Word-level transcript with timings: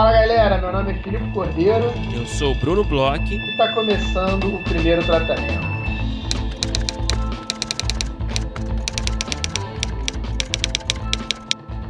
Fala 0.00 0.12
galera, 0.12 0.56
meu 0.56 0.72
nome 0.72 0.92
é 0.92 0.94
Filipe 1.02 1.30
Cordeiro. 1.30 1.84
Eu 2.16 2.24
sou 2.24 2.52
o 2.52 2.54
Bruno 2.54 2.82
Bloch. 2.82 3.22
E 3.22 3.50
está 3.50 3.74
começando 3.74 4.54
o 4.54 4.64
primeiro 4.64 5.04
tratamento. 5.04 5.60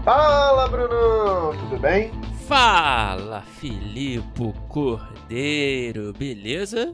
Fala 0.04 0.66
Bruno, 0.66 1.56
tudo 1.56 1.78
bem? 1.78 2.10
Fala 2.48 3.42
Filipe 3.42 4.54
Cordeiro, 4.68 6.12
beleza? 6.12 6.92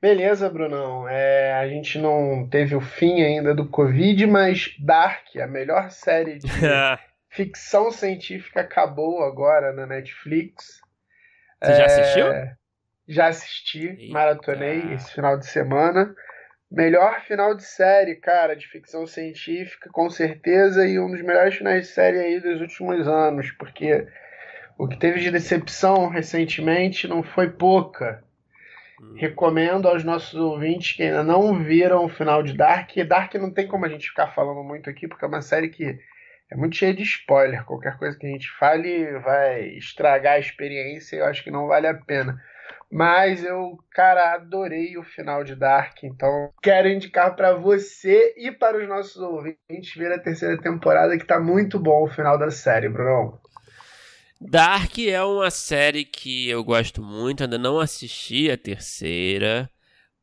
Beleza, 0.00 0.48
Brunão. 0.48 1.06
É, 1.06 1.52
a 1.52 1.68
gente 1.68 1.98
não 1.98 2.48
teve 2.50 2.74
o 2.74 2.80
fim 2.80 3.20
ainda 3.20 3.54
do 3.54 3.68
Covid, 3.68 4.26
mas 4.26 4.74
Dark, 4.80 5.36
a 5.36 5.46
melhor 5.46 5.90
série 5.90 6.38
de 6.38 6.46
ficção 7.34 7.90
científica, 7.90 8.60
acabou 8.60 9.22
agora 9.24 9.72
na 9.72 9.86
Netflix. 9.86 10.80
Você 11.62 11.72
é, 11.72 11.76
já 11.76 11.84
assistiu? 11.84 12.24
Já 13.06 13.26
assisti, 13.26 13.86
Eita. 13.86 14.12
maratonei 14.12 14.94
esse 14.94 15.12
final 15.12 15.36
de 15.36 15.46
semana. 15.46 16.14
Melhor 16.70 17.20
final 17.20 17.54
de 17.54 17.64
série, 17.64 18.16
cara, 18.16 18.56
de 18.56 18.66
ficção 18.66 19.06
científica, 19.06 19.90
com 19.92 20.08
certeza, 20.08 20.86
e 20.86 20.98
um 20.98 21.10
dos 21.10 21.22
melhores 21.22 21.56
finais 21.56 21.86
de 21.86 21.92
série 21.92 22.18
aí 22.18 22.40
dos 22.40 22.60
últimos 22.60 23.06
anos, 23.06 23.50
porque 23.52 24.06
o 24.78 24.88
que 24.88 24.96
teve 24.96 25.20
de 25.20 25.30
decepção 25.30 26.08
recentemente 26.08 27.06
não 27.06 27.22
foi 27.22 27.50
pouca. 27.50 28.24
Hum. 29.00 29.14
Recomendo 29.16 29.88
aos 29.88 30.02
nossos 30.02 30.34
ouvintes 30.34 30.96
que 30.96 31.02
ainda 31.02 31.22
não 31.22 31.62
viram 31.62 32.04
o 32.04 32.08
final 32.08 32.42
de 32.42 32.54
Dark. 32.54 32.90
Dark 33.06 33.34
não 33.34 33.52
tem 33.52 33.66
como 33.66 33.84
a 33.84 33.88
gente 33.88 34.08
ficar 34.08 34.28
falando 34.28 34.62
muito 34.64 34.88
aqui, 34.88 35.06
porque 35.06 35.24
é 35.24 35.28
uma 35.28 35.42
série 35.42 35.68
que 35.68 35.98
é 36.50 36.56
muito 36.56 36.76
cheia 36.76 36.94
de 36.94 37.02
spoiler. 37.02 37.64
Qualquer 37.64 37.96
coisa 37.98 38.18
que 38.18 38.26
a 38.26 38.30
gente 38.30 38.50
fale 38.58 39.18
vai 39.20 39.68
estragar 39.70 40.34
a 40.34 40.38
experiência 40.38 41.16
e 41.16 41.18
eu 41.18 41.26
acho 41.26 41.42
que 41.42 41.50
não 41.50 41.66
vale 41.66 41.86
a 41.86 41.94
pena. 41.94 42.40
Mas 42.90 43.42
eu, 43.42 43.76
cara, 43.90 44.34
adorei 44.34 44.96
o 44.96 45.02
final 45.02 45.42
de 45.42 45.56
Dark, 45.56 46.04
então 46.04 46.52
quero 46.62 46.88
indicar 46.88 47.34
para 47.34 47.52
você 47.52 48.34
e 48.36 48.52
para 48.52 48.80
os 48.80 48.88
nossos 48.88 49.16
ouvintes 49.16 49.94
ver 49.96 50.12
a 50.12 50.18
terceira 50.18 50.56
temporada, 50.60 51.18
que 51.18 51.26
tá 51.26 51.40
muito 51.40 51.78
bom 51.78 52.04
o 52.04 52.10
final 52.10 52.38
da 52.38 52.50
série, 52.52 52.88
Bruno. 52.88 53.40
Dark 54.40 54.96
é 54.98 55.22
uma 55.24 55.50
série 55.50 56.04
que 56.04 56.48
eu 56.48 56.62
gosto 56.62 57.02
muito, 57.02 57.42
ainda 57.42 57.58
não 57.58 57.80
assisti 57.80 58.48
a 58.50 58.56
terceira, 58.56 59.68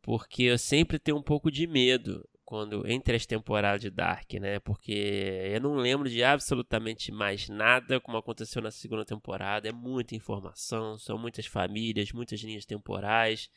porque 0.02 0.44
eu 0.44 0.58
sempre 0.58 0.98
tenho 0.98 1.18
um 1.18 1.24
pouco 1.24 1.52
de 1.52 1.68
medo 1.68 2.24
quando 2.52 2.86
entre 2.86 3.16
as 3.16 3.26
temporadas 3.26 3.80
de 3.80 3.90
Dark, 3.90 4.34
né? 4.34 4.60
Porque 4.60 4.92
eu 5.54 5.62
não 5.62 5.76
lembro 5.76 6.10
de 6.10 6.22
absolutamente 6.22 7.10
mais 7.10 7.48
nada 7.48 7.98
como 8.02 8.18
aconteceu 8.18 8.62
na 8.62 8.70
segunda 8.70 9.06
temporada. 9.06 9.70
É 9.70 9.72
muita 9.72 10.16
informação, 10.16 11.00
são 11.00 11.18
muitas 11.18 11.46
famílias, 11.46 12.12
muitas 12.12 12.42
linhas 12.42 12.66
temporais. 12.66 13.50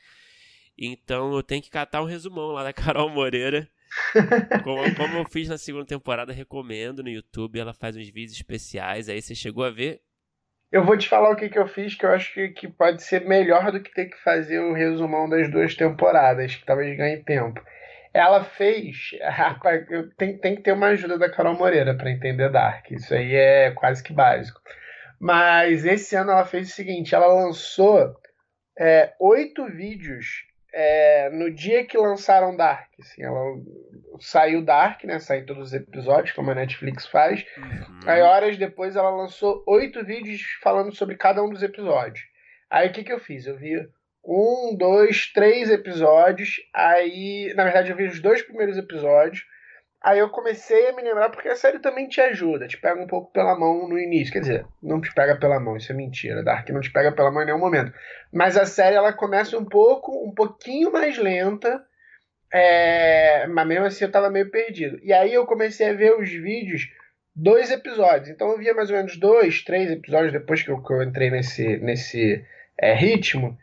Então 0.79 1.35
eu 1.35 1.43
tenho 1.43 1.61
que 1.61 1.71
catar 1.71 2.03
um 2.03 2.07
resumão 2.07 2.53
lá 2.53 2.63
da 2.63 2.71
Carol 2.73 3.11
Moreira. 3.11 3.69
como, 4.63 4.95
como 4.95 5.17
eu 5.19 5.25
fiz 5.29 5.49
na 5.49 5.59
segunda 5.59 5.87
temporada, 5.87 6.33
recomendo 6.33 7.03
no 7.03 7.11
YouTube. 7.11 7.59
Ela 7.59 7.75
faz 7.75 7.97
uns 7.97 8.09
vídeos 8.09 8.37
especiais. 8.37 9.09
Aí 9.09 9.21
você 9.21 9.35
chegou 9.35 9.65
a 9.65 9.71
ver? 9.71 10.03
Eu 10.71 10.85
vou 10.85 10.97
te 10.97 11.09
falar 11.09 11.31
o 11.33 11.37
que, 11.37 11.49
que 11.49 11.59
eu 11.59 11.67
fiz, 11.67 11.97
que 11.97 12.07
eu 12.07 12.11
acho 12.11 12.33
que, 12.33 12.51
que 12.51 12.69
pode 12.69 13.03
ser 13.03 13.27
melhor 13.27 13.73
do 13.73 13.83
que 13.83 13.93
ter 13.93 14.05
que 14.05 14.23
fazer 14.23 14.61
o 14.61 14.73
resumão 14.73 15.29
das 15.29 15.51
duas 15.51 15.75
temporadas, 15.75 16.55
que 16.55 16.65
talvez 16.65 16.97
ganhe 16.97 17.25
tempo. 17.25 17.61
Ela 18.15 18.45
fez. 18.45 19.11
Tem, 20.17 20.39
tem 20.39 20.55
que 20.55 20.63
ter 20.63 20.73
uma 20.73 20.87
ajuda 20.89 21.19
da 21.19 21.29
Carol 21.29 21.55
Moreira 21.55 21.97
para 21.97 22.11
entender 22.11 22.49
Dark. 22.49 22.89
Isso 22.93 23.13
aí 23.13 23.35
é 23.35 23.73
quase 23.73 24.03
que 24.03 24.13
básico. 24.13 24.61
Mas 25.21 25.85
esse 25.85 26.15
ano 26.15 26.31
ela 26.31 26.45
fez 26.45 26.71
o 26.71 26.73
seguinte: 26.73 27.15
ela 27.15 27.27
lançou 27.27 28.15
é, 28.79 29.13
oito 29.19 29.67
vídeos 29.67 30.45
é, 30.73 31.31
no 31.31 31.53
dia 31.53 31.85
que 31.85 31.97
lançaram 31.97 32.57
Dark. 32.57 32.91
Assim, 33.01 33.23
ela 33.23 33.41
saiu 34.21 34.63
Dark, 34.63 35.03
né? 35.05 35.19
Saiu 35.19 35.47
todos 35.47 35.69
os 35.69 35.75
episódios, 35.75 36.35
como 36.35 36.51
a 36.51 36.55
Netflix 36.55 37.07
faz. 37.07 37.45
Uhum. 37.57 38.01
Aí, 38.07 38.21
horas 38.21 38.57
depois, 38.57 38.97
ela 38.97 39.11
lançou 39.11 39.63
oito 39.67 40.05
vídeos 40.05 40.43
falando 40.63 40.95
sobre 40.95 41.17
cada 41.17 41.43
um 41.43 41.51
dos 41.51 41.63
episódios. 41.63 42.25
Aí, 42.69 42.89
o 42.89 42.93
que, 42.93 43.05
que 43.05 43.13
eu 43.13 43.21
fiz? 43.21 43.47
Eu 43.47 43.57
vi 43.57 43.89
um, 44.25 44.75
dois, 44.77 45.31
três 45.33 45.71
episódios. 45.71 46.57
Aí, 46.73 47.53
na 47.55 47.65
verdade, 47.65 47.91
eu 47.91 47.97
vi 47.97 48.05
os 48.05 48.21
dois 48.21 48.43
primeiros 48.43 48.77
episódios. 48.77 49.45
Aí 50.05 50.19
eu 50.19 50.29
comecei 50.29 50.89
a 50.89 50.93
me 50.93 51.03
lembrar, 51.03 51.31
porque 51.31 51.49
a 51.49 51.57
série 51.57 51.79
também 51.79 52.07
te 52.07 52.21
ajuda, 52.21 52.69
te 52.69 52.77
pega 52.77 53.01
um 53.01 53.07
pouco 53.07 53.33
pela 53.33 53.59
mão 53.59 53.89
no 53.89 53.99
início. 53.99 54.33
Quer 54.33 54.41
dizer, 54.41 54.67
não 54.83 55.01
te 55.01 55.13
pega 55.15 55.35
pela 55.35 55.59
mão, 55.59 55.79
isso 55.79 55.91
é 55.91 55.95
mentira. 55.95 56.43
Dark 56.43 56.69
não 56.69 56.83
te 56.83 56.93
pega 56.93 57.11
pela 57.11 57.31
mão 57.31 57.43
em 57.43 57.47
nenhum 57.47 57.59
momento. 57.59 57.91
Mas 58.31 58.55
a 58.57 58.67
série 58.67 58.97
ela 58.97 59.15
começa 59.15 59.57
um 59.57 59.65
pouco, 59.65 60.13
um 60.27 60.35
pouquinho 60.35 60.93
mais 60.93 61.17
lenta. 61.17 61.83
É... 62.53 63.47
Mas 63.47 63.67
mesmo 63.67 63.87
assim 63.87 64.05
eu 64.05 64.11
tava 64.11 64.29
meio 64.29 64.51
perdido. 64.51 64.99
E 65.03 65.11
aí 65.11 65.33
eu 65.33 65.47
comecei 65.47 65.89
a 65.89 65.95
ver 65.95 66.15
os 66.21 66.31
vídeos, 66.31 66.83
dois 67.35 67.71
episódios. 67.71 68.29
Então 68.29 68.51
eu 68.51 68.59
via 68.59 68.75
mais 68.75 68.91
ou 68.91 68.97
menos 68.97 69.17
dois, 69.17 69.65
três 69.65 69.91
episódios 69.91 70.35
depois 70.35 70.63
que 70.63 70.71
eu, 70.71 70.83
que 70.83 70.93
eu 70.93 71.03
entrei 71.03 71.31
nesse, 71.31 71.79
nesse 71.79 72.45
é, 72.79 72.93
ritmo. 72.93 73.57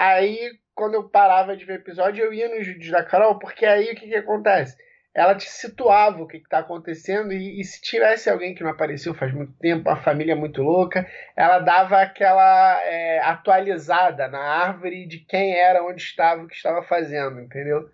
Aí, 0.00 0.52
quando 0.74 0.94
eu 0.94 1.10
parava 1.10 1.54
de 1.54 1.66
ver 1.66 1.74
episódio, 1.74 2.24
eu 2.24 2.32
ia 2.32 2.48
nos 2.48 2.66
vídeos 2.66 2.90
da 2.90 3.04
Carol, 3.04 3.38
porque 3.38 3.66
aí 3.66 3.92
o 3.92 3.94
que, 3.94 4.08
que 4.08 4.16
acontece? 4.16 4.74
ela 5.12 5.34
te 5.34 5.50
situava 5.50 6.22
o 6.22 6.26
que 6.26 6.36
está 6.36 6.60
acontecendo 6.60 7.32
e, 7.32 7.60
e, 7.60 7.64
se 7.64 7.82
tivesse 7.82 8.30
alguém 8.30 8.54
que 8.54 8.62
não 8.62 8.70
apareceu 8.70 9.12
faz 9.12 9.34
muito 9.34 9.52
tempo, 9.54 9.88
uma 9.88 10.00
família 10.00 10.36
muito 10.36 10.62
louca, 10.62 11.04
ela 11.36 11.58
dava 11.58 12.00
aquela 12.00 12.80
é, 12.84 13.18
atualizada 13.18 14.28
na 14.28 14.38
árvore 14.38 15.06
de 15.06 15.18
quem 15.18 15.58
era, 15.58 15.82
onde 15.82 16.00
estava, 16.00 16.44
o 16.44 16.46
que 16.46 16.54
estava 16.54 16.82
fazendo, 16.84 17.40
entendeu? 17.40 17.88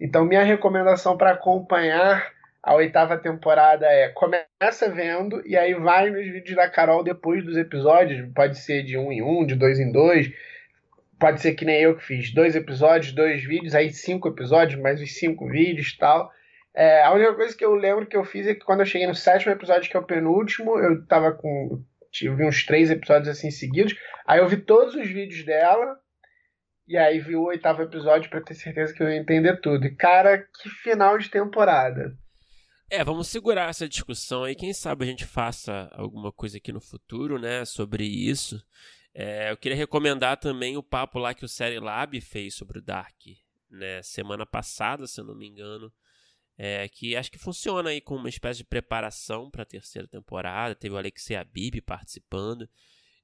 Então 0.00 0.24
minha 0.24 0.42
recomendação 0.42 1.16
para 1.16 1.30
acompanhar 1.30 2.32
a 2.60 2.74
oitava 2.74 3.16
temporada 3.16 3.86
é 3.86 4.08
começa 4.08 4.90
vendo 4.90 5.40
e 5.46 5.56
aí 5.56 5.72
vai 5.74 6.10
nos 6.10 6.26
vídeos 6.26 6.56
da 6.56 6.68
Carol 6.68 7.04
depois 7.04 7.44
dos 7.44 7.56
episódios, 7.56 8.28
pode 8.34 8.58
ser 8.58 8.82
de 8.82 8.98
um 8.98 9.12
em 9.12 9.22
um, 9.22 9.46
de 9.46 9.54
dois 9.54 9.78
em 9.78 9.92
dois, 9.92 10.28
pode 11.18 11.40
ser 11.40 11.54
que 11.54 11.64
nem 11.64 11.80
eu 11.80 11.96
que 11.96 12.04
fiz 12.04 12.32
dois 12.32 12.54
episódios, 12.54 13.12
dois 13.12 13.42
vídeos, 13.44 13.74
aí 13.74 13.90
cinco 13.92 14.28
episódios, 14.28 14.80
mais 14.80 15.00
os 15.00 15.14
cinco 15.14 15.48
vídeos 15.48 15.88
e 15.88 15.98
tal. 15.98 16.30
É, 16.74 17.02
a 17.02 17.12
única 17.12 17.34
coisa 17.34 17.56
que 17.56 17.64
eu 17.64 17.74
lembro 17.74 18.06
que 18.06 18.16
eu 18.16 18.24
fiz 18.24 18.46
é 18.46 18.54
que 18.54 18.64
quando 18.64 18.80
eu 18.80 18.86
cheguei 18.86 19.06
no 19.06 19.14
sétimo 19.14 19.52
episódio, 19.52 19.90
que 19.90 19.96
é 19.96 20.00
o 20.00 20.06
penúltimo, 20.06 20.78
eu 20.78 21.06
tava 21.06 21.32
com. 21.32 21.82
Tive 22.12 22.44
uns 22.44 22.64
três 22.64 22.90
episódios 22.90 23.28
assim 23.28 23.50
seguidos. 23.50 23.94
Aí 24.26 24.40
eu 24.40 24.48
vi 24.48 24.56
todos 24.58 24.94
os 24.94 25.06
vídeos 25.06 25.44
dela. 25.44 25.98
E 26.88 26.96
aí 26.96 27.18
vi 27.18 27.34
o 27.34 27.44
oitavo 27.44 27.82
episódio 27.82 28.30
para 28.30 28.40
ter 28.40 28.54
certeza 28.54 28.94
que 28.94 29.02
eu 29.02 29.08
ia 29.08 29.16
entender 29.16 29.60
tudo. 29.60 29.86
E 29.86 29.94
cara, 29.94 30.38
que 30.38 30.68
final 30.68 31.18
de 31.18 31.28
temporada. 31.28 32.16
É, 32.88 33.02
vamos 33.02 33.26
segurar 33.26 33.68
essa 33.68 33.88
discussão 33.88 34.44
aí. 34.44 34.54
Quem 34.54 34.72
sabe 34.72 35.04
a 35.04 35.08
gente 35.08 35.24
faça 35.24 35.90
alguma 35.92 36.30
coisa 36.30 36.58
aqui 36.58 36.72
no 36.72 36.80
futuro, 36.80 37.38
né, 37.38 37.64
sobre 37.64 38.04
isso. 38.04 38.62
É, 39.18 39.50
eu 39.50 39.56
queria 39.56 39.78
recomendar 39.78 40.36
também 40.36 40.76
o 40.76 40.82
papo 40.82 41.18
lá 41.18 41.32
que 41.32 41.42
o 41.42 41.48
Série 41.48 41.80
Lab 41.80 42.20
fez 42.20 42.54
sobre 42.54 42.80
o 42.80 42.82
Dark, 42.82 43.18
né, 43.70 44.02
semana 44.02 44.44
passada, 44.44 45.06
se 45.06 45.18
eu 45.18 45.24
não 45.24 45.34
me 45.34 45.48
engano. 45.48 45.90
É, 46.58 46.86
que 46.86 47.16
acho 47.16 47.32
que 47.32 47.38
funciona 47.38 47.88
aí 47.88 48.00
com 48.02 48.14
uma 48.16 48.28
espécie 48.28 48.58
de 48.58 48.64
preparação 48.64 49.50
para 49.50 49.62
a 49.62 49.66
terceira 49.66 50.06
temporada. 50.06 50.74
Teve 50.74 50.94
o 50.94 50.98
Alexei 50.98 51.34
Abib 51.34 51.80
participando. 51.80 52.68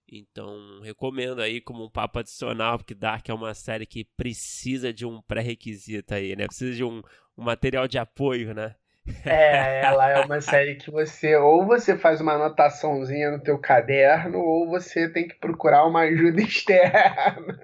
Então, 0.09 0.81
recomendo 0.81 1.43
aí 1.43 1.61
como 1.61 1.85
um 1.85 1.91
papo 1.91 2.21
adicional, 2.21 2.79
porque 2.79 2.95
Dark 2.95 3.29
é 3.29 3.35
uma 3.35 3.53
série 3.53 3.85
que 3.85 4.05
precisa 4.05 4.95
de 4.95 5.05
um 5.05 5.21
pré-requisito 5.21 6.15
aí, 6.15 6.35
né? 6.35 6.47
Precisa 6.47 6.75
de 6.75 6.85
um, 6.85 7.03
um 7.37 7.45
material 7.45 7.87
de 7.87 7.99
apoio, 7.99 8.55
né? 8.55 8.77
É, 9.25 9.85
ela 9.85 10.09
é 10.11 10.25
uma 10.25 10.41
série 10.41 10.77
que 10.77 10.91
você 10.91 11.37
ou 11.37 11.67
você 11.67 11.99
faz 11.99 12.21
uma 12.21 12.35
anotaçãozinha 12.35 13.33
no 13.33 13.43
teu 13.43 13.59
caderno 13.59 14.39
ou 14.39 14.69
você 14.69 15.09
tem 15.09 15.27
que 15.27 15.35
procurar 15.35 15.87
uma 15.87 16.03
ajuda 16.03 16.41
externa. 16.43 17.61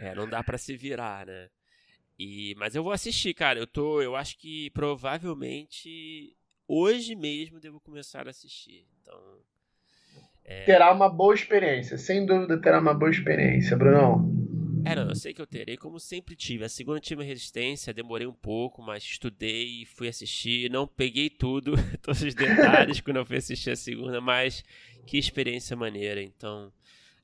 É, 0.00 0.14
não 0.14 0.28
dá 0.28 0.42
para 0.42 0.58
se 0.58 0.76
virar, 0.76 1.26
né? 1.26 1.48
E, 2.18 2.54
mas 2.56 2.74
eu 2.74 2.84
vou 2.84 2.92
assistir, 2.92 3.34
cara. 3.34 3.58
Eu 3.58 3.66
tô, 3.66 4.00
eu 4.00 4.14
acho 4.14 4.38
que 4.38 4.70
provavelmente 4.70 6.36
hoje 6.68 7.16
mesmo 7.16 7.58
devo 7.58 7.80
começar 7.80 8.26
a 8.26 8.30
assistir. 8.30 8.86
Então, 9.00 9.18
é... 10.44 10.64
terá 10.64 10.92
uma 10.92 11.08
boa 11.08 11.34
experiência, 11.34 11.98
sem 11.98 12.24
dúvida 12.24 12.60
terá 12.60 12.78
uma 12.78 12.94
boa 12.94 13.10
experiência, 13.10 13.76
Brunão. 13.76 14.30
É, 14.84 14.94
não, 14.94 15.08
eu 15.08 15.14
sei 15.14 15.32
que 15.32 15.40
eu 15.40 15.46
terei, 15.46 15.76
como 15.76 15.98
sempre 15.98 16.34
tive. 16.34 16.64
A 16.64 16.68
segunda 16.68 17.00
tive 17.00 17.24
resistência, 17.24 17.92
demorei 17.92 18.26
um 18.26 18.32
pouco, 18.32 18.82
mas 18.82 19.02
estudei, 19.02 19.84
fui 19.86 20.08
assistir, 20.08 20.70
não 20.70 20.86
peguei 20.86 21.28
tudo, 21.28 21.74
todos 22.02 22.22
os 22.22 22.34
detalhes 22.34 23.00
quando 23.00 23.16
eu 23.16 23.26
fui 23.26 23.36
assistir 23.36 23.70
a 23.70 23.76
segunda, 23.76 24.20
mas 24.20 24.64
que 25.06 25.18
experiência 25.18 25.76
maneira. 25.76 26.22
Então, 26.22 26.72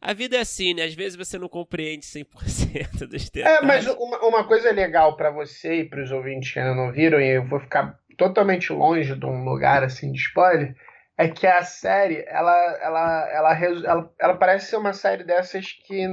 a 0.00 0.12
vida 0.12 0.36
é 0.36 0.40
assim, 0.40 0.74
né? 0.74 0.84
Às 0.84 0.94
vezes 0.94 1.16
você 1.16 1.38
não 1.38 1.48
compreende 1.48 2.04
100% 2.04 3.06
dos 3.08 3.30
detalhes. 3.30 3.58
É, 3.58 3.64
mas 3.64 3.86
uma, 3.86 4.18
uma 4.24 4.44
coisa 4.44 4.70
legal 4.70 5.16
para 5.16 5.30
você 5.30 5.80
e 5.80 5.84
para 5.84 6.02
os 6.02 6.10
ouvintes 6.10 6.52
que 6.52 6.58
ainda 6.58 6.74
não 6.74 6.92
viram, 6.92 7.20
e 7.20 7.36
eu 7.36 7.46
vou 7.46 7.60
ficar 7.60 7.98
totalmente 8.16 8.72
longe 8.72 9.14
de 9.14 9.26
um 9.26 9.44
lugar 9.44 9.82
assim 9.82 10.12
de 10.12 10.18
spoiler, 10.18 10.74
é 11.18 11.28
que 11.28 11.46
a 11.46 11.62
série, 11.62 12.24
ela, 12.28 12.78
ela, 12.82 13.30
ela, 13.30 13.64
ela, 13.64 14.12
ela 14.20 14.36
parece 14.36 14.70
ser 14.70 14.76
uma 14.76 14.92
série 14.92 15.24
dessas 15.24 15.72
que 15.72 16.06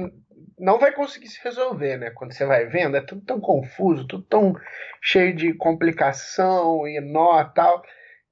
não 0.58 0.78
vai 0.78 0.92
conseguir 0.92 1.28
se 1.28 1.42
resolver, 1.42 1.96
né? 1.96 2.10
Quando 2.10 2.32
você 2.32 2.44
vai 2.44 2.66
vendo, 2.66 2.96
é 2.96 3.00
tudo 3.00 3.22
tão 3.22 3.40
confuso, 3.40 4.06
tudo 4.06 4.24
tão 4.24 4.54
cheio 5.00 5.34
de 5.34 5.52
complicação 5.54 6.86
e 6.86 7.00
nó 7.00 7.42
tal. 7.44 7.82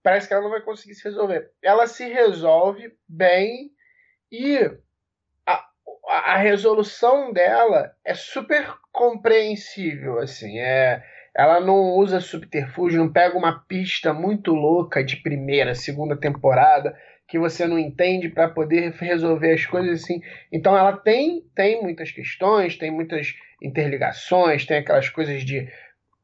Parece 0.02 0.26
que 0.26 0.34
ela 0.34 0.42
não 0.42 0.50
vai 0.50 0.60
conseguir 0.60 0.94
se 0.94 1.04
resolver. 1.04 1.50
Ela 1.62 1.86
se 1.86 2.08
resolve 2.08 2.92
bem 3.08 3.70
e 4.30 4.58
a, 5.46 5.68
a 6.08 6.36
resolução 6.36 7.32
dela 7.32 7.94
é 8.04 8.14
super 8.14 8.66
compreensível, 8.90 10.18
assim, 10.18 10.58
é 10.58 11.02
ela 11.34 11.60
não 11.60 11.92
usa 11.92 12.20
subterfúgio, 12.20 12.98
não 12.98 13.10
pega 13.10 13.38
uma 13.38 13.60
pista 13.60 14.12
muito 14.12 14.52
louca 14.52 15.02
de 15.02 15.16
primeira, 15.16 15.74
segunda 15.74 16.14
temporada 16.14 16.94
que 17.32 17.38
você 17.38 17.66
não 17.66 17.78
entende 17.78 18.28
para 18.28 18.46
poder 18.46 18.92
resolver 19.00 19.54
as 19.54 19.64
coisas 19.64 20.02
assim. 20.02 20.20
Então 20.52 20.76
ela 20.76 20.94
tem 20.94 21.42
tem 21.54 21.80
muitas 21.80 22.10
questões, 22.10 22.76
tem 22.76 22.90
muitas 22.90 23.32
interligações, 23.62 24.66
tem 24.66 24.76
aquelas 24.76 25.08
coisas 25.08 25.42
de 25.42 25.66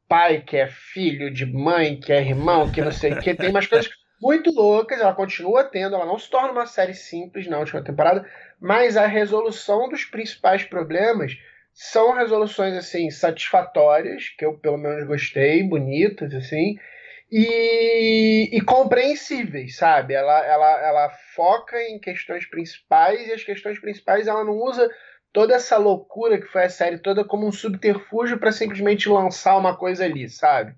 pai 0.07 0.43
que 0.47 0.59
é 0.59 0.67
filho, 0.67 1.33
de 1.33 1.47
mãe 1.47 1.99
que 1.99 2.13
é 2.13 2.21
irmão, 2.21 2.71
que 2.71 2.83
não 2.83 2.93
sei 2.93 3.15
o 3.15 3.21
que, 3.21 3.35
tem 3.35 3.49
umas 3.49 3.67
coisas 3.67 3.89
muito 4.21 4.51
loucas, 4.51 5.01
ela 5.01 5.15
continua 5.15 5.65
tendo, 5.65 5.95
ela 5.95 6.05
não 6.05 6.19
se 6.19 6.29
torna 6.29 6.53
uma 6.53 6.67
série 6.67 6.93
simples 6.93 7.47
na 7.47 7.59
última 7.59 7.83
temporada, 7.83 8.29
mas 8.61 8.95
a 8.95 9.07
resolução 9.07 9.89
dos 9.89 10.05
principais 10.05 10.63
problemas 10.63 11.39
são 11.73 12.13
resoluções 12.13 12.75
assim 12.75 13.09
satisfatórias, 13.09 14.29
que 14.37 14.45
eu 14.45 14.59
pelo 14.59 14.77
menos 14.77 15.07
gostei, 15.07 15.63
bonitas 15.63 16.35
assim, 16.35 16.77
e, 17.31 18.49
e 18.53 18.61
compreensíveis, 18.63 19.77
sabe? 19.77 20.15
Ela, 20.15 20.45
ela, 20.47 20.81
ela 20.81 21.11
foca 21.35 21.81
em 21.83 21.99
questões 21.99 22.47
principais 22.47 23.27
e 23.29 23.33
as 23.33 23.45
questões 23.45 23.79
principais 23.79 24.27
ela 24.27 24.45
não 24.45 24.55
usa 24.55 24.89
toda 25.33 25.55
essa 25.55 25.77
loucura 25.77 26.41
que 26.41 26.47
foi 26.47 26.65
a 26.65 26.71
série 26.71 26.99
toda 26.99 27.25
como 27.25 27.47
um 27.47 27.53
subterfúgio 27.53 28.39
para 28.39 28.53
simplesmente 28.53 29.09
lançar 29.09 29.57
uma 29.57 29.77
coisa 29.77 30.05
ali, 30.05 30.29
sabe? 30.29 30.75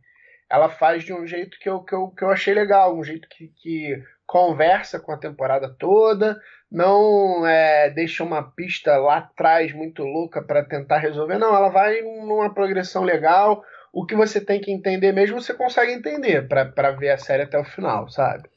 Ela 0.51 0.69
faz 0.69 1.05
de 1.05 1.13
um 1.13 1.25
jeito 1.25 1.57
que 1.61 1.69
eu, 1.69 1.81
que 1.81 1.95
eu, 1.95 2.09
que 2.09 2.25
eu 2.25 2.31
achei 2.31 2.53
legal, 2.53 2.97
um 2.97 3.05
jeito 3.05 3.29
que, 3.29 3.53
que 3.63 4.03
conversa 4.27 4.99
com 4.99 5.13
a 5.13 5.17
temporada 5.17 5.69
toda, 5.79 6.41
não 6.71 7.47
é, 7.47 7.91
deixa 7.91 8.23
uma 8.25 8.43
pista 8.43 8.97
lá 8.97 9.19
atrás 9.19 9.73
muito 9.73 10.03
louca 10.03 10.43
para 10.43 10.65
tentar 10.65 10.99
resolver. 10.99 11.39
Não, 11.39 11.55
ela 11.55 11.69
vai 11.69 12.01
numa 12.01 12.53
progressão 12.53 13.03
legal. 13.03 13.63
O 13.93 14.07
que 14.07 14.15
você 14.15 14.41
tem 14.41 14.61
que 14.61 14.71
entender 14.71 15.13
mesmo, 15.13 15.41
você 15.41 15.53
consegue 15.53 15.93
entender 15.93 16.47
para 16.49 16.93
ver 16.93 17.11
a 17.11 17.19
série 17.19 17.43
até 17.43 17.59
o 17.59 17.65
final, 17.65 18.09
sabe? 18.09 18.49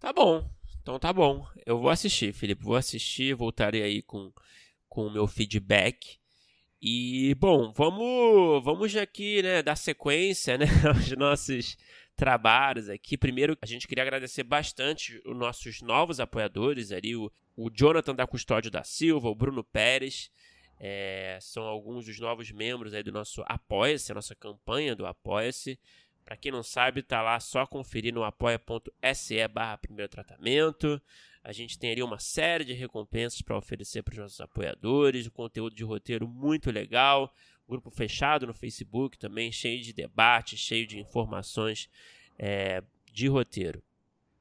Tá 0.00 0.12
bom. 0.12 0.48
Então 0.80 0.98
tá 0.98 1.12
bom. 1.12 1.46
Eu 1.66 1.78
vou 1.78 1.90
assistir, 1.90 2.32
Felipe. 2.32 2.62
Vou 2.62 2.76
assistir, 2.76 3.34
voltarei 3.34 3.82
aí 3.82 4.02
com, 4.02 4.32
com 4.88 5.06
o 5.06 5.12
meu 5.12 5.26
feedback. 5.26 6.18
E, 6.80 7.34
bom, 7.34 7.72
vamos, 7.72 8.62
vamos 8.62 8.94
aqui, 8.96 9.42
né, 9.42 9.62
dar 9.62 9.76
sequência, 9.76 10.56
né, 10.56 10.66
aos 10.86 11.10
nossos 11.16 11.76
trabalhos 12.14 12.88
aqui. 12.88 13.16
Primeiro, 13.16 13.56
a 13.60 13.66
gente 13.66 13.88
queria 13.88 14.02
agradecer 14.02 14.42
bastante 14.42 15.20
os 15.26 15.36
nossos 15.36 15.82
novos 15.82 16.20
apoiadores 16.20 16.92
ali, 16.92 17.16
o, 17.16 17.30
o 17.56 17.70
Jonathan 17.70 18.14
da 18.14 18.26
Custódio 18.26 18.70
da 18.70 18.84
Silva, 18.84 19.28
o 19.28 19.34
Bruno 19.34 19.64
Pérez. 19.64 20.30
É, 20.78 21.38
são 21.40 21.64
alguns 21.64 22.06
dos 22.06 22.18
novos 22.20 22.50
membros 22.50 22.92
aí 22.92 23.02
do 23.02 23.12
nosso 23.12 23.42
Apoia-se, 23.46 24.12
a 24.12 24.14
nossa 24.14 24.34
campanha 24.34 24.94
do 24.94 25.06
Apoia-se. 25.06 25.78
Para 26.24 26.36
quem 26.36 26.50
não 26.50 26.62
sabe, 26.62 27.02
tá 27.02 27.22
lá 27.22 27.38
só 27.38 27.64
conferir 27.64 28.12
no 28.12 28.24
apoia.se 28.24 29.46
barra 29.48 29.78
primeiro 29.78 30.10
tratamento. 30.10 31.00
A 31.42 31.52
gente 31.52 31.78
tem 31.78 31.92
ali 31.92 32.02
uma 32.02 32.18
série 32.18 32.64
de 32.64 32.72
recompensas 32.72 33.40
para 33.40 33.56
oferecer 33.56 34.02
para 34.02 34.12
os 34.12 34.18
nossos 34.18 34.40
apoiadores, 34.40 35.28
um 35.28 35.30
conteúdo 35.30 35.76
de 35.76 35.84
roteiro 35.84 36.26
muito 36.26 36.72
legal, 36.72 37.32
grupo 37.68 37.88
fechado 37.90 38.44
no 38.44 38.52
Facebook 38.52 39.16
também, 39.16 39.52
cheio 39.52 39.80
de 39.80 39.92
debate, 39.92 40.56
cheio 40.56 40.84
de 40.84 40.98
informações 40.98 41.88
é, 42.36 42.82
de 43.12 43.28
roteiro. 43.28 43.80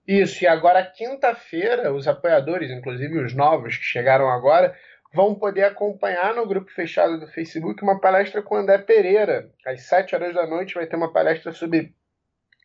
Isso, 0.08 0.44
e 0.44 0.48
agora 0.48 0.84
quinta-feira, 0.84 1.94
os 1.94 2.08
apoiadores, 2.08 2.72
inclusive 2.72 3.20
os 3.20 3.36
novos 3.36 3.78
que 3.78 3.84
chegaram 3.84 4.28
agora, 4.28 4.76
vão 5.14 5.36
poder 5.36 5.64
acompanhar 5.64 6.34
no 6.34 6.48
grupo 6.48 6.72
fechado 6.72 7.20
do 7.20 7.28
Facebook 7.28 7.82
uma 7.84 8.00
palestra 8.00 8.42
com 8.42 8.56
André 8.56 8.80
Pereira. 8.80 9.50
Às 9.66 9.84
7 9.84 10.16
horas 10.16 10.34
da 10.34 10.46
noite 10.46 10.76
vai 10.76 10.86
ter 10.86 10.96
uma 10.96 11.12
palestra 11.12 11.52
sobre 11.52 11.94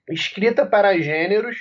escrita 0.09 0.67
para 0.67 0.99
gêneros 0.99 1.57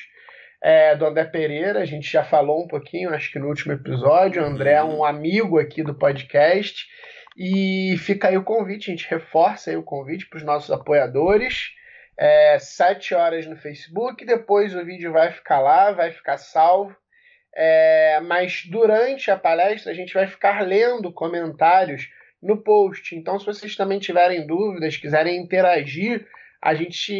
é, 0.61 0.95
do 0.95 1.05
André 1.05 1.25
Pereira. 1.25 1.79
A 1.79 1.85
gente 1.85 2.11
já 2.11 2.23
falou 2.23 2.63
um 2.63 2.67
pouquinho, 2.67 3.13
acho 3.13 3.31
que 3.31 3.39
no 3.39 3.47
último 3.47 3.73
episódio. 3.73 4.41
O 4.41 4.45
André 4.45 4.73
é 4.73 4.83
um 4.83 5.03
amigo 5.03 5.59
aqui 5.59 5.83
do 5.83 5.93
podcast. 5.93 6.87
E 7.37 7.95
fica 7.99 8.27
aí 8.27 8.37
o 8.37 8.43
convite, 8.43 8.89
a 8.89 8.93
gente 8.93 9.09
reforça 9.09 9.69
aí 9.69 9.77
o 9.77 9.83
convite 9.83 10.27
para 10.27 10.37
os 10.37 10.43
nossos 10.43 10.71
apoiadores. 10.71 11.71
É, 12.17 12.59
7 12.59 13.15
horas 13.15 13.45
no 13.45 13.55
Facebook, 13.55 14.25
depois 14.25 14.75
o 14.75 14.83
vídeo 14.83 15.13
vai 15.13 15.31
ficar 15.31 15.61
lá, 15.61 15.91
vai 15.93 16.11
ficar 16.11 16.37
salvo. 16.37 16.93
É, 17.55 18.19
mas 18.21 18.63
durante 18.69 19.31
a 19.31 19.37
palestra 19.37 19.91
a 19.91 19.95
gente 19.95 20.13
vai 20.13 20.27
ficar 20.27 20.61
lendo 20.61 21.11
comentários 21.11 22.09
no 22.41 22.57
post. 22.57 23.15
Então, 23.15 23.39
se 23.39 23.45
vocês 23.45 23.75
também 23.75 23.99
tiverem 23.99 24.45
dúvidas, 24.45 24.97
quiserem 24.97 25.37
interagir, 25.41 26.25
a 26.61 26.73
gente 26.73 27.13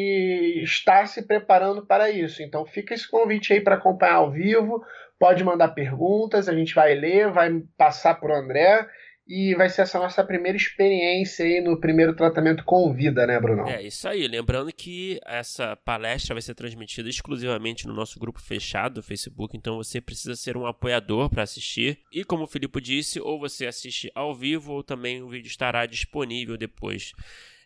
está 0.63 1.05
se 1.05 1.25
preparando 1.25 1.85
para 1.85 2.09
isso. 2.09 2.41
Então, 2.41 2.65
fica 2.65 2.93
esse 2.93 3.09
convite 3.09 3.53
aí 3.53 3.61
para 3.61 3.75
acompanhar 3.75 4.15
ao 4.15 4.31
vivo. 4.31 4.83
Pode 5.17 5.43
mandar 5.43 5.69
perguntas, 5.69 6.47
a 6.47 6.53
gente 6.53 6.73
vai 6.73 6.93
ler, 6.95 7.31
vai 7.31 7.61
passar 7.77 8.15
para 8.15 8.31
o 8.31 8.35
André 8.35 8.87
e 9.29 9.53
vai 9.53 9.69
ser 9.69 9.83
essa 9.83 9.99
nossa 9.99 10.23
primeira 10.23 10.57
experiência 10.57 11.45
aí 11.45 11.61
no 11.61 11.79
primeiro 11.79 12.15
tratamento 12.15 12.63
com 12.63 12.91
vida, 12.91 13.27
né, 13.27 13.39
Bruno? 13.39 13.69
É, 13.69 13.79
isso 13.83 14.07
aí. 14.09 14.27
Lembrando 14.27 14.73
que 14.73 15.21
essa 15.23 15.75
palestra 15.75 16.33
vai 16.33 16.41
ser 16.41 16.55
transmitida 16.55 17.07
exclusivamente 17.07 17.85
no 17.85 17.93
nosso 17.93 18.19
grupo 18.19 18.41
fechado 18.41 18.95
do 18.95 19.03
Facebook, 19.03 19.55
então 19.55 19.77
você 19.77 20.01
precisa 20.01 20.35
ser 20.35 20.57
um 20.57 20.65
apoiador 20.65 21.29
para 21.29 21.43
assistir. 21.43 21.99
E 22.11 22.23
como 22.23 22.45
o 22.45 22.47
Filipe 22.47 22.81
disse, 22.81 23.21
ou 23.21 23.39
você 23.39 23.67
assiste 23.67 24.11
ao 24.15 24.33
vivo, 24.33 24.73
ou 24.73 24.83
também 24.83 25.21
o 25.21 25.29
vídeo 25.29 25.47
estará 25.47 25.85
disponível 25.85 26.57
depois 26.57 27.13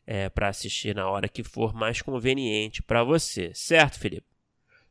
é, 0.06 0.27
para 0.27 0.50
assistir 0.50 0.94
na 0.94 1.10
hora 1.10 1.30
que 1.30 1.44
for 1.45 1.74
mais 1.74 2.01
conveniente 2.01 2.84
para 2.84 3.05
você. 3.05 3.51
Certo, 3.53 4.01
Felipe? 4.01 4.27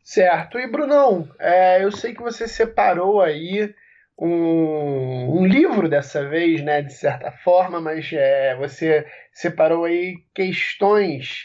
Certo. 0.02 0.58
E, 0.58 0.66
Brunão, 0.66 1.28
é, 1.38 1.84
eu 1.84 1.92
sei 1.92 2.14
que 2.14 2.22
você 2.22 2.48
separou 2.48 3.20
aí 3.20 3.74
um, 4.18 5.40
um, 5.40 5.46
livro 5.46 5.88
dessa 5.88 6.28
vez, 6.28 6.62
né, 6.62 6.82
de 6.82 6.92
certa 6.92 7.30
forma, 7.30 7.80
mas 7.80 8.10
é, 8.12 8.54
você 8.56 9.06
separou 9.32 9.84
aí 9.84 10.16
questões 10.34 11.44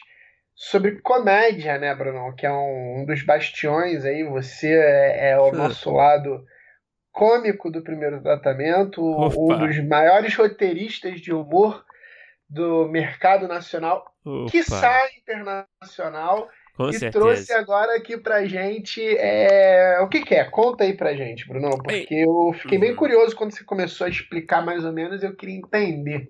sobre 0.53 0.99
comédia, 1.01 1.77
né, 1.77 1.93
Bruno? 1.95 2.35
Que 2.35 2.45
é 2.45 2.51
um, 2.51 3.01
um 3.01 3.05
dos 3.05 3.23
bastiões 3.23 4.03
aí. 4.03 4.23
Você 4.23 4.73
é, 4.73 5.29
é 5.31 5.39
o 5.39 5.51
nosso 5.51 5.91
lado 5.91 6.43
cômico 7.11 7.71
do 7.71 7.81
primeiro 7.81 8.21
tratamento, 8.21 9.03
Opa. 9.03 9.35
um 9.37 9.57
dos 9.59 9.79
maiores 9.87 10.35
roteiristas 10.35 11.19
de 11.19 11.33
humor 11.33 11.83
do 12.49 12.87
mercado 12.87 13.47
nacional, 13.47 14.05
que 14.49 14.63
sai 14.63 15.09
internacional. 15.17 16.47
Com 16.77 16.89
e 16.89 16.93
certeza. 16.93 17.11
trouxe 17.11 17.51
agora 17.53 17.97
aqui 17.97 18.15
pra 18.15 18.45
gente 18.45 19.01
é... 19.03 19.99
o 19.99 20.07
que, 20.07 20.21
que, 20.21 20.35
é? 20.35 20.43
Conta 20.43 20.83
aí 20.83 20.93
pra 20.93 21.15
gente, 21.15 21.47
Bruno, 21.47 21.71
porque 21.71 22.13
Ei. 22.13 22.23
eu 22.23 22.53
fiquei 22.53 22.77
bem 22.77 22.91
uhum. 22.91 22.95
curioso 22.95 23.35
quando 23.35 23.51
você 23.51 23.63
começou 23.63 24.05
a 24.05 24.09
explicar 24.11 24.63
mais 24.63 24.85
ou 24.85 24.93
menos, 24.93 25.23
eu 25.23 25.35
queria 25.35 25.55
entender. 25.55 26.29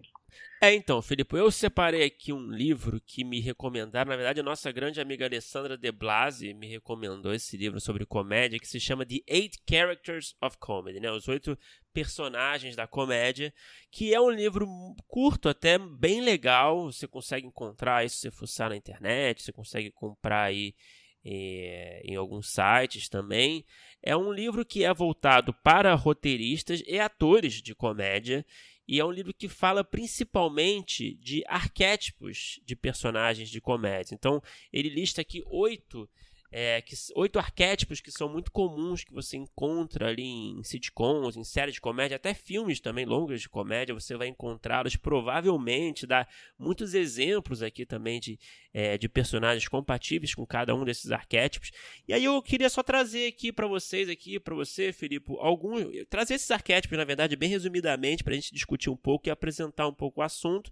É, 0.62 0.74
então, 0.74 1.02
Felipe, 1.02 1.36
eu 1.36 1.52
separei 1.52 2.04
aqui 2.04 2.32
um 2.34 2.50
livro 2.50 3.00
que 3.06 3.24
me 3.24 3.40
recomendaram. 3.40 4.10
Na 4.10 4.16
verdade, 4.16 4.40
a 4.40 4.44
nossa 4.44 4.72
grande 4.72 5.00
amiga 5.00 5.26
Alessandra 5.26 5.78
De 5.78 5.92
Blasi 5.92 6.54
me 6.54 6.66
recomendou 6.66 7.32
esse 7.32 7.56
livro 7.58 7.80
sobre 7.80 8.06
comédia 8.06 8.58
que 8.58 8.68
se 8.68 8.80
chama 8.80 9.06
The 9.06 9.20
Eight 9.28 9.60
Characters 9.70 10.36
of 10.42 10.58
Comedy, 10.58 11.00
né? 11.00 11.12
Os 11.12 11.28
oito 11.28 11.56
personagens 11.98 12.76
da 12.76 12.86
comédia, 12.86 13.52
que 13.90 14.14
é 14.14 14.22
um 14.22 14.30
livro 14.30 14.68
curto, 15.08 15.50
até 15.50 15.80
bem 15.80 16.22
legal. 16.22 16.92
Você 16.92 17.08
consegue 17.08 17.48
encontrar 17.48 18.06
isso 18.06 18.18
se 18.18 18.22
você 18.22 18.32
fuçar 18.32 18.70
na 18.70 18.76
internet, 18.76 19.42
você 19.42 19.52
consegue 19.52 19.90
comprar 19.90 20.44
aí 20.44 20.76
é, 21.26 22.04
em 22.06 22.16
alguns 22.16 22.52
sites 22.52 23.10
também. 23.10 23.66
É 24.04 24.16
um 24.16 24.32
livro 24.32 24.64
que 24.64 24.84
é 24.84 24.94
voltado 24.94 25.52
para 25.64 25.96
roteiristas 25.96 26.84
e 26.86 27.00
atores 27.00 27.64
de 27.64 27.74
comédia 27.74 28.46
e 28.88 29.00
é 29.00 29.06
um 29.06 29.12
livro 29.12 29.34
que 29.34 29.50
fala 29.50 29.84
principalmente 29.84 31.16
de 31.16 31.44
arquétipos 31.48 32.62
de 32.64 32.76
personagens 32.76 33.50
de 33.50 33.60
comédia. 33.60 34.14
Então, 34.14 34.40
ele 34.72 34.90
lista 34.90 35.22
aqui 35.22 35.42
oito 35.48 36.08
é, 36.60 36.82
que, 36.82 36.96
oito 37.16 37.38
arquétipos 37.38 38.02
que 38.02 38.12
são 38.12 38.28
muito 38.28 38.52
comuns 38.52 39.04
que 39.04 39.14
você 39.14 39.38
encontra 39.38 40.08
ali 40.08 40.24
em 40.24 40.64
sitcoms, 40.64 41.38
em 41.38 41.44
séries 41.44 41.76
de 41.76 41.82
comédia, 41.82 42.16
até 42.16 42.34
filmes 42.34 42.80
também 42.80 43.06
longas 43.06 43.42
de 43.42 43.48
comédia, 43.48 43.94
você 43.94 44.18
vai 44.18 44.28
encontrá-los 44.28 44.96
provavelmente, 44.96 46.08
dá 46.08 46.28
muitos 46.58 46.96
exemplos 46.96 47.62
aqui 47.62 47.86
também 47.86 48.20
de, 48.20 48.40
é, 48.74 48.98
de 48.98 49.08
personagens 49.08 49.68
compatíveis 49.68 50.34
com 50.34 50.48
cada 50.48 50.74
um 50.74 50.84
desses 50.84 51.12
arquétipos. 51.12 51.70
E 52.08 52.14
aí 52.14 52.24
eu 52.24 52.42
queria 52.42 52.72
só 52.72 52.82
trazer 52.82 53.28
aqui 53.28 53.52
para 53.52 53.68
vocês, 53.68 54.10
aqui 54.10 54.40
para 54.40 54.56
você, 54.56 54.92
Filipe, 54.92 55.32
alguns, 55.38 55.86
trazer 56.10 56.34
esses 56.34 56.50
arquétipos, 56.50 56.98
na 56.98 57.06
verdade, 57.06 57.36
bem 57.36 57.50
resumidamente, 57.50 58.24
para 58.24 58.34
a 58.34 58.36
gente 58.36 58.52
discutir 58.52 58.90
um 58.90 58.98
pouco 58.98 59.30
e 59.30 59.30
apresentar 59.30 59.88
um 59.88 59.94
pouco 59.94 60.22
o 60.22 60.24
assunto. 60.24 60.72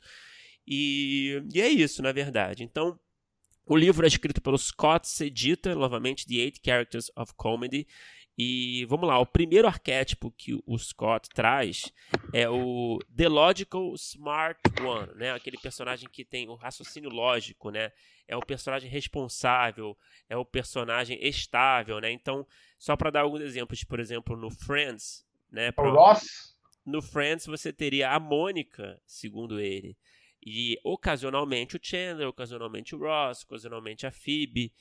E, 0.68 1.44
e 1.54 1.62
é 1.62 1.70
isso, 1.70 2.02
na 2.02 2.12
verdade. 2.12 2.64
Então, 2.64 3.00
o 3.66 3.76
livro 3.76 4.06
é 4.06 4.08
escrito 4.08 4.42
pelo 4.42 4.58
Scott 4.58 5.08
Sedita, 5.08 5.74
novamente, 5.74 6.28
The 6.28 6.36
Eight 6.36 6.62
Characters 6.64 7.12
of 7.16 7.34
Comedy. 7.36 7.88
E 8.38 8.86
vamos 8.86 9.08
lá, 9.08 9.18
o 9.18 9.26
primeiro 9.26 9.66
arquétipo 9.66 10.30
que 10.30 10.62
o 10.66 10.78
Scott 10.78 11.30
traz 11.30 11.94
é 12.34 12.50
o 12.50 13.00
The 13.16 13.30
Logical 13.30 13.94
Smart 13.96 14.60
One, 14.82 15.16
né? 15.16 15.32
Aquele 15.32 15.58
personagem 15.58 16.10
que 16.10 16.26
tem 16.26 16.50
o 16.50 16.56
raciocínio 16.56 17.10
lógico, 17.10 17.70
né? 17.70 17.94
É 18.28 18.36
o 18.36 18.42
personagem 18.42 18.90
responsável, 18.90 19.98
é 20.28 20.36
o 20.36 20.44
personagem 20.44 21.18
estável, 21.26 22.02
né? 22.02 22.12
Então, 22.12 22.46
só 22.78 22.98
para 22.98 23.10
dar 23.10 23.22
alguns 23.22 23.42
exemplos, 23.42 23.86
por 23.86 24.02
exemplo, 24.02 24.36
no 24.36 24.52
Friends, 24.52 25.26
né? 25.50 25.72
O 25.78 25.90
Ross? 25.92 26.56
No 26.86 27.02
Friends 27.02 27.46
você 27.46 27.72
teria 27.72 28.12
a 28.12 28.20
Mônica, 28.20 29.02
segundo 29.06 29.62
ele. 29.62 29.98
E 30.46 30.80
ocasionalmente 30.84 31.76
o 31.76 31.80
Chandler, 31.82 32.28
ocasionalmente 32.28 32.96
o 32.96 33.00
Ross, 33.00 33.44
ocasionalmente 33.44 34.06
a 34.06 34.12
Phoebe. 34.12 34.72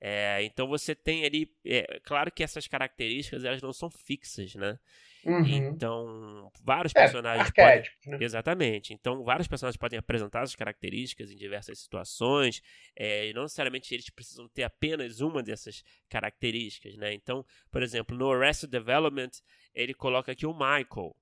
É, 0.00 0.42
então 0.42 0.66
você 0.68 0.94
tem 0.94 1.24
ali. 1.24 1.50
É, 1.64 1.98
claro 2.04 2.30
que 2.30 2.42
essas 2.42 2.66
características 2.66 3.42
elas 3.42 3.62
não 3.62 3.72
são 3.72 3.88
fixas, 3.88 4.54
né? 4.54 4.78
Uhum. 5.24 5.46
Então, 5.46 6.52
vários 6.62 6.94
é, 6.94 7.00
personagens 7.00 7.50
podem. 7.50 7.82
Né? 8.06 8.18
Exatamente. 8.20 8.92
Então, 8.92 9.24
vários 9.24 9.48
personagens 9.48 9.78
podem 9.78 9.98
apresentar 9.98 10.42
essas 10.42 10.54
características 10.54 11.30
em 11.30 11.36
diversas 11.36 11.78
situações. 11.78 12.60
É, 12.94 13.28
e 13.28 13.32
não 13.32 13.42
necessariamente 13.42 13.94
eles 13.94 14.10
precisam 14.10 14.46
ter 14.48 14.64
apenas 14.64 15.20
uma 15.20 15.42
dessas 15.42 15.82
características, 16.10 16.96
né? 16.96 17.14
Então, 17.14 17.44
por 17.70 17.82
exemplo, 17.82 18.16
no 18.16 18.30
Arrested 18.30 18.70
Development, 18.70 19.30
ele 19.74 19.94
coloca 19.94 20.32
aqui 20.32 20.44
o 20.44 20.52
Michael 20.52 21.16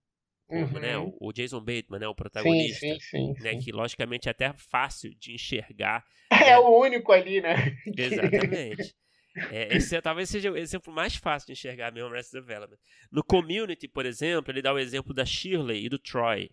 como, 0.52 0.78
né, 0.78 0.96
uhum. 0.96 1.06
né, 1.06 1.12
o, 1.20 1.32
Jason 1.32 1.60
Bateman, 1.60 1.98
né, 1.98 2.08
o 2.08 2.14
protagonista, 2.14 2.80
sim, 2.80 3.00
sim, 3.00 3.34
sim, 3.34 3.42
né, 3.42 3.56
que 3.56 3.72
logicamente 3.72 4.28
é 4.28 4.30
até 4.30 4.52
fácil 4.52 5.14
de 5.14 5.34
enxergar. 5.34 6.04
É 6.32 6.46
né? 6.46 6.58
o 6.58 6.80
único 6.80 7.12
ali, 7.12 7.42
né? 7.42 7.76
Exatamente. 7.96 8.94
É, 9.50 9.76
esse 9.76 9.94
é, 9.94 10.00
talvez 10.00 10.30
seja 10.30 10.50
o 10.50 10.56
exemplo 10.56 10.92
mais 10.92 11.14
fácil 11.14 11.46
de 11.46 11.52
enxergar 11.52 11.92
mesmo 11.92 12.08
o 12.08 12.12
Arrested 12.12 12.40
Development. 12.40 12.78
No 13.10 13.22
Community, 13.22 13.86
por 13.86 14.06
exemplo, 14.06 14.50
ele 14.50 14.62
dá 14.62 14.72
o 14.72 14.78
exemplo 14.78 15.12
da 15.12 15.26
Shirley 15.26 15.84
e 15.84 15.88
do 15.90 15.98
Troy 15.98 16.50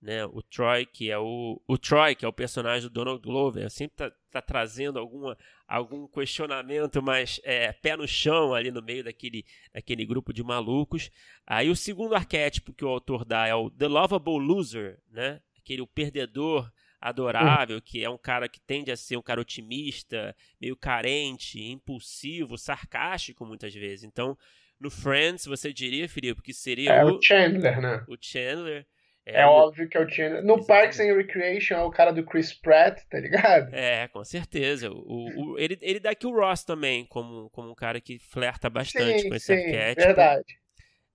né? 0.00 0.24
O 0.24 0.42
Troy, 0.42 0.86
que 0.86 1.10
é 1.10 1.18
o, 1.18 1.60
o 1.66 1.78
Troy, 1.78 2.14
que 2.14 2.24
é 2.24 2.28
o 2.28 2.32
personagem 2.32 2.82
do 2.82 2.92
Donald 2.92 3.20
Glover, 3.20 3.70
sempre 3.70 3.96
tá, 3.96 4.12
tá 4.30 4.40
trazendo 4.40 4.98
alguma, 4.98 5.36
algum 5.68 6.06
questionamento 6.06 7.02
mais 7.02 7.40
é, 7.44 7.72
pé 7.72 7.96
no 7.96 8.08
chão 8.08 8.54
ali 8.54 8.70
no 8.70 8.82
meio 8.82 9.04
daquele, 9.04 9.44
daquele 9.72 10.06
grupo 10.06 10.32
de 10.32 10.42
malucos. 10.42 11.10
Aí 11.46 11.68
o 11.68 11.76
segundo 11.76 12.14
arquétipo 12.14 12.72
que 12.72 12.84
o 12.84 12.88
autor 12.88 13.24
dá 13.24 13.46
é 13.46 13.54
o 13.54 13.70
The 13.70 13.88
Lovable 13.88 14.38
Loser, 14.38 14.98
né? 15.10 15.40
Aquele 15.58 15.82
o 15.82 15.86
perdedor 15.86 16.70
adorável, 17.00 17.80
que 17.80 18.04
é 18.04 18.10
um 18.10 18.18
cara 18.18 18.48
que 18.48 18.60
tende 18.60 18.90
a 18.90 18.96
ser 18.96 19.16
um 19.16 19.22
cara 19.22 19.40
otimista, 19.40 20.36
meio 20.60 20.76
carente, 20.76 21.62
impulsivo, 21.62 22.58
sarcástico 22.58 23.46
muitas 23.46 23.74
vezes. 23.74 24.04
Então, 24.04 24.36
no 24.78 24.90
Friends, 24.90 25.46
você 25.46 25.72
diria, 25.72 26.08
Felipe, 26.08 26.42
que 26.42 26.52
seria 26.52 26.92
é 26.92 27.04
o, 27.04 27.16
o 27.16 27.22
Chandler, 27.22 27.80
né? 27.80 28.04
O 28.08 28.16
Chandler. 28.20 28.86
É, 29.32 29.42
é 29.42 29.46
óbvio 29.46 29.88
que 29.88 29.96
eu 29.96 30.06
tinha. 30.06 30.28
No 30.42 30.54
Exatamente. 30.54 30.66
Parks 30.66 31.00
and 31.00 31.14
Recreation 31.14 31.74
é 31.74 31.82
o 31.82 31.90
cara 31.90 32.12
do 32.12 32.24
Chris 32.24 32.52
Pratt, 32.52 33.02
tá 33.08 33.18
ligado? 33.18 33.74
É, 33.74 34.08
com 34.08 34.24
certeza. 34.24 34.90
O, 34.90 35.52
o, 35.52 35.58
ele, 35.58 35.78
ele 35.80 36.00
dá 36.00 36.10
aqui 36.10 36.26
o 36.26 36.34
Ross 36.34 36.64
também, 36.64 37.06
como, 37.06 37.48
como 37.50 37.70
um 37.70 37.74
cara 37.74 38.00
que 38.00 38.18
flerta 38.18 38.68
bastante 38.68 39.20
sim, 39.20 39.28
com 39.28 39.34
esse 39.34 39.46
sim, 39.46 39.52
arquétipo. 39.52 40.06
Verdade. 40.06 40.60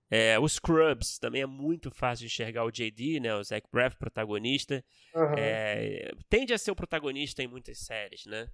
É, 0.08 0.38
os 0.38 0.54
Scrubs 0.54 1.18
também 1.18 1.42
é 1.42 1.46
muito 1.46 1.90
fácil 1.90 2.26
de 2.26 2.32
enxergar 2.32 2.64
o 2.64 2.70
JD, 2.70 3.20
né? 3.20 3.34
O 3.34 3.42
Zach 3.42 3.66
Braff, 3.72 3.96
protagonista. 3.96 4.84
Uhum. 5.14 5.34
É, 5.36 6.12
tende 6.28 6.52
a 6.54 6.58
ser 6.58 6.70
o 6.70 6.76
protagonista 6.76 7.42
em 7.42 7.48
muitas 7.48 7.78
séries, 7.78 8.24
né? 8.26 8.48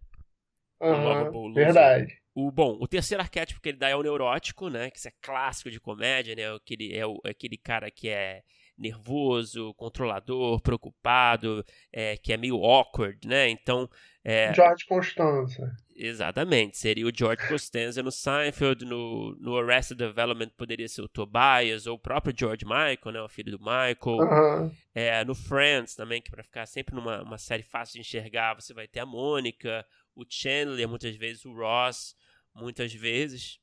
Uhum, 0.81 1.52
verdade. 1.52 2.21
O, 2.35 2.50
bom, 2.50 2.76
o 2.81 2.88
terceiro 2.88 3.23
arquétipo 3.23 3.61
que 3.61 3.69
ele 3.69 3.78
dá 3.78 3.88
é 3.88 3.95
o 3.95 4.02
neurótico, 4.02 4.69
né? 4.69 4.90
Que 4.90 4.99
isso 4.99 5.09
é 5.09 5.12
clássico 5.21 5.71
de 5.71 5.78
comédia, 5.78 6.35
né? 6.35 6.52
Aquele, 6.52 6.97
é, 6.97 7.07
o, 7.07 7.21
é 7.25 7.31
aquele 7.31 7.57
cara 7.57 7.90
que 7.90 8.09
é 8.09 8.42
nervoso, 8.76 9.75
controlador, 9.75 10.61
preocupado, 10.61 11.64
é, 11.93 12.17
que 12.17 12.33
é 12.33 12.37
meio 12.37 12.57
awkward, 12.57 13.26
né? 13.26 13.49
Então. 13.49 13.88
É, 14.25 14.52
George 14.55 14.87
Costanza. 14.87 15.75
Exatamente, 15.95 16.79
seria 16.79 17.07
o 17.07 17.12
George 17.14 17.47
Costanza 17.47 18.02
no 18.02 18.11
Seinfeld, 18.11 18.85
no, 18.85 19.37
no 19.38 19.59
Arrested 19.59 19.99
Development 19.99 20.49
poderia 20.57 20.88
ser 20.88 21.02
o 21.02 21.09
Tobias, 21.09 21.87
ou 21.87 21.97
o 21.97 21.99
próprio 21.99 22.35
George 22.37 22.64
Michael, 22.64 23.12
né, 23.12 23.21
o 23.21 23.29
filho 23.29 23.57
do 23.57 23.59
Michael. 23.59 24.73
É, 24.95 25.25
no 25.25 25.35
Friends 25.35 25.95
também, 25.95 26.23
que 26.23 26.31
para 26.31 26.43
ficar 26.43 26.67
sempre 26.67 26.95
numa 26.95 27.23
uma 27.23 27.38
série 27.38 27.62
fácil 27.62 27.95
de 27.95 28.00
enxergar, 28.00 28.55
você 28.55 28.73
vai 28.73 28.88
ter 28.88 29.00
a 29.00 29.07
Mônica, 29.07 29.87
o 30.14 30.25
Chandler, 30.29 30.88
muitas 30.88 31.14
vezes 31.14 31.45
o 31.45 31.52
Ross, 31.52 32.17
muitas 32.55 32.93
vezes, 32.93 33.61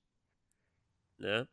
né? 1.18 1.48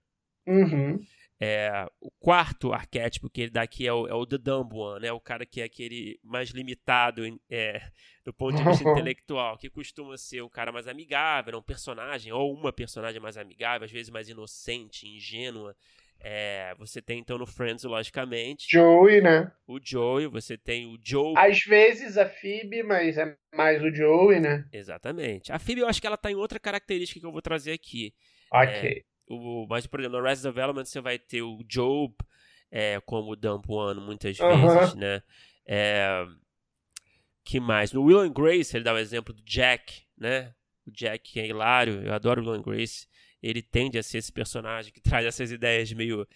Uhum. 0.46 0.98
É, 1.38 1.86
o 2.00 2.10
quarto 2.18 2.72
arquétipo 2.72 3.28
que 3.28 3.42
ele 3.42 3.50
dá 3.50 3.62
aqui 3.62 3.86
é 3.86 3.92
o, 3.92 4.06
é 4.06 4.14
o 4.14 4.24
The 4.24 4.38
Dumb 4.38 4.74
One, 4.74 5.02
né? 5.02 5.12
o 5.12 5.20
cara 5.20 5.44
que 5.44 5.60
é 5.60 5.64
aquele 5.64 6.18
mais 6.24 6.48
limitado 6.48 7.22
é, 7.50 7.82
do 8.24 8.32
ponto 8.32 8.56
de 8.56 8.64
vista 8.64 8.88
intelectual, 8.88 9.58
que 9.58 9.68
costuma 9.68 10.16
ser 10.16 10.40
o 10.40 10.48
cara 10.48 10.72
mais 10.72 10.88
amigável, 10.88 11.58
um 11.58 11.62
personagem, 11.62 12.32
ou 12.32 12.54
uma 12.54 12.72
personagem 12.72 13.20
mais 13.20 13.36
amigável, 13.36 13.84
às 13.84 13.92
vezes 13.92 14.10
mais 14.10 14.28
inocente, 14.28 15.06
ingênua. 15.06 15.76
É, 16.18 16.74
você 16.78 17.02
tem 17.02 17.18
então 17.18 17.36
no 17.36 17.46
Friends, 17.46 17.84
logicamente. 17.84 18.66
Joey, 18.70 19.20
né? 19.20 19.52
O 19.66 19.78
Joey, 19.82 20.26
você 20.26 20.56
tem 20.56 20.86
o 20.86 20.98
Joe. 21.04 21.34
Às 21.36 21.60
vezes 21.60 22.16
a 22.16 22.26
Phoebe, 22.26 22.82
mas 22.82 23.18
é 23.18 23.36
mais 23.54 23.82
o 23.82 23.94
Joey, 23.94 24.40
né? 24.40 24.66
Exatamente. 24.72 25.52
A 25.52 25.58
Phoebe 25.58 25.82
eu 25.82 25.86
acho 25.86 26.00
que 26.00 26.06
ela 26.06 26.16
tá 26.16 26.30
em 26.30 26.34
outra 26.34 26.58
característica 26.58 27.20
que 27.20 27.26
eu 27.26 27.32
vou 27.32 27.42
trazer 27.42 27.72
aqui. 27.72 28.14
Ok. 28.50 28.72
É, 28.72 29.02
o, 29.28 29.66
mas, 29.68 29.86
por 29.86 30.00
exemplo, 30.00 30.18
no 30.18 30.26
Arrested 30.26 30.52
Development 30.52 30.84
você 30.84 31.00
vai 31.00 31.18
ter 31.18 31.42
o 31.42 31.62
Job 31.64 32.14
é, 32.70 33.00
como 33.00 33.36
Dump 33.36 33.68
One 33.68 34.00
muitas 34.00 34.36
vezes, 34.36 34.94
né? 34.94 35.22
É, 35.66 36.24
que 37.44 37.60
mais? 37.60 37.92
No 37.92 38.02
Will 38.02 38.20
and 38.20 38.32
Grace 38.32 38.76
ele 38.76 38.84
dá 38.84 38.92
o 38.92 38.98
exemplo 38.98 39.34
do 39.34 39.42
Jack, 39.42 40.02
né? 40.16 40.54
O 40.86 40.90
Jack 40.90 41.32
que 41.32 41.40
é 41.40 41.46
hilário, 41.46 42.02
eu 42.04 42.12
adoro 42.12 42.42
o 42.42 42.44
Will 42.44 42.54
and 42.54 42.62
Grace. 42.62 43.06
Ele 43.42 43.62
tende 43.62 43.98
a 43.98 44.02
ser 44.02 44.18
esse 44.18 44.32
personagem 44.32 44.92
que 44.92 45.00
traz 45.02 45.24
essas 45.26 45.50
ideias 45.50 45.92
meio 45.92 46.26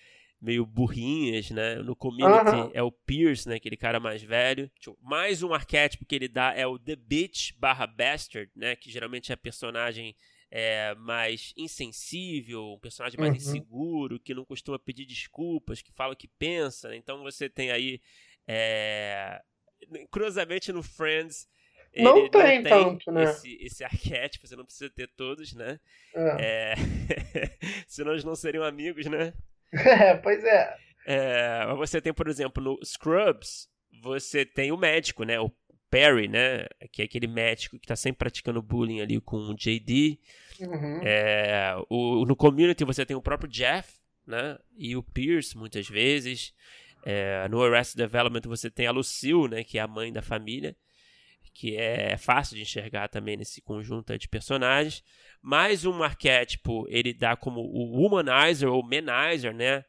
meio 0.40 0.64
burrinhas, 0.64 1.50
né? 1.50 1.76
No 1.76 1.94
Community 1.94 2.70
é 2.72 2.82
o 2.82 2.90
Pierce, 2.90 3.46
né? 3.46 3.56
Aquele 3.56 3.76
cara 3.76 4.00
mais 4.00 4.22
velho. 4.22 4.70
Mais 5.02 5.42
um 5.42 5.52
arquétipo 5.52 6.06
que 6.06 6.14
ele 6.14 6.28
dá 6.28 6.54
é 6.54 6.66
o 6.66 6.78
The 6.78 6.96
Bitch 6.96 7.52
barra 7.58 7.86
Bastard, 7.86 8.50
né? 8.56 8.74
Que 8.74 8.90
geralmente 8.90 9.30
é 9.30 9.36
personagem 9.36 10.16
é, 10.50 10.94
mais 10.96 11.52
insensível, 11.56 12.72
um 12.74 12.78
personagem 12.78 13.18
mais 13.18 13.30
uhum. 13.30 13.36
inseguro, 13.36 14.18
que 14.18 14.34
não 14.34 14.44
costuma 14.44 14.78
pedir 14.78 15.06
desculpas, 15.06 15.80
que 15.80 15.92
fala 15.92 16.14
o 16.14 16.16
que 16.16 16.26
pensa. 16.26 16.88
Né? 16.88 16.96
Então 16.96 17.22
você 17.22 17.48
tem 17.48 17.70
aí. 17.70 18.00
É... 18.46 19.40
Curiosamente 20.10 20.72
no 20.72 20.82
Friends. 20.82 21.48
Não 21.96 22.14
tem, 22.14 22.22
não 22.22 22.30
tem 22.30 22.62
tanto, 22.62 23.10
né? 23.10 23.24
Esse, 23.24 23.58
esse, 23.60 23.84
arquétipo, 23.84 24.46
você 24.46 24.54
não 24.54 24.64
precisa 24.64 24.88
ter 24.90 25.08
todos, 25.16 25.52
né? 25.54 25.80
É. 26.14 26.38
é... 26.40 26.74
Senão 27.88 28.12
eles 28.12 28.24
não 28.24 28.34
seriam 28.34 28.64
amigos, 28.64 29.06
né? 29.06 29.32
É, 29.72 30.16
pois 30.16 30.42
é. 30.42 30.76
é. 31.06 31.66
Mas 31.66 31.78
você 31.78 32.00
tem, 32.00 32.12
por 32.12 32.26
exemplo, 32.26 32.60
no 32.60 32.84
Scrubs, 32.84 33.68
você 34.02 34.44
tem 34.44 34.72
o 34.72 34.76
médico, 34.76 35.22
né? 35.22 35.38
O 35.38 35.48
Perry, 35.90 36.28
né? 36.28 36.66
Que 36.92 37.02
é 37.02 37.04
aquele 37.04 37.26
médico 37.26 37.78
que 37.78 37.84
está 37.84 37.96
sempre 37.96 38.18
praticando 38.18 38.62
bullying 38.62 39.00
ali 39.00 39.20
com 39.20 39.36
o 39.36 39.54
JD. 39.54 40.18
Uhum. 40.60 41.00
É, 41.02 41.74
o, 41.88 42.24
no 42.24 42.36
Community 42.36 42.84
você 42.84 43.04
tem 43.04 43.16
o 43.16 43.22
próprio 43.22 43.50
Jeff, 43.50 43.92
né? 44.26 44.58
E 44.76 44.96
o 44.96 45.02
Pierce, 45.02 45.56
muitas 45.56 45.88
vezes. 45.88 46.54
É, 47.04 47.48
no 47.48 47.62
Arrested 47.62 47.96
Development 47.96 48.42
você 48.44 48.70
tem 48.70 48.86
a 48.86 48.92
Lucille, 48.92 49.48
né? 49.48 49.64
Que 49.64 49.78
é 49.78 49.82
a 49.82 49.88
mãe 49.88 50.12
da 50.12 50.22
família. 50.22 50.76
Que 51.52 51.76
é 51.76 52.16
fácil 52.16 52.56
de 52.56 52.62
enxergar 52.62 53.08
também 53.08 53.36
nesse 53.36 53.60
conjunto 53.60 54.16
de 54.16 54.28
personagens. 54.28 55.02
Mais 55.42 55.84
um 55.84 56.02
arquétipo 56.02 56.86
ele 56.88 57.12
dá 57.12 57.34
como 57.34 57.60
o 57.60 58.00
Womanizer 58.00 58.70
ou 58.70 58.86
Menizer, 58.86 59.52
né? 59.52 59.84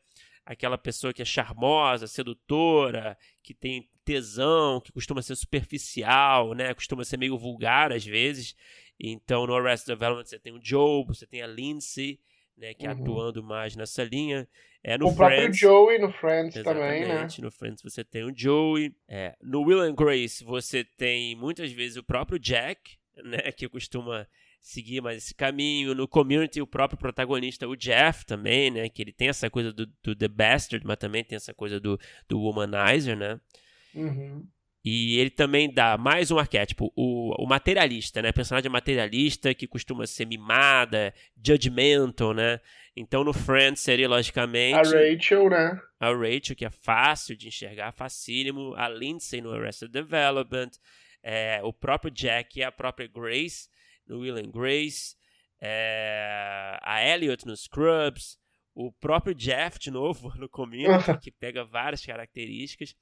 aquela 0.46 0.78
pessoa 0.78 1.14
que 1.14 1.22
é 1.22 1.26
charmosa, 1.26 2.08
sedutora, 2.08 3.18
que 3.44 3.54
tem 3.54 3.90
tesão, 4.04 4.82
que 4.82 4.92
costuma 4.92 5.22
ser 5.22 5.36
superficial, 5.36 6.54
né? 6.54 6.74
Costuma 6.74 7.04
ser 7.04 7.18
meio 7.18 7.38
vulgar 7.38 7.92
às 7.92 8.06
vezes. 8.06 8.56
Então, 9.00 9.48
no 9.48 9.56
Arrested 9.56 9.96
Development 9.96 10.26
você 10.26 10.40
tem 10.40 10.54
o 10.54 10.60
Joe, 10.62 11.06
você 11.06 11.26
tem 11.26 11.42
a 11.42 11.48
Lindsay, 11.48 12.20
né? 12.58 12.74
Que 12.74 12.86
uhum. 12.86 12.94
atuando 12.94 13.44
mais 13.44 13.76
nessa 13.76 14.04
linha. 14.04 14.48
É, 14.84 14.98
no 14.98 15.10
o 15.10 15.16
Friends, 15.16 15.38
próprio 15.38 15.54
Joey 15.54 16.00
no 16.00 16.12
Friends 16.12 16.64
também, 16.64 17.08
né? 17.08 17.28
No 17.40 17.52
Friends 17.52 17.84
você 17.84 18.04
tem 18.04 18.24
o 18.24 18.34
Joey. 18.36 18.94
É, 19.08 19.36
no 19.42 19.62
Will 19.62 19.82
and 19.82 19.94
Grace 19.94 20.44
você 20.44 20.84
tem 20.84 21.36
muitas 21.36 21.72
vezes 21.72 21.98
o 21.98 22.04
próprio 22.04 22.40
Jack, 22.40 22.98
né? 23.24 23.52
Que 23.52 23.70
costuma 23.70 24.28
seguir 24.60 25.02
mais 25.02 25.18
esse 25.18 25.36
caminho. 25.36 25.94
No 25.94 26.08
Community, 26.08 26.62
o 26.62 26.68
próprio 26.68 26.98
protagonista, 26.98 27.68
o 27.68 27.76
Jeff, 27.76 28.26
também, 28.26 28.72
né? 28.72 28.88
Que 28.90 29.02
ele 29.02 29.12
tem 29.12 29.30
essa 29.30 29.50
coisa 29.50 29.74
do, 29.74 29.86
do 30.04 30.16
The 30.16 30.28
Bastard, 30.28 30.86
mas 30.86 30.98
também 30.98 31.24
tem 31.24 31.36
essa 31.36 31.54
coisa 31.54 31.80
do, 31.80 32.00
do 32.28 32.40
Womanizer, 32.40 33.18
né? 33.18 33.40
Uhum. 33.96 34.48
E 34.84 35.20
ele 35.20 35.30
também 35.30 35.72
dá 35.72 35.96
mais 35.96 36.32
um 36.32 36.40
arquétipo, 36.40 36.92
o, 36.96 37.36
o 37.44 37.48
materialista, 37.48 38.20
né? 38.20 38.32
Personagem 38.32 38.72
materialista 38.72 39.54
que 39.54 39.68
costuma 39.68 40.08
ser 40.08 40.26
mimada, 40.26 41.14
judgmental, 41.44 42.34
né? 42.34 42.60
Então 42.96 43.24
no 43.24 43.32
Friends 43.32 43.80
seria 43.80 44.10
logicamente. 44.10 44.96
A 44.96 45.00
Rachel, 45.00 45.50
né? 45.50 45.80
A 46.00 46.12
Rachel, 46.12 46.56
que 46.56 46.66
é 46.66 46.72
fácil 46.72 47.38
de 47.38 47.48
enxergar, 47.48 47.92
facílimo. 47.92 48.74
A 48.76 48.90
Lindsay 48.90 49.40
no 49.40 49.52
Arrested 49.52 49.92
Development. 49.92 50.72
É, 51.22 51.62
o 51.64 51.72
próprio 51.72 52.10
Jack 52.10 52.58
e 52.58 52.64
a 52.64 52.72
própria 52.72 53.08
Grace 53.08 53.70
no 54.08 54.22
Will 54.22 54.38
and 54.38 54.52
Grace. 54.52 55.16
É, 55.62 56.80
a 56.82 57.06
Elliot 57.08 57.46
no 57.46 57.56
Scrubs. 57.56 58.40
O 58.74 58.92
próprio 58.92 59.36
Jeff, 59.36 59.78
de 59.78 59.92
novo, 59.92 60.34
no 60.40 60.50
Community, 60.50 61.16
que 61.22 61.30
pega 61.30 61.64
várias 61.64 62.04
características 62.04 62.96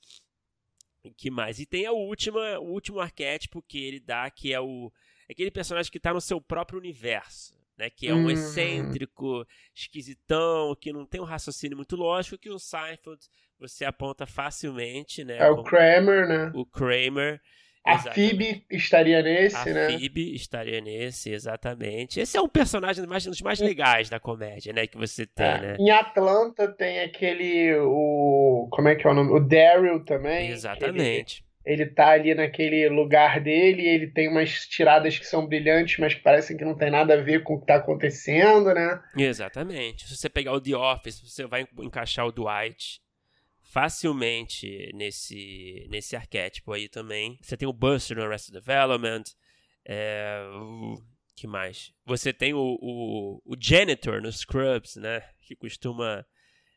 que 1.15 1.29
mais? 1.29 1.59
E 1.59 1.65
tem 1.65 1.85
a 1.85 1.91
última, 1.91 2.59
o 2.59 2.71
último 2.71 2.99
arquétipo 2.99 3.61
que 3.61 3.83
ele 3.83 3.99
dá, 3.99 4.29
que 4.29 4.53
é 4.53 4.59
o 4.59 4.91
aquele 5.29 5.51
personagem 5.51 5.91
que 5.91 5.97
está 5.97 6.13
no 6.13 6.21
seu 6.21 6.41
próprio 6.41 6.79
universo, 6.79 7.53
né? 7.77 7.89
Que 7.89 8.07
é 8.07 8.13
um 8.13 8.25
hum. 8.25 8.29
excêntrico, 8.31 9.45
esquisitão, 9.75 10.75
que 10.75 10.91
não 10.91 11.05
tem 11.05 11.21
um 11.21 11.25
raciocínio 11.25 11.77
muito 11.77 11.95
lógico, 11.95 12.37
que 12.37 12.49
o 12.49 12.59
Seinfeld 12.59 13.19
você 13.59 13.85
aponta 13.85 14.25
facilmente, 14.25 15.23
né? 15.23 15.37
É 15.37 15.49
o 15.49 15.63
Kramer, 15.63 16.27
né? 16.27 16.51
O 16.55 16.65
Kramer. 16.65 17.41
A 17.85 17.97
Phoebe 17.97 18.65
estaria 18.69 19.21
nesse, 19.21 19.55
a 19.55 19.73
né? 19.73 19.85
A 19.87 19.89
Phoebe 19.89 20.35
estaria 20.35 20.81
nesse, 20.81 21.31
exatamente. 21.31 22.19
Esse 22.19 22.37
é 22.37 22.41
um 22.41 22.47
personagem 22.47 23.05
mais, 23.07 23.25
um 23.25 23.31
dos 23.31 23.41
mais 23.41 23.59
legais 23.59 24.09
da 24.09 24.19
comédia, 24.19 24.73
né? 24.73 24.85
Que 24.85 24.97
você 24.97 25.25
tem, 25.25 25.45
é. 25.45 25.61
né? 25.61 25.77
Em 25.79 25.89
Atlanta 25.89 26.67
tem 26.67 26.99
aquele. 27.01 27.75
O, 27.79 28.67
como 28.71 28.89
é 28.89 28.95
que 28.95 29.07
é 29.07 29.09
o 29.09 29.13
nome? 29.13 29.31
O 29.31 29.39
Daryl 29.39 30.03
também. 30.03 30.49
Exatamente. 30.49 31.43
Ele, 31.65 31.81
ele 31.81 31.89
tá 31.91 32.09
ali 32.09 32.35
naquele 32.35 32.89
lugar 32.89 33.39
dele, 33.39 33.87
ele 33.87 34.07
tem 34.07 34.27
umas 34.27 34.67
tiradas 34.67 35.17
que 35.17 35.25
são 35.25 35.47
brilhantes, 35.47 35.97
mas 35.97 36.13
que 36.13 36.21
parecem 36.21 36.57
que 36.57 36.65
não 36.65 36.75
tem 36.75 36.91
nada 36.91 37.13
a 37.13 37.21
ver 37.21 37.43
com 37.43 37.55
o 37.55 37.59
que 37.59 37.65
tá 37.65 37.75
acontecendo, 37.75 38.73
né? 38.73 39.01
Exatamente. 39.17 40.07
Se 40.07 40.15
você 40.15 40.29
pegar 40.29 40.53
o 40.53 40.61
The 40.61 40.75
Office, 40.75 41.21
você 41.21 41.47
vai 41.47 41.65
encaixar 41.79 42.25
o 42.25 42.31
Dwight 42.31 43.01
facilmente 43.69 44.91
nesse, 44.95 45.85
nesse 45.89 46.15
arquétipo 46.15 46.73
aí 46.73 46.89
também. 46.89 47.37
Você 47.39 47.55
tem 47.55 47.67
o 47.67 47.73
Buster 47.73 48.17
no 48.17 48.23
Arrested 48.23 48.53
Development. 48.53 49.23
É, 49.85 50.41
que 51.35 51.45
mais? 51.45 51.93
Você 52.03 52.33
tem 52.33 52.51
o, 52.53 52.77
o, 52.81 53.41
o 53.45 53.55
Janitor 53.59 54.21
no 54.21 54.31
Scrubs, 54.31 54.95
né? 54.95 55.21
Que 55.41 55.55
costuma 55.55 56.25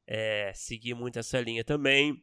é, 0.07 0.53
seguir 0.55 0.95
muito 0.95 1.19
essa 1.19 1.41
linha 1.41 1.65
também. 1.65 2.23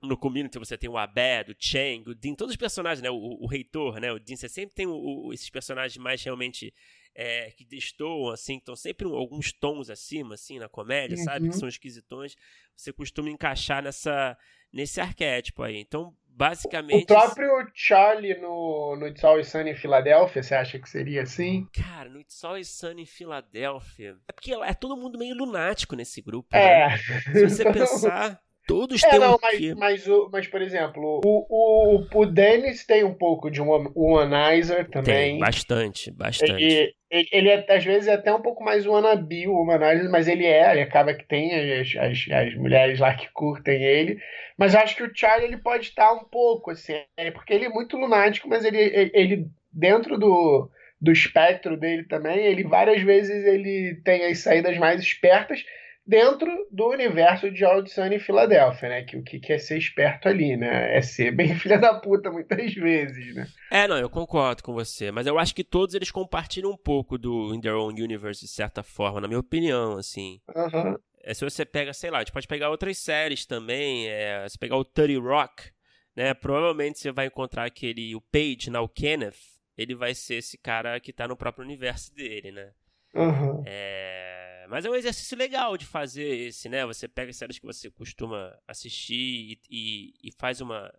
No 0.00 0.16
Community 0.16 0.58
você 0.58 0.78
tem 0.78 0.88
o 0.88 0.96
Abed, 0.96 1.50
o 1.50 1.56
Chang, 1.58 2.08
o 2.08 2.14
Dean, 2.14 2.34
todos 2.34 2.52
os 2.52 2.56
personagens, 2.56 3.02
né? 3.02 3.10
O, 3.10 3.16
o, 3.16 3.44
o 3.44 3.46
Reitor, 3.48 3.98
né? 3.98 4.12
O 4.12 4.20
Dean, 4.20 4.36
você 4.36 4.48
sempre 4.48 4.74
tem 4.74 4.86
o, 4.86 5.32
esses 5.32 5.50
personagens 5.50 5.98
mais 5.98 6.22
realmente 6.22 6.72
é, 7.14 7.50
que 7.50 7.64
destoam, 7.64 8.30
assim, 8.30 8.56
estão 8.56 8.76
sempre 8.76 9.06
alguns 9.06 9.52
tons 9.52 9.90
acima, 9.90 10.34
assim, 10.34 10.58
na 10.58 10.68
comédia, 10.68 11.16
uhum. 11.16 11.24
sabe? 11.24 11.48
Que 11.48 11.56
são 11.56 11.68
esquisitões. 11.68 12.36
Você 12.76 12.92
costuma 12.92 13.30
encaixar 13.30 13.82
nessa, 13.82 14.36
nesse 14.72 15.00
arquétipo 15.00 15.62
aí. 15.62 15.76
Então, 15.76 16.14
basicamente. 16.26 17.02
O 17.02 17.06
próprio 17.06 17.70
Charlie 17.74 18.38
no, 18.40 18.96
no 18.96 19.06
It's 19.08 19.22
Always 19.24 19.48
Sunny 19.48 19.70
em 19.70 19.76
Filadélfia, 19.76 20.42
você 20.42 20.54
acha 20.54 20.78
que 20.78 20.88
seria 20.88 21.22
assim? 21.22 21.68
Cara, 21.72 22.08
no 22.08 22.20
It's 22.20 22.42
Always 22.44 22.68
Sunny 22.68 23.02
em 23.02 23.06
Filadélfia. 23.06 24.16
É 24.28 24.32
porque 24.32 24.54
é 24.54 24.74
todo 24.74 24.96
mundo 24.96 25.18
meio 25.18 25.34
lunático 25.34 25.96
nesse 25.96 26.22
grupo. 26.22 26.56
É. 26.56 26.88
Né? 26.88 26.98
Se 27.32 27.48
você 27.48 27.64
pensar. 27.72 28.40
Todos 28.70 29.02
é, 29.02 29.10
têm 29.10 29.18
não, 29.18 29.34
um 29.34 29.38
mas, 29.42 29.74
mas, 29.74 30.04
mas, 30.30 30.46
por 30.46 30.62
exemplo, 30.62 31.20
o, 31.24 31.46
o, 31.48 32.06
o 32.14 32.26
Dennis 32.26 32.86
tem 32.86 33.02
um 33.02 33.12
pouco 33.12 33.50
de 33.50 33.60
um 33.60 33.68
womanizer 33.96 34.88
também. 34.88 35.32
Tem, 35.32 35.38
bastante, 35.40 36.10
bastante. 36.12 36.62
Ele, 36.62 36.94
ele, 37.10 37.28
ele 37.32 37.48
é, 37.48 37.66
às 37.68 37.84
vezes 37.84 38.06
é 38.06 38.14
até 38.14 38.32
um 38.32 38.40
pouco 38.40 38.62
mais 38.62 38.86
wannabe 38.86 39.48
o 39.48 39.54
womanizer, 39.54 40.08
mas 40.08 40.28
ele 40.28 40.46
é, 40.46 40.70
ele 40.70 40.82
acaba 40.82 41.12
que 41.12 41.26
tem 41.26 41.52
as, 41.80 41.96
as, 41.96 42.26
as 42.30 42.54
mulheres 42.54 43.00
lá 43.00 43.12
que 43.12 43.28
curtem 43.32 43.82
ele. 43.82 44.20
Mas 44.56 44.74
eu 44.74 44.80
acho 44.80 44.94
que 44.94 45.02
o 45.02 45.10
Charlie 45.12 45.48
ele 45.48 45.56
pode 45.56 45.86
estar 45.86 46.12
um 46.12 46.24
pouco, 46.24 46.70
assim, 46.70 46.94
é 47.16 47.30
porque 47.32 47.52
ele 47.52 47.64
é 47.64 47.68
muito 47.70 47.96
lunático, 47.96 48.48
mas 48.48 48.64
ele, 48.64 48.78
ele, 48.78 49.10
ele 49.12 49.46
dentro 49.72 50.16
do, 50.16 50.70
do 51.00 51.10
espectro 51.10 51.76
dele 51.76 52.04
também, 52.04 52.38
ele 52.38 52.62
várias 52.62 53.02
vezes 53.02 53.44
ele 53.46 54.00
tem 54.04 54.26
as 54.26 54.38
saídas 54.38 54.76
mais 54.78 55.00
espertas 55.00 55.64
dentro 56.10 56.66
do 56.72 56.88
universo 56.88 57.48
de 57.52 57.64
Audição 57.64 58.04
em 58.08 58.18
Filadélfia, 58.18 58.88
né? 58.88 59.04
Que 59.04 59.16
o 59.16 59.22
que 59.22 59.52
é 59.52 59.58
ser 59.58 59.78
esperto 59.78 60.28
ali, 60.28 60.56
né? 60.56 60.96
É 60.96 61.00
ser 61.00 61.30
bem 61.30 61.54
filha 61.54 61.78
da 61.78 61.94
puta 61.94 62.32
muitas 62.32 62.74
vezes, 62.74 63.32
né? 63.32 63.46
É, 63.70 63.86
não, 63.86 63.96
eu 63.96 64.10
concordo 64.10 64.60
com 64.60 64.74
você, 64.74 65.12
mas 65.12 65.28
eu 65.28 65.38
acho 65.38 65.54
que 65.54 65.62
todos 65.62 65.94
eles 65.94 66.10
compartilham 66.10 66.72
um 66.72 66.76
pouco 66.76 67.16
do 67.16 67.54
In 67.54 67.60
Their 67.60 67.76
Own 67.76 67.90
Universe, 67.90 68.40
de 68.40 68.50
certa 68.50 68.82
forma, 68.82 69.20
na 69.20 69.28
minha 69.28 69.38
opinião, 69.38 69.98
assim. 69.98 70.40
Uhum. 70.52 70.96
É, 71.22 71.32
se 71.32 71.44
você 71.44 71.64
pega, 71.64 71.92
sei 71.92 72.10
lá, 72.10 72.18
a 72.18 72.20
gente 72.22 72.32
pode 72.32 72.48
pegar 72.48 72.70
outras 72.70 72.98
séries 72.98 73.46
também, 73.46 74.08
é, 74.08 74.44
se 74.48 74.58
pegar 74.58 74.76
o 74.76 74.84
30 74.84 75.20
Rock, 75.20 75.70
né? 76.16 76.34
Provavelmente 76.34 76.98
você 76.98 77.12
vai 77.12 77.26
encontrar 77.26 77.66
aquele, 77.66 78.16
o 78.16 78.20
Page, 78.20 78.68
na 78.68 78.80
o 78.80 78.88
Kenneth, 78.88 79.38
ele 79.78 79.94
vai 79.94 80.12
ser 80.12 80.36
esse 80.36 80.58
cara 80.58 80.98
que 80.98 81.12
tá 81.12 81.28
no 81.28 81.36
próprio 81.36 81.64
universo 81.64 82.12
dele, 82.12 82.50
né? 82.50 82.72
Uhum. 83.14 83.62
É, 83.64 84.29
mas 84.70 84.84
é 84.84 84.90
um 84.90 84.94
exercício 84.94 85.36
legal 85.36 85.76
de 85.76 85.84
fazer 85.84 86.24
esse, 86.24 86.68
né? 86.68 86.86
Você 86.86 87.08
pega 87.08 87.32
séries 87.32 87.58
que 87.58 87.66
você 87.66 87.90
costuma 87.90 88.56
assistir 88.66 89.14
e, 89.14 89.60
e, 89.68 90.28
e 90.28 90.32
faz 90.38 90.60
uma 90.60 90.92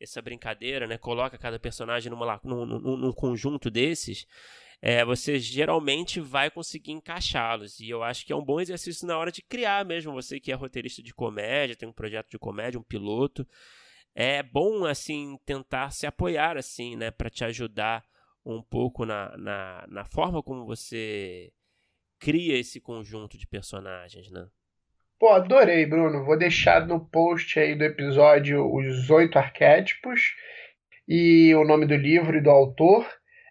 essa 0.00 0.22
brincadeira, 0.22 0.86
né? 0.86 0.96
Coloca 0.96 1.36
cada 1.36 1.58
personagem 1.58 2.10
numa, 2.10 2.40
num, 2.44 2.64
num, 2.64 2.96
num 2.96 3.12
conjunto 3.12 3.70
desses. 3.70 4.26
É, 4.80 5.04
você 5.04 5.38
geralmente 5.40 6.20
vai 6.20 6.50
conseguir 6.50 6.92
encaixá-los. 6.92 7.80
E 7.80 7.90
eu 7.90 8.02
acho 8.02 8.24
que 8.24 8.32
é 8.32 8.36
um 8.36 8.44
bom 8.44 8.60
exercício 8.60 9.06
na 9.06 9.18
hora 9.18 9.32
de 9.32 9.42
criar 9.42 9.84
mesmo. 9.84 10.12
Você 10.12 10.38
que 10.38 10.52
é 10.52 10.54
roteirista 10.54 11.02
de 11.02 11.12
comédia, 11.12 11.76
tem 11.76 11.88
um 11.88 11.92
projeto 11.92 12.30
de 12.30 12.38
comédia, 12.38 12.78
um 12.78 12.84
piloto. 12.84 13.46
É 14.14 14.42
bom, 14.42 14.84
assim, 14.84 15.36
tentar 15.44 15.90
se 15.90 16.06
apoiar, 16.06 16.56
assim, 16.56 16.96
né? 16.96 17.10
Para 17.10 17.28
te 17.28 17.44
ajudar 17.44 18.04
um 18.44 18.62
pouco 18.62 19.04
na, 19.04 19.36
na, 19.36 19.86
na 19.88 20.04
forma 20.04 20.42
como 20.42 20.64
você 20.64 21.52
cria 22.18 22.58
esse 22.58 22.80
conjunto 22.80 23.38
de 23.38 23.46
personagens, 23.46 24.30
né? 24.30 24.46
Pô, 25.18 25.30
adorei, 25.30 25.84
Bruno. 25.84 26.24
Vou 26.24 26.38
deixar 26.38 26.86
no 26.86 27.00
post 27.00 27.58
aí 27.58 27.74
do 27.74 27.84
episódio 27.84 28.64
os 28.72 29.10
oito 29.10 29.38
arquétipos 29.38 30.34
e 31.08 31.52
o 31.54 31.64
nome 31.64 31.86
do 31.86 31.96
livro 31.96 32.36
e 32.36 32.40
do 32.40 32.50
autor. 32.50 33.06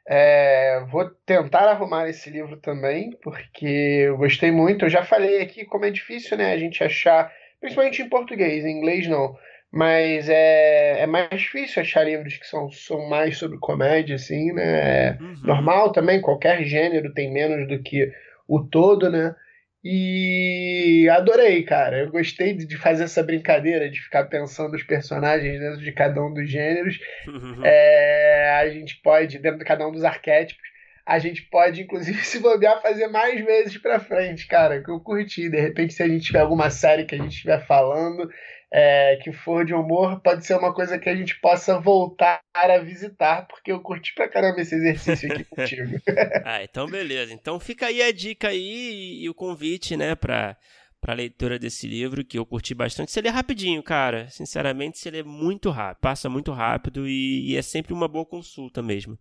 É, 0.07 0.85
vou 0.89 1.09
tentar 1.25 1.69
arrumar 1.69 2.07
esse 2.07 2.29
livro 2.29 2.55
também, 2.57 3.11
porque 3.21 3.65
eu 4.05 4.17
gostei 4.17 4.49
muito. 4.49 4.85
Eu 4.85 4.89
já 4.89 5.03
falei 5.03 5.41
aqui 5.41 5.65
como 5.65 5.83
é 5.83 5.91
difícil, 5.91 6.37
né, 6.37 6.53
a 6.53 6.57
gente 6.57 6.81
achar, 6.81 7.29
principalmente 7.59 8.01
em 8.01 8.07
português, 8.07 8.63
em 8.63 8.77
inglês 8.77 9.05
não. 9.07 9.35
Mas 9.69 10.29
é, 10.29 11.01
é 11.01 11.05
mais 11.05 11.29
difícil 11.41 11.81
achar 11.81 12.05
livros 12.05 12.37
que 12.37 12.47
são, 12.47 12.71
são 12.71 13.09
mais 13.09 13.37
sobre 13.37 13.57
comédia, 13.57 14.15
assim, 14.15 14.53
né? 14.53 15.09
É 15.09 15.17
uhum. 15.19 15.35
Normal 15.43 15.91
também, 15.91 16.21
qualquer 16.21 16.63
gênero 16.63 17.13
tem 17.13 17.29
menos 17.29 17.67
do 17.67 17.83
que 17.83 18.09
o 18.47 18.63
todo, 18.63 19.09
né? 19.09 19.35
E 19.83 21.07
adorei, 21.09 21.63
cara. 21.63 21.99
Eu 21.99 22.11
gostei 22.11 22.53
de 22.53 22.77
fazer 22.77 23.05
essa 23.05 23.23
brincadeira, 23.23 23.89
de 23.89 24.01
ficar 24.01 24.25
pensando 24.25 24.75
os 24.75 24.83
personagens 24.83 25.59
dentro 25.59 25.79
de 25.79 25.91
cada 25.91 26.21
um 26.21 26.33
dos 26.33 26.49
gêneros. 26.49 26.99
Uhum. 27.27 27.63
É, 27.63 28.57
a 28.59 28.69
gente 28.69 28.99
pode, 29.01 29.39
dentro 29.39 29.59
de 29.59 29.65
cada 29.65 29.87
um 29.87 29.91
dos 29.91 30.03
arquétipos, 30.03 30.67
a 31.05 31.19
gente 31.19 31.43
pode, 31.43 31.83
inclusive, 31.83 32.17
se 32.25 32.39
bobear, 32.39 32.81
fazer 32.81 33.07
mais 33.07 33.43
vezes 33.45 33.77
pra 33.77 33.99
frente, 33.99 34.45
cara, 34.47 34.83
que 34.83 34.91
eu 34.91 34.99
curti. 34.99 35.49
De 35.49 35.59
repente, 35.59 35.93
se 35.93 36.03
a 36.03 36.07
gente 36.07 36.25
tiver 36.25 36.41
alguma 36.41 36.69
série 36.69 37.05
que 37.05 37.15
a 37.15 37.17
gente 37.17 37.33
estiver 37.33 37.65
falando, 37.65 38.29
é, 38.71 39.17
que 39.23 39.31
for 39.31 39.65
de 39.65 39.73
humor, 39.73 40.19
pode 40.21 40.45
ser 40.45 40.55
uma 40.55 40.73
coisa 40.73 40.99
que 40.99 41.09
a 41.09 41.15
gente 41.15 41.39
possa 41.39 41.79
voltar 41.79 42.41
a 42.53 42.77
visitar, 42.79 43.47
porque 43.47 43.71
eu 43.71 43.79
curti 43.79 44.13
pra 44.13 44.27
caramba 44.27 44.61
esse 44.61 44.75
exercício 44.75 45.31
aqui 45.31 45.43
contigo. 45.49 45.97
ah, 46.43 46.63
então 46.63 46.85
beleza. 46.87 47.33
Então 47.33 47.59
fica 47.59 47.87
aí 47.87 48.01
a 48.01 48.11
dica 48.11 48.49
aí 48.49 49.21
e, 49.21 49.29
o 49.29 49.33
convite, 49.33 49.95
né, 49.95 50.15
pra, 50.15 50.57
para 50.99 51.13
a 51.13 51.15
leitura 51.15 51.57
desse 51.57 51.87
livro, 51.87 52.25
que 52.25 52.37
eu 52.37 52.45
curti 52.45 52.73
bastante. 52.73 53.11
Se 53.11 53.19
ele 53.19 53.29
é 53.29 53.31
rapidinho, 53.31 53.81
cara. 53.81 54.27
Sinceramente, 54.29 54.97
se 54.97 55.07
ele 55.07 55.19
é 55.19 55.23
muito 55.23 55.69
rápido. 55.69 56.01
Passa 56.01 56.29
muito 56.29 56.51
rápido 56.51 57.07
e, 57.07 57.51
e 57.51 57.57
é 57.57 57.61
sempre 57.61 57.93
uma 57.93 58.07
boa 58.07 58.25
consulta 58.25 58.81
mesmo. 58.81 59.17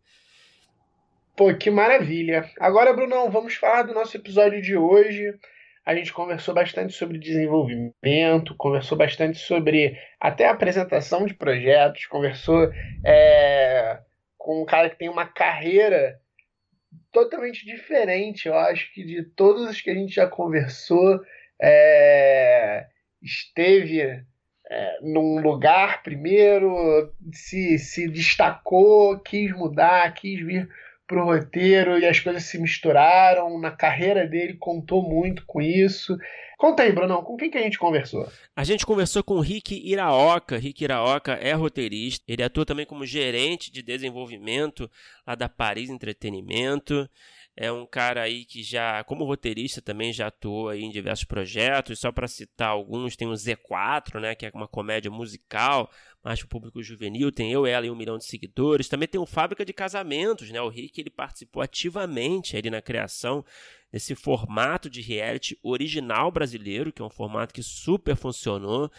Pô, 1.36 1.54
que 1.54 1.70
maravilha. 1.70 2.50
Agora, 2.58 2.94
Brunão, 2.94 3.30
vamos 3.30 3.54
falar 3.54 3.82
do 3.82 3.92
nosso 3.92 4.16
episódio 4.16 4.60
de 4.62 4.74
hoje. 4.74 5.34
A 5.86 5.94
gente 5.94 6.12
conversou 6.12 6.52
bastante 6.52 6.92
sobre 6.92 7.16
desenvolvimento, 7.16 8.56
conversou 8.56 8.98
bastante 8.98 9.38
sobre 9.38 9.96
até 10.20 10.48
apresentação 10.48 11.24
de 11.24 11.32
projetos, 11.32 12.06
conversou 12.06 12.68
é, 13.04 14.00
com 14.36 14.62
um 14.62 14.66
cara 14.66 14.90
que 14.90 14.98
tem 14.98 15.08
uma 15.08 15.26
carreira 15.26 16.20
totalmente 17.12 17.64
diferente, 17.64 18.48
eu 18.48 18.56
acho 18.56 18.92
que 18.92 19.04
de 19.04 19.22
todos 19.22 19.70
os 19.70 19.80
que 19.80 19.88
a 19.88 19.94
gente 19.94 20.12
já 20.12 20.26
conversou 20.26 21.20
é, 21.62 22.86
esteve 23.22 24.02
é, 24.68 24.98
num 25.02 25.40
lugar 25.40 26.02
primeiro, 26.02 27.14
se, 27.32 27.78
se 27.78 28.08
destacou, 28.08 29.20
quis 29.20 29.52
mudar, 29.52 30.12
quis 30.14 30.44
vir 30.44 30.68
para 31.06 31.22
o 31.22 31.24
roteiro 31.24 31.98
e 31.98 32.06
as 32.06 32.20
coisas 32.20 32.44
se 32.44 32.58
misturaram. 32.58 33.58
Na 33.60 33.70
carreira 33.70 34.26
dele, 34.26 34.54
contou 34.54 35.02
muito 35.02 35.44
com 35.46 35.60
isso. 35.60 36.16
Conta 36.58 36.82
aí, 36.82 36.92
Brunão, 36.92 37.22
com 37.22 37.36
quem 37.36 37.50
que 37.50 37.58
a 37.58 37.62
gente 37.62 37.78
conversou? 37.78 38.26
A 38.54 38.64
gente 38.64 38.86
conversou 38.86 39.22
com 39.22 39.34
o 39.34 39.40
Rick 39.40 39.78
Iraoka. 39.84 40.56
Rick 40.56 40.82
Iraoka 40.82 41.32
é 41.34 41.52
roteirista. 41.52 42.24
Ele 42.26 42.42
atua 42.42 42.64
também 42.64 42.86
como 42.86 43.04
gerente 43.04 43.70
de 43.70 43.82
desenvolvimento 43.82 44.90
lá 45.26 45.34
da 45.34 45.48
Paris 45.48 45.90
Entretenimento. 45.90 47.08
É 47.58 47.72
um 47.72 47.86
cara 47.86 48.20
aí 48.20 48.44
que 48.44 48.62
já, 48.62 49.02
como 49.04 49.24
roteirista, 49.24 49.80
também 49.80 50.12
já 50.12 50.26
atuou 50.26 50.68
aí 50.68 50.82
em 50.82 50.90
diversos 50.90 51.24
projetos. 51.24 51.98
Só 51.98 52.12
para 52.12 52.28
citar 52.28 52.68
alguns, 52.68 53.16
tem 53.16 53.26
o 53.26 53.32
Z4, 53.32 54.20
né, 54.20 54.34
que 54.34 54.44
é 54.44 54.50
uma 54.52 54.68
comédia 54.68 55.10
musical, 55.10 55.90
mais 56.22 56.38
para 56.40 56.46
o 56.46 56.48
público 56.50 56.82
juvenil. 56.82 57.32
Tem 57.32 57.50
Eu, 57.50 57.64
Ela 57.64 57.86
e 57.86 57.90
Um 57.90 57.96
Milhão 57.96 58.18
de 58.18 58.26
Seguidores. 58.26 58.88
Também 58.88 59.08
tem 59.08 59.18
o 59.18 59.24
Fábrica 59.24 59.64
de 59.64 59.72
Casamentos, 59.72 60.50
né? 60.50 60.60
O 60.60 60.68
Rick 60.68 61.00
ele 61.00 61.08
participou 61.08 61.62
ativamente 61.62 62.58
ali 62.58 62.68
na 62.68 62.82
criação 62.82 63.42
desse 63.90 64.14
formato 64.14 64.90
de 64.90 65.00
reality 65.00 65.58
original 65.62 66.30
brasileiro, 66.30 66.92
que 66.92 67.00
é 67.00 67.04
um 67.04 67.10
formato 67.10 67.54
que 67.54 67.62
super 67.62 68.16
funcionou. 68.16 68.90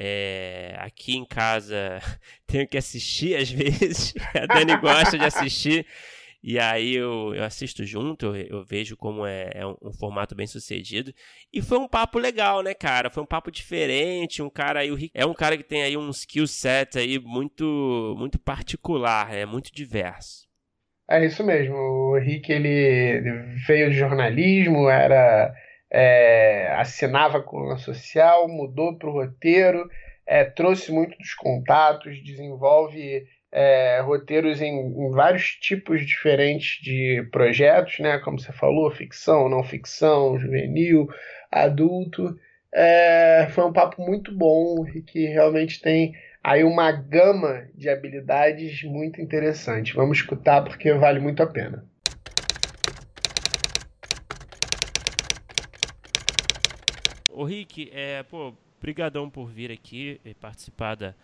É, 0.00 0.76
aqui 0.78 1.16
em 1.16 1.26
casa 1.26 1.98
tenho 2.46 2.66
que 2.66 2.78
assistir 2.78 3.36
às 3.36 3.50
vezes. 3.50 4.14
A 4.32 4.46
Dani 4.46 4.76
gosta 4.78 5.18
de 5.18 5.24
assistir. 5.24 5.84
E 6.42 6.58
aí 6.58 6.94
eu, 6.94 7.34
eu 7.34 7.42
assisto 7.42 7.84
junto, 7.84 8.36
eu, 8.36 8.64
vejo 8.64 8.96
como 8.96 9.26
é, 9.26 9.50
é 9.54 9.66
um, 9.66 9.76
um, 9.82 9.92
formato 9.92 10.36
bem 10.36 10.46
sucedido. 10.46 11.12
E 11.52 11.60
foi 11.60 11.78
um 11.78 11.88
papo 11.88 12.18
legal, 12.18 12.62
né, 12.62 12.74
cara? 12.74 13.10
Foi 13.10 13.22
um 13.22 13.26
papo 13.26 13.50
diferente. 13.50 14.40
Um 14.42 14.50
cara 14.50 14.80
aí, 14.80 14.90
o 14.90 14.94
Rick, 14.94 15.10
é 15.14 15.26
um 15.26 15.34
cara 15.34 15.56
que 15.56 15.64
tem 15.64 15.82
aí 15.82 15.96
um 15.96 16.10
skill 16.10 16.46
set 16.46 16.96
aí 16.98 17.18
muito, 17.18 18.14
muito 18.16 18.38
particular, 18.38 19.34
é 19.34 19.44
muito 19.44 19.72
diverso. 19.72 20.46
É 21.10 21.24
isso 21.24 21.42
mesmo. 21.42 21.74
O 21.74 22.18
Rick 22.18 22.52
ele 22.52 23.20
veio 23.66 23.90
de 23.90 23.96
jornalismo, 23.96 24.88
era 24.88 25.52
é, 25.90 26.72
assinava 26.76 27.44
a 27.72 27.78
social, 27.78 28.46
mudou 28.46 28.96
para 28.96 29.08
o 29.08 29.12
roteiro, 29.12 29.88
é, 30.26 30.44
trouxe 30.44 30.92
muito 30.92 31.16
dos 31.16 31.34
contatos, 31.34 32.22
desenvolve 32.22 33.26
é, 33.50 34.00
roteiros 34.00 34.60
em, 34.60 34.74
em, 34.74 35.10
vários 35.10 35.54
tipos 35.56 36.06
diferentes 36.06 36.82
de 36.82 37.26
projetos, 37.32 37.98
né? 37.98 38.18
Como 38.18 38.38
você 38.38 38.52
falou, 38.52 38.90
ficção, 38.90 39.48
não 39.48 39.62
ficção, 39.62 40.38
juvenil, 40.38 41.08
adulto. 41.50 42.38
É, 42.72 43.48
foi 43.50 43.64
um 43.64 43.72
papo 43.72 44.02
muito 44.02 44.30
bom 44.36 44.86
e 44.94 45.00
que 45.00 45.26
realmente 45.26 45.80
tem 45.80 46.14
aí 46.44 46.62
uma 46.62 46.92
gama 46.92 47.66
de 47.74 47.88
habilidades 47.88 48.82
muito 48.84 49.20
interessante. 49.20 49.94
Vamos 49.94 50.18
escutar 50.18 50.62
porque 50.62 50.92
vale 50.92 51.18
muito 51.18 51.42
a 51.42 51.46
pena. 51.46 51.84
Ô 57.30 57.44
Rick, 57.44 57.90
é, 57.94 58.22
pô, 58.24 58.52
brigadão 58.80 59.30
por 59.30 59.48
vir 59.48 59.70
aqui 59.70 60.20
e 60.24 60.34
participar 60.34 60.96
da, 60.96 61.14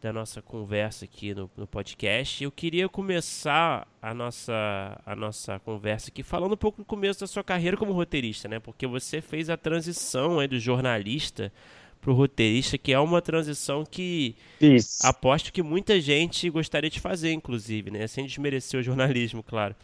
da 0.00 0.12
nossa 0.12 0.40
conversa 0.40 1.04
aqui 1.04 1.34
no, 1.34 1.50
no 1.56 1.66
podcast. 1.66 2.42
Eu 2.42 2.50
queria 2.50 2.88
começar 2.88 3.86
a 4.00 4.14
nossa, 4.14 5.00
a 5.04 5.14
nossa 5.14 5.58
conversa 5.58 6.08
aqui 6.08 6.22
falando 6.22 6.54
um 6.54 6.56
pouco 6.56 6.78
do 6.78 6.84
começo 6.84 7.20
da 7.20 7.26
sua 7.26 7.44
carreira 7.44 7.76
como 7.76 7.92
roteirista, 7.92 8.48
né? 8.48 8.58
Porque 8.58 8.86
você 8.86 9.20
fez 9.20 9.50
a 9.50 9.56
transição 9.56 10.40
aí 10.40 10.48
do 10.48 10.58
jornalista 10.58 11.52
para 12.00 12.10
o 12.10 12.14
roteirista, 12.14 12.78
que 12.78 12.94
é 12.94 12.98
uma 12.98 13.20
transição 13.20 13.84
que 13.84 14.34
Isso. 14.58 15.06
aposto 15.06 15.52
que 15.52 15.62
muita 15.62 16.00
gente 16.00 16.48
gostaria 16.48 16.88
de 16.88 16.98
fazer, 16.98 17.32
inclusive, 17.32 17.90
né? 17.90 18.06
Sem 18.06 18.24
desmerecer 18.24 18.80
o 18.80 18.82
jornalismo, 18.82 19.42
claro. 19.42 19.76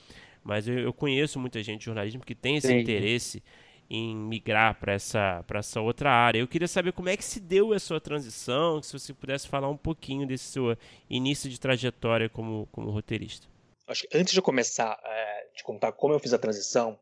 Mas 0.43 0.67
eu, 0.67 0.79
eu 0.79 0.93
conheço 0.95 1.39
muita 1.39 1.63
gente 1.63 1.81
de 1.81 1.85
jornalismo 1.85 2.25
que 2.25 2.35
tem 2.35 2.57
esse 2.57 2.69
Sim. 2.69 2.79
interesse 2.79 3.43
em 3.89 4.17
migrar 4.17 4.79
para 4.79 4.93
essa, 4.93 5.45
essa 5.55 5.81
outra 5.81 6.11
área. 6.11 6.39
Eu 6.39 6.49
queria 6.49 6.69
saber 6.69 6.93
como 6.93 7.09
é 7.09 7.17
que 7.17 7.25
se 7.25 7.41
deu 7.41 7.73
a 7.73 7.79
sua 7.79 8.01
transição, 8.01 8.83
se 8.83 8.93
você 8.93 9.13
pudesse 9.15 9.49
falar 9.49 9.69
um 9.69 9.77
pouquinho 9.77 10.27
desse 10.27 10.45
seu 10.45 10.77
início 11.09 11.49
de 11.49 11.59
trajetória 11.59 12.29
como, 12.29 12.69
como 12.73 12.91
roteirista. 12.91 13.47
Acho 13.87 14.07
que 14.07 14.17
antes 14.17 14.35
de 14.35 14.43
começar 14.43 14.99
é, 15.05 15.47
de 15.57 15.63
contar 15.63 15.93
como 15.93 16.13
eu 16.13 16.19
fiz 16.19 16.33
a 16.33 16.39
transição, 16.39 16.99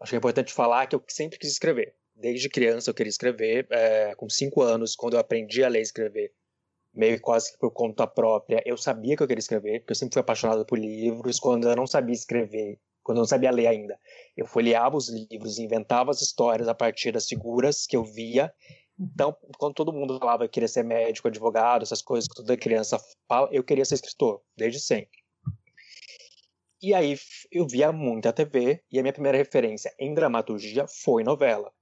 acho 0.00 0.10
que 0.10 0.16
é 0.16 0.18
importante 0.18 0.52
falar 0.52 0.86
que 0.86 0.94
eu 0.94 1.02
sempre 1.08 1.38
quis 1.38 1.50
escrever. 1.50 1.94
Desde 2.14 2.48
criança 2.48 2.90
eu 2.90 2.94
queria 2.94 3.10
escrever, 3.10 3.66
é, 3.70 4.14
com 4.14 4.28
cinco 4.28 4.62
anos, 4.62 4.94
quando 4.94 5.14
eu 5.14 5.20
aprendi 5.20 5.64
a 5.64 5.68
ler 5.68 5.80
e 5.80 5.82
escrever, 5.82 6.32
meio 6.94 7.20
quase 7.20 7.52
que 7.52 7.58
por 7.58 7.70
conta 7.70 8.06
própria, 8.06 8.62
eu 8.64 8.76
sabia 8.76 9.16
que 9.16 9.22
eu 9.22 9.26
queria 9.26 9.40
escrever, 9.40 9.80
porque 9.80 9.92
eu 9.92 9.96
sempre 9.96 10.14
fui 10.14 10.20
apaixonado 10.20 10.64
por 10.64 10.78
livros. 10.78 11.40
Quando 11.40 11.68
eu 11.68 11.74
não 11.74 11.86
sabia 11.86 12.14
escrever, 12.14 12.78
quando 13.02 13.18
eu 13.18 13.22
não 13.22 13.26
sabia 13.28 13.50
ler 13.50 13.66
ainda. 13.66 13.98
Eu 14.36 14.46
folheava 14.46 14.96
os 14.96 15.08
livros, 15.08 15.58
inventava 15.58 16.10
as 16.10 16.22
histórias 16.22 16.68
a 16.68 16.74
partir 16.74 17.12
das 17.12 17.26
figuras 17.26 17.86
que 17.86 17.96
eu 17.96 18.04
via. 18.04 18.52
Então, 18.98 19.36
quando 19.58 19.74
todo 19.74 19.92
mundo 19.92 20.18
falava 20.18 20.44
que 20.46 20.54
queria 20.54 20.68
ser 20.68 20.84
médico, 20.84 21.28
advogado, 21.28 21.82
essas 21.82 22.02
coisas 22.02 22.28
que 22.28 22.36
toda 22.36 22.56
criança 22.56 22.98
fala, 23.28 23.48
eu 23.52 23.64
queria 23.64 23.84
ser 23.84 23.94
escritor, 23.94 24.40
desde 24.56 24.80
sempre. 24.80 25.20
E 26.80 26.94
aí 26.94 27.16
eu 27.50 27.66
via 27.66 27.92
muita 27.92 28.32
TV 28.32 28.82
e 28.90 28.98
a 28.98 29.02
minha 29.02 29.12
primeira 29.12 29.38
referência 29.38 29.92
em 29.98 30.14
dramaturgia 30.14 30.86
foi 30.88 31.22
novela. 31.22 31.72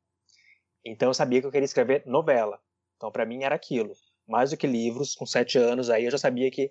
Então 0.85 1.09
eu 1.09 1.15
sabia 1.15 1.41
que 1.41 1.47
eu 1.47 1.51
queria 1.51 1.65
escrever 1.65 2.03
novela. 2.07 2.61
Então 2.97 3.11
para 3.11 3.25
mim 3.25 3.43
era 3.43 3.55
aquilo. 3.55 3.95
Mais 4.29 4.51
do 4.51 4.59
que 4.59 4.67
livros, 4.67 5.15
com 5.15 5.25
sete 5.25 5.59
anos 5.59 5.89
aí 5.89 6.05
eu 6.05 6.11
já 6.11 6.19
sabia 6.19 6.51
que 6.51 6.71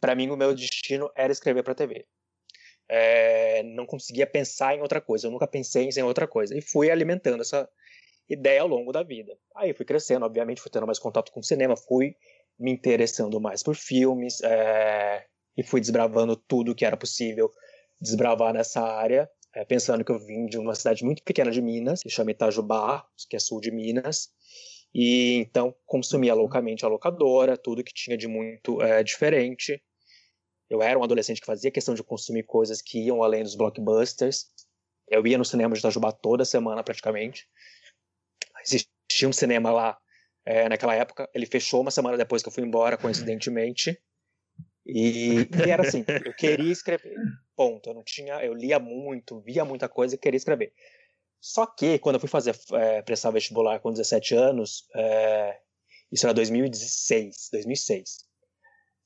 para 0.00 0.16
mim 0.16 0.30
o 0.30 0.36
meu 0.36 0.52
destino 0.52 1.10
era 1.16 1.32
escrever 1.32 1.62
para 1.62 1.76
TV 1.76 2.04
é, 2.88 3.62
não 3.62 3.86
conseguia 3.86 4.26
pensar 4.26 4.76
em 4.76 4.80
outra 4.80 5.00
coisa. 5.00 5.26
Eu 5.26 5.30
nunca 5.30 5.46
pensei 5.46 5.88
em 5.88 6.02
outra 6.02 6.26
coisa. 6.26 6.56
E 6.56 6.60
fui 6.60 6.90
alimentando 6.90 7.40
essa 7.40 7.68
ideia 8.28 8.62
ao 8.62 8.68
longo 8.68 8.92
da 8.92 9.02
vida. 9.02 9.36
Aí 9.56 9.72
fui 9.72 9.84
crescendo, 9.84 10.24
obviamente, 10.24 10.60
fui 10.60 10.70
tendo 10.70 10.86
mais 10.86 10.98
contato 10.98 11.30
com 11.32 11.40
o 11.40 11.44
cinema, 11.44 11.76
fui 11.76 12.16
me 12.58 12.70
interessando 12.70 13.40
mais 13.40 13.62
por 13.62 13.74
filmes 13.74 14.40
é, 14.42 15.24
e 15.56 15.62
fui 15.62 15.80
desbravando 15.80 16.36
tudo 16.36 16.74
que 16.74 16.84
era 16.84 16.96
possível 16.96 17.50
desbravar 18.00 18.52
nessa 18.52 18.80
área. 18.82 19.28
É, 19.54 19.64
pensando 19.64 20.04
que 20.04 20.10
eu 20.10 20.18
vim 20.18 20.46
de 20.46 20.58
uma 20.58 20.74
cidade 20.74 21.04
muito 21.04 21.22
pequena 21.22 21.50
de 21.50 21.62
Minas, 21.62 22.00
que 22.02 22.10
chama 22.10 22.32
Itajubá, 22.32 23.06
que 23.28 23.36
é 23.36 23.38
sul 23.38 23.60
de 23.60 23.70
Minas, 23.70 24.30
e 24.92 25.36
então 25.36 25.72
consumia 25.86 26.34
loucamente 26.34 26.84
a 26.84 26.88
locadora, 26.88 27.56
tudo 27.56 27.84
que 27.84 27.94
tinha 27.94 28.16
de 28.16 28.26
muito 28.26 28.82
é, 28.82 29.02
diferente. 29.04 29.80
Eu 30.68 30.82
era 30.82 30.98
um 30.98 31.04
adolescente 31.04 31.40
que 31.40 31.46
fazia 31.46 31.70
questão 31.70 31.94
de 31.94 32.02
consumir 32.02 32.44
coisas 32.44 32.80
que 32.80 32.98
iam 32.98 33.22
além 33.22 33.42
dos 33.42 33.54
blockbusters. 33.54 34.46
Eu 35.08 35.26
ia 35.26 35.36
no 35.36 35.44
cinema 35.44 35.74
de 35.74 35.80
Itajubá 35.80 36.10
toda 36.12 36.44
semana, 36.44 36.82
praticamente. 36.82 37.46
Existia 38.62 39.28
um 39.28 39.32
cinema 39.32 39.70
lá 39.70 39.98
é, 40.44 40.68
naquela 40.68 40.94
época. 40.94 41.28
Ele 41.34 41.46
fechou 41.46 41.82
uma 41.82 41.90
semana 41.90 42.16
depois 42.16 42.42
que 42.42 42.48
eu 42.48 42.52
fui 42.52 42.64
embora, 42.64 42.96
coincidentemente. 42.96 44.00
E, 44.86 45.48
e, 45.66 45.70
era 45.70 45.86
assim, 45.86 46.04
eu 46.24 46.34
queria 46.34 46.72
escrever. 46.72 47.14
Ponto. 47.54 47.90
Eu 47.90 47.94
não 47.94 48.02
tinha, 48.02 48.42
eu 48.42 48.54
lia 48.54 48.78
muito, 48.78 49.40
via 49.40 49.64
muita 49.64 49.88
coisa 49.88 50.14
e 50.14 50.18
queria 50.18 50.38
escrever. 50.38 50.72
Só 51.40 51.66
que 51.66 51.98
quando 51.98 52.16
eu 52.16 52.20
fui 52.20 52.28
fazer 52.28 52.58
é, 52.72 53.02
prestar 53.02 53.30
vestibular 53.30 53.78
com 53.80 53.92
17 53.92 54.34
anos, 54.34 54.88
é, 54.94 55.60
isso 56.10 56.24
era 56.24 56.32
2016, 56.32 57.50
2006 57.52 58.24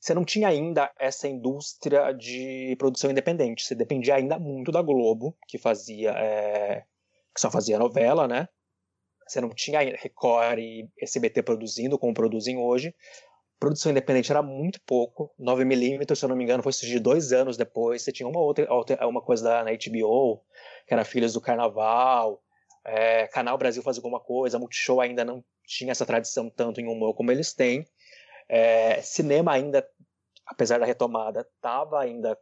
você 0.00 0.14
não 0.14 0.24
tinha 0.24 0.48
ainda 0.48 0.90
essa 0.98 1.26
indústria 1.26 2.12
de 2.12 2.76
produção 2.78 3.10
independente. 3.10 3.64
Você 3.64 3.74
dependia 3.74 4.14
ainda 4.14 4.38
muito 4.38 4.70
da 4.70 4.80
Globo, 4.80 5.36
que 5.46 5.58
fazia 5.58 6.10
é, 6.10 6.84
que 7.34 7.40
só 7.40 7.50
fazia 7.50 7.78
novela, 7.78 8.28
né? 8.28 8.48
Você 9.26 9.40
não 9.40 9.50
tinha 9.50 9.80
Record 9.80 10.58
e 10.58 10.88
SBT 11.00 11.42
produzindo 11.42 11.98
como 11.98 12.14
produzem 12.14 12.56
hoje. 12.56 12.94
Produção 13.58 13.90
independente 13.90 14.30
era 14.30 14.42
muito 14.42 14.80
pouco. 14.86 15.34
9mm, 15.38 16.14
se 16.14 16.24
eu 16.24 16.28
não 16.28 16.36
me 16.36 16.44
engano, 16.44 16.62
foi 16.62 16.72
surgir 16.72 17.00
dois 17.00 17.32
anos 17.32 17.56
depois. 17.56 18.02
Você 18.02 18.12
tinha 18.12 18.28
uma 18.28 18.40
outra, 18.40 18.66
uma 19.06 19.20
coisa 19.20 19.44
da, 19.44 19.64
na 19.64 19.72
HBO, 19.72 20.40
que 20.86 20.94
era 20.94 21.04
Filhos 21.04 21.32
do 21.32 21.40
Carnaval. 21.40 22.40
É, 22.84 23.26
Canal 23.26 23.58
Brasil 23.58 23.82
fazia 23.82 23.98
alguma 23.98 24.20
coisa, 24.20 24.58
Multishow 24.58 25.00
ainda 25.00 25.24
não 25.24 25.44
tinha 25.66 25.90
essa 25.90 26.06
tradição 26.06 26.48
tanto 26.48 26.80
em 26.80 26.88
humor 26.88 27.14
como 27.14 27.30
eles 27.30 27.52
têm. 27.52 27.84
É, 28.48 29.02
cinema 29.02 29.52
ainda, 29.52 29.86
apesar 30.46 30.78
da 30.78 30.86
retomada, 30.86 31.40
estava 31.40 32.00
ainda 32.00 32.38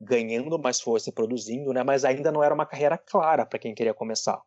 ganhando 0.00 0.58
mais 0.58 0.80
força 0.80 1.08
e 1.08 1.12
produzindo, 1.12 1.72
né? 1.72 1.82
Mas 1.82 2.04
ainda 2.04 2.30
não 2.30 2.42
era 2.42 2.54
uma 2.54 2.66
carreira 2.66 2.98
clara 2.98 3.46
para 3.46 3.58
quem 3.58 3.74
queria 3.74 3.94
começar. 3.94 4.40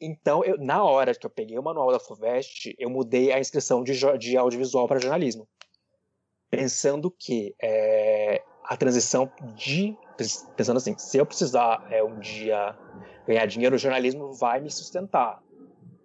Então, 0.00 0.44
eu, 0.44 0.58
na 0.58 0.84
hora 0.84 1.14
que 1.14 1.24
eu 1.24 1.30
peguei 1.30 1.58
o 1.58 1.62
manual 1.62 1.90
da 1.90 1.98
FUVEST, 1.98 2.74
eu 2.78 2.90
mudei 2.90 3.32
a 3.32 3.40
inscrição 3.40 3.82
de, 3.82 3.92
de 4.18 4.36
audiovisual 4.36 4.86
para 4.86 5.00
jornalismo. 5.00 5.48
Pensando 6.50 7.10
que 7.10 7.54
é, 7.62 8.42
a 8.64 8.76
transição 8.76 9.30
de. 9.54 9.96
Pensando 10.56 10.76
assim, 10.76 10.96
se 10.98 11.18
eu 11.18 11.26
precisar 11.26 11.86
é, 11.90 12.02
um 12.02 12.18
dia 12.18 12.76
ganhar 13.26 13.46
dinheiro, 13.46 13.76
o 13.76 13.78
jornalismo 13.78 14.32
vai 14.32 14.60
me 14.60 14.70
sustentar. 14.70 15.42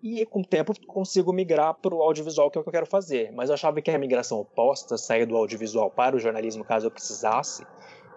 E 0.01 0.25
com 0.25 0.41
o 0.41 0.45
tempo 0.45 0.73
consigo 0.87 1.31
migrar 1.31 1.75
para 1.75 1.93
o 1.93 2.01
audiovisual, 2.01 2.49
que 2.49 2.57
é 2.57 2.61
o 2.61 2.63
que 2.63 2.69
eu 2.69 2.73
quero 2.73 2.87
fazer. 2.87 3.31
Mas 3.31 3.49
eu 3.49 3.53
achava 3.53 3.81
que 3.81 3.91
a 3.91 3.99
migração 3.99 4.39
oposta, 4.39 4.97
sair 4.97 5.25
do 5.25 5.37
audiovisual 5.37 5.91
para 5.91 6.15
o 6.15 6.19
jornalismo, 6.19 6.65
caso 6.65 6.87
eu 6.87 6.91
precisasse, 6.91 7.65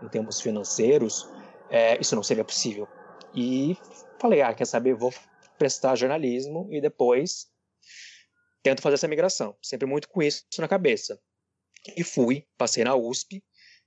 em 0.02 0.08
termos 0.08 0.40
financeiros, 0.40 1.28
é, 1.70 2.00
isso 2.00 2.16
não 2.16 2.22
seria 2.22 2.44
possível. 2.44 2.88
E 3.34 3.76
falei, 4.18 4.40
ah, 4.40 4.54
quer 4.54 4.64
saber, 4.64 4.94
vou 4.94 5.12
prestar 5.58 5.94
jornalismo 5.96 6.68
e 6.70 6.80
depois 6.80 7.48
tento 8.62 8.80
fazer 8.80 8.94
essa 8.94 9.08
migração. 9.08 9.54
Sempre 9.62 9.86
muito 9.86 10.08
com 10.08 10.22
isso 10.22 10.44
na 10.58 10.68
cabeça. 10.68 11.20
E 11.96 12.02
fui, 12.02 12.46
passei 12.56 12.82
na 12.82 12.94
USP, 12.94 13.44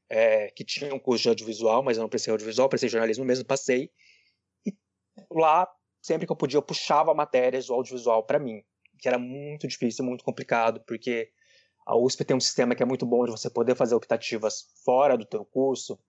é, 0.10 0.52
que 0.52 0.64
tinha 0.64 0.94
um 0.94 1.00
curso 1.00 1.24
de 1.24 1.30
audiovisual, 1.30 1.82
mas 1.84 1.98
eu 1.98 2.02
não 2.02 2.10
prestei 2.10 2.32
audiovisual, 2.32 2.70
prestei 2.70 2.90
jornalismo 2.90 3.26
mesmo, 3.26 3.44
passei. 3.44 3.90
E 4.66 4.74
lá, 5.32 5.68
sempre 6.08 6.26
que 6.26 6.32
eu 6.32 6.38
podia, 6.38 6.58
eu 6.58 6.62
puxava 6.62 7.14
matérias 7.14 7.68
do 7.68 7.74
audiovisual 7.74 8.24
para 8.24 8.40
mim, 8.40 8.64
que 8.98 9.10
era 9.10 9.20
muito 9.20 9.68
difícil, 9.68 10.06
muito 10.06 10.24
complicado, 10.24 10.82
porque 10.88 11.30
a 11.86 11.98
USP 11.98 12.24
tem 12.24 12.38
um 12.38 12.40
sistema 12.40 12.74
que 12.74 12.82
é 12.82 12.86
muito 12.86 13.06
bom 13.06 13.26
de 13.26 13.32
você 13.32 13.50
poder 13.50 13.76
fazer 13.76 13.94
optativas 13.94 14.68
fora 14.86 15.18
do 15.18 15.26
teu 15.26 15.44
curso, 15.44 16.00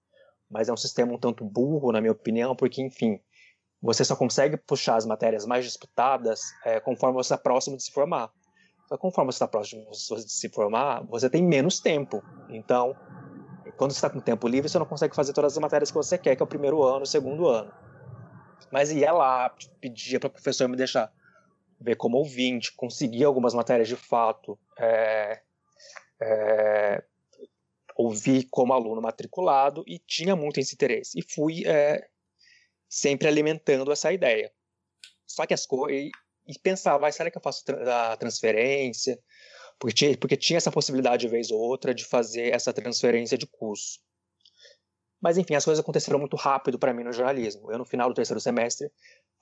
mas 0.49 0.69
é 0.69 0.73
um 0.73 0.77
sistema 0.77 1.13
um 1.13 1.19
tanto 1.19 1.45
burro, 1.45 1.91
na 1.91 2.01
minha 2.01 2.13
opinião, 2.13 2.55
porque, 2.55 2.81
enfim, 2.81 3.21
você 3.83 4.05
só 4.05 4.15
consegue 4.15 4.57
puxar 4.57 4.97
as 4.97 5.05
matérias 5.05 5.45
mais 5.45 5.65
disputadas 5.65 6.43
é, 6.65 6.79
conforme 6.79 7.15
você 7.15 7.35
está 7.35 7.39
próximo 7.43 7.77
de 7.77 7.83
se 7.83 7.91
formar. 7.91 8.31
Só 8.89 8.97
conforme 8.97 9.33
você 9.33 9.37
está 9.37 9.49
próximo 9.49 9.85
de 9.91 10.33
se 10.33 10.49
formar, 10.49 11.05
você 11.07 11.29
tem 11.29 11.45
menos 11.45 11.81
tempo. 11.81 12.23
Então, 12.49 12.97
quando 13.77 13.91
você 13.91 13.99
está 13.99 14.09
com 14.09 14.21
tempo 14.21 14.47
livre, 14.49 14.69
você 14.69 14.79
não 14.79 14.87
consegue 14.87 15.15
fazer 15.15 15.33
todas 15.33 15.53
as 15.53 15.59
matérias 15.59 15.91
que 15.91 15.97
você 15.97 16.17
quer, 16.17 16.35
que 16.37 16.43
é 16.43 16.45
o 16.45 16.49
primeiro 16.49 16.83
ano, 16.85 17.03
o 17.03 17.07
segundo 17.07 17.47
ano. 17.49 17.71
Mas 18.71 18.91
ia 18.91 19.13
lá, 19.13 19.55
pedia 19.81 20.21
para 20.21 20.29
o 20.29 20.31
professor 20.31 20.69
me 20.69 20.77
deixar 20.77 21.13
ver 21.81 21.97
como 21.97 22.19
ouvinte, 22.19 22.73
conseguir 22.75 23.25
algumas 23.25 23.55
matérias 23.55 23.89
de 23.89 23.97
fato, 23.97 24.59
é, 24.79 25.41
é, 26.21 27.05
ouvir 27.97 28.47
como 28.51 28.73
aluno 28.73 29.01
matriculado 29.01 29.85
e 29.87 29.99
tinha 29.99 30.35
muito 30.35 30.59
esse 30.61 30.75
interesse. 30.75 31.19
E 31.19 31.23
fui 31.23 31.67
é, 31.67 32.09
sempre 32.89 33.29
alimentando 33.29 33.93
essa 33.93 34.13
ideia. 34.13 34.53
Só 35.27 35.47
que 35.47 35.55
as 35.55 35.67
coisas. 35.67 36.11
E 36.47 36.59
pensava, 36.59 37.07
ah, 37.07 37.13
será 37.13 37.31
que 37.31 37.37
eu 37.37 37.43
faço 37.43 37.63
a 37.87 38.17
transferência? 38.17 39.19
Porque 39.79 39.95
tinha, 39.95 40.17
porque 40.17 40.37
tinha 40.37 40.57
essa 40.57 40.73
possibilidade, 40.73 41.27
de 41.27 41.29
vez 41.29 41.51
ou 41.51 41.61
outra, 41.61 41.95
de 41.95 42.05
fazer 42.07 42.55
essa 42.55 42.73
transferência 42.73 43.37
de 43.37 43.47
curso. 43.47 44.01
Mas, 45.21 45.37
enfim, 45.37 45.55
as 45.55 45.65
coisas 45.65 45.83
aconteceram 45.83 46.19
muito 46.19 46.37
rápido 46.37 46.79
para 46.79 46.95
mim 46.95 47.03
no 47.03 47.13
jornalismo. 47.13 47.71
Eu, 47.73 47.79
no 47.79 47.85
final 47.85 48.09
do 48.09 48.15
terceiro 48.15 48.41
semestre, 48.41 48.91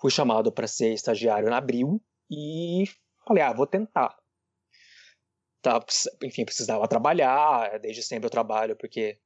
fui 0.00 0.10
chamado 0.10 0.50
para 0.50 0.66
ser 0.66 0.92
estagiário 0.92 1.50
na 1.50 1.58
Abril 1.58 2.02
e 2.30 2.84
falei, 3.26 3.42
ah, 3.42 3.52
vou 3.52 3.66
tentar. 3.66 4.16
Tá, 5.60 5.84
enfim, 6.22 6.44
precisava 6.44 6.86
trabalhar, 6.88 7.78
desde 7.80 8.02
sempre 8.02 8.26
eu 8.26 8.30
trabalho 8.30 8.76
porque 8.76 9.18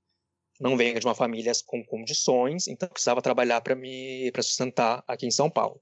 não 0.61 0.77
venho 0.77 0.99
de 0.99 1.07
uma 1.07 1.15
família 1.15 1.53
com 1.67 1.85
condições, 1.85 2.67
então 2.67 2.89
precisava 2.89 3.23
trabalhar 3.23 3.61
para 3.61 3.75
me 3.75 4.31
para 4.33 4.43
sustentar 4.43 5.03
aqui 5.07 5.27
em 5.27 5.31
São 5.31 5.51
Paulo. 5.51 5.81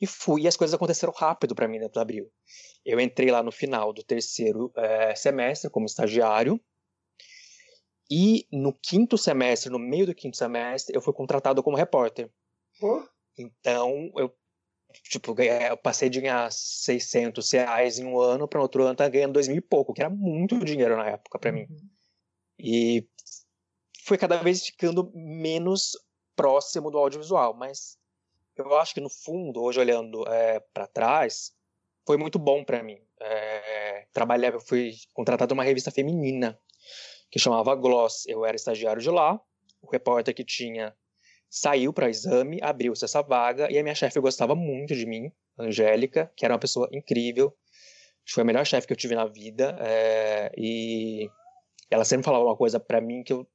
E 0.00 0.06
fui, 0.06 0.42
e 0.42 0.48
as 0.48 0.56
coisas 0.56 0.74
aconteceram 0.74 1.12
rápido 1.12 1.54
para 1.54 1.66
mim 1.66 1.78
dentro 1.78 1.94
do 1.94 2.00
Abril. 2.00 2.30
Eu 2.84 3.00
entrei 3.00 3.30
lá 3.30 3.42
no 3.42 3.50
final 3.50 3.92
do 3.92 4.02
terceiro 4.02 4.72
é, 4.76 5.14
semestre 5.14 5.70
como 5.70 5.86
estagiário, 5.86 6.60
e 8.10 8.46
no 8.50 8.72
quinto 8.72 9.18
semestre, 9.18 9.70
no 9.70 9.78
meio 9.78 10.06
do 10.06 10.14
quinto 10.14 10.36
semestre, 10.36 10.94
eu 10.96 11.02
fui 11.02 11.12
contratado 11.12 11.62
como 11.62 11.76
repórter. 11.76 12.30
Oh. 12.80 13.02
Então, 13.36 14.10
eu 14.16 14.34
tipo, 15.02 15.34
eu 15.40 15.76
passei 15.76 16.08
de 16.08 16.20
ganhar 16.20 16.50
600 16.50 17.50
reais 17.52 17.98
em 17.98 18.06
um 18.06 18.18
ano 18.18 18.48
para 18.48 18.60
outro 18.60 18.84
ano 18.84 18.96
tá 18.96 19.08
ganhando 19.08 19.34
dois 19.34 19.48
mil 19.48 19.58
e 19.58 19.60
pouco, 19.60 19.92
que 19.92 20.00
era 20.00 20.10
muito 20.10 20.58
dinheiro 20.64 20.96
na 20.96 21.06
época 21.06 21.38
para 21.38 21.52
mim. 21.52 21.66
Uhum. 21.68 21.88
E 22.58 23.06
foi 24.04 24.16
cada 24.16 24.38
vez 24.38 24.64
ficando 24.64 25.12
menos 25.14 25.92
próximo 26.34 26.90
do 26.90 26.98
audiovisual, 26.98 27.54
mas 27.54 27.98
eu 28.56 28.76
acho 28.76 28.94
que 28.94 29.00
no 29.00 29.10
fundo, 29.10 29.62
hoje 29.62 29.78
olhando 29.78 30.26
é, 30.28 30.60
para 30.72 30.86
trás, 30.86 31.52
foi 32.06 32.16
muito 32.16 32.38
bom 32.38 32.64
para 32.64 32.82
mim. 32.82 32.98
É, 33.20 34.06
trabalhava, 34.12 34.56
eu 34.56 34.60
fui 34.60 34.94
contratado 35.12 35.54
numa 35.54 35.64
revista 35.64 35.90
feminina 35.90 36.58
que 37.30 37.38
chamava 37.38 37.74
Gloss. 37.74 38.26
Eu 38.26 38.44
era 38.44 38.56
estagiário 38.56 39.02
de 39.02 39.10
lá. 39.10 39.40
O 39.80 39.90
repórter 39.90 40.34
que 40.34 40.44
tinha 40.44 40.94
saiu 41.50 41.92
para 41.92 42.10
exame, 42.10 42.58
abriu-se 42.62 43.04
essa 43.04 43.22
vaga 43.22 43.70
e 43.70 43.78
a 43.78 43.82
minha 43.82 43.94
chefe 43.94 44.20
gostava 44.20 44.54
muito 44.54 44.94
de 44.94 45.06
mim, 45.06 45.32
Angélica, 45.58 46.30
que 46.36 46.44
era 46.44 46.52
uma 46.52 46.60
pessoa 46.60 46.88
incrível. 46.92 47.56
Foi 48.28 48.42
a 48.42 48.46
melhor 48.46 48.66
chefe 48.66 48.86
que 48.86 48.92
eu 48.92 48.96
tive 48.96 49.14
na 49.14 49.24
vida 49.24 49.76
é, 49.80 50.52
e 50.56 51.30
ela 51.90 52.04
sempre 52.04 52.24
falava 52.24 52.44
uma 52.44 52.56
coisa 52.56 52.78
para 52.78 53.00
mim 53.00 53.22
que 53.22 53.32
eu 53.32 53.48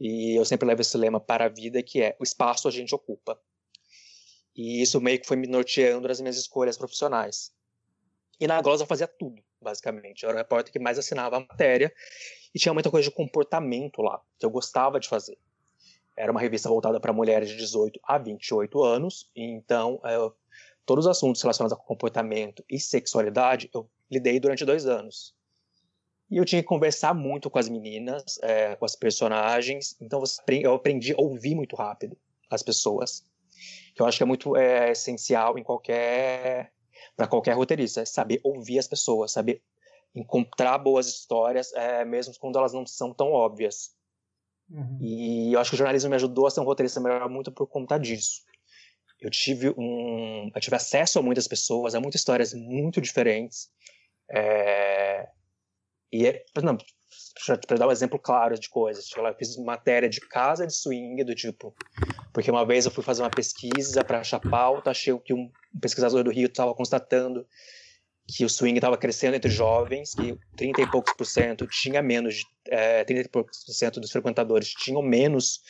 e 0.00 0.36
eu 0.36 0.44
sempre 0.44 0.66
levo 0.66 0.80
esse 0.80 0.96
lema 0.96 1.20
para 1.20 1.44
a 1.44 1.48
vida 1.48 1.80
que 1.80 2.02
é 2.02 2.16
o 2.18 2.24
espaço 2.24 2.66
a 2.66 2.70
gente 2.70 2.94
ocupa. 2.94 3.38
E 4.56 4.82
isso 4.82 5.00
meio 5.00 5.20
que 5.20 5.26
foi 5.26 5.36
me 5.36 5.46
norteando 5.46 6.08
nas 6.08 6.20
minhas 6.20 6.36
escolhas 6.36 6.76
profissionais. 6.76 7.52
E 8.40 8.46
na 8.46 8.60
Gloss 8.60 8.80
eu 8.80 8.86
fazia 8.86 9.06
tudo, 9.06 9.42
basicamente. 9.60 10.22
Eu 10.22 10.30
era 10.30 10.38
o 10.38 10.40
repórter 10.40 10.72
que 10.72 10.78
mais 10.78 10.98
assinava 10.98 11.36
a 11.36 11.40
matéria 11.40 11.92
e 12.54 12.58
tinha 12.58 12.72
muita 12.72 12.90
coisa 12.90 13.08
de 13.08 13.14
comportamento 13.14 14.00
lá, 14.00 14.20
que 14.38 14.46
eu 14.46 14.50
gostava 14.50 15.00
de 15.00 15.08
fazer. 15.08 15.36
Era 16.16 16.30
uma 16.30 16.40
revista 16.40 16.68
voltada 16.68 17.00
para 17.00 17.12
mulheres 17.12 17.48
de 17.48 17.56
18 17.56 17.98
a 18.04 18.18
28 18.18 18.82
anos, 18.82 19.30
então 19.34 20.00
é, 20.04 20.16
todos 20.86 21.06
os 21.06 21.10
assuntos 21.10 21.42
relacionados 21.42 21.72
a 21.72 21.76
comportamento 21.76 22.64
e 22.70 22.78
sexualidade 22.78 23.68
eu 23.74 23.88
lidei 24.10 24.38
durante 24.38 24.64
dois 24.64 24.86
anos. 24.86 25.34
E 26.30 26.36
eu 26.36 26.44
tinha 26.44 26.62
que 26.62 26.68
conversar 26.68 27.14
muito 27.14 27.50
com 27.50 27.58
as 27.58 27.68
meninas, 27.68 28.38
é, 28.42 28.76
com 28.76 28.84
as 28.84 28.96
personagens. 28.96 29.96
Então 30.00 30.22
eu 30.48 30.74
aprendi 30.74 31.12
a 31.12 31.20
ouvir 31.20 31.54
muito 31.54 31.76
rápido 31.76 32.16
as 32.50 32.62
pessoas. 32.62 33.24
Que 33.94 34.02
eu 34.02 34.06
acho 34.06 34.16
que 34.16 34.22
é 34.22 34.26
muito 34.26 34.56
é, 34.56 34.90
essencial 34.90 35.58
em 35.58 35.62
qualquer 35.62 36.72
para 37.16 37.26
qualquer 37.26 37.52
roteirista, 37.52 38.00
é 38.00 38.04
saber 38.04 38.40
ouvir 38.42 38.78
as 38.78 38.88
pessoas, 38.88 39.32
saber 39.32 39.62
encontrar 40.14 40.78
boas 40.78 41.08
histórias, 41.08 41.72
é, 41.72 42.04
mesmo 42.04 42.34
quando 42.38 42.58
elas 42.58 42.72
não 42.72 42.86
são 42.86 43.12
tão 43.12 43.32
óbvias. 43.32 43.92
Uhum. 44.70 44.98
E 45.00 45.52
eu 45.52 45.60
acho 45.60 45.70
que 45.70 45.74
o 45.74 45.78
jornalismo 45.78 46.10
me 46.10 46.16
ajudou 46.16 46.46
a 46.46 46.50
ser 46.50 46.60
um 46.60 46.64
roteirista 46.64 47.00
melhor 47.00 47.28
muito 47.28 47.52
por 47.52 47.66
conta 47.66 47.98
disso. 47.98 48.42
Eu 49.20 49.30
tive 49.30 49.70
um, 49.70 50.50
eu 50.54 50.60
tive 50.60 50.76
acesso 50.76 51.18
a 51.18 51.22
muitas 51.22 51.48
pessoas, 51.48 51.94
a 51.94 52.00
muitas 52.00 52.20
histórias 52.20 52.52
muito 52.54 53.00
diferentes. 53.00 53.70
É, 54.30 55.28
e 56.12 56.26
é, 56.26 56.44
não, 56.62 56.76
para 57.66 57.78
dar 57.78 57.88
um 57.88 57.92
exemplo 57.92 58.18
claro 58.18 58.58
de 58.58 58.68
coisas, 58.68 59.06
tipo, 59.06 59.20
eu 59.20 59.34
fiz 59.34 59.56
matéria 59.56 60.08
de 60.08 60.20
casa 60.20 60.66
de 60.66 60.74
swing, 60.74 61.22
do 61.24 61.34
tipo, 61.34 61.74
porque 62.32 62.50
uma 62.50 62.64
vez 62.64 62.84
eu 62.84 62.90
fui 62.90 63.02
fazer 63.02 63.22
uma 63.22 63.30
pesquisa 63.30 64.04
para 64.04 64.20
achar 64.20 64.40
pauta, 64.40 64.90
achei 64.90 65.18
que 65.20 65.34
um 65.34 65.50
pesquisador 65.80 66.22
do 66.22 66.30
Rio 66.30 66.46
estava 66.46 66.74
constatando 66.74 67.46
que 68.26 68.44
o 68.44 68.48
swing 68.48 68.78
estava 68.78 68.96
crescendo 68.96 69.36
entre 69.36 69.50
jovens, 69.50 70.14
que 70.14 70.38
30 70.56 70.82
e 70.82 70.90
poucos 70.90 71.12
por 71.14 71.26
cento 71.26 71.66
tinha 71.66 72.02
menos, 72.02 72.36
de, 72.36 72.46
é, 72.68 73.04
30 73.04 73.22
e 73.22 73.28
poucos 73.28 73.64
por 73.64 73.72
cento 73.72 74.00
dos 74.00 74.10
frequentadores 74.10 74.70
tinham 74.70 75.02
menos 75.02 75.60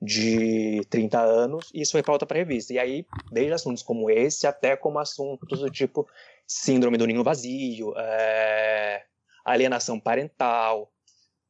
de 0.00 0.82
30 0.90 1.20
anos, 1.20 1.70
e 1.72 1.80
isso 1.80 1.92
foi 1.92 2.02
pauta 2.02 2.26
para 2.26 2.38
revista. 2.38 2.72
E 2.72 2.78
aí, 2.78 3.06
desde 3.30 3.52
assuntos 3.52 3.82
como 3.82 4.10
esse, 4.10 4.46
até 4.46 4.76
como 4.76 4.98
assuntos 4.98 5.60
do 5.60 5.70
tipo 5.70 6.08
síndrome 6.46 6.98
do 6.98 7.06
ninho 7.06 7.22
vazio, 7.22 7.94
é, 7.96 9.04
alienação 9.44 9.98
parental, 10.00 10.92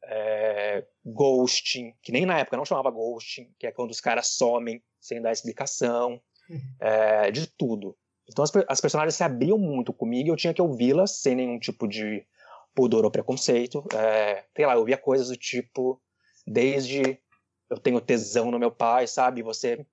é, 0.04 0.84
ghosting, 1.04 1.94
que 2.02 2.12
nem 2.12 2.26
na 2.26 2.38
época 2.38 2.56
não 2.56 2.64
chamava 2.64 2.90
ghosting, 2.90 3.52
que 3.58 3.66
é 3.66 3.72
quando 3.72 3.90
os 3.90 4.00
caras 4.00 4.28
somem 4.28 4.82
sem 5.00 5.20
dar 5.20 5.32
explicação, 5.32 6.20
uhum. 6.48 6.60
é, 6.78 7.30
de 7.30 7.46
tudo. 7.46 7.96
Então 8.28 8.42
as, 8.42 8.52
as, 8.68 8.80
personagens 8.80 9.14
se 9.14 9.24
abriam 9.24 9.58
muito 9.58 9.92
comigo 9.92 10.28
e 10.28 10.30
eu 10.30 10.36
tinha 10.36 10.54
que 10.54 10.62
ouvi-las 10.62 11.18
sem 11.18 11.34
nenhum 11.34 11.58
tipo 11.58 11.88
de 11.88 12.26
pudor 12.74 13.04
ou 13.04 13.10
preconceito. 13.10 13.84
É, 13.94 14.44
sei 14.54 14.66
lá, 14.66 14.74
eu 14.74 14.80
ouvia 14.80 14.96
coisas 14.96 15.28
do 15.28 15.36
tipo, 15.36 16.00
desde 16.46 17.20
eu 17.68 17.78
tenho 17.78 18.00
tesão 18.00 18.50
no 18.50 18.58
meu 18.58 18.70
pai, 18.70 19.06
sabe? 19.06 19.42
Você 19.42 19.86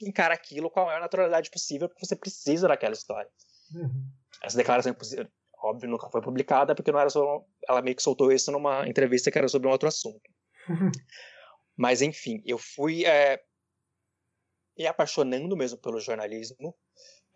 encara 0.00 0.34
aquilo 0.34 0.70
com 0.70 0.80
a 0.80 0.84
maior 0.86 1.00
naturalidade 1.00 1.50
possível, 1.50 1.88
porque 1.88 2.04
você 2.04 2.14
precisa 2.14 2.68
daquela 2.68 2.92
história. 2.92 3.30
Uhum. 3.74 4.10
Essa 4.42 4.56
declaração, 4.56 4.94
óbvio, 5.62 5.88
nunca 5.88 6.10
foi 6.10 6.20
publicada, 6.20 6.74
porque 6.74 6.92
não 6.92 7.00
era 7.00 7.10
só. 7.10 7.44
Ela 7.68 7.82
meio 7.82 7.96
que 7.96 8.02
soltou 8.02 8.30
isso 8.30 8.52
numa 8.52 8.86
entrevista 8.86 9.30
que 9.30 9.38
era 9.38 9.48
sobre 9.48 9.68
um 9.68 9.70
outro 9.70 9.88
assunto. 9.88 10.30
Mas, 11.76 12.02
enfim, 12.02 12.42
eu 12.44 12.58
fui 12.58 13.04
é, 13.04 13.42
me 14.76 14.86
apaixonando 14.86 15.56
mesmo 15.56 15.78
pelo 15.78 16.00
jornalismo, 16.00 16.74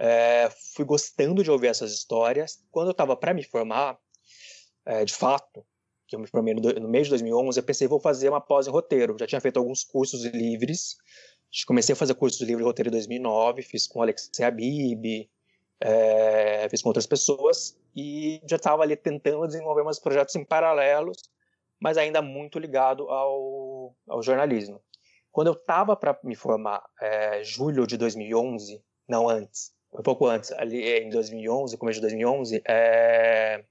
é, 0.02 0.48
fui 0.74 0.84
gostando 0.86 1.44
de 1.44 1.50
ouvir 1.50 1.66
essas 1.66 1.92
histórias. 1.92 2.64
Quando 2.70 2.86
eu 2.86 2.92
estava 2.92 3.14
para 3.14 3.34
me 3.34 3.44
formar, 3.44 3.98
é, 4.86 5.04
de 5.04 5.12
fato, 5.12 5.62
que 6.08 6.16
eu 6.16 6.20
me 6.20 6.26
formei 6.26 6.54
no, 6.54 6.60
no 6.60 6.88
mês 6.88 7.06
de 7.06 7.10
2011, 7.10 7.60
eu 7.60 7.62
pensei, 7.62 7.86
vou 7.86 8.00
fazer 8.00 8.30
uma 8.30 8.40
pós 8.40 8.66
em 8.66 8.70
roteiro. 8.70 9.14
Já 9.20 9.26
tinha 9.26 9.40
feito 9.42 9.58
alguns 9.58 9.84
cursos 9.84 10.24
livres, 10.24 10.96
comecei 11.66 11.92
a 11.92 11.96
fazer 11.96 12.14
cursos 12.14 12.40
livres 12.40 12.58
de 12.58 12.64
roteiro 12.64 12.88
em 12.88 12.92
2009, 12.92 13.60
fiz 13.60 13.86
com 13.86 14.00
Alexei 14.00 14.42
Habib, 14.42 15.28
é, 15.78 16.66
fiz 16.70 16.80
com 16.80 16.88
outras 16.88 17.06
pessoas, 17.06 17.78
e 17.94 18.40
já 18.48 18.56
estava 18.56 18.82
ali 18.82 18.96
tentando 18.96 19.46
desenvolver 19.46 19.82
umas 19.82 19.98
projetos 19.98 20.34
em 20.34 20.46
paralelos, 20.46 21.18
mas 21.78 21.98
ainda 21.98 22.22
muito 22.22 22.58
ligado 22.58 23.06
ao, 23.10 23.94
ao 24.08 24.22
jornalismo. 24.22 24.80
Quando 25.30 25.48
eu 25.48 25.52
estava 25.52 25.94
para 25.94 26.18
me 26.24 26.34
formar, 26.34 26.82
é, 26.98 27.44
julho 27.44 27.86
de 27.86 27.98
2011, 27.98 28.82
não 29.06 29.28
antes, 29.28 29.78
um 29.92 30.02
pouco 30.02 30.26
antes, 30.26 30.52
ali 30.52 30.82
em 30.82 31.10
2011, 31.10 31.76
começo 31.76 31.96
de 31.96 32.02
2011, 32.02 32.62
é, 32.66 33.64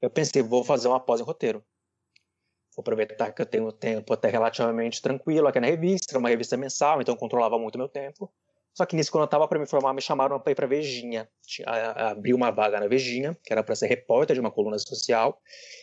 eu 0.00 0.10
pensei, 0.10 0.42
vou 0.42 0.62
fazer 0.62 0.88
uma 0.88 1.00
pós 1.00 1.20
em 1.20 1.24
roteiro. 1.24 1.64
Vou 2.76 2.82
aproveitar 2.82 3.32
que 3.32 3.40
eu 3.40 3.46
tenho 3.46 3.72
tempo 3.72 4.12
até 4.12 4.28
relativamente 4.28 5.00
tranquilo 5.00 5.48
aqui 5.48 5.58
na 5.58 5.66
revista, 5.66 6.12
era 6.12 6.18
uma 6.18 6.28
revista 6.28 6.56
mensal, 6.56 7.00
então 7.00 7.14
eu 7.14 7.18
controlava 7.18 7.58
muito 7.58 7.78
meu 7.78 7.88
tempo. 7.88 8.30
Só 8.76 8.84
que 8.84 8.94
nisso, 8.94 9.10
quando 9.10 9.22
eu 9.22 9.26
estava 9.26 9.48
para 9.48 9.58
me 9.58 9.66
formar, 9.66 9.94
me 9.94 10.02
chamaram 10.02 10.38
para 10.38 10.52
ir 10.52 10.54
para 10.54 10.66
Vejinha. 10.66 11.26
Abriu 11.64 12.36
uma 12.36 12.50
vaga 12.50 12.78
na 12.78 12.86
Vejinha, 12.86 13.34
que 13.42 13.50
era 13.50 13.64
para 13.64 13.74
ser 13.74 13.86
repórter 13.86 14.34
de 14.34 14.40
uma 14.40 14.50
coluna 14.50 14.78
social. 14.78 15.40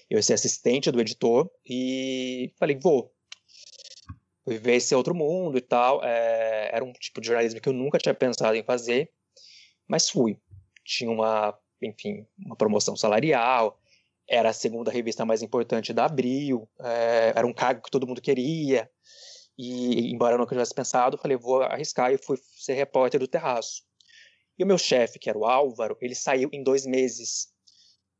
Eu 0.07 0.17
ia 0.17 0.21
ser 0.21 0.33
assistente 0.33 0.91
do 0.91 1.01
editor 1.01 1.49
e 1.65 2.53
falei, 2.59 2.77
vou. 2.79 3.11
Viver 4.45 4.75
esse 4.75 4.93
outro 4.93 5.15
mundo 5.15 5.57
e 5.57 5.61
tal. 5.61 6.03
É, 6.03 6.69
era 6.71 6.85
um 6.85 6.93
tipo 6.93 7.19
de 7.19 7.25
jornalismo 7.25 7.59
que 7.59 7.67
eu 7.67 7.73
nunca 7.73 7.97
tinha 7.97 8.13
pensado 8.13 8.55
em 8.55 8.63
fazer, 8.63 9.09
mas 9.87 10.09
fui. 10.09 10.39
Tinha 10.85 11.09
uma, 11.11 11.57
enfim, 11.81 12.25
uma 12.37 12.55
promoção 12.55 12.95
salarial, 12.95 13.79
era 14.27 14.49
a 14.49 14.53
segunda 14.53 14.91
revista 14.91 15.25
mais 15.25 15.41
importante 15.41 15.93
da 15.93 16.05
Abril, 16.05 16.67
é, 16.81 17.33
era 17.35 17.45
um 17.45 17.53
cargo 17.53 17.81
que 17.81 17.91
todo 17.91 18.07
mundo 18.07 18.21
queria. 18.21 18.89
E, 19.57 20.11
embora 20.11 20.35
eu 20.35 20.39
nunca 20.39 20.55
tivesse 20.55 20.73
pensado, 20.73 21.17
falei, 21.17 21.37
vou 21.37 21.61
arriscar 21.61 22.11
e 22.11 22.17
fui 22.17 22.37
ser 22.57 22.73
repórter 22.73 23.19
do 23.19 23.27
Terraço. 23.27 23.83
E 24.57 24.63
o 24.63 24.67
meu 24.67 24.77
chefe, 24.77 25.19
que 25.19 25.29
era 25.29 25.37
o 25.37 25.45
Álvaro, 25.45 25.97
ele 26.01 26.15
saiu 26.15 26.49
em 26.51 26.63
dois 26.63 26.85
meses. 26.85 27.51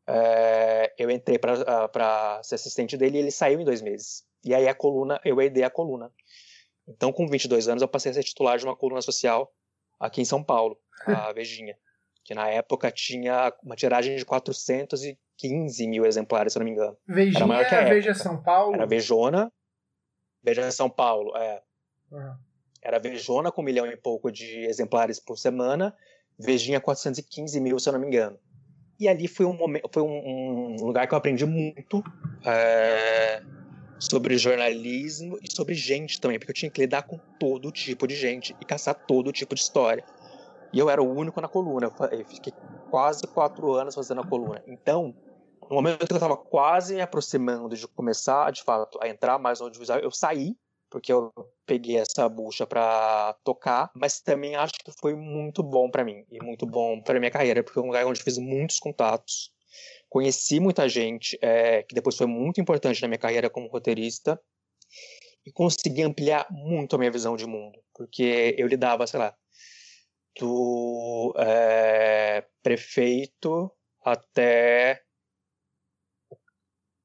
É, 0.08 0.94
eu 0.98 1.10
entrei 1.10 1.40
para 1.40 2.42
ser 2.44 2.56
assistente 2.56 2.98
dele 2.98 3.18
e 3.18 3.22
ele 3.22 3.32
saiu 3.32 3.60
em 3.60 3.66
dois 3.66 3.82
meses. 3.82 4.24
E 4.44 4.54
aí 4.54 4.68
a 4.68 4.76
coluna, 4.76 5.20
eu 5.24 5.42
herdei 5.42 5.64
a 5.64 5.70
coluna. 5.70 6.12
Então, 6.88 7.14
com 7.14 7.28
22 7.28 7.68
anos, 7.68 7.82
eu 7.82 7.88
passei 7.88 8.12
a 8.12 8.14
ser 8.14 8.24
titular 8.24 8.58
de 8.58 8.66
uma 8.66 8.76
coluna 8.76 9.02
social 9.02 9.52
aqui 10.04 10.22
em 10.22 10.26
São 10.26 10.44
Paulo, 10.44 10.78
a 11.08 11.32
Vejinha, 11.34 11.78
que 12.24 12.36
na 12.36 12.50
época 12.50 12.92
tinha 12.92 13.54
uma 13.64 13.76
tiragem 13.76 14.16
de 14.18 14.26
415 14.26 15.88
mil 15.88 16.06
exemplares, 16.06 16.52
se 16.52 16.60
eu 16.60 16.62
não 16.62 16.66
me 16.66 16.72
engano. 16.72 16.98
Vejinha 17.08 17.38
Era 17.38 17.48
maior 17.48 17.68
que 17.68 17.76
a 17.76 17.82
é 17.82 17.90
Veja 17.90 18.14
São 18.14 18.42
Paulo? 18.42 18.76
Era 18.76 18.86
Vejona, 18.86 19.52
Veja 20.44 20.70
São 20.72 20.90
Paulo, 20.90 21.36
é. 21.38 21.62
Uhum. 22.12 22.36
Era 22.82 23.00
Vejona 23.00 23.50
com 23.50 23.62
um 23.62 23.66
milhão 23.66 23.88
e 23.88 23.96
pouco 23.96 24.30
de 24.30 24.66
exemplares 24.66 25.20
por 25.20 25.38
semana, 25.38 25.96
Vejinha 26.38 26.82
415 26.82 27.60
mil, 27.62 27.80
se 27.80 27.88
eu 27.88 27.94
não 27.94 28.00
me 28.00 28.08
engano. 28.08 28.38
E 29.00 29.08
ali 29.08 29.28
foi 29.28 29.46
um, 29.46 29.54
momento, 29.54 29.90
foi 29.92 30.04
um, 30.04 30.76
um 30.82 30.86
lugar 30.86 31.08
que 31.08 31.14
eu 31.14 31.18
aprendi 31.18 31.46
muito 31.46 32.04
é, 32.46 33.42
sobre 34.10 34.38
jornalismo 34.38 35.38
e 35.42 35.52
sobre 35.52 35.74
gente 35.76 36.20
também, 36.20 36.38
porque 36.38 36.52
eu 36.52 36.56
tinha 36.56 36.72
que 36.72 36.82
lidar 36.82 37.04
com 37.04 37.18
todo 37.40 37.72
tipo 37.72 38.06
de 38.06 38.16
gente 38.16 38.56
e 38.60 38.66
caçar 38.66 38.96
todo 39.08 39.32
tipo 39.32 39.56
de 39.56 39.62
história. 39.62 40.04
E 40.74 40.80
eu 40.80 40.90
era 40.90 41.02
o 41.02 41.10
único 41.10 41.40
na 41.40 41.48
coluna, 41.48 41.92
eu 42.12 42.26
fiquei 42.26 42.52
quase 42.90 43.26
quatro 43.28 43.72
anos 43.74 43.96
fazendo 43.96 44.22
a 44.22 44.28
coluna. 44.28 44.62
Então, 44.68 45.16
no 45.70 45.76
momento 45.76 46.06
que 46.06 46.14
eu 46.14 46.18
estava 46.18 46.36
quase 46.36 46.96
me 46.96 47.02
aproximando 47.02 47.76
de 47.76 47.88
começar, 47.88 48.52
de 48.52 48.64
fato, 48.64 49.00
a 49.02 49.08
entrar 49.08 49.40
mais 49.40 49.60
no 49.60 49.66
audiovisual, 49.68 50.00
eu 50.00 50.12
saí, 50.12 50.56
porque 50.90 51.12
eu 51.12 51.32
peguei 51.66 51.98
essa 51.98 52.28
bucha 52.28 52.68
para 52.68 53.36
tocar, 53.44 53.90
mas 53.96 54.20
também 54.20 54.56
acho 54.56 54.74
que 54.84 54.92
foi 55.00 55.16
muito 55.16 55.64
bom 55.64 55.90
para 55.90 56.04
mim 56.04 56.26
e 56.30 56.44
muito 56.44 56.66
bom 56.66 57.02
para 57.02 57.20
minha 57.20 57.32
carreira, 57.32 57.64
porque 57.64 57.80
é 57.80 57.82
um 57.82 57.88
lugar 57.88 58.06
onde 58.06 58.20
eu 58.20 58.24
fiz 58.24 58.38
muitos 58.38 58.80
contatos, 58.80 59.52
conheci 60.14 60.60
muita 60.60 60.88
gente, 60.88 61.36
é, 61.42 61.82
que 61.82 61.96
depois 61.96 62.16
foi 62.16 62.28
muito 62.28 62.62
importante 62.62 63.02
na 63.02 63.08
minha 63.08 63.18
carreira 63.18 63.50
como 63.50 63.68
roteirista, 63.68 64.40
e 65.44 65.52
consegui 65.52 66.04
ampliar 66.04 66.46
muito 66.52 66.96
a 66.96 67.00
minha 67.00 67.10
visão 67.10 67.36
de 67.36 67.48
mundo, 67.48 67.80
porque 67.96 68.54
eu 68.56 68.68
lidava, 68.68 69.08
sei 69.08 69.20
lá, 69.20 69.36
do 70.40 71.34
é, 71.36 72.46
prefeito 72.62 73.72
até 74.06 75.02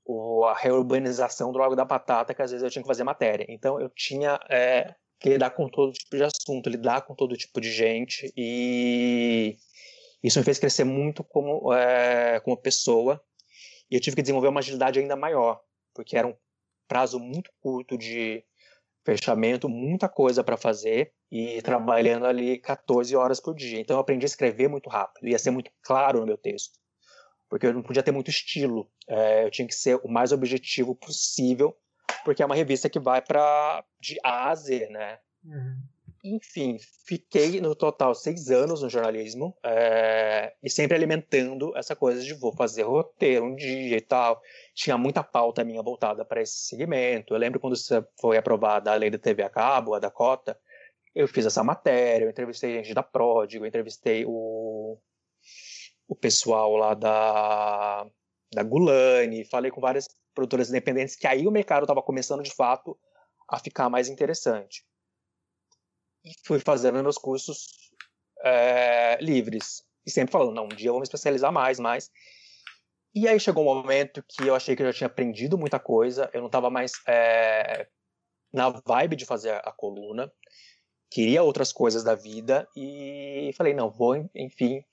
o, 0.05 0.45
a 0.45 0.55
reurbanização 0.55 1.51
do 1.51 1.59
Lago 1.59 1.75
da 1.75 1.87
Batata, 1.87 2.35
que 2.35 2.43
às 2.43 2.51
vezes 2.51 2.63
eu 2.63 2.71
tinha 2.71 2.83
que 2.83 2.89
fazer 2.89 3.05
matéria. 3.05 3.47
Então 3.49 3.81
eu 3.81 3.89
tinha 3.89 4.39
é, 4.51 4.95
que 5.19 5.31
lidar 5.31 5.51
com 5.53 5.67
todo 5.67 5.93
tipo 5.95 6.15
de 6.15 6.25
assunto, 6.25 6.69
lidar 6.69 7.07
com 7.07 7.15
todo 7.15 7.39
tipo 7.39 7.59
de 7.59 7.73
gente, 7.73 8.31
e 8.37 9.57
isso 10.23 10.39
me 10.39 10.45
fez 10.45 10.59
crescer 10.59 10.85
muito 10.85 11.23
como, 11.25 11.73
é, 11.73 12.41
como 12.41 12.57
pessoa, 12.57 13.23
e 13.91 13.95
eu 13.95 14.01
tive 14.01 14.17
que 14.17 14.23
desenvolver 14.23 14.49
uma 14.49 14.61
agilidade 14.61 14.99
ainda 14.99 15.17
maior, 15.17 15.61
porque 15.95 16.17
era 16.17 16.27
um 16.27 16.37
prazo 16.87 17.19
muito 17.19 17.51
curto 17.61 17.97
de 17.97 18.45
fechamento, 19.05 19.69
muita 19.69 20.09
coisa 20.09 20.45
para 20.45 20.57
fazer, 20.57 21.13
e 21.31 21.61
trabalhando 21.63 22.27
ali 22.27 22.59
14 22.59 23.15
horas 23.15 23.41
por 23.41 23.55
dia. 23.55 23.81
Então 23.81 23.97
eu 23.97 24.01
aprendi 24.01 24.25
a 24.25 24.27
escrever 24.27 24.69
muito 24.69 24.89
rápido, 24.89 25.29
ia 25.29 25.39
ser 25.39 25.51
muito 25.51 25.71
claro 25.83 26.21
no 26.21 26.27
meu 26.27 26.37
texto 26.37 26.79
porque 27.49 27.67
eu 27.67 27.73
não 27.73 27.83
podia 27.83 28.03
ter 28.03 28.13
muito 28.13 28.31
estilo. 28.31 28.91
É, 29.09 29.45
eu 29.45 29.51
tinha 29.51 29.67
que 29.67 29.75
ser 29.75 29.99
o 30.05 30.09
mais 30.09 30.33
objetivo 30.33 30.95
possível, 30.95 31.77
porque 32.25 32.43
é 32.43 32.47
uma 32.47 32.55
revista 32.55 32.91
que 32.91 33.01
vai 33.01 33.23
para 33.23 33.85
de 34.01 34.19
A 34.23 34.51
a 34.51 34.55
Z, 34.55 34.89
né? 34.91 35.19
Uhum. 35.45 35.83
Enfim, 36.35 36.79
fiquei 37.07 37.61
no 37.61 37.75
total 37.75 38.15
seis 38.15 38.51
anos 38.51 38.83
no 38.83 38.91
jornalismo 38.91 39.57
é, 39.65 40.55
e 40.63 40.69
sempre 40.69 40.97
alimentando 40.97 41.77
essa 41.77 41.97
coisa 41.97 42.23
de 42.23 42.35
vou 42.35 42.53
fazer 42.55 42.83
roteiro 42.83 43.45
um 43.45 43.55
dia 43.55 43.97
e 43.97 44.01
tal. 44.01 44.41
Tinha 44.75 44.99
muita 44.99 45.23
pauta 45.25 45.65
minha 45.65 45.83
voltada 45.83 46.25
para 46.25 46.43
esse 46.43 46.67
segmento. 46.67 47.35
Eu 47.35 47.39
lembro 47.39 47.59
quando 47.61 47.77
foi 48.21 48.37
aprovada 48.37 48.93
a 48.93 48.95
lei 48.95 49.11
da 49.11 49.19
TV 49.19 49.43
a 49.43 49.49
cabo, 49.49 49.95
a 49.95 49.99
da 49.99 50.11
cota, 50.11 50.59
eu 51.15 51.27
fiz 51.27 51.47
essa 51.47 51.65
matéria, 51.65 52.25
eu 52.25 52.31
entrevistei 52.31 52.75
gente 52.75 52.95
da 52.95 53.03
Pródigo, 53.03 53.65
eu 53.65 53.69
entrevistei 53.69 54.25
o 54.27 54.99
o 56.09 56.17
pessoal 56.17 56.75
lá 56.75 56.95
da, 56.95 58.07
da 58.53 58.63
Gulani, 58.63 59.45
falei 59.45 59.71
com 59.71 59.81
várias 59.81 60.09
produtoras 60.35 60.71
independentes, 60.71 61.15
que 61.15 61.27
aí 61.27 61.47
o 61.47 61.51
mercado 61.51 61.83
estava 61.83 62.03
começando 62.03 62.43
de 62.43 62.51
fato 62.55 62.99
a 63.47 63.59
ficar 63.59 63.91
mais 63.91 64.09
interessante. 64.09 64.85
E 66.25 66.33
fui 66.45 66.59
fazendo 66.59 67.03
meus 67.03 67.19
cursos 67.19 67.67
é, 68.45 69.19
livres. 69.21 69.83
E 70.07 70.11
sempre 70.11 70.33
falando, 70.33 70.55
não, 70.55 70.65
um 70.65 70.69
dia 70.69 70.89
eu 70.89 70.93
vou 70.93 71.01
me 71.01 71.05
especializar 71.05 71.53
mais, 71.53 71.79
mais. 71.79 72.11
E 73.15 73.27
aí 73.27 73.41
chegou 73.41 73.65
um 73.65 73.75
momento 73.75 74.23
que 74.29 74.47
eu 74.47 74.55
achei 74.55 74.77
que 74.77 74.83
eu 74.83 74.87
já 74.87 74.93
tinha 74.93 75.07
aprendido 75.07 75.59
muita 75.59 75.79
coisa, 75.79 76.31
eu 76.33 76.41
não 76.41 76.47
estava 76.47 76.71
mais 76.71 76.93
é, 77.07 77.89
na 78.53 78.69
vibe 78.69 79.17
de 79.17 79.25
fazer 79.25 79.61
a 79.65 79.73
coluna, 79.73 80.33
queria 81.11 81.43
outras 81.43 81.73
coisas 81.73 82.05
da 82.05 82.15
vida 82.15 82.69
e 82.77 83.51
falei, 83.57 83.75
não, 83.75 83.91
vou, 83.91 84.15
enfim, 84.35 84.85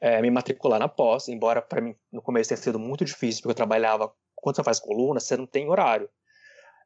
é, 0.00 0.20
me 0.20 0.30
matricular 0.30 0.78
na 0.78 0.88
pós, 0.88 1.28
embora 1.28 1.62
para 1.62 1.80
mim 1.80 1.96
no 2.10 2.22
começo 2.22 2.48
tenha 2.48 2.58
sido 2.58 2.78
muito 2.78 3.04
difícil, 3.04 3.42
porque 3.42 3.52
eu 3.52 3.56
trabalhava, 3.56 4.12
quando 4.34 4.56
você 4.56 4.64
faz 4.64 4.78
coluna, 4.78 5.20
você 5.20 5.36
não 5.36 5.46
tem 5.46 5.68
horário. 5.68 6.08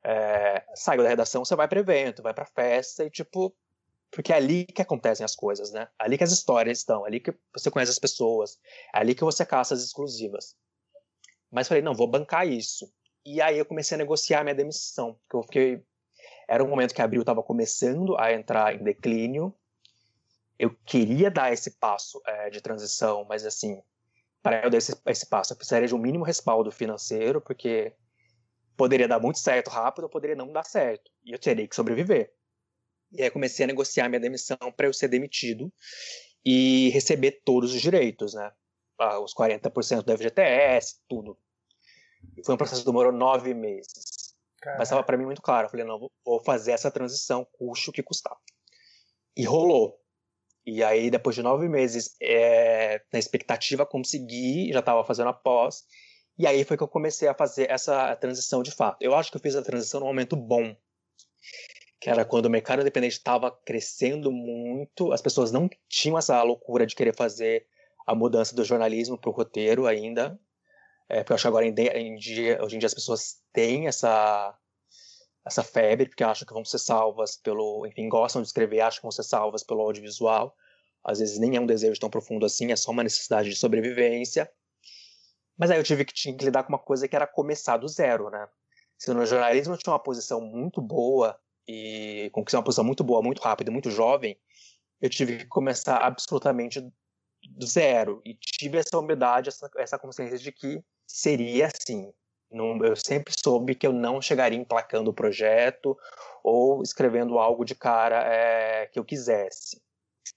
É, 0.04 0.64
da 0.86 1.08
redação, 1.08 1.44
você 1.44 1.56
vai 1.56 1.66
para 1.66 1.80
evento, 1.80 2.22
vai 2.22 2.32
para 2.32 2.44
festa 2.44 3.04
e 3.04 3.10
tipo, 3.10 3.52
porque 4.16 4.32
é 4.32 4.36
ali 4.36 4.64
que 4.64 4.82
acontecem 4.82 5.24
as 5.24 5.36
coisas, 5.36 5.70
né? 5.70 5.88
É 6.00 6.04
ali 6.04 6.18
que 6.18 6.24
as 6.24 6.32
histórias 6.32 6.78
estão, 6.78 7.04
é 7.04 7.08
ali 7.08 7.20
que 7.20 7.32
você 7.52 7.70
conhece 7.70 7.92
as 7.92 7.98
pessoas, 7.98 8.58
é 8.94 8.98
ali 8.98 9.14
que 9.14 9.22
você 9.22 9.44
caça 9.44 9.74
as 9.74 9.84
exclusivas. 9.84 10.56
Mas 11.50 11.68
falei, 11.68 11.82
não, 11.82 11.94
vou 11.94 12.08
bancar 12.08 12.48
isso. 12.48 12.90
E 13.24 13.40
aí 13.40 13.58
eu 13.58 13.64
comecei 13.64 13.94
a 13.94 13.98
negociar 13.98 14.40
a 14.40 14.44
minha 14.44 14.54
demissão, 14.54 15.14
porque 15.14 15.36
eu 15.36 15.42
fiquei 15.42 15.84
era 16.48 16.64
um 16.64 16.68
momento 16.68 16.94
que 16.94 17.02
Abril 17.02 17.20
estava 17.20 17.42
começando 17.42 18.16
a 18.18 18.32
entrar 18.32 18.74
em 18.74 18.82
declínio 18.82 19.54
eu 20.58 20.74
queria 20.84 21.30
dar 21.30 21.52
esse 21.52 21.72
passo 21.72 22.20
é, 22.26 22.50
de 22.50 22.60
transição, 22.60 23.24
mas 23.28 23.44
assim, 23.44 23.82
para 24.42 24.64
eu 24.64 24.70
dar 24.70 24.78
esse, 24.78 24.96
esse, 25.06 25.26
passo, 25.26 25.52
eu 25.52 25.56
precisaria 25.56 25.88
de 25.88 25.94
um 25.94 25.98
mínimo 25.98 26.24
respaldo 26.24 26.70
financeiro, 26.70 27.40
porque 27.40 27.92
poderia 28.76 29.08
dar 29.08 29.20
muito 29.20 29.38
certo 29.38 29.68
rápido 29.68 30.04
ou 30.04 30.10
poderia 30.10 30.36
não 30.36 30.52
dar 30.52 30.64
certo, 30.64 31.10
e 31.24 31.32
eu 31.32 31.38
teria 31.38 31.66
que 31.68 31.76
sobreviver. 31.76 32.32
E 33.12 33.22
aí 33.22 33.30
comecei 33.30 33.64
a 33.64 33.66
negociar 33.66 34.08
minha 34.08 34.20
demissão 34.20 34.56
para 34.76 34.86
eu 34.86 34.92
ser 34.92 35.08
demitido 35.08 35.72
e 36.44 36.90
receber 36.90 37.42
todos 37.44 37.74
os 37.74 37.80
direitos, 37.80 38.34
né? 38.34 38.52
Ah, 38.98 39.20
os 39.20 39.34
40% 39.34 40.02
do 40.02 40.16
FGTS, 40.16 40.96
tudo. 41.08 41.38
E 42.36 42.44
foi 42.44 42.54
um 42.54 42.58
processo 42.58 42.80
que 42.80 42.86
demorou 42.86 43.12
nove 43.12 43.52
meses. 43.52 44.34
Caraca. 44.60 44.78
Mas 44.78 44.88
estava 44.88 45.02
para 45.02 45.16
mim 45.16 45.26
muito 45.26 45.42
claro. 45.42 45.66
Eu 45.66 45.70
falei, 45.70 45.84
não, 45.84 46.10
vou 46.24 46.42
fazer 46.44 46.72
essa 46.72 46.90
transição, 46.90 47.46
custe 47.52 47.90
o 47.90 47.92
que 47.92 48.02
custar. 48.02 48.36
E 49.36 49.44
rolou. 49.44 50.00
E 50.64 50.82
aí, 50.82 51.10
depois 51.10 51.36
de 51.36 51.42
nove 51.42 51.68
meses, 51.68 52.16
é, 52.20 53.00
na 53.12 53.18
expectativa, 53.18 53.86
consegui, 53.86 54.72
já 54.72 54.80
estava 54.80 55.04
fazendo 55.04 55.28
a 55.28 55.32
pós. 55.32 55.84
E 56.38 56.46
aí 56.46 56.64
foi 56.64 56.76
que 56.76 56.82
eu 56.82 56.88
comecei 56.88 57.28
a 57.28 57.34
fazer 57.34 57.70
essa 57.70 58.14
transição 58.16 58.62
de 58.62 58.70
fato. 58.70 59.00
Eu 59.00 59.14
acho 59.14 59.30
que 59.30 59.36
eu 59.36 59.40
fiz 59.40 59.54
a 59.54 59.62
transição 59.62 60.00
num 60.00 60.06
momento 60.06 60.36
bom. 60.36 60.76
Que 62.00 62.10
era 62.10 62.24
quando 62.24 62.46
o 62.46 62.50
mercado 62.50 62.80
independente 62.80 63.12
estava 63.12 63.50
crescendo 63.50 64.30
muito, 64.30 65.12
as 65.12 65.22
pessoas 65.22 65.50
não 65.50 65.68
tinham 65.88 66.18
essa 66.18 66.42
loucura 66.42 66.86
de 66.86 66.94
querer 66.94 67.14
fazer 67.14 67.66
a 68.06 68.14
mudança 68.14 68.54
do 68.54 68.64
jornalismo 68.64 69.18
para 69.18 69.30
o 69.30 69.32
roteiro 69.32 69.86
ainda. 69.86 70.38
É, 71.08 71.18
porque 71.18 71.32
eu 71.32 71.34
acho 71.34 71.42
que 71.42 71.48
agora 71.48 71.66
em 71.66 72.16
dia, 72.16 72.62
hoje 72.62 72.76
em 72.76 72.78
dia 72.78 72.86
as 72.86 72.94
pessoas 72.94 73.36
têm 73.52 73.86
essa, 73.86 74.56
essa 75.46 75.62
febre, 75.62 76.08
porque 76.08 76.24
acham 76.24 76.46
que 76.46 76.52
vão 76.52 76.64
ser 76.64 76.78
salvas 76.78 77.36
pelo. 77.36 77.86
Enfim, 77.86 78.08
gostam 78.08 78.42
de 78.42 78.48
escrever, 78.48 78.80
acham 78.80 78.98
que 78.98 79.02
vão 79.02 79.12
ser 79.12 79.22
salvas 79.22 79.62
pelo 79.62 79.82
audiovisual. 79.82 80.54
Às 81.04 81.20
vezes 81.20 81.38
nem 81.38 81.56
é 81.56 81.60
um 81.60 81.66
desejo 81.66 82.00
tão 82.00 82.10
profundo 82.10 82.44
assim, 82.44 82.72
é 82.72 82.76
só 82.76 82.90
uma 82.90 83.04
necessidade 83.04 83.48
de 83.48 83.56
sobrevivência. 83.56 84.50
Mas 85.56 85.70
aí 85.70 85.78
eu 85.78 85.84
tive 85.84 86.04
que, 86.04 86.12
tinha 86.12 86.36
que 86.36 86.44
lidar 86.44 86.64
com 86.64 86.70
uma 86.70 86.78
coisa 86.78 87.06
que 87.06 87.14
era 87.16 87.26
começar 87.26 87.76
do 87.76 87.88
zero, 87.88 88.28
né? 88.28 88.48
Se 88.98 89.12
no 89.12 89.24
jornalismo 89.24 89.74
eu 89.74 89.78
tinha 89.78 89.92
uma 89.92 90.02
posição 90.02 90.40
muito 90.40 90.80
boa 90.80 91.38
e 91.66 92.30
conquistar 92.32 92.58
uma 92.58 92.64
posição 92.64 92.84
muito 92.84 93.02
boa, 93.02 93.22
muito 93.22 93.40
rápida, 93.40 93.70
muito 93.70 93.90
jovem, 93.90 94.38
eu 95.00 95.10
tive 95.10 95.38
que 95.38 95.46
começar 95.46 95.98
absolutamente 95.98 96.80
do 97.50 97.66
zero 97.66 98.20
e 98.24 98.34
tive 98.34 98.78
essa 98.78 98.98
humildade, 98.98 99.48
essa, 99.48 99.70
essa 99.76 99.98
consciência 99.98 100.38
de 100.38 100.52
que 100.52 100.82
seria 101.06 101.66
assim. 101.66 102.12
Não, 102.50 102.82
eu 102.84 102.94
sempre 102.94 103.34
soube 103.38 103.74
que 103.74 103.86
eu 103.86 103.92
não 103.92 104.22
chegaria 104.22 104.58
emplacando 104.58 105.10
o 105.10 105.14
projeto 105.14 105.96
ou 106.42 106.82
escrevendo 106.82 107.38
algo 107.38 107.64
de 107.64 107.74
cara 107.74 108.22
é, 108.22 108.86
que 108.86 108.98
eu 108.98 109.04
quisesse. 109.04 109.82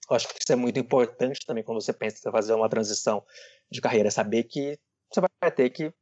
Eu 0.10 0.16
acho 0.16 0.28
que 0.28 0.40
isso 0.40 0.52
é 0.52 0.56
muito 0.56 0.80
importante 0.80 1.46
também 1.46 1.64
quando 1.64 1.82
você 1.82 1.94
pensa 1.94 2.28
em 2.28 2.32
fazer 2.32 2.54
uma 2.54 2.70
transição 2.70 3.24
de 3.72 3.80
carreira, 3.80 4.10
saber 4.10 4.44
que 4.44 4.80
você 5.12 5.22
vai 5.22 5.52
ter 5.52 5.70
que 5.70 5.94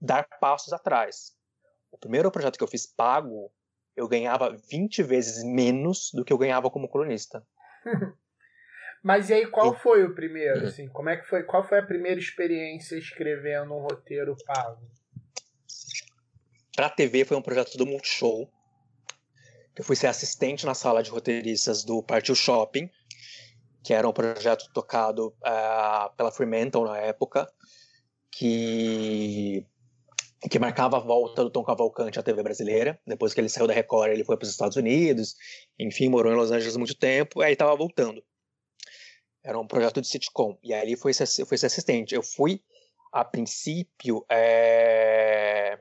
dar 0.00 0.26
passos 0.40 0.72
atrás. 0.72 1.32
O 1.90 1.98
primeiro 1.98 2.30
projeto 2.30 2.56
que 2.56 2.64
eu 2.64 2.68
fiz 2.68 2.86
pago, 2.86 3.50
eu 4.00 4.08
ganhava 4.08 4.56
20 4.70 5.02
vezes 5.02 5.44
menos 5.44 6.10
do 6.12 6.24
que 6.24 6.32
eu 6.32 6.38
ganhava 6.38 6.70
como 6.70 6.88
colunista. 6.88 7.46
Mas 9.04 9.30
e 9.30 9.34
aí, 9.34 9.46
qual 9.46 9.74
foi 9.78 10.04
o 10.04 10.14
primeiro? 10.14 10.66
Assim, 10.66 10.88
como 10.88 11.08
é 11.08 11.16
que 11.16 11.26
foi? 11.26 11.42
Qual 11.42 11.62
foi 11.62 11.78
a 11.78 11.86
primeira 11.86 12.18
experiência 12.18 12.96
escrevendo 12.96 13.74
um 13.74 13.80
roteiro 13.80 14.36
pago? 14.46 14.80
Para 16.74 16.86
a 16.86 16.90
TV 16.90 17.24
foi 17.24 17.36
um 17.36 17.42
projeto 17.42 17.76
do 17.76 17.86
Multishow. 17.86 18.50
Eu 19.76 19.84
fui 19.84 19.96
ser 19.96 20.06
assistente 20.06 20.66
na 20.66 20.74
sala 20.74 21.02
de 21.02 21.10
roteiristas 21.10 21.84
do 21.84 22.02
Partiu 22.02 22.34
Shopping, 22.34 22.90
que 23.82 23.94
era 23.94 24.08
um 24.08 24.12
projeto 24.12 24.70
tocado 24.72 25.28
uh, 25.28 26.14
pela 26.16 26.32
Fremantle 26.32 26.84
na 26.84 26.98
época, 26.98 27.50
que 28.30 29.66
que 30.48 30.58
marcava 30.58 30.96
a 30.96 31.00
volta 31.00 31.44
do 31.44 31.50
Tom 31.50 31.62
Cavalcante 31.62 32.18
à 32.18 32.22
TV 32.22 32.42
brasileira. 32.42 32.98
Depois 33.06 33.34
que 33.34 33.40
ele 33.40 33.48
saiu 33.48 33.66
da 33.66 33.74
Record, 33.74 34.12
ele 34.12 34.24
foi 34.24 34.36
para 34.36 34.44
os 34.44 34.50
Estados 34.50 34.76
Unidos, 34.76 35.36
enfim, 35.78 36.08
morou 36.08 36.32
em 36.32 36.36
Los 36.36 36.50
Angeles 36.50 36.76
muito 36.76 36.96
tempo, 36.96 37.42
aí 37.42 37.52
estava 37.52 37.76
voltando. 37.76 38.22
Era 39.42 39.58
um 39.58 39.66
projeto 39.66 40.00
de 40.00 40.08
sitcom. 40.08 40.58
E 40.62 40.72
aí 40.72 40.96
foi 40.96 41.12
foi 41.46 41.58
ser 41.58 41.66
assistente. 41.66 42.14
Eu 42.14 42.22
fui, 42.22 42.62
a 43.12 43.24
princípio, 43.24 44.24
é... 44.30 45.78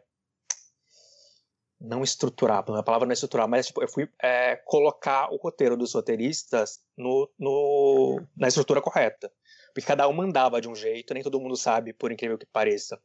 não 1.80 2.04
estruturar, 2.04 2.60
a 2.60 2.84
palavra 2.84 3.06
não 3.06 3.12
é 3.12 3.14
estruturar, 3.14 3.48
mas 3.48 3.68
tipo, 3.68 3.82
eu 3.82 3.88
fui 3.88 4.10
é, 4.22 4.58
colocar 4.66 5.32
o 5.32 5.38
roteiro 5.38 5.78
dos 5.78 5.94
roteiristas 5.94 6.82
no, 6.98 7.30
no, 7.40 8.22
na 8.36 8.50
estrutura 8.50 8.82
correta. 8.82 9.32
Porque 9.74 9.88
cada 9.88 10.08
um 10.08 10.14
mandava 10.14 10.60
de 10.60 10.68
um 10.68 10.76
jeito, 10.76 11.14
nem 11.14 11.24
todo 11.24 11.40
mundo 11.40 11.56
sabe, 11.56 11.94
por 11.94 12.12
incrível 12.12 12.38
que 12.38 12.46
pareça, 12.46 13.00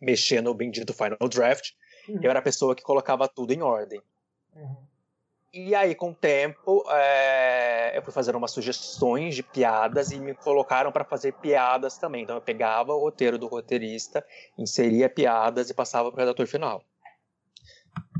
mexer 0.00 0.40
no 0.40 0.54
bendito 0.54 0.92
Final 0.92 1.28
Draft. 1.28 1.72
Uhum. 2.08 2.20
Eu 2.22 2.30
era 2.30 2.38
a 2.38 2.42
pessoa 2.42 2.74
que 2.74 2.82
colocava 2.82 3.28
tudo 3.28 3.52
em 3.52 3.62
ordem. 3.62 4.00
Uhum. 4.54 4.76
E 5.52 5.74
aí, 5.74 5.94
com 5.94 6.10
o 6.10 6.14
tempo, 6.14 6.84
é, 6.90 7.96
eu 7.96 8.02
fui 8.02 8.12
fazendo 8.12 8.36
umas 8.36 8.50
sugestões 8.50 9.34
de 9.34 9.42
piadas 9.42 10.10
e 10.10 10.18
me 10.18 10.34
colocaram 10.34 10.92
para 10.92 11.04
fazer 11.04 11.32
piadas 11.34 11.96
também. 11.96 12.22
Então, 12.22 12.36
eu 12.36 12.42
pegava 12.42 12.92
o 12.92 13.00
roteiro 13.00 13.38
do 13.38 13.46
roteirista, 13.46 14.24
inseria 14.58 15.08
piadas 15.08 15.70
e 15.70 15.74
passava 15.74 16.10
para 16.10 16.18
o 16.18 16.20
redator 16.20 16.46
final. 16.46 16.84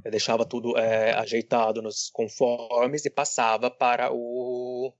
Eu 0.04 0.10
deixava 0.10 0.46
tudo 0.46 0.76
é, 0.78 1.12
ajeitado 1.12 1.82
nos 1.82 2.08
conformes 2.10 3.04
e 3.04 3.10
passava 3.10 3.70
para 3.70 4.10
o, 4.10 4.92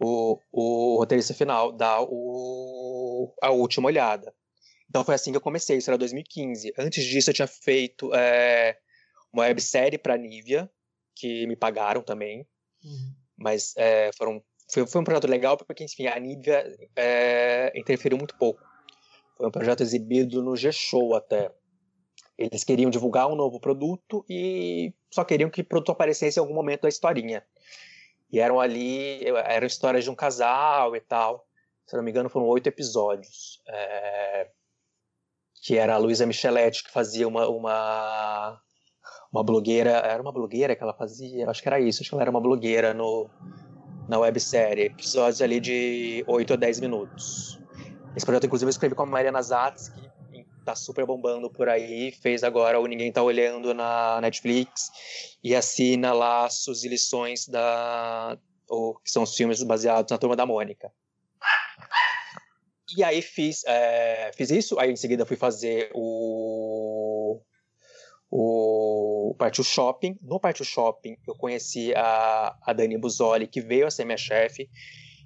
o, 0.00 0.38
o 0.52 0.96
roteirista 0.98 1.34
final 1.34 1.72
dar 1.72 2.00
o, 2.02 3.34
a 3.42 3.50
última 3.50 3.88
olhada. 3.88 4.32
Então, 4.94 5.04
foi 5.04 5.16
assim 5.16 5.32
que 5.32 5.36
eu 5.36 5.40
comecei. 5.40 5.76
Isso 5.76 5.90
era 5.90 5.98
2015. 5.98 6.72
Antes 6.78 7.04
disso, 7.04 7.28
eu 7.28 7.34
tinha 7.34 7.48
feito 7.48 8.14
é, 8.14 8.78
uma 9.32 9.42
websérie 9.42 9.98
para 9.98 10.14
a 10.14 10.16
Nivea 10.16 10.70
que 11.16 11.48
me 11.48 11.56
pagaram 11.56 12.00
também. 12.00 12.46
Uhum. 12.84 13.12
Mas 13.36 13.74
é, 13.76 14.12
foram, 14.16 14.40
foi, 14.70 14.86
foi 14.86 15.00
um 15.00 15.04
projeto 15.04 15.26
legal 15.26 15.56
porque, 15.56 15.82
enfim, 15.82 16.06
a 16.06 16.16
Nivea 16.20 16.72
é, 16.94 17.72
interferiu 17.74 18.16
muito 18.16 18.38
pouco. 18.38 18.62
Foi 19.36 19.48
um 19.48 19.50
projeto 19.50 19.82
exibido 19.82 20.40
no 20.40 20.54
G-Show 20.54 21.16
até. 21.16 21.50
Eles 22.38 22.62
queriam 22.62 22.88
divulgar 22.88 23.26
um 23.26 23.34
novo 23.34 23.58
produto 23.58 24.24
e 24.30 24.94
só 25.10 25.24
queriam 25.24 25.50
que 25.50 25.62
o 25.62 25.64
produto 25.64 25.90
aparecesse 25.90 26.38
em 26.38 26.40
algum 26.40 26.54
momento 26.54 26.82
da 26.82 26.88
historinha. 26.88 27.44
E 28.30 28.38
eram 28.38 28.60
ali, 28.60 29.24
eram 29.26 29.66
histórias 29.66 30.04
de 30.04 30.10
um 30.10 30.14
casal 30.14 30.94
e 30.94 31.00
tal. 31.00 31.48
Se 31.84 31.96
não 31.96 32.04
me 32.04 32.12
engano, 32.12 32.30
foram 32.30 32.46
oito 32.46 32.68
episódios. 32.68 33.60
É, 33.66 34.50
que 35.64 35.78
era 35.78 35.94
a 35.94 35.98
Luísa 35.98 36.26
Micheletti, 36.26 36.84
que 36.84 36.90
fazia 36.90 37.26
uma, 37.26 37.48
uma 37.48 38.60
uma 39.32 39.42
blogueira, 39.42 39.90
era 39.90 40.22
uma 40.22 40.30
blogueira 40.30 40.76
que 40.76 40.82
ela 40.82 40.92
fazia, 40.92 41.48
acho 41.50 41.62
que 41.62 41.68
era 41.68 41.80
isso, 41.80 42.02
acho 42.02 42.10
que 42.10 42.14
ela 42.14 42.22
era 42.22 42.30
uma 42.30 42.40
blogueira 42.40 42.92
no, 42.92 43.28
na 44.06 44.18
websérie, 44.18 44.84
episódios 44.84 45.40
ali 45.40 45.58
de 45.58 46.22
8 46.28 46.52
a 46.52 46.56
10 46.56 46.80
minutos. 46.80 47.58
Esse 48.14 48.24
projeto, 48.24 48.46
inclusive, 48.46 48.68
eu 48.68 48.70
escrevi 48.70 48.94
com 48.94 49.02
a 49.02 49.06
Mariana 49.06 49.42
Zatz, 49.42 49.88
que 49.88 50.46
tá 50.66 50.76
super 50.76 51.04
bombando 51.06 51.50
por 51.50 51.68
aí, 51.68 52.12
fez 52.12 52.44
agora 52.44 52.78
o 52.78 52.86
Ninguém 52.86 53.10
Tá 53.10 53.22
Olhando 53.22 53.74
na 53.74 54.20
Netflix, 54.20 54.92
e 55.42 55.56
assina 55.56 56.12
Laços 56.12 56.84
e 56.84 56.88
Lições 56.88 57.48
da... 57.48 58.38
Ou, 58.68 58.94
que 59.00 59.10
são 59.10 59.22
os 59.22 59.34
filmes 59.34 59.62
baseados 59.62 60.12
na 60.12 60.18
Turma 60.18 60.36
da 60.36 60.46
Mônica. 60.46 60.92
E 62.96 63.02
aí 63.02 63.22
fiz, 63.22 63.64
é, 63.66 64.30
fiz 64.34 64.50
isso, 64.50 64.78
aí 64.78 64.90
em 64.90 64.96
seguida 64.96 65.26
fui 65.26 65.36
fazer 65.36 65.90
o 65.94 67.40
o 68.36 69.32
Partiu 69.38 69.62
Shopping. 69.62 70.18
No 70.20 70.40
Partiu 70.40 70.64
Shopping, 70.64 71.16
eu 71.26 71.36
conheci 71.36 71.94
a, 71.94 72.56
a 72.62 72.72
Dani 72.72 72.98
Buzoli, 72.98 73.46
que 73.46 73.60
veio 73.60 73.86
a 73.86 73.90
ser 73.92 74.04
minha 74.04 74.16
chefe 74.16 74.68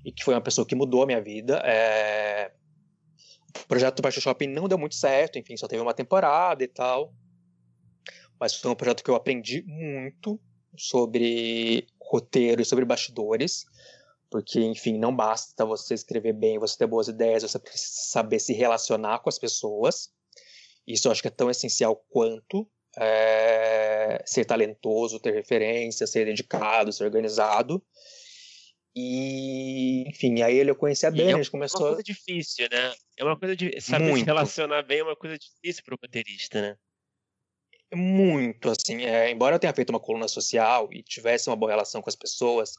e 0.05 0.13
que 0.13 0.23
foi 0.23 0.35
uma 0.35 0.43
pessoa 0.43 0.67
que 0.67 0.75
mudou 0.75 1.03
a 1.03 1.07
minha 1.07 1.21
vida. 1.21 1.57
É... 1.65 2.53
O 3.63 3.67
projeto 3.67 3.97
do 3.97 4.03
Partiu 4.03 4.21
Shopping 4.21 4.49
não 4.49 4.69
deu 4.69 4.77
muito 4.77 4.95
certo, 4.95 5.39
enfim, 5.39 5.57
só 5.57 5.67
teve 5.67 5.81
uma 5.81 5.95
temporada 5.95 6.63
e 6.63 6.69
tal. 6.69 7.15
Mas 8.39 8.55
foi 8.55 8.71
um 8.71 8.75
projeto 8.75 9.03
que 9.03 9.11
eu 9.11 9.15
aprendi 9.15 9.63
muito 9.67 10.39
sobre 10.77 11.87
roteiro 11.99 12.61
e 12.61 12.65
sobre 12.65 12.85
bastidores, 12.85 13.65
porque, 14.31 14.61
enfim, 14.61 14.99
não 14.99 15.15
basta 15.15 15.65
você 15.65 15.95
escrever 15.95 16.33
bem, 16.33 16.59
você 16.59 16.77
ter 16.77 16.87
boas 16.87 17.09
ideias, 17.09 17.43
você 17.43 17.59
precisa 17.59 18.11
saber 18.11 18.39
se 18.39 18.53
relacionar 18.53 19.21
com 19.21 19.29
as 19.29 19.39
pessoas. 19.39 20.11
Isso 20.87 21.09
eu 21.09 21.13
acho 21.13 21.23
que 21.23 21.29
é 21.29 21.31
tão 21.31 21.51
essencial 21.51 21.97
quanto 22.09 22.69
é, 22.99 24.23
ser 24.27 24.45
talentoso, 24.45 25.21
ter 25.21 25.35
referência, 25.35 26.07
ser 26.07 26.25
dedicado, 26.25 26.93
ser 26.93 27.05
organizado. 27.05 27.83
E, 28.95 30.09
enfim, 30.09 30.43
aí 30.43 30.57
ele 30.57 30.71
eu 30.71 30.77
conheci 30.77 31.07
a 31.07 31.11
Dani, 31.11 31.31
é 31.31 31.35
a 31.35 31.37
gente 31.37 31.51
começou... 31.51 31.81
É 31.81 31.85
uma 31.85 31.89
coisa 31.91 32.03
difícil, 32.03 32.69
né? 32.71 32.95
É 33.17 33.25
uma 33.25 33.39
coisa 33.39 33.55
de 33.55 33.81
saber 33.81 34.07
Muito. 34.07 34.21
se 34.21 34.25
relacionar 34.25 34.83
bem 34.83 34.99
é 34.99 35.05
uma 35.05 35.17
coisa 35.17 35.39
difícil 35.39 35.85
para 35.85 35.95
o 35.95 35.99
roteirista, 36.03 36.61
né? 36.61 36.77
Muito, 37.95 38.69
assim, 38.69 39.03
é, 39.05 39.31
embora 39.31 39.57
eu 39.57 39.61
tenha 39.61 39.73
feito 39.73 39.91
uma 39.91 40.01
coluna 40.01 40.29
social 40.29 40.89
e 40.93 41.03
tivesse 41.03 41.49
uma 41.49 41.57
boa 41.57 41.71
relação 41.71 42.03
com 42.03 42.11
as 42.11 42.17
pessoas, 42.17 42.73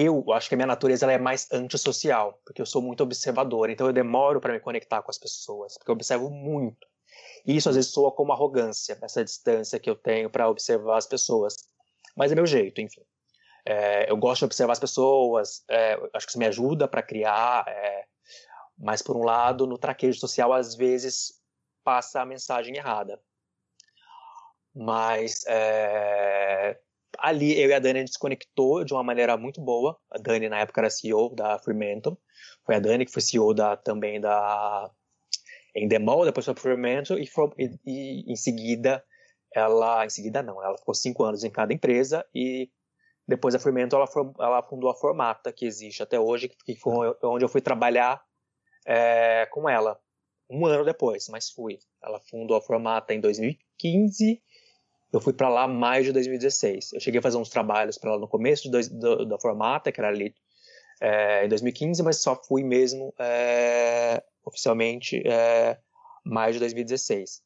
eu 0.00 0.24
acho 0.32 0.48
que 0.48 0.54
a 0.54 0.58
minha 0.58 0.66
natureza 0.66 1.04
ela 1.04 1.12
é 1.12 1.18
mais 1.18 1.48
antissocial, 1.52 2.40
porque 2.44 2.60
eu 2.60 2.66
sou 2.66 2.80
muito 2.80 3.02
observador, 3.02 3.70
então 3.70 3.86
eu 3.86 3.92
demoro 3.92 4.40
para 4.40 4.52
me 4.52 4.60
conectar 4.60 5.02
com 5.02 5.10
as 5.10 5.18
pessoas, 5.18 5.76
porque 5.76 5.90
eu 5.90 5.94
observo 5.94 6.30
muito. 6.30 6.86
E 7.46 7.56
isso 7.56 7.68
às 7.68 7.76
vezes 7.76 7.90
soa 7.90 8.10
como 8.10 8.32
arrogância, 8.32 8.98
essa 9.02 9.24
distância 9.24 9.78
que 9.78 9.88
eu 9.88 9.94
tenho 9.94 10.30
para 10.30 10.48
observar 10.48 10.96
as 10.96 11.06
pessoas. 11.06 11.56
Mas 12.16 12.32
é 12.32 12.34
meu 12.34 12.46
jeito, 12.46 12.80
enfim. 12.80 13.02
É, 13.66 14.10
eu 14.10 14.16
gosto 14.16 14.40
de 14.40 14.44
observar 14.46 14.72
as 14.72 14.80
pessoas, 14.80 15.64
é, 15.68 15.94
acho 16.14 16.26
que 16.26 16.32
isso 16.32 16.38
me 16.38 16.46
ajuda 16.46 16.86
para 16.86 17.02
criar, 17.02 17.64
é, 17.66 18.06
mas 18.78 19.02
por 19.02 19.16
um 19.16 19.24
lado, 19.24 19.66
no 19.66 19.78
traquejo 19.78 20.18
social, 20.18 20.52
às 20.52 20.74
vezes 20.74 21.40
passa 21.82 22.20
a 22.20 22.26
mensagem 22.26 22.76
errada. 22.76 23.20
Mas 24.74 25.44
é, 25.46 26.78
ali 27.18 27.60
eu 27.60 27.70
e 27.70 27.74
a 27.74 27.78
Dani 27.78 27.98
a 27.98 28.02
gente 28.02 28.12
se 28.12 28.18
conectou 28.18 28.84
de 28.84 28.92
uma 28.92 29.02
maneira 29.02 29.36
muito 29.36 29.60
boa. 29.60 29.98
A 30.10 30.18
Dani 30.18 30.48
na 30.48 30.60
época 30.60 30.80
era 30.80 30.90
CEO 30.90 31.34
da 31.34 31.58
Fremantle, 31.58 32.18
foi 32.64 32.76
a 32.76 32.80
Dani 32.80 33.04
que 33.04 33.12
foi 33.12 33.22
CEO 33.22 33.54
da, 33.54 33.76
também 33.76 34.20
da 34.20 34.90
Endemol, 35.74 36.24
depois 36.24 36.44
foi 36.44 36.54
para 36.54 36.62
Fremantle 36.62 37.18
e, 37.18 37.26
foi, 37.26 37.50
e, 37.58 37.78
e 37.84 38.32
em 38.32 38.36
seguida 38.36 39.04
ela, 39.54 40.04
em 40.04 40.10
seguida 40.10 40.42
não, 40.42 40.62
ela 40.62 40.76
ficou 40.76 40.94
cinco 40.94 41.24
anos 41.24 41.44
em 41.44 41.50
cada 41.50 41.72
empresa 41.72 42.24
e 42.34 42.70
depois 43.26 43.54
da 43.54 43.60
Fremantle 43.60 44.00
ela, 44.00 44.32
ela 44.40 44.62
fundou 44.62 44.90
a 44.90 44.94
Formata, 44.94 45.52
que 45.52 45.64
existe 45.64 46.02
até 46.02 46.18
hoje, 46.18 46.50
que 46.64 46.76
foi 46.76 47.14
onde 47.22 47.44
eu 47.44 47.48
fui 47.48 47.60
trabalhar 47.60 48.22
é, 48.86 49.46
com 49.46 49.68
ela. 49.68 49.98
Um 50.50 50.66
ano 50.66 50.84
depois, 50.84 51.26
mas 51.30 51.50
fui. 51.50 51.78
Ela 52.02 52.20
fundou 52.20 52.56
a 52.56 52.60
Formata 52.60 53.14
em 53.14 53.20
2015, 53.20 54.42
eu 55.16 55.20
fui 55.20 55.32
para 55.32 55.48
lá 55.48 55.68
mais 55.68 56.04
de 56.04 56.12
2016. 56.12 56.94
Eu 56.94 57.00
cheguei 57.00 57.20
a 57.20 57.22
fazer 57.22 57.36
uns 57.36 57.48
trabalhos 57.48 57.96
para 57.96 58.10
ela 58.10 58.20
no 58.20 58.26
começo 58.26 58.70
dois, 58.70 58.88
do, 58.88 59.24
da 59.24 59.38
Formata, 59.38 59.92
que 59.92 60.00
era 60.00 60.08
ali 60.08 60.34
é, 61.00 61.44
em 61.44 61.48
2015, 61.48 62.02
mas 62.02 62.20
só 62.20 62.34
fui 62.34 62.64
mesmo 62.64 63.14
é, 63.18 64.22
oficialmente 64.44 65.22
é, 65.26 65.78
mais 66.24 66.54
de 66.54 66.60
2016. 66.60 67.42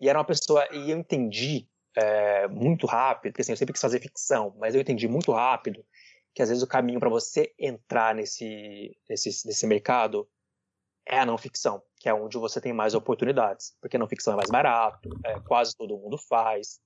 E 0.00 0.08
era 0.08 0.18
uma 0.18 0.24
pessoa, 0.24 0.66
e 0.72 0.90
eu 0.90 0.98
entendi 0.98 1.68
é, 1.96 2.48
muito 2.48 2.86
rápido, 2.86 3.32
porque 3.32 3.42
assim, 3.42 3.52
eu 3.52 3.56
sempre 3.56 3.72
quis 3.72 3.82
fazer 3.82 4.00
ficção, 4.00 4.54
mas 4.58 4.74
eu 4.74 4.80
entendi 4.80 5.06
muito 5.06 5.32
rápido 5.32 5.84
que 6.34 6.42
às 6.42 6.48
vezes 6.48 6.62
o 6.62 6.66
caminho 6.66 7.00
para 7.00 7.08
você 7.08 7.54
entrar 7.58 8.14
nesse, 8.14 8.94
nesse, 9.08 9.28
nesse 9.46 9.66
mercado 9.66 10.28
é 11.06 11.20
a 11.20 11.24
não 11.24 11.38
ficção, 11.38 11.82
que 11.98 12.08
é 12.08 12.14
onde 12.14 12.36
você 12.36 12.60
tem 12.60 12.72
mais 12.72 12.94
oportunidades, 12.94 13.74
porque 13.80 13.96
a 13.96 13.98
não 13.98 14.08
ficção 14.08 14.34
é 14.34 14.36
mais 14.36 14.50
barato, 14.50 15.08
é, 15.24 15.38
quase 15.40 15.74
todo 15.74 15.96
mundo 15.96 16.18
faz, 16.18 16.80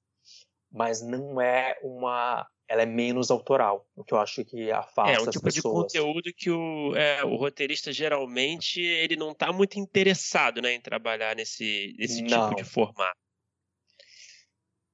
mas 0.71 1.03
não 1.03 1.41
é 1.41 1.79
uma 1.83 2.47
ela 2.71 2.83
é 2.83 2.87
menos 2.87 3.33
autoral, 3.33 3.85
o 3.97 4.05
que 4.05 4.15
eu 4.15 4.21
acho 4.21 4.45
que 4.45 4.71
afasta 4.71 5.21
é, 5.21 5.21
um 5.21 5.29
tipo 5.29 5.51
de 5.51 5.61
conteúdo 5.61 6.33
que 6.33 6.49
o, 6.53 6.95
é, 6.95 7.25
o 7.25 7.35
roteirista 7.35 7.93
geralmente 7.93 8.81
ele 8.81 9.17
não 9.17 9.33
está 9.33 9.53
muito 9.53 9.77
interessado 9.77 10.63
né, 10.63 10.75
em 10.75 10.81
trabalhar 10.81 11.35
nesse, 11.35 11.97
nesse 11.99 12.23
tipo 12.25 12.55
de 12.55 12.63
formato. 12.63 13.19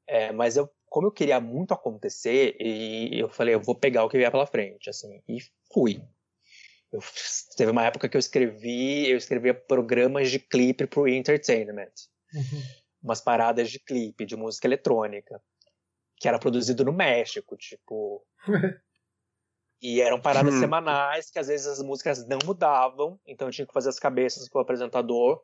É, 0.07 0.33
mas 0.33 0.57
eu, 0.57 0.71
como 0.89 1.09
eu 1.09 1.13
queria 1.13 1.39
muito 1.39 1.75
acontecer, 1.75 2.57
e 2.59 3.21
eu 3.21 3.29
falei, 3.29 3.55
eu 3.55 3.61
vou 3.61 3.75
pegar 3.75 4.05
o 4.05 4.09
que 4.09 4.17
vier 4.17 4.31
pela 4.31 4.47
frente, 4.47 4.89
assim, 4.89 5.21
e 5.29 5.37
fui. 5.71 6.01
Eu, 6.91 7.01
teve 7.59 7.71
uma 7.71 7.85
época 7.85 8.09
que 8.09 8.17
eu 8.17 8.21
escrevi, 8.21 9.07
eu 9.11 9.19
escrevia 9.19 9.53
programas 9.53 10.31
de 10.31 10.39
clipe 10.39 10.87
pro 10.87 11.07
entertainment. 11.07 11.93
Uhum. 12.33 12.63
Umas 13.03 13.21
paradas 13.21 13.71
de 13.71 13.79
clipe, 13.79 14.25
de 14.25 14.35
música 14.35 14.67
eletrônica, 14.67 15.39
que 16.17 16.29
era 16.29 16.39
produzido 16.39 16.85
no 16.85 16.93
México, 16.93 17.57
tipo. 17.57 18.25
e 19.81 20.01
eram 20.01 20.21
paradas 20.21 20.55
hum. 20.55 20.61
semanais 20.61 21.31
que 21.31 21.39
às 21.39 21.49
vezes 21.49 21.67
as 21.67 21.83
músicas 21.83 22.27
não 22.27 22.39
mudavam, 22.45 23.21
então 23.27 23.49
eu 23.49 23.53
tinha 23.53 23.67
que 23.67 23.75
fazer 23.75 23.91
as 23.91 23.99
cabeças 23.99 24.49
pro 24.49 24.61
apresentador. 24.61 25.43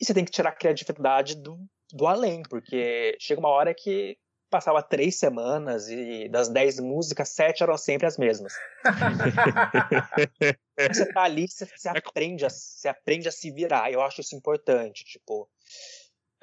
E 0.00 0.04
você 0.04 0.12
tem 0.12 0.24
que 0.24 0.32
tirar 0.32 0.50
a 0.50 0.56
criatividade 0.56 1.36
do, 1.36 1.58
do 1.92 2.06
além, 2.06 2.42
porque 2.42 3.16
chega 3.20 3.40
uma 3.40 3.48
hora 3.48 3.72
que 3.72 4.18
passava 4.50 4.82
três 4.82 5.18
semanas 5.18 5.88
e 5.88 6.28
das 6.28 6.48
dez 6.48 6.78
músicas, 6.78 7.30
sete 7.30 7.64
eram 7.64 7.76
sempre 7.76 8.06
as 8.06 8.16
mesmas. 8.16 8.52
você 10.92 11.12
tá 11.12 11.22
ali, 11.22 11.48
você, 11.48 11.66
você, 11.66 11.88
aprende 11.88 12.46
a, 12.46 12.50
você 12.50 12.88
aprende 12.88 13.26
a 13.26 13.32
se 13.32 13.50
virar. 13.50 13.90
Eu 13.90 14.00
acho 14.00 14.20
isso 14.20 14.36
importante, 14.36 15.04
tipo. 15.04 15.50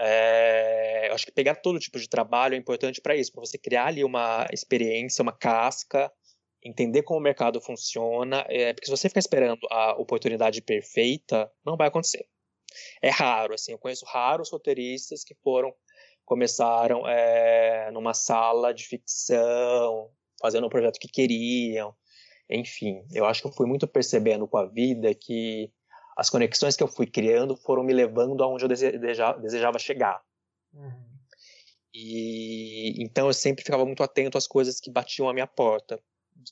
É, 0.04 1.10
eu 1.10 1.14
acho 1.14 1.26
que 1.26 1.32
pegar 1.32 1.56
todo 1.56 1.78
tipo 1.80 1.99
de 1.99 2.10
trabalho 2.10 2.56
é 2.56 2.58
importante 2.58 2.99
para 2.99 3.16
isso, 3.16 3.32
para 3.32 3.41
você 3.41 3.58
criar 3.58 3.86
ali 3.86 4.04
uma 4.04 4.47
experiência, 4.52 5.22
uma 5.22 5.32
casca, 5.32 6.12
entender 6.64 7.04
como 7.04 7.20
o 7.20 7.24
mercado 7.24 7.62
funciona, 7.62 8.43
é, 8.49 8.74
porque 8.74 8.88
se 8.88 8.91
você 8.91 9.10
ficar 9.10 9.20
esperando 9.20 9.60
a 9.70 9.93
oportunidade 9.93 10.62
perfeita, 10.62 11.52
não 11.64 11.78
vai 11.78 11.88
acontecer. 11.88 12.26
É 13.02 13.10
raro, 13.10 13.54
assim, 13.54 13.74
eu 13.74 13.78
conheço 13.78 14.06
raros 14.06 14.49
roteiristas 14.49 15.24
que 15.24 15.36
foram, 15.43 15.72
começaram 16.26 17.08
é, 17.08 17.91
numa 17.91 18.16
sala 18.16 18.74
de 18.74 18.86
ficção, 18.86 20.10
fazendo 20.41 20.66
o 20.66 20.70
projeto 20.70 20.99
que 20.99 21.08
queriam, 21.08 21.93
enfim, 22.49 23.06
eu 23.14 23.26
acho 23.26 23.41
que 23.41 23.47
eu 23.47 23.54
fui 23.54 23.68
muito 23.68 23.88
percebendo 23.88 24.47
com 24.47 24.58
a 24.58 24.66
vida 24.66 25.14
que 25.14 25.72
as 26.22 26.30
conexões 26.30 26.76
que 26.76 26.84
eu 26.84 26.88
fui 26.88 27.07
criando 27.07 27.55
foram 27.57 27.84
me 27.84 27.93
levando 27.93 28.43
aonde 28.43 28.63
eu 28.63 28.69
desejava, 28.69 29.39
desejava 29.39 29.80
chegar. 29.80 30.22
Uhum. 30.74 31.11
E 31.93 33.03
então 33.03 33.28
eu 33.28 33.34
sempre 33.34 33.63
ficava 33.63 33.86
muito 33.86 34.03
atento 34.03 34.38
às 34.38 34.47
coisas 34.47 34.80
que 34.80 34.89
batiam 34.89 35.28
à 35.28 35.34
minha 35.34 35.47
porta, 35.47 35.99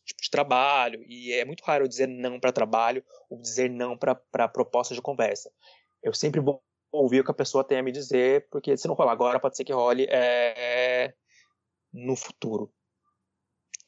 tipo 0.05 0.21
de 0.21 0.29
trabalho, 0.29 1.03
e 1.07 1.31
é 1.33 1.45
muito 1.45 1.63
raro 1.63 1.85
eu 1.85 1.87
dizer 1.87 2.07
não 2.07 2.39
para 2.39 2.51
trabalho 2.51 3.03
ou 3.29 3.39
dizer 3.39 3.69
não 3.69 3.97
para 3.97 4.47
proposta 4.47 4.93
de 4.93 5.01
conversa 5.01 5.49
eu 6.01 6.13
sempre 6.13 6.39
vou 6.39 6.63
ouvir 6.91 7.21
o 7.21 7.23
que 7.23 7.31
a 7.31 7.35
pessoa 7.35 7.63
tem 7.63 7.77
a 7.77 7.83
me 7.83 7.91
dizer, 7.91 8.47
porque 8.49 8.75
se 8.75 8.87
não 8.87 8.95
rolar 8.95 9.11
agora, 9.11 9.39
pode 9.39 9.55
ser 9.55 9.63
que 9.63 9.73
role 9.73 10.07
é, 10.09 11.13
no 11.93 12.15
futuro. 12.15 12.71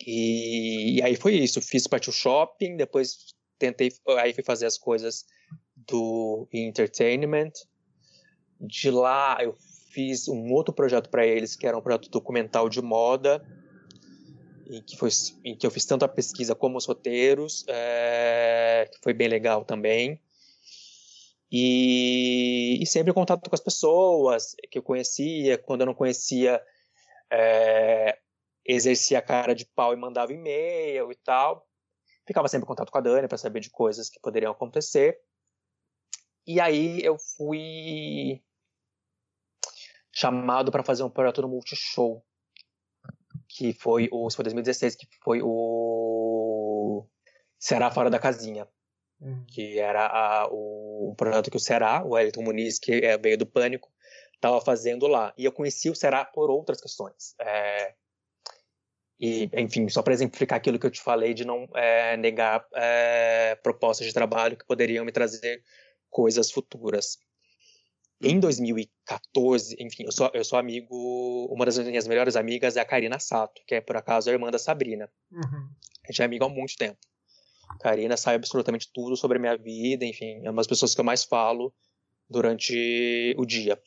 E, 0.06 0.98
e, 0.98 1.04
aí 1.04 1.16
foi 1.16 1.36
isso. 1.36 1.62
Fiz 1.62 1.88
parte 1.88 2.06
do 2.06 2.14
shopping, 2.14 2.76
depois 2.76 3.36
tentei, 3.58 3.92
aí 4.20 4.34
fui 4.34 4.44
fazer 4.44 4.66
as 4.66 4.78
coisas 4.78 5.26
do 5.88 6.48
entertainment. 6.52 7.52
De 8.60 8.92
lá 8.92 9.38
eu 9.42 9.56
fiz 9.92 10.28
um 10.28 10.52
outro 10.52 10.74
projeto 10.74 11.10
para 11.10 11.26
eles, 11.26 11.56
que 11.56 11.68
era 11.68 11.78
um 11.78 11.82
projeto 11.82 12.10
documental 12.10 12.70
de 12.70 12.82
moda, 12.82 13.44
em 14.70 14.82
que, 14.82 14.96
foi, 14.96 15.10
em 15.44 15.56
que 15.56 15.66
eu 15.66 15.72
fiz 15.72 15.86
tanto 15.86 16.06
a 16.06 16.08
pesquisa 16.08 16.56
como 16.56 16.78
os 16.78 16.86
roteiros, 16.86 17.66
é, 17.68 18.90
que 18.92 19.00
foi 19.02 19.14
bem 19.14 19.28
legal 19.28 19.66
também. 19.66 20.22
E, 21.52 22.82
e 22.82 22.86
sempre 22.86 23.12
em 23.12 23.14
contato 23.14 23.50
com 23.50 23.56
as 23.56 23.62
pessoas 23.62 24.56
que 24.70 24.78
eu 24.78 24.84
conhecia, 24.84 25.58
quando 25.58 25.82
eu 25.82 25.88
não 25.88 25.94
conhecia, 25.94 26.62
é, 27.30 28.18
exercia 28.66 29.20
a 29.20 29.22
cara 29.22 29.54
de 29.54 29.66
pau 29.66 29.92
e 29.92 29.98
mandava 29.98 30.32
e-mail 30.32 31.12
e 31.12 31.16
tal. 31.16 31.68
Ficava 32.26 32.48
sempre 32.48 32.64
em 32.64 32.68
contato 32.68 32.90
com 32.90 32.98
a 32.98 33.02
Dani 33.02 33.28
para 33.28 33.38
saber 33.38 33.60
de 33.60 33.70
coisas 33.70 34.10
que 34.10 34.22
poderiam 34.22 34.54
acontecer. 34.54 35.20
E 36.52 36.60
aí 36.60 37.02
eu 37.02 37.18
fui 37.18 38.44
chamado 40.12 40.70
para 40.70 40.84
fazer 40.84 41.02
um 41.02 41.10
projeto 41.10 41.42
no 41.42 41.48
Multishow, 41.48 42.22
que 43.48 43.72
foi 43.72 44.10
o, 44.12 44.30
foi 44.30 44.44
2016, 44.44 44.96
que 44.96 45.08
foi 45.24 45.40
o 45.42 47.08
Será 47.58 47.90
Fora 47.90 48.10
da 48.10 48.20
Casinha. 48.20 48.68
Uhum. 49.22 49.46
Que 49.48 49.80
era 49.80 50.08
a, 50.08 50.50
o, 50.52 51.12
um 51.12 51.16
projeto 51.16 51.50
que 51.50 51.56
o 51.56 51.60
Será, 51.60 52.04
o 52.04 52.16
Wellington 52.16 52.44
Muniz, 52.44 52.78
que 52.78 52.96
é, 52.96 53.18
veio 53.18 53.38
do 53.38 53.46
Pânico, 53.46 53.90
estava 54.36 54.60
fazendo 54.60 55.08
lá. 55.08 55.34
E 55.38 55.46
eu 55.46 55.54
conheci 55.54 55.90
o 55.90 55.96
Será 55.96 56.26
por 56.26 56.50
outras 56.50 56.82
questões. 56.82 57.34
É, 57.40 57.94
e, 59.18 59.50
enfim, 59.54 59.88
só 59.88 60.04
para 60.04 60.14
exemplificar 60.14 60.58
aquilo 60.58 60.78
que 60.78 60.86
eu 60.86 60.92
te 60.92 61.00
falei 61.00 61.34
de 61.34 61.46
não 61.46 61.66
é, 61.76 62.18
negar 62.18 62.68
é, 62.76 63.56
propostas 63.64 64.06
de 64.06 64.14
trabalho 64.14 64.58
que 64.58 64.66
poderiam 64.66 65.06
me 65.06 65.14
trazer 65.14 65.64
coisas 66.12 66.52
futuras. 66.52 67.18
Em 68.22 68.40
2014, 68.40 69.76
enfim, 69.80 70.04
eu 70.04 70.12
sou, 70.12 70.30
eu 70.32 70.44
sou 70.44 70.60
amigo, 70.60 71.48
uma 71.52 71.66
das 71.66 71.80
minhas 71.80 72.08
melhores 72.08 72.36
amigas 72.36 72.78
é 72.78 72.82
a 72.82 72.86
Karina 72.86 73.20
Sato, 73.20 73.64
que 73.66 73.74
é 73.74 73.82
por 73.82 73.98
acaso 73.98 74.30
a 74.30 74.34
irmã 74.34 74.52
da 74.52 74.60
Sabrina. 74.60 75.10
Uhum. 75.32 75.70
A 76.08 76.12
gente 76.12 76.22
é 76.22 76.26
amigo 76.26 76.46
há 76.46 76.50
muito 76.50 76.76
tempo. 76.76 77.00
Karina 77.80 78.16
sabe 78.18 78.36
absolutamente 78.36 78.92
tudo 78.94 79.16
sobre 79.16 79.38
a 79.38 79.42
minha 79.42 79.58
vida, 79.58 80.06
enfim, 80.06 80.42
é 80.46 80.50
uma 80.52 80.58
das 80.58 80.68
pessoas 80.68 80.94
que 80.94 81.02
eu 81.02 81.06
mais 81.06 81.24
falo 81.24 81.74
durante 82.30 83.34
o 83.38 83.46
dia. 83.46 83.82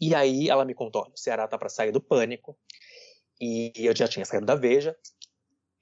E 0.00 0.16
aí 0.16 0.48
ela 0.48 0.64
me 0.64 0.74
contou: 0.74 1.06
o 1.14 1.16
Ceará 1.16 1.46
tá 1.46 1.56
para 1.56 1.68
sair 1.68 1.92
do 1.92 2.00
pânico, 2.00 2.58
e 3.40 3.72
eu 3.76 3.94
já 3.94 4.08
tinha 4.08 4.24
saído 4.24 4.46
da 4.46 4.54
Veja. 4.54 4.96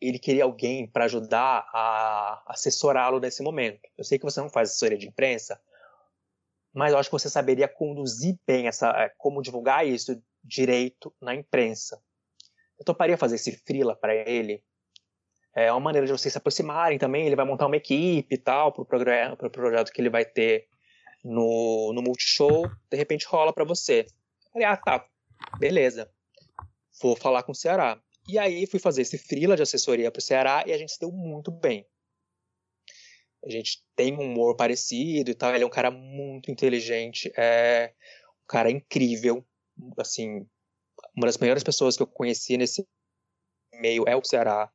Ele 0.00 0.18
queria 0.18 0.44
alguém 0.44 0.86
para 0.86 1.04
ajudar 1.04 1.68
a 1.72 2.42
assessorá-lo 2.46 3.20
nesse 3.20 3.42
momento. 3.42 3.80
Eu 3.98 4.04
sei 4.04 4.18
que 4.18 4.24
você 4.24 4.40
não 4.40 4.48
faz 4.48 4.70
assessoria 4.70 4.96
de 4.96 5.06
imprensa, 5.06 5.60
mas 6.72 6.92
eu 6.92 6.98
acho 6.98 7.08
que 7.08 7.18
você 7.18 7.28
saberia 7.28 7.68
conduzir 7.68 8.38
bem 8.46 8.66
essa, 8.66 8.88
é, 8.90 9.10
como 9.18 9.42
divulgar 9.42 9.86
isso 9.86 10.22
direito 10.42 11.14
na 11.20 11.34
imprensa. 11.34 12.02
Eu 12.78 12.84
toparia 12.84 13.18
fazer 13.18 13.36
esse 13.36 13.52
frila 13.52 13.94
para 13.94 14.14
ele 14.14 14.64
é 15.54 15.70
uma 15.72 15.80
maneira 15.80 16.06
de 16.06 16.12
vocês 16.12 16.32
se 16.32 16.38
aproximarem 16.38 16.98
também. 16.98 17.26
Ele 17.26 17.36
vai 17.36 17.44
montar 17.44 17.66
uma 17.66 17.76
equipe 17.76 18.34
e 18.34 18.38
tal 18.38 18.72
para 18.72 18.82
o 18.82 19.36
pro 19.36 19.50
projeto 19.50 19.92
que 19.92 20.00
ele 20.00 20.10
vai 20.10 20.24
ter 20.24 20.68
no, 21.24 21.92
no 21.92 22.02
Multishow. 22.02 22.70
De 22.90 22.96
repente 22.96 23.26
rola 23.26 23.52
para 23.52 23.64
você. 23.64 24.06
Falei, 24.52 24.66
ah, 24.66 24.76
tá, 24.76 25.04
beleza. 25.58 26.10
vou 27.02 27.16
falar 27.16 27.42
com 27.42 27.52
o 27.52 27.54
Ceará. 27.54 28.00
E 28.28 28.38
aí 28.38 28.66
fui 28.66 28.78
fazer 28.78 29.02
esse 29.02 29.18
freela 29.18 29.56
de 29.56 29.62
assessoria 29.62 30.10
para 30.10 30.20
o 30.20 30.22
Ceará 30.22 30.64
e 30.66 30.72
a 30.72 30.78
gente 30.78 30.92
se 30.92 31.00
deu 31.00 31.10
muito 31.10 31.50
bem. 31.50 31.86
A 33.44 33.50
gente 33.50 33.82
tem 33.96 34.14
um 34.14 34.20
humor 34.20 34.54
parecido 34.54 35.30
e 35.30 35.34
tal. 35.34 35.54
Ele 35.54 35.64
é 35.64 35.66
um 35.66 35.70
cara 35.70 35.90
muito 35.90 36.50
inteligente, 36.50 37.32
é 37.36 37.94
um 38.42 38.46
cara 38.46 38.70
incrível. 38.70 39.44
Assim, 39.98 40.46
uma 41.16 41.26
das 41.26 41.38
melhores 41.38 41.62
pessoas 41.62 41.96
que 41.96 42.02
eu 42.02 42.06
conheci 42.06 42.56
nesse 42.56 42.86
meio 43.74 44.04
é 44.06 44.14
o 44.14 44.24
Ceará. 44.24 44.70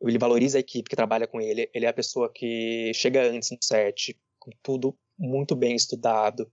Ele 0.00 0.18
valoriza 0.18 0.58
a 0.58 0.60
equipe 0.60 0.90
que 0.90 0.96
trabalha 0.96 1.28
com 1.28 1.40
ele. 1.40 1.70
Ele 1.72 1.86
é 1.86 1.88
a 1.88 1.94
pessoa 1.94 2.30
que 2.32 2.92
chega 2.92 3.22
antes 3.22 3.50
no 3.52 3.58
set, 3.62 4.20
com 4.38 4.50
tudo 4.62 4.98
muito 5.16 5.54
bem 5.54 5.76
estudado. 5.76 6.50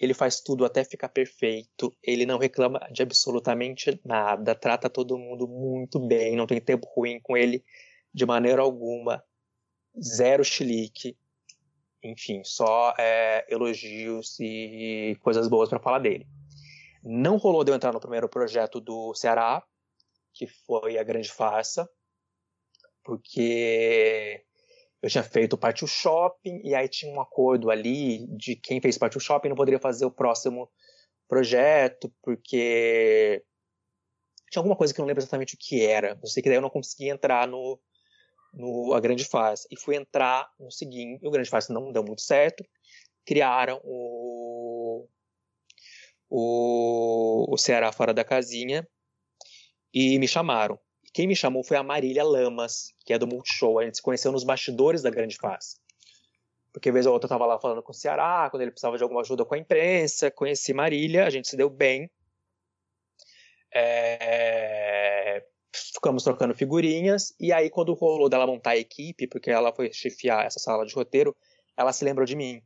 Ele 0.00 0.14
faz 0.14 0.40
tudo 0.40 0.64
até 0.64 0.82
ficar 0.82 1.10
perfeito. 1.10 1.94
Ele 2.02 2.24
não 2.24 2.38
reclama 2.38 2.80
de 2.90 3.02
absolutamente 3.02 4.00
nada. 4.02 4.54
Trata 4.54 4.88
todo 4.88 5.18
mundo 5.18 5.46
muito 5.46 6.00
bem. 6.00 6.34
Não 6.34 6.46
tem 6.46 6.58
tempo 6.58 6.88
ruim 6.96 7.20
com 7.20 7.36
ele 7.36 7.62
de 8.12 8.24
maneira 8.24 8.62
alguma. 8.62 9.22
Zero 10.02 10.42
chilique. 10.42 11.18
Enfim, 12.02 12.42
só 12.42 12.94
é, 12.98 13.44
elogios 13.52 14.40
e 14.40 15.18
coisas 15.20 15.46
boas 15.48 15.68
para 15.68 15.78
falar 15.78 15.98
dele. 15.98 16.26
Não 17.04 17.36
rolou 17.36 17.62
de 17.62 17.70
eu 17.70 17.74
entrar 17.74 17.92
no 17.92 18.00
primeiro 18.00 18.28
projeto 18.28 18.80
do 18.80 19.14
Ceará, 19.14 19.62
que 20.32 20.46
foi 20.46 20.96
a 20.96 21.02
Grande 21.02 21.30
Farsa, 21.30 21.86
porque 23.04 24.44
eu 25.02 25.08
tinha 25.08 25.22
feito 25.24 25.56
parte 25.56 25.84
do 25.84 25.88
shopping 25.88 26.60
e 26.64 26.74
aí 26.74 26.88
tinha 26.88 27.12
um 27.12 27.20
acordo 27.20 27.70
ali 27.70 28.26
de 28.36 28.56
quem 28.56 28.80
fez 28.80 28.98
parte 28.98 29.14
do 29.14 29.20
shopping 29.20 29.48
não 29.48 29.56
poderia 29.56 29.80
fazer 29.80 30.04
o 30.04 30.10
próximo 30.10 30.70
projeto 31.28 32.12
porque 32.22 33.42
tinha 34.50 34.60
alguma 34.60 34.76
coisa 34.76 34.92
que 34.92 35.00
eu 35.00 35.02
não 35.02 35.08
lembro 35.08 35.22
exatamente 35.22 35.54
o 35.54 35.58
que 35.58 35.84
era. 35.84 36.18
Eu 36.20 36.28
sei 36.28 36.42
que 36.42 36.48
daí 36.48 36.58
eu 36.58 36.62
não 36.62 36.68
conseguia 36.70 37.12
entrar 37.12 37.46
no, 37.46 37.80
no 38.52 38.92
a 38.92 39.00
Grande 39.00 39.24
Farsa 39.24 39.66
e 39.70 39.78
fui 39.78 39.96
entrar 39.96 40.50
no 40.58 40.70
seguinte, 40.70 41.26
o 41.26 41.30
Grande 41.30 41.48
Farsa 41.48 41.72
não 41.72 41.92
deu 41.92 42.02
muito 42.02 42.20
certo. 42.20 42.64
Criaram 43.24 43.80
o 43.84 45.06
o, 46.30 47.52
o 47.52 47.58
Ceará 47.58 47.90
fora 47.92 48.14
da 48.14 48.24
casinha 48.24 48.86
e 49.92 50.18
me 50.18 50.28
chamaram. 50.28 50.78
Quem 51.12 51.26
me 51.26 51.34
chamou 51.34 51.64
foi 51.64 51.76
a 51.76 51.82
Marília 51.82 52.24
Lamas, 52.24 52.94
que 53.04 53.12
é 53.12 53.18
do 53.18 53.26
Multishow. 53.26 53.78
A 53.78 53.84
gente 53.84 53.96
se 53.96 54.02
conheceu 54.02 54.30
nos 54.30 54.44
bastidores 54.44 55.02
da 55.02 55.10
Grande 55.10 55.36
Face. 55.36 55.76
Porque 56.72 56.92
vez 56.92 57.04
ou 57.04 57.12
outra 57.12 57.26
eu 57.26 57.30
tava 57.30 57.46
lá 57.46 57.58
falando 57.58 57.82
com 57.82 57.90
o 57.90 57.94
Ceará, 57.94 58.48
quando 58.48 58.62
ele 58.62 58.70
precisava 58.70 58.96
de 58.96 59.02
alguma 59.02 59.22
ajuda 59.22 59.44
com 59.44 59.54
a 59.54 59.58
imprensa, 59.58 60.30
conheci 60.30 60.72
Marília, 60.72 61.26
a 61.26 61.30
gente 61.30 61.48
se 61.48 61.56
deu 61.56 61.68
bem. 61.68 62.08
É... 63.74 65.44
Ficamos 65.72 66.22
trocando 66.22 66.54
figurinhas, 66.54 67.34
e 67.38 67.52
aí 67.52 67.68
quando 67.68 67.92
rolou 67.94 68.28
dela 68.28 68.46
montar 68.46 68.70
a 68.70 68.76
equipe, 68.76 69.26
porque 69.26 69.50
ela 69.50 69.72
foi 69.72 69.92
chefiar 69.92 70.46
essa 70.46 70.58
sala 70.58 70.86
de 70.86 70.94
roteiro, 70.94 71.36
ela 71.76 71.92
se 71.92 72.04
lembrou 72.04 72.24
de 72.24 72.36
mim. 72.36 72.62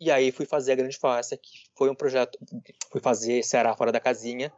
E 0.00 0.10
aí 0.10 0.32
fui 0.32 0.44
fazer 0.44 0.72
a 0.72 0.76
Grande 0.76 0.98
Face, 0.98 1.36
que 1.36 1.50
foi 1.76 1.88
um 1.88 1.94
projeto, 1.94 2.38
fui 2.90 3.00
fazer 3.00 3.42
Ceará 3.44 3.76
Fora 3.76 3.92
da 3.92 4.00
Casinha, 4.00 4.52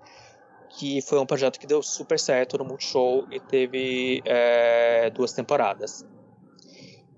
que 0.77 1.01
foi 1.01 1.19
um 1.19 1.25
projeto 1.25 1.59
que 1.59 1.67
deu 1.67 1.83
super 1.83 2.19
certo 2.19 2.59
no 2.59 2.65
Multishow 2.65 3.27
e 3.31 3.41
teve 3.41 4.23
é, 4.27 5.09
duas 5.09 5.33
temporadas. 5.33 6.05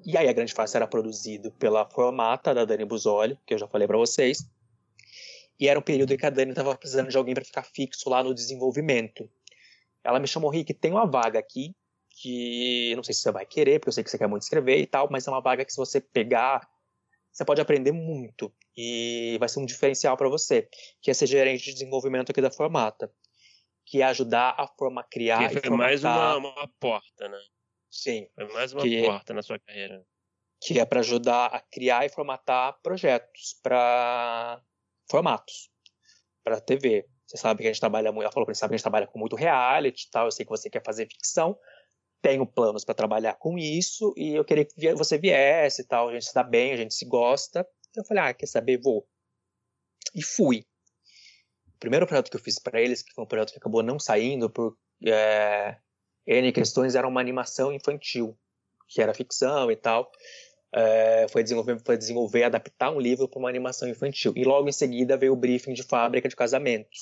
E 0.06 0.16
aí 0.16 0.28
a 0.28 0.32
Grande 0.32 0.54
Face 0.54 0.76
era 0.76 0.86
produzido 0.86 1.50
pela 1.52 1.84
Formata 1.90 2.54
da 2.54 2.64
Dani 2.64 2.84
Buzoli, 2.84 3.36
que 3.44 3.52
eu 3.52 3.58
já 3.58 3.66
falei 3.66 3.88
para 3.88 3.98
vocês. 3.98 4.48
E 5.58 5.68
era 5.68 5.76
um 5.78 5.82
período 5.82 6.14
em 6.14 6.16
que 6.16 6.24
a 6.24 6.30
Dani 6.30 6.50
estava 6.50 6.74
precisando 6.76 7.08
de 7.08 7.16
alguém 7.16 7.34
para 7.34 7.44
ficar 7.44 7.64
fixo 7.64 8.08
lá 8.08 8.22
no 8.22 8.32
desenvolvimento. 8.32 9.28
Ela 10.04 10.20
me 10.20 10.28
chamou, 10.28 10.50
Rick, 10.50 10.72
tem 10.74 10.92
uma 10.92 11.04
vaga 11.04 11.40
aqui 11.40 11.74
que 12.10 12.94
não 12.94 13.02
sei 13.02 13.12
se 13.12 13.22
você 13.22 13.32
vai 13.32 13.44
querer, 13.44 13.80
porque 13.80 13.88
eu 13.88 13.92
sei 13.92 14.04
que 14.04 14.10
você 14.10 14.18
quer 14.18 14.28
muito 14.28 14.42
escrever 14.42 14.78
e 14.78 14.86
tal, 14.86 15.08
mas 15.10 15.26
é 15.26 15.30
uma 15.30 15.42
vaga 15.42 15.64
que 15.64 15.72
se 15.72 15.76
você 15.76 16.00
pegar, 16.00 16.68
você 17.32 17.44
pode 17.44 17.60
aprender 17.60 17.92
muito 17.92 18.52
e 18.76 19.36
vai 19.40 19.48
ser 19.48 19.58
um 19.58 19.66
diferencial 19.66 20.16
para 20.16 20.28
você, 20.28 20.68
que 21.02 21.10
é 21.10 21.14
ser 21.14 21.26
gerente 21.26 21.64
de 21.64 21.72
desenvolvimento 21.72 22.30
aqui 22.30 22.40
da 22.40 22.52
Formata 22.52 23.12
que 23.88 24.02
é 24.02 24.04
ajudar 24.04 24.54
a 24.58 24.66
forma 24.66 25.02
criar 25.02 25.48
que 25.48 25.60
foi 25.60 25.70
mais 25.70 26.04
uma, 26.04 26.36
uma, 26.36 26.68
porta, 26.78 27.26
né? 27.26 27.40
Sim. 27.90 28.28
Foi 28.34 28.46
mais 28.52 28.72
uma 28.74 28.82
que, 28.82 29.02
porta 29.02 29.32
na 29.32 29.42
sua 29.42 29.58
carreira. 29.58 30.04
Que 30.60 30.78
é 30.78 30.84
para 30.84 31.00
ajudar 31.00 31.46
a 31.46 31.60
criar 31.60 32.04
e 32.04 32.10
formatar 32.10 32.78
projetos 32.82 33.58
para 33.62 34.62
formatos 35.10 35.70
para 36.44 36.60
TV. 36.60 37.06
Você 37.26 37.38
sabe 37.38 37.62
que 37.62 37.68
a 37.68 37.72
gente 37.72 37.80
trabalha 37.80 38.12
muito, 38.12 38.24
ela 38.24 38.32
falou 38.32 38.46
que 38.46 38.54
sabe 38.54 38.70
que 38.70 38.74
a 38.74 38.78
gente 38.78 38.84
trabalha 38.84 39.06
com 39.06 39.18
muito 39.18 39.36
reality 39.36 40.06
e 40.06 40.10
tal, 40.10 40.26
eu 40.26 40.30
sei 40.30 40.44
que 40.44 40.50
você 40.50 40.68
quer 40.68 40.82
fazer 40.84 41.06
ficção, 41.06 41.58
tenho 42.22 42.46
planos 42.46 42.84
para 42.84 42.94
trabalhar 42.94 43.34
com 43.34 43.58
isso 43.58 44.12
e 44.16 44.34
eu 44.34 44.44
queria 44.44 44.66
que 44.66 44.94
você 44.94 45.18
viesse 45.18 45.82
e 45.82 45.86
tal, 45.86 46.08
a 46.08 46.12
gente 46.12 46.26
está 46.26 46.42
bem, 46.42 46.72
a 46.72 46.76
gente 46.76 46.92
se 46.92 47.06
gosta. 47.06 47.66
Eu 47.96 48.04
falei, 48.04 48.22
ah, 48.22 48.34
quer 48.34 48.46
saber, 48.46 48.78
vou. 48.78 49.06
E 50.14 50.22
fui. 50.22 50.66
Primeiro 51.78 52.06
projeto 52.06 52.30
que 52.30 52.36
eu 52.36 52.40
fiz 52.40 52.58
para 52.58 52.80
eles, 52.80 53.02
que 53.02 53.12
foi 53.12 53.24
um 53.24 53.26
projeto 53.26 53.52
que 53.52 53.58
acabou 53.58 53.82
não 53.82 53.98
saindo 53.98 54.50
por 54.50 54.76
é, 55.04 55.76
N 56.26 56.52
questões, 56.52 56.94
era 56.94 57.06
uma 57.06 57.20
animação 57.20 57.72
infantil, 57.72 58.36
que 58.88 59.00
era 59.00 59.14
ficção 59.14 59.70
e 59.70 59.76
tal. 59.76 60.10
É, 60.74 61.26
foi 61.30 61.42
desenvolver, 61.42 61.80
foi 61.84 61.96
desenvolver, 61.96 62.44
adaptar 62.44 62.90
um 62.90 63.00
livro 63.00 63.28
para 63.28 63.38
uma 63.38 63.48
animação 63.48 63.88
infantil. 63.88 64.32
E 64.36 64.44
logo 64.44 64.68
em 64.68 64.72
seguida 64.72 65.16
veio 65.16 65.32
o 65.32 65.36
briefing 65.36 65.72
de 65.72 65.82
fábrica 65.82 66.28
de 66.28 66.36
casamentos, 66.36 67.00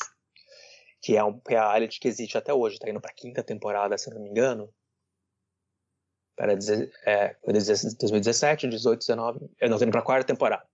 que 1.00 1.16
é 1.16 1.24
um 1.24 1.40
reality 1.46 1.98
que 1.98 2.06
existe 2.06 2.38
até 2.38 2.52
hoje, 2.52 2.76
está 2.76 2.88
indo 2.88 3.00
para 3.00 3.10
a 3.10 3.14
quinta 3.14 3.42
temporada, 3.42 3.98
se 3.98 4.10
não 4.10 4.22
me 4.22 4.28
engano. 4.28 4.72
Para 6.36 6.52
é, 6.52 7.36
2017, 7.44 8.68
18, 8.68 9.00
19, 9.00 9.38
eu 9.58 9.68
não 9.68 9.76
estou 9.76 9.86
indo 9.86 9.92
para 9.92 10.00
a 10.00 10.04
quarta 10.04 10.26
temporada. 10.26 10.66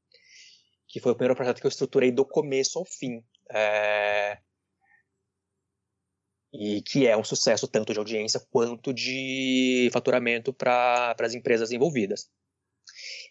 Que 0.89 1.01
foi 1.01 1.13
o 1.13 1.15
primeiro 1.15 1.37
projeto 1.37 1.61
que 1.61 1.67
eu 1.67 1.71
estruturei 1.71 2.11
do 2.11 2.27
começo 2.27 2.79
ao 2.79 2.85
fim. 2.85 3.25
É... 3.55 4.39
E 6.53 6.83
que 6.83 7.07
é 7.07 7.17
um 7.17 7.25
sucesso 7.25 7.67
tanto 7.67 7.93
de 7.93 7.99
audiência 7.99 8.41
quanto 8.51 8.93
de 8.93 9.89
faturamento 9.93 10.53
para 10.53 11.15
as 11.19 11.35
empresas 11.35 11.73
envolvidas. 11.73 12.31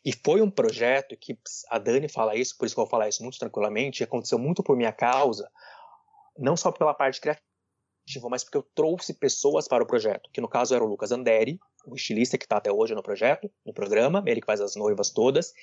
E 0.03 0.11
foi 0.11 0.41
um 0.41 0.49
projeto 0.49 1.15
que 1.15 1.37
a 1.69 1.77
Dani 1.77 2.09
fala 2.09 2.35
isso, 2.35 2.57
por 2.57 2.65
isso 2.65 2.73
que 2.73 2.79
eu 2.79 2.85
vou 2.85 2.89
falar 2.89 3.09
isso 3.09 3.21
muito 3.21 3.37
tranquilamente, 3.37 4.03
aconteceu 4.03 4.39
muito 4.39 4.63
por 4.63 4.75
minha 4.75 4.91
causa, 4.91 5.49
não 6.37 6.57
só 6.57 6.71
pela 6.71 6.93
parte 6.93 7.21
criativa, 7.21 8.27
mas 8.29 8.43
porque 8.43 8.57
eu 8.57 8.67
trouxe 8.73 9.13
pessoas 9.13 9.67
para 9.67 9.83
o 9.83 9.87
projeto, 9.87 10.29
que 10.33 10.41
no 10.41 10.49
caso 10.49 10.73
era 10.73 10.83
o 10.83 10.87
Lucas 10.87 11.11
Anderi, 11.11 11.59
o 11.85 11.95
estilista 11.95 12.37
que 12.37 12.45
está 12.45 12.57
até 12.57 12.71
hoje 12.71 12.95
no 12.95 13.03
projeto, 13.03 13.51
no 13.63 13.73
programa, 13.73 14.23
ele 14.25 14.41
que 14.41 14.47
faz 14.47 14.59
as 14.59 14.75
noivas 14.75 15.11
todas, 15.11 15.53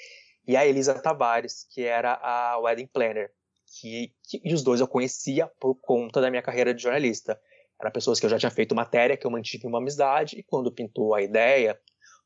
e 0.47 0.57
a 0.57 0.65
Elisa 0.65 0.95
Tavares, 0.95 1.67
que 1.71 1.83
era 1.83 2.15
a 2.15 2.59
wedding 2.59 2.87
planner 2.87 3.33
que, 3.81 4.13
que, 4.29 4.41
e 4.45 4.55
os 4.55 4.63
dois 4.63 4.81
eu 4.81 4.89
conhecia 4.89 5.47
por 5.61 5.75
conta 5.75 6.21
da 6.21 6.31
minha 6.31 6.43
carreira 6.43 6.75
de 6.75 6.83
jornalista. 6.83 7.41
Eram 7.81 7.93
pessoas 7.93 8.19
que 8.19 8.27
eu 8.27 8.31
já 8.31 8.39
tinha 8.39 8.51
feito 8.51 8.75
matéria, 8.75 9.17
que 9.17 9.27
eu 9.27 9.31
mantive 9.31 9.67
uma 9.67 9.79
amizade, 9.79 10.39
e 10.39 10.43
quando 10.43 10.73
pintou 10.73 11.15
a 11.15 11.23
ideia 11.23 11.79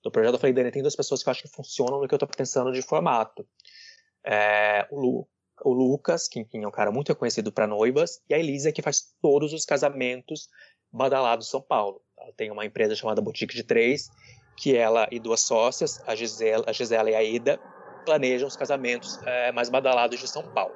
do 0.03 0.11
projeto, 0.11 0.35
eu 0.35 0.39
falei, 0.39 0.55
Dani, 0.55 0.71
tem 0.71 0.83
duas 0.83 0.97
pessoas 0.97 1.23
que 1.23 1.29
eu 1.29 1.31
acho 1.31 1.43
que 1.43 1.49
funcionam 1.49 2.01
no 2.01 2.09
que 2.09 2.15
eu 2.15 2.17
estou 2.17 2.29
pensando 2.29 2.73
de 2.73 2.83
formato. 2.83 3.47
É, 4.25 4.87
o, 4.91 4.99
Lu, 4.99 5.29
o, 5.65 5.73
Lucas, 5.73 6.27
que 6.27 6.47
é 6.53 6.67
um 6.67 6.71
cara 6.71 6.91
muito 6.91 7.09
reconhecido 7.09 7.53
para 7.53 7.67
noivas, 7.67 8.21
e 8.29 8.35
a 8.35 8.39
Elisa, 8.39 8.73
que 8.73 8.83
faz 8.83 9.15
todos 9.21 9.53
os 9.53 9.65
casamentos 9.65 10.49
badalados 10.91 11.49
São 11.49 11.61
Paulo. 11.61 12.01
Ela 12.19 12.33
tem 12.33 12.51
uma 12.51 12.65
empresa 12.65 12.97
chamada 12.97 13.21
Boutique 13.21 13.55
de 13.55 13.63
Três, 13.63 14.09
que 14.57 14.77
ela 14.77 15.09
e 15.11 15.21
duas 15.21 15.41
sócias, 15.41 16.03
a 16.07 16.15
Gisela, 16.15 16.65
a 16.67 16.73
Gisela 16.73 17.11
e 17.11 17.15
a 17.15 17.23
Ida, 17.23 17.59
planejam 18.05 18.49
os 18.49 18.57
casamentos 18.57 19.19
é, 19.25 19.53
mais 19.53 19.69
badalados 19.69 20.19
de 20.19 20.29
São 20.29 20.43
Paulo. 20.53 20.75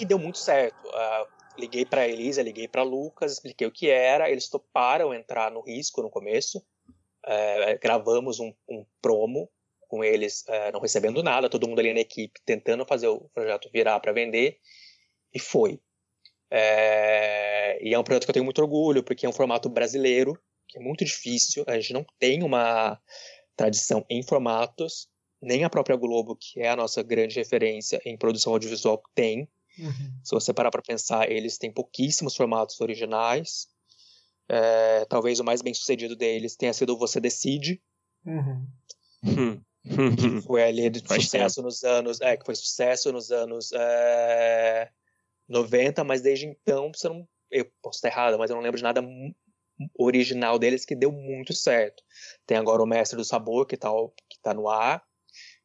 E 0.00 0.04
deu 0.04 0.18
muito 0.18 0.38
certo. 0.38 0.86
Uh, 0.88 1.26
liguei 1.58 1.84
para 1.84 2.08
Elisa, 2.08 2.42
liguei 2.42 2.68
para 2.68 2.82
Lucas, 2.82 3.32
expliquei 3.32 3.66
o 3.66 3.72
que 3.72 3.88
era. 3.88 4.30
Eles 4.30 4.48
toparam 4.48 5.14
entrar 5.14 5.50
no 5.50 5.60
risco 5.60 6.02
no 6.02 6.10
começo. 6.10 6.58
Uh, 7.24 7.78
gravamos 7.80 8.40
um, 8.40 8.52
um, 8.68 8.84
promo 9.00 9.48
com 9.88 10.04
eles, 10.04 10.44
uh, 10.48 10.72
não 10.72 10.80
recebendo 10.80 11.22
nada, 11.22 11.48
todo 11.48 11.66
mundo 11.68 11.78
ali 11.78 11.94
na 11.94 12.00
equipe 12.00 12.40
tentando 12.44 12.84
fazer 12.84 13.08
o 13.08 13.30
projeto 13.32 13.70
virar 13.72 14.00
para 14.00 14.12
vender. 14.12 14.58
E 15.32 15.38
foi. 15.38 15.80
É, 16.50 17.78
e 17.82 17.92
é 17.92 17.98
um 17.98 18.04
projeto 18.04 18.24
que 18.24 18.30
eu 18.30 18.34
tenho 18.34 18.44
muito 18.44 18.62
orgulho, 18.62 19.02
porque 19.02 19.26
é 19.26 19.28
um 19.28 19.32
formato 19.32 19.68
brasileiro, 19.68 20.38
que 20.68 20.78
é 20.78 20.80
muito 20.80 21.04
difícil. 21.04 21.64
A 21.66 21.78
gente 21.78 21.92
não 21.92 22.06
tem 22.18 22.42
uma 22.42 23.00
tradição 23.56 24.04
em 24.08 24.22
formatos, 24.22 25.08
nem 25.42 25.64
a 25.64 25.70
própria 25.70 25.96
Globo, 25.96 26.36
que 26.36 26.60
é 26.60 26.68
a 26.68 26.76
nossa 26.76 27.02
grande 27.02 27.34
referência 27.36 28.00
em 28.04 28.16
produção 28.16 28.52
audiovisual, 28.52 29.02
tem. 29.14 29.48
Uhum. 29.78 30.20
Se 30.22 30.34
você 30.34 30.52
parar 30.52 30.70
para 30.70 30.82
pensar, 30.82 31.30
eles 31.30 31.58
têm 31.58 31.72
pouquíssimos 31.72 32.36
formatos 32.36 32.80
originais. 32.80 33.68
É, 34.48 35.04
talvez 35.06 35.40
o 35.40 35.44
mais 35.44 35.62
bem 35.62 35.74
sucedido 35.74 36.14
deles 36.14 36.56
tenha 36.56 36.72
sido 36.72 36.98
Você 36.98 37.20
Decide. 37.20 37.82
Uhum. 38.26 38.66
que 39.82 40.46
foi 40.46 40.62
ali 40.62 40.88
de 40.90 41.00
sucesso 41.06 41.62
nos 41.62 41.82
anos. 41.84 42.20
É, 42.20 42.36
que 42.36 42.44
foi 42.44 42.54
sucesso 42.54 43.12
nos 43.12 43.30
anos 43.30 43.72
é, 43.72 44.90
90, 45.48 46.04
mas 46.04 46.22
desde 46.22 46.46
então 46.46 46.90
você 46.94 47.08
não 47.08 47.26
eu 47.50 47.70
posso 47.80 47.98
estar 47.98 48.08
errado, 48.08 48.36
mas 48.36 48.50
eu 48.50 48.56
não 48.56 48.62
lembro 48.62 48.78
de 48.78 48.82
nada 48.82 49.00
original 49.96 50.58
deles 50.58 50.84
que 50.84 50.94
deu 50.94 51.12
muito 51.12 51.52
certo. 51.52 52.02
Tem 52.46 52.56
agora 52.56 52.82
o 52.82 52.86
Mestre 52.86 53.16
do 53.16 53.24
Sabor, 53.24 53.66
que 53.66 53.76
está 53.76 53.90
que 54.28 54.40
tá 54.42 54.52
no 54.52 54.68
ar, 54.68 55.02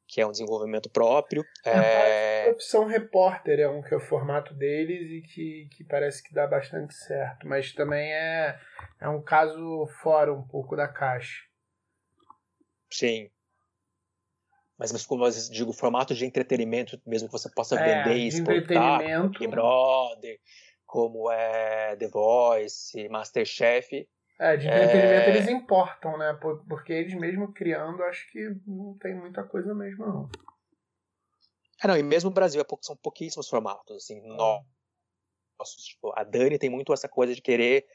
que 0.09 0.19
é 0.19 0.25
um 0.25 0.31
desenvolvimento 0.31 0.89
próprio. 0.89 1.45
É, 1.63 2.45
é... 2.45 2.49
A 2.49 2.51
opção 2.51 2.87
repórter 2.87 3.59
é 3.59 3.69
um 3.69 3.79
que 3.79 3.93
é 3.93 3.97
o 3.97 4.01
formato 4.01 4.55
deles 4.55 5.07
e 5.11 5.21
que, 5.21 5.69
que 5.71 5.83
parece 5.83 6.23
que 6.23 6.33
dá 6.33 6.47
bastante 6.47 6.95
certo, 6.95 7.47
mas 7.47 7.71
também 7.73 8.11
é, 8.11 8.59
é 8.99 9.07
um 9.07 9.21
caso 9.21 9.87
fora 10.01 10.33
um 10.33 10.41
pouco 10.41 10.75
da 10.75 10.87
caixa. 10.87 11.43
Sim. 12.91 13.29
Mas, 14.79 14.91
mas 14.91 15.05
como 15.05 15.25
eu 15.25 15.31
digo, 15.51 15.71
formato 15.73 16.15
de 16.15 16.25
entretenimento, 16.25 16.99
mesmo 17.05 17.27
que 17.27 17.33
você 17.33 17.49
possa 17.53 17.79
é, 17.79 18.03
vender 18.03 18.17
e 18.17 18.27
exportar, 18.29 19.29
Big 19.29 19.47
Brother, 19.47 20.39
como 20.87 21.29
é 21.29 21.95
The 21.97 22.07
Voice, 22.07 23.07
Masterchef. 23.09 24.07
É, 24.39 24.55
de 24.55 24.67
entretenimento 24.67 25.29
é... 25.29 25.29
eles 25.35 25.49
importam, 25.49 26.17
né? 26.17 26.33
Porque 26.67 26.93
eles 26.93 27.13
mesmo 27.13 27.51
criando, 27.51 28.01
acho 28.03 28.31
que 28.31 28.55
não 28.65 28.97
tem 28.97 29.13
muita 29.13 29.43
coisa 29.43 29.75
mesmo, 29.75 30.05
não. 30.05 30.29
É, 31.83 31.87
não, 31.87 31.97
e 31.97 32.03
mesmo 32.03 32.29
no 32.29 32.33
Brasil 32.33 32.61
é 32.61 32.65
são 32.81 32.95
pouquíssimos 32.95 33.49
formatos, 33.49 33.97
assim, 33.97 34.21
nossos. 34.25 35.83
Tipo, 35.83 36.13
a 36.15 36.23
Dani 36.23 36.57
tem 36.57 36.69
muito 36.69 36.93
essa 36.93 37.09
coisa 37.09 37.35
de 37.35 37.41
querer 37.41 37.85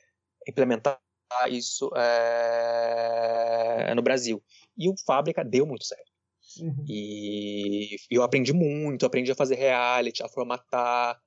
implementar 0.46 1.00
isso 1.48 1.90
é, 1.96 3.94
no 3.94 4.02
Brasil. 4.02 4.42
E 4.76 4.88
o 4.88 4.94
Fábrica 5.06 5.42
deu 5.42 5.66
muito 5.66 5.84
certo. 5.84 6.12
Uhum. 6.60 6.84
E 6.86 7.96
eu 8.10 8.22
aprendi 8.22 8.52
muito, 8.52 9.06
aprendi 9.06 9.32
a 9.32 9.34
fazer 9.34 9.56
reality, 9.56 10.22
a 10.22 10.28
formatar, 10.28 11.18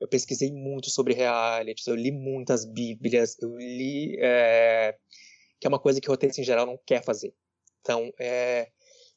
eu 0.00 0.08
pesquisei 0.08 0.52
muito 0.52 0.90
sobre 0.90 1.14
realities, 1.14 1.86
eu 1.86 1.94
li 1.94 2.10
muitas 2.10 2.64
bíblias, 2.64 3.36
eu 3.40 3.56
li. 3.56 4.16
É, 4.20 4.96
que 5.58 5.66
é 5.66 5.68
uma 5.68 5.78
coisa 5.78 6.00
que 6.00 6.08
o 6.08 6.10
roteirista 6.12 6.40
em 6.40 6.44
geral 6.44 6.66
não 6.66 6.78
quer 6.84 7.02
fazer. 7.02 7.34
Então, 7.80 8.12
é, 8.18 8.68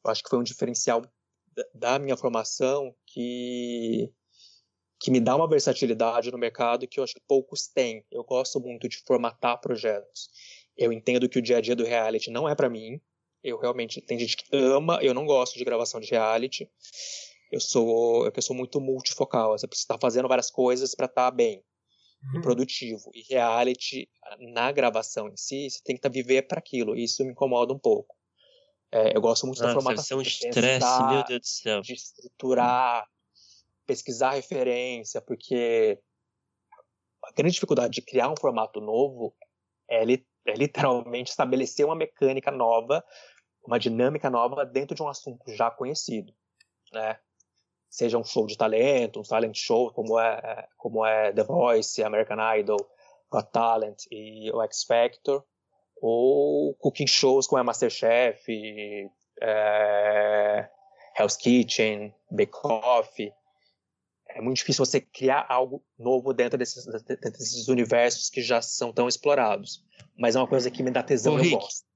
eu 0.03 0.11
acho 0.11 0.23
que 0.23 0.29
foi 0.29 0.39
um 0.39 0.43
diferencial 0.43 1.01
da 1.73 1.99
minha 1.99 2.15
formação 2.15 2.95
que, 3.05 4.09
que 5.01 5.11
me 5.11 5.19
dá 5.19 5.35
uma 5.35 5.49
versatilidade 5.49 6.31
no 6.31 6.37
mercado 6.37 6.87
que 6.87 6.99
eu 6.99 7.03
acho 7.03 7.15
que 7.15 7.21
poucos 7.27 7.67
têm. 7.67 8.05
Eu 8.09 8.23
gosto 8.23 8.59
muito 8.59 8.87
de 8.87 8.97
formatar 9.05 9.59
projetos. 9.59 10.29
Eu 10.77 10.93
entendo 10.93 11.27
que 11.27 11.39
o 11.39 11.41
dia 11.41 11.57
a 11.57 11.61
dia 11.61 11.75
do 11.75 11.83
reality 11.83 12.31
não 12.31 12.47
é 12.47 12.55
para 12.55 12.69
mim. 12.69 13.01
Eu 13.43 13.57
realmente 13.57 14.01
tem 14.01 14.17
gente 14.17 14.37
que 14.37 14.45
ama, 14.55 14.99
eu 15.01 15.13
não 15.13 15.25
gosto 15.25 15.57
de 15.57 15.65
gravação 15.65 15.99
de 15.99 16.09
reality 16.09 16.69
eu 17.51 17.59
sou 17.59 18.25
eu 18.27 18.41
sou 18.41 18.55
muito 18.55 18.79
multifocal. 18.79 19.57
Você 19.57 19.67
precisa 19.67 19.85
estar 19.85 19.99
fazendo 19.99 20.27
várias 20.27 20.51
coisas 20.51 20.95
para 20.95 21.05
estar 21.05 21.31
bem 21.31 21.63
uhum. 22.23 22.39
e 22.39 22.41
produtivo. 22.41 23.09
E 23.13 23.21
reality, 23.33 24.09
na 24.53 24.71
gravação 24.71 25.27
em 25.27 25.37
si, 25.37 25.69
você 25.69 25.81
tem 25.83 25.95
que 25.95 25.99
estar 25.99 26.09
viver 26.09 26.43
para 26.43 26.59
aquilo. 26.59 26.95
E 26.95 27.03
isso 27.03 27.23
me 27.23 27.31
incomoda 27.31 27.73
um 27.73 27.79
pouco. 27.79 28.15
É, 28.91 29.15
eu 29.15 29.21
gosto 29.21 29.45
muito 29.45 29.61
Nossa, 29.61 29.73
da 29.73 29.79
formatação. 29.79 30.17
um 30.17 30.21
estresse, 30.21 31.03
meu 31.03 31.23
Deus 31.23 31.39
do 31.39 31.47
céu. 31.47 31.81
De 31.81 31.93
estruturar, 31.93 33.07
pesquisar 33.85 34.31
referência, 34.31 35.21
porque 35.21 35.99
a 37.23 37.31
grande 37.31 37.53
dificuldade 37.53 37.93
de 37.93 38.01
criar 38.01 38.29
um 38.29 38.37
formato 38.39 38.81
novo 38.81 39.35
é, 39.89 40.03
é 40.03 40.53
literalmente 40.55 41.29
estabelecer 41.29 41.85
uma 41.85 41.95
mecânica 41.95 42.49
nova, 42.49 43.03
uma 43.63 43.77
dinâmica 43.77 44.29
nova 44.29 44.65
dentro 44.65 44.95
de 44.95 45.03
um 45.03 45.07
assunto 45.07 45.43
já 45.53 45.69
conhecido, 45.69 46.33
né? 46.91 47.19
Seja 47.89 48.17
um 48.17 48.23
show 48.23 48.45
de 48.45 48.57
talento, 48.57 49.19
um 49.19 49.23
talent 49.23 49.55
show, 49.55 49.91
como 49.91 50.19
é, 50.19 50.67
como 50.77 51.05
é 51.05 51.33
The 51.33 51.43
Voice, 51.43 52.03
American 52.03 52.37
Idol, 52.57 52.79
Got 53.31 53.51
Talent 53.51 54.03
e 54.11 54.51
o 54.51 54.61
X 54.63 54.83
Factor, 54.83 55.43
ou 56.01 56.75
cooking 56.75 57.07
shows 57.07 57.47
como 57.47 57.59
é 57.59 57.63
Masterchef, 57.63 58.45
é, 59.41 60.69
Hell's 61.17 61.35
Kitchen, 61.35 62.13
Bake 62.31 62.57
Off. 62.63 63.33
É 64.29 64.41
muito 64.41 64.57
difícil 64.57 64.85
você 64.85 65.01
criar 65.01 65.45
algo 65.49 65.83
novo 65.97 66.33
dentro 66.33 66.57
desses, 66.57 66.85
desses 66.85 67.67
universos 67.67 68.29
que 68.29 68.41
já 68.41 68.61
são 68.61 68.93
tão 68.93 69.07
explorados. 69.07 69.83
Mas 70.15 70.35
é 70.35 70.39
uma 70.39 70.47
coisa 70.47 70.69
que 70.69 70.83
me 70.83 70.91
dá 70.91 71.01
tesão 71.01 71.39
e 71.39 71.51
eu 71.51 71.59
gosto. 71.59 71.88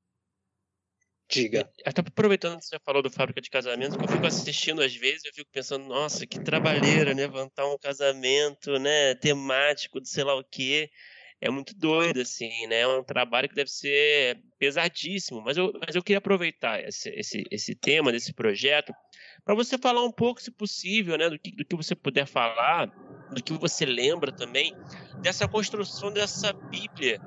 Diga. 1.34 1.68
Até 1.84 2.02
aproveitando 2.02 2.60
que 2.60 2.66
você 2.66 2.78
falou 2.86 3.02
do 3.02 3.10
Fábrica 3.10 3.42
de 3.42 3.50
Casamentos, 3.50 3.98
que 3.98 4.04
eu 4.04 4.08
fico 4.08 4.28
assistindo 4.28 4.84
às 4.84 4.96
vezes, 4.96 5.26
eu 5.26 5.34
fico 5.34 5.50
pensando, 5.52 5.86
nossa, 5.86 6.28
que 6.28 6.40
trabalheira, 6.40 7.16
né? 7.16 7.24
Levantar 7.24 7.66
um 7.66 7.78
casamento, 7.78 8.78
né? 8.78 9.16
Temático 9.16 10.00
de 10.00 10.08
sei 10.08 10.24
lá 10.24 10.36
o 10.36 10.44
quê. 10.44 10.92
É 11.42 11.50
muito 11.50 11.76
doido, 11.76 12.22
assim, 12.22 12.68
né? 12.68 12.82
É 12.82 12.88
um 12.88 13.04
trabalho 13.04 13.50
que 13.50 13.56
deve 13.56 13.70
ser 13.70 14.40
pesadíssimo. 14.60 15.42
Mas 15.42 15.58
eu, 15.58 15.74
mas 15.86 15.96
eu 15.96 16.04
queria 16.04 16.20
aproveitar 16.20 16.82
esse, 16.84 17.10
esse, 17.10 17.44
esse 17.50 17.76
tema 17.76 18.12
desse 18.12 18.32
projeto 18.32 18.94
para 19.44 19.56
você 19.56 19.78
falar 19.78 20.04
um 20.06 20.12
pouco, 20.12 20.42
se 20.42 20.52
possível, 20.52 21.18
né? 21.18 21.30
Do 21.30 21.40
que, 21.40 21.52
do 21.52 21.66
que 21.66 21.76
você 21.76 21.96
puder 21.96 22.28
falar, 22.28 22.86
do 23.32 23.44
que 23.44 23.54
você 23.54 23.86
lembra 23.86 24.32
também, 24.32 24.72
dessa 25.22 25.48
construção 25.48 26.14
dessa 26.14 26.54
Bíblia 26.70 27.20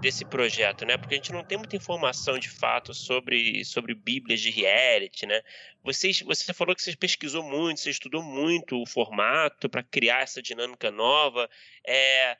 desse 0.00 0.24
projeto, 0.24 0.84
né? 0.84 0.96
Porque 0.96 1.14
a 1.14 1.16
gente 1.16 1.32
não 1.32 1.44
tem 1.44 1.58
muita 1.58 1.76
informação 1.76 2.38
de 2.38 2.48
fato 2.48 2.94
sobre, 2.94 3.64
sobre 3.64 3.94
bíblias 3.94 4.40
de 4.40 4.50
reality, 4.50 5.26
né? 5.26 5.42
Vocês, 5.82 6.20
você 6.22 6.52
falou 6.52 6.74
que 6.74 6.82
você 6.82 6.96
pesquisou 6.96 7.42
muito, 7.42 7.80
você 7.80 7.90
estudou 7.90 8.22
muito 8.22 8.80
o 8.80 8.86
formato 8.86 9.68
para 9.68 9.82
criar 9.82 10.22
essa 10.22 10.42
dinâmica 10.42 10.90
nova. 10.90 11.48
É, 11.86 12.36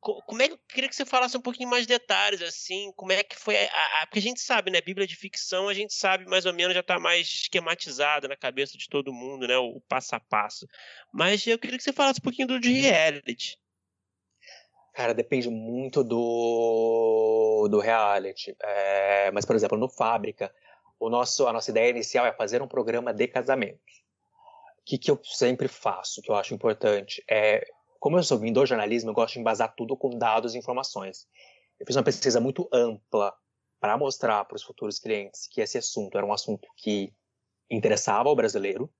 como 0.00 0.40
é 0.40 0.48
que 0.48 0.54
eu 0.54 0.58
queria 0.66 0.88
que 0.88 0.96
você 0.96 1.04
falasse 1.04 1.36
um 1.36 1.42
pouquinho 1.42 1.68
mais 1.68 1.86
detalhes, 1.86 2.40
assim, 2.40 2.90
como 2.96 3.12
é 3.12 3.22
que 3.22 3.36
foi 3.36 3.54
a, 3.56 4.02
a, 4.02 4.06
porque 4.06 4.18
a 4.18 4.22
gente 4.22 4.40
sabe, 4.40 4.70
né, 4.70 4.80
Bíblia 4.80 5.06
de 5.06 5.14
ficção, 5.14 5.68
a 5.68 5.74
gente 5.74 5.92
sabe 5.92 6.24
mais 6.24 6.46
ou 6.46 6.54
menos 6.54 6.72
já 6.72 6.80
está 6.80 6.98
mais 6.98 7.26
esquematizada 7.26 8.26
na 8.26 8.36
cabeça 8.36 8.78
de 8.78 8.88
todo 8.88 9.12
mundo, 9.12 9.46
né, 9.46 9.58
o, 9.58 9.76
o, 9.76 9.80
passo 9.82 10.16
a 10.16 10.20
passo. 10.20 10.66
Mas 11.12 11.46
eu 11.46 11.58
queria 11.58 11.76
que 11.76 11.84
você 11.84 11.92
falasse 11.92 12.18
um 12.18 12.22
pouquinho 12.22 12.48
do 12.48 12.58
de 12.58 12.72
reality. 12.72 13.58
Cara, 15.00 15.14
depende 15.14 15.48
muito 15.48 16.04
do, 16.04 17.66
do 17.70 17.80
reality. 17.80 18.54
É, 18.62 19.30
mas, 19.30 19.46
por 19.46 19.56
exemplo, 19.56 19.78
no 19.78 19.88
Fábrica, 19.88 20.54
o 20.98 21.08
nosso, 21.08 21.46
a 21.46 21.54
nossa 21.54 21.70
ideia 21.70 21.88
inicial 21.88 22.26
é 22.26 22.34
fazer 22.34 22.60
um 22.60 22.68
programa 22.68 23.10
de 23.14 23.26
casamento. 23.26 23.80
O 23.80 24.82
que, 24.84 24.98
que 24.98 25.10
eu 25.10 25.18
sempre 25.24 25.68
faço, 25.68 26.20
que 26.20 26.30
eu 26.30 26.34
acho 26.34 26.52
importante, 26.52 27.24
é, 27.30 27.66
como 27.98 28.18
eu 28.18 28.22
sou 28.22 28.38
vindo 28.38 28.60
do 28.60 28.66
jornalismo, 28.66 29.08
eu 29.08 29.14
gosto 29.14 29.32
de 29.32 29.40
embasar 29.40 29.74
tudo 29.74 29.96
com 29.96 30.18
dados 30.18 30.54
e 30.54 30.58
informações. 30.58 31.26
Eu 31.78 31.86
fiz 31.86 31.96
uma 31.96 32.04
pesquisa 32.04 32.38
muito 32.38 32.68
ampla 32.70 33.34
para 33.80 33.96
mostrar 33.96 34.44
para 34.44 34.56
os 34.56 34.62
futuros 34.62 34.98
clientes 34.98 35.48
que 35.50 35.62
esse 35.62 35.78
assunto 35.78 36.18
era 36.18 36.26
um 36.26 36.32
assunto 36.34 36.68
que 36.76 37.10
interessava 37.70 38.28
ao 38.28 38.36
brasileiro, 38.36 38.92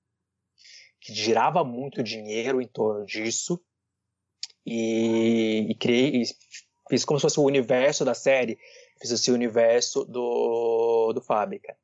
que 0.98 1.12
girava 1.12 1.62
muito 1.62 2.02
dinheiro 2.02 2.62
em 2.62 2.66
torno 2.66 3.04
disso, 3.04 3.62
e, 4.66 5.66
e 5.70 5.74
criei, 5.74 6.22
e 6.22 6.24
fiz 6.88 7.04
como 7.04 7.18
se 7.18 7.22
fosse 7.22 7.40
o 7.40 7.44
universo 7.44 8.04
da 8.04 8.14
série, 8.14 8.58
fiz 9.00 9.10
esse 9.10 9.30
universo 9.30 10.04
do, 10.04 11.12
do 11.12 11.20
Fábrica. 11.20 11.76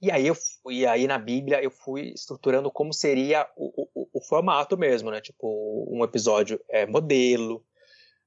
E 0.00 0.10
aí, 0.10 0.26
eu, 0.26 0.36
e 0.68 0.84
aí 0.84 1.06
na 1.06 1.16
Bíblia 1.16 1.62
eu 1.62 1.70
fui 1.70 2.12
estruturando 2.12 2.72
como 2.72 2.92
seria 2.92 3.48
o, 3.56 3.88
o, 3.94 4.08
o 4.14 4.20
formato 4.20 4.76
mesmo, 4.76 5.12
né? 5.12 5.20
Tipo, 5.20 5.86
um 5.88 6.02
episódio 6.02 6.60
é 6.68 6.84
modelo, 6.86 7.64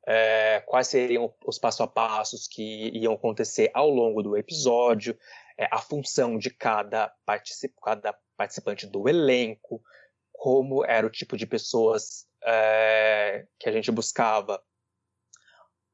é, 0.07 0.61
quais 0.61 0.87
seriam 0.87 1.33
os 1.45 1.57
passo 1.57 1.83
a 1.83 1.87
passos 1.87 2.47
que 2.47 2.91
iam 2.93 3.13
acontecer 3.13 3.71
ao 3.73 3.89
longo 3.89 4.23
do 4.23 4.37
episódio, 4.37 5.17
é, 5.57 5.67
a 5.71 5.79
função 5.79 6.37
de 6.37 6.49
cada, 6.49 7.11
particip, 7.25 7.73
cada 7.83 8.17
participante 8.37 8.85
do 8.87 9.09
elenco, 9.09 9.81
como 10.31 10.85
era 10.85 11.05
o 11.05 11.09
tipo 11.09 11.35
de 11.35 11.45
pessoas 11.45 12.25
é, 12.45 13.47
que 13.59 13.67
a 13.67 13.71
gente 13.71 13.91
buscava 13.91 14.61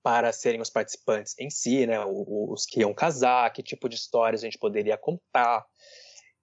para 0.04 0.32
serem 0.34 0.60
os 0.60 0.70
participantes 0.70 1.36
em 1.40 1.50
si, 1.50 1.86
né, 1.86 2.04
os 2.06 2.66
que 2.66 2.82
iam 2.82 2.94
casar, 2.94 3.52
que 3.54 3.62
tipo 3.62 3.88
de 3.88 3.96
histórias 3.96 4.42
a 4.42 4.46
gente 4.46 4.58
poderia 4.58 4.98
contar. 4.98 5.66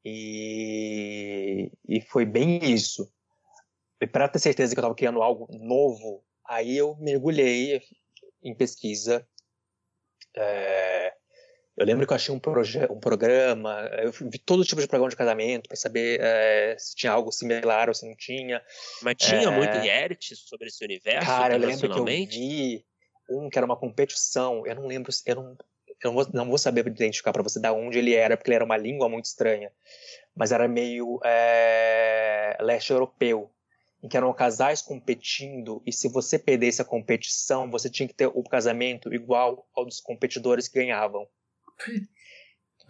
E, 0.04 1.70
e 1.86 2.00
foi 2.00 2.24
bem 2.24 2.64
isso. 2.64 3.12
E 4.00 4.06
para 4.06 4.28
ter 4.28 4.38
certeza 4.38 4.74
que 4.74 4.78
eu 4.78 4.82
estava 4.82 4.94
criando 4.94 5.22
algo 5.22 5.48
novo, 5.50 6.24
aí 6.46 6.76
eu 6.76 6.96
mergulhei 6.96 7.82
em 8.42 8.54
pesquisa. 8.54 9.28
É, 10.36 11.17
eu 11.78 11.86
lembro 11.86 12.06
que 12.06 12.12
eu 12.12 12.16
achei 12.16 12.34
um, 12.34 12.40
um 12.90 13.00
programa, 13.00 13.88
eu 14.02 14.10
vi 14.10 14.38
todo 14.38 14.64
tipo 14.64 14.80
de 14.80 14.88
programa 14.88 15.10
de 15.10 15.16
casamento 15.16 15.68
para 15.68 15.76
saber 15.76 16.18
é, 16.20 16.76
se 16.76 16.96
tinha 16.96 17.12
algo 17.12 17.30
similar 17.30 17.88
ou 17.88 17.94
se 17.94 18.04
não 18.04 18.16
tinha. 18.16 18.60
Mas 19.00 19.14
tinha 19.16 19.48
é... 19.48 19.50
muito 19.50 19.78
reality 19.78 20.34
sobre 20.34 20.66
esse 20.68 20.84
universo? 20.84 21.24
Cara, 21.24 21.54
eu 21.54 21.60
lembro 21.60 21.88
que 21.88 21.98
eu 21.98 22.04
vi 22.04 22.84
um 23.30 23.48
que 23.48 23.58
era 23.58 23.66
uma 23.66 23.76
competição, 23.76 24.66
eu 24.66 24.74
não 24.74 24.86
lembro, 24.88 25.12
eu 25.24 25.34
não, 25.36 25.56
eu 26.02 26.12
não, 26.12 26.14
vou, 26.14 26.26
não 26.32 26.48
vou 26.48 26.58
saber 26.58 26.84
identificar 26.86 27.32
para 27.32 27.42
você 27.42 27.60
da 27.60 27.72
onde 27.72 27.98
ele 27.98 28.14
era, 28.14 28.36
porque 28.36 28.50
ele 28.50 28.56
era 28.56 28.64
uma 28.64 28.76
língua 28.76 29.08
muito 29.08 29.26
estranha, 29.26 29.70
mas 30.34 30.50
era 30.50 30.66
meio 30.66 31.20
é, 31.24 32.56
leste 32.60 32.90
europeu. 32.90 33.50
em 34.02 34.08
que 34.08 34.16
eram 34.16 34.32
casais 34.32 34.80
competindo, 34.82 35.82
e 35.86 35.92
se 35.92 36.08
você 36.08 36.38
perdesse 36.38 36.82
a 36.82 36.84
competição, 36.84 37.70
você 37.70 37.88
tinha 37.88 38.08
que 38.08 38.14
ter 38.14 38.26
o 38.26 38.42
casamento 38.42 39.12
igual 39.14 39.68
ao 39.76 39.84
dos 39.84 40.00
competidores 40.00 40.66
que 40.66 40.78
ganhavam. 40.78 41.28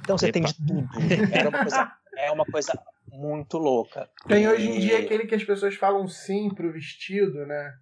Então 0.01 0.17
você 0.17 0.27
Epa. 0.27 0.33
tem 0.33 0.43
de 0.43 0.55
tudo. 0.55 0.89
Era 1.33 1.49
uma 1.49 1.59
coisa, 1.61 1.93
é 2.17 2.31
uma 2.31 2.45
coisa 2.45 2.73
muito 3.11 3.59
louca. 3.59 4.11
Tem 4.27 4.45
e... 4.45 4.49
hoje 4.49 4.69
em 4.69 4.81
dia 4.81 4.99
aquele 4.99 5.27
que 5.27 5.35
as 5.35 5.45
pessoas 5.45 5.75
falam 5.75 6.07
sim 6.07 6.49
pro 6.55 6.73
vestido, 6.73 7.47
né? 7.47 7.75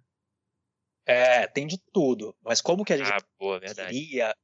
É, 1.05 1.47
tem 1.47 1.65
de 1.65 1.77
tudo. 1.93 2.35
Mas 2.43 2.61
como 2.61 2.83
que 2.83 2.93
a 2.93 2.97
gente 2.97 3.11
ah, 3.11 3.23
boa, 3.39 3.59
queria, 3.61 4.35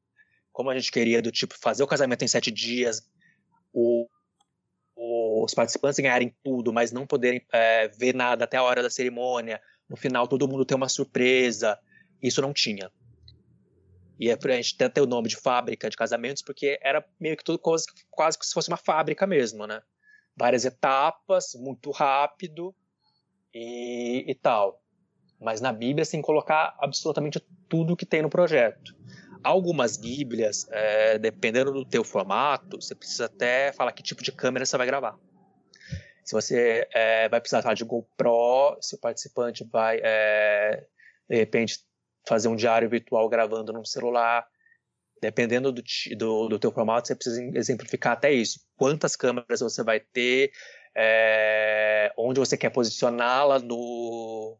como 0.51 0.70
a 0.70 0.76
gente 0.78 0.91
queria 0.91 1.22
do 1.22 1.32
tipo 1.32 1.55
fazer 1.59 1.84
o 1.84 1.88
casamento 1.88 2.24
em 2.24 2.28
sete 2.28 2.49
dias, 2.49 3.01
o, 3.74 4.07
o, 4.95 5.43
os 5.43 5.53
participantes 5.53 5.99
ganharem 5.99 6.34
tudo, 6.41 6.72
mas 6.72 6.91
não 6.91 7.05
poderem 7.05 7.45
é, 7.51 7.89
ver 7.89 8.16
nada 8.16 8.45
até 8.45 8.55
a 8.55 8.64
hora 8.64 8.82
da 8.82 8.89
cerimônia. 8.89 9.61
No 9.89 9.97
final 9.97 10.28
todo 10.28 10.47
mundo 10.47 10.66
tem 10.66 10.78
uma 10.78 10.88
surpresa. 10.88 11.78
Isso 12.22 12.41
não 12.41 12.53
tinha. 12.53 12.89
E 14.24 14.30
é 14.30 14.38
pra 14.38 14.55
gente 14.55 14.74
até 14.76 14.88
ter 14.88 15.01
o 15.01 15.05
nome 15.05 15.28
de 15.28 15.36
fábrica 15.36 15.89
de 15.89 15.97
casamentos, 15.97 16.41
porque 16.41 16.80
era 16.82 17.05
meio 17.19 17.36
que 17.36 17.43
tudo 17.43 17.59
quase, 17.59 17.86
quase 18.09 18.39
que 18.39 18.45
se 18.45 18.53
fosse 18.53 18.69
uma 18.69 18.78
fábrica 18.78 19.28
mesmo, 19.28 19.67
né? 19.67 19.82
Várias 20.34 20.63
etapas, 20.63 21.53
muito 21.55 21.91
rápido 21.91 22.74
e, 23.53 24.24
e 24.26 24.34
tal. 24.34 24.82
Mas 25.41 25.59
na 25.59 25.74
Bíblia, 25.74 26.05
sem 26.05 26.21
colocar 26.21 26.74
absolutamente 26.80 27.38
tudo 27.67 27.97
que 27.97 28.05
tem 28.05 28.21
no 28.21 28.30
projeto. 28.30 28.95
Algumas 29.43 29.97
Bíblias, 29.97 30.65
é, 30.71 31.19
dependendo 31.19 31.74
do 31.74 31.84
teu 31.84 32.05
formato, 32.05 32.82
você 32.82 32.95
precisa 32.95 33.26
até 33.26 33.74
falar 33.74 33.91
que 33.91 34.01
tipo 34.01 34.24
de 34.24 34.32
câmera 34.32 34.65
você 34.65 34.78
vai 34.78 34.88
gravar. 34.88 35.19
Se 36.24 36.32
você 36.32 36.88
é, 36.93 37.28
vai 37.28 37.41
precisar 37.41 37.61
falar 37.61 37.74
de 37.74 37.84
GoPro, 37.84 38.78
se 38.80 38.95
o 38.95 38.99
participante 38.99 39.67
vai, 39.69 39.99
é, 40.01 40.88
de 41.30 41.36
repente, 41.36 41.80
fazer 42.28 42.47
um 42.47 42.55
diário 42.55 42.89
virtual 42.89 43.28
gravando 43.30 43.74
num 43.74 43.86
celular, 43.86 44.45
dependendo 45.21 45.71
do, 45.71 45.84
do, 46.17 46.47
do 46.49 46.59
teu 46.59 46.71
formato, 46.71 47.07
você 47.07 47.15
precisa 47.15 47.41
exemplificar 47.55 48.13
até 48.13 48.32
isso. 48.32 48.59
Quantas 48.76 49.15
câmeras 49.15 49.61
você 49.61 49.84
vai 49.84 49.99
ter, 49.99 50.51
é, 50.95 52.11
onde 52.17 52.39
você 52.39 52.57
quer 52.57 52.69
posicioná-la 52.69 53.59
no, 53.59 54.57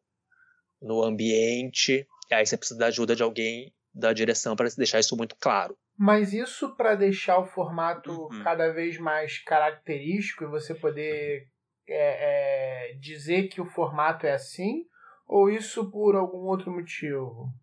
no 0.82 1.04
ambiente, 1.04 2.08
e 2.32 2.34
aí 2.34 2.46
você 2.46 2.58
precisa 2.58 2.80
da 2.80 2.88
ajuda 2.88 3.16
de 3.16 3.24
alguém 3.24 3.74
da 3.94 4.14
direção 4.14 4.56
para 4.56 4.70
deixar 4.78 5.00
isso 5.00 5.16
muito 5.16 5.36
claro. 5.36 5.78
Mas 5.98 6.34
isso 6.34 6.76
para 6.76 6.96
deixar 6.96 7.38
o 7.38 7.46
formato 7.46 8.12
uhum. 8.12 8.44
cada 8.44 8.72
vez 8.72 8.98
mais 8.98 9.38
característico 9.40 10.44
e 10.44 10.48
você 10.48 10.74
poder 10.74 11.48
é, 11.88 12.92
é, 12.92 12.94
dizer 12.96 13.50
que 13.50 13.62
o 13.62 13.66
formato 13.66 14.26
é 14.26 14.34
assim? 14.34 14.86
Ou 15.28 15.50
isso 15.50 15.90
por 15.90 16.16
algum 16.16 16.40
outro 16.48 16.72
motivo? 16.72 17.54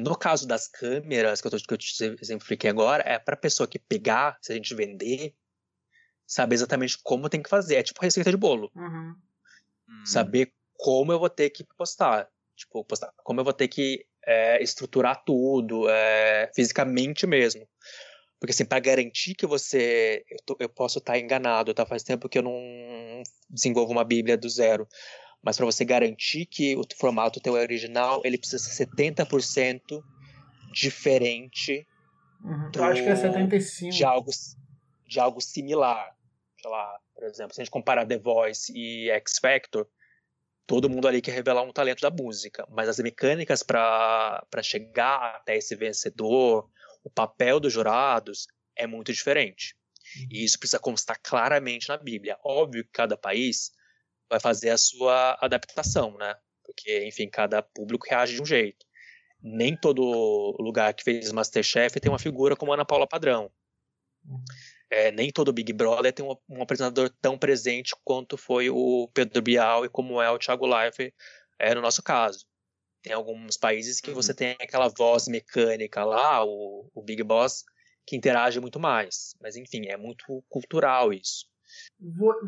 No 0.00 0.16
caso 0.16 0.46
das 0.46 0.66
câmeras 0.66 1.40
que 1.40 1.46
eu, 1.46 1.50
tô, 1.50 1.56
que 1.58 1.74
eu 1.74 1.78
te 1.78 2.16
exemplifiquei 2.20 2.70
agora, 2.70 3.02
é 3.06 3.18
para 3.18 3.34
a 3.34 3.38
pessoa 3.38 3.66
que 3.66 3.78
pegar, 3.78 4.38
se 4.40 4.52
a 4.52 4.56
gente 4.56 4.74
vender, 4.74 5.34
saber 6.26 6.54
exatamente 6.54 6.98
como 7.02 7.28
tem 7.28 7.42
que 7.42 7.50
fazer. 7.50 7.76
É 7.76 7.82
tipo 7.82 8.00
receita 8.00 8.30
de 8.30 8.36
bolo. 8.36 8.70
Uhum. 8.74 9.14
Saber 10.04 10.52
como 10.74 11.12
eu 11.12 11.18
vou 11.18 11.30
ter 11.30 11.50
que 11.50 11.64
postar. 11.76 12.28
Tipo, 12.56 12.84
postar, 12.84 13.12
como 13.18 13.40
eu 13.40 13.44
vou 13.44 13.52
ter 13.52 13.68
que 13.68 14.06
é, 14.24 14.62
estruturar 14.62 15.22
tudo, 15.24 15.88
é, 15.88 16.50
fisicamente 16.54 17.26
mesmo. 17.26 17.68
Porque, 18.40 18.52
assim, 18.52 18.64
para 18.64 18.80
garantir 18.80 19.34
que 19.34 19.46
você. 19.46 20.24
Eu, 20.28 20.38
tô, 20.44 20.56
eu 20.60 20.68
posso 20.68 20.98
estar 20.98 21.18
enganado, 21.18 21.72
tá? 21.72 21.86
Faz 21.86 22.02
tempo 22.02 22.28
que 22.28 22.38
eu 22.38 22.42
não 22.42 23.22
desenvolvo 23.48 23.92
uma 23.92 24.04
Bíblia 24.04 24.36
do 24.36 24.48
zero. 24.48 24.86
Mas 25.46 25.56
para 25.56 25.64
você 25.64 25.84
garantir 25.84 26.44
que 26.44 26.74
o 26.74 26.82
formato 26.98 27.38
teu 27.38 27.56
é 27.56 27.60
original, 27.60 28.20
ele 28.24 28.36
precisa 28.36 28.58
ser 28.58 28.84
70% 28.84 30.02
diferente. 30.72 31.86
Uhum. 32.42 32.70
Do, 32.72 32.80
eu 32.80 32.84
acho 32.84 33.02
que 33.04 33.08
é 33.08 33.14
75. 33.14 33.94
De 33.94 34.02
algo, 34.02 34.30
de 35.06 35.20
algo 35.20 35.40
similar. 35.40 36.16
Sei 36.60 36.68
lá, 36.68 36.98
por 37.14 37.22
exemplo, 37.22 37.54
se 37.54 37.60
a 37.60 37.64
gente 37.64 37.70
comparar 37.70 38.04
The 38.04 38.18
Voice 38.18 38.72
e 38.74 39.08
X 39.08 39.38
Factor, 39.40 39.88
todo 40.66 40.90
mundo 40.90 41.06
ali 41.06 41.22
quer 41.22 41.30
revelar 41.30 41.62
um 41.62 41.72
talento 41.72 42.00
da 42.00 42.10
música, 42.10 42.66
mas 42.68 42.88
as 42.88 42.98
mecânicas 42.98 43.62
para 43.62 44.42
chegar 44.64 45.36
até 45.36 45.56
esse 45.56 45.76
vencedor, 45.76 46.68
o 47.04 47.10
papel 47.10 47.60
dos 47.60 47.72
jurados 47.72 48.48
é 48.74 48.84
muito 48.84 49.12
diferente. 49.12 49.76
Uhum. 50.16 50.26
E 50.28 50.44
isso 50.44 50.58
precisa 50.58 50.80
constar 50.80 51.20
claramente 51.22 51.88
na 51.88 51.96
Bíblia. 51.96 52.36
Óbvio 52.42 52.82
que 52.82 52.90
cada 52.90 53.16
país 53.16 53.70
vai 54.28 54.40
fazer 54.40 54.70
a 54.70 54.78
sua 54.78 55.36
adaptação, 55.40 56.16
né? 56.16 56.34
Porque, 56.64 57.06
enfim, 57.06 57.28
cada 57.28 57.62
público 57.62 58.06
reage 58.08 58.34
de 58.34 58.42
um 58.42 58.46
jeito. 58.46 58.84
Nem 59.42 59.76
todo 59.76 60.56
lugar 60.58 60.94
que 60.94 61.04
fez 61.04 61.30
Masterchef 61.30 62.00
tem 62.00 62.10
uma 62.10 62.18
figura 62.18 62.56
como 62.56 62.72
Ana 62.72 62.84
Paula 62.84 63.06
Padrão. 63.06 63.50
É, 64.90 65.10
nem 65.10 65.30
todo 65.30 65.52
Big 65.52 65.72
Brother 65.72 66.12
tem 66.12 66.24
um, 66.24 66.36
um, 66.48 66.62
apresentador 66.62 67.10
tão 67.20 67.36
presente 67.38 67.94
quanto 68.04 68.36
foi 68.36 68.70
o 68.70 69.08
Pedro 69.12 69.42
Bial 69.42 69.84
e 69.84 69.88
como 69.88 70.20
é 70.22 70.30
o 70.30 70.38
Thiago 70.38 70.66
Life 70.66 71.12
é, 71.58 71.74
no 71.74 71.80
nosso 71.80 72.02
caso. 72.02 72.46
Tem 73.02 73.12
alguns 73.12 73.56
países 73.56 74.00
que 74.00 74.10
uhum. 74.10 74.16
você 74.16 74.34
tem 74.34 74.56
aquela 74.60 74.88
voz 74.88 75.28
mecânica 75.28 76.04
lá, 76.04 76.44
o, 76.44 76.90
o 76.94 77.02
Big 77.02 77.22
Boss, 77.22 77.64
que 78.06 78.16
interage 78.16 78.60
muito 78.60 78.80
mais. 78.80 79.34
Mas 79.40 79.56
enfim, 79.56 79.86
é 79.86 79.96
muito 79.96 80.44
cultural 80.48 81.12
isso. 81.12 81.46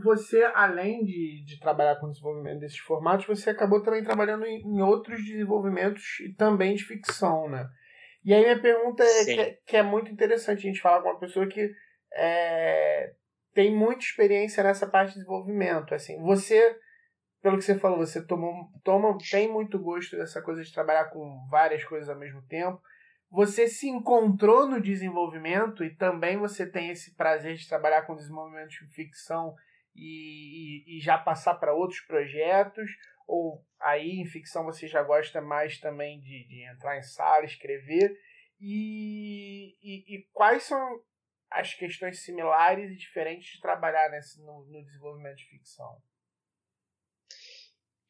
Você, 0.02 0.42
além 0.54 1.04
de, 1.04 1.44
de 1.44 1.58
trabalhar 1.60 1.96
com 1.96 2.06
o 2.06 2.10
desenvolvimento 2.10 2.60
desses 2.60 2.78
formatos, 2.78 3.26
você 3.26 3.50
acabou 3.50 3.82
também 3.82 4.04
trabalhando 4.04 4.46
em, 4.46 4.60
em 4.60 4.82
outros 4.82 5.24
desenvolvimentos 5.24 6.20
e 6.20 6.34
também 6.34 6.74
de 6.74 6.84
ficção, 6.84 7.48
né? 7.48 7.68
E 8.24 8.34
aí 8.34 8.42
minha 8.42 8.60
pergunta 8.60 9.02
é 9.02 9.24
que, 9.24 9.40
é 9.40 9.58
que, 9.66 9.76
é 9.76 9.82
muito 9.82 10.10
interessante 10.10 10.58
a 10.58 10.70
gente 10.70 10.80
falar 10.80 11.02
com 11.02 11.08
uma 11.08 11.20
pessoa 11.20 11.46
que 11.46 11.70
é, 12.14 13.12
tem 13.54 13.74
muita 13.74 14.04
experiência 14.04 14.62
nessa 14.62 14.86
parte 14.86 15.10
de 15.10 15.20
desenvolvimento. 15.20 15.94
Assim, 15.94 16.20
você, 16.22 16.76
pelo 17.42 17.56
que 17.56 17.64
você 17.64 17.78
falou, 17.78 17.98
você 17.98 18.24
toma, 18.26 19.16
tem 19.30 19.50
muito 19.50 19.78
gosto 19.78 20.16
dessa 20.16 20.42
coisa 20.42 20.62
de 20.62 20.72
trabalhar 20.72 21.06
com 21.06 21.46
várias 21.50 21.84
coisas 21.84 22.08
ao 22.08 22.18
mesmo 22.18 22.42
tempo. 22.42 22.80
Você 23.30 23.68
se 23.68 23.88
encontrou 23.88 24.66
no 24.66 24.80
desenvolvimento 24.80 25.84
e 25.84 25.94
também 25.94 26.38
você 26.38 26.66
tem 26.66 26.90
esse 26.90 27.14
prazer 27.14 27.56
de 27.56 27.68
trabalhar 27.68 28.02
com 28.02 28.16
desenvolvimento 28.16 28.70
de 28.70 28.86
ficção 28.94 29.54
e, 29.94 30.84
e, 30.86 30.96
e 30.96 31.00
já 31.00 31.18
passar 31.18 31.54
para 31.56 31.74
outros 31.74 32.00
projetos? 32.00 32.90
Ou 33.26 33.62
aí 33.78 34.18
em 34.20 34.24
ficção 34.24 34.64
você 34.64 34.88
já 34.88 35.02
gosta 35.02 35.42
mais 35.42 35.78
também 35.78 36.20
de, 36.20 36.46
de 36.48 36.66
entrar 36.72 36.96
em 36.96 37.02
sala, 37.02 37.44
escrever? 37.44 38.18
E, 38.58 39.76
e, 39.82 40.16
e, 40.16 40.28
quais 40.32 40.64
são 40.64 41.02
as 41.50 41.74
questões 41.74 42.24
similares 42.24 42.90
e 42.90 42.96
diferentes 42.96 43.52
de 43.52 43.60
trabalhar 43.60 44.10
nesse, 44.10 44.40
no, 44.42 44.64
no 44.64 44.82
desenvolvimento 44.82 45.36
de 45.36 45.44
ficção? 45.44 46.02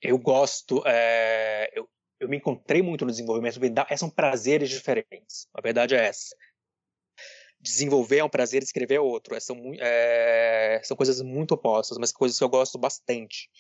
Eu 0.01 0.17
gosto, 0.17 0.83
é, 0.87 1.71
eu, 1.77 1.89
eu 2.21 2.29
me 2.29 2.37
encontrei 2.37 2.83
muito 2.83 3.05
no 3.05 3.11
desenvolvimento, 3.11 3.59
são 3.97 4.11
prazeres 4.11 4.69
diferentes, 4.71 5.47
a 5.55 5.61
verdade 5.61 5.95
é 5.95 6.07
essa. 6.07 6.35
Desenvolver 7.61 8.19
é 8.19 8.25
um 8.25 8.29
prazer, 8.29 8.63
escrever 8.63 8.95
é 8.95 9.01
outro. 9.01 9.39
São, 9.41 9.57
é, 9.81 10.81
são 10.85 10.97
coisas 10.97 11.21
muito 11.21 11.55
opostas, 11.55 11.99
mas 11.99 12.13
coisas 12.13 12.39
que 12.39 12.45
eu 12.45 12.49
gosto 12.49 12.79
bastante. 12.79 13.51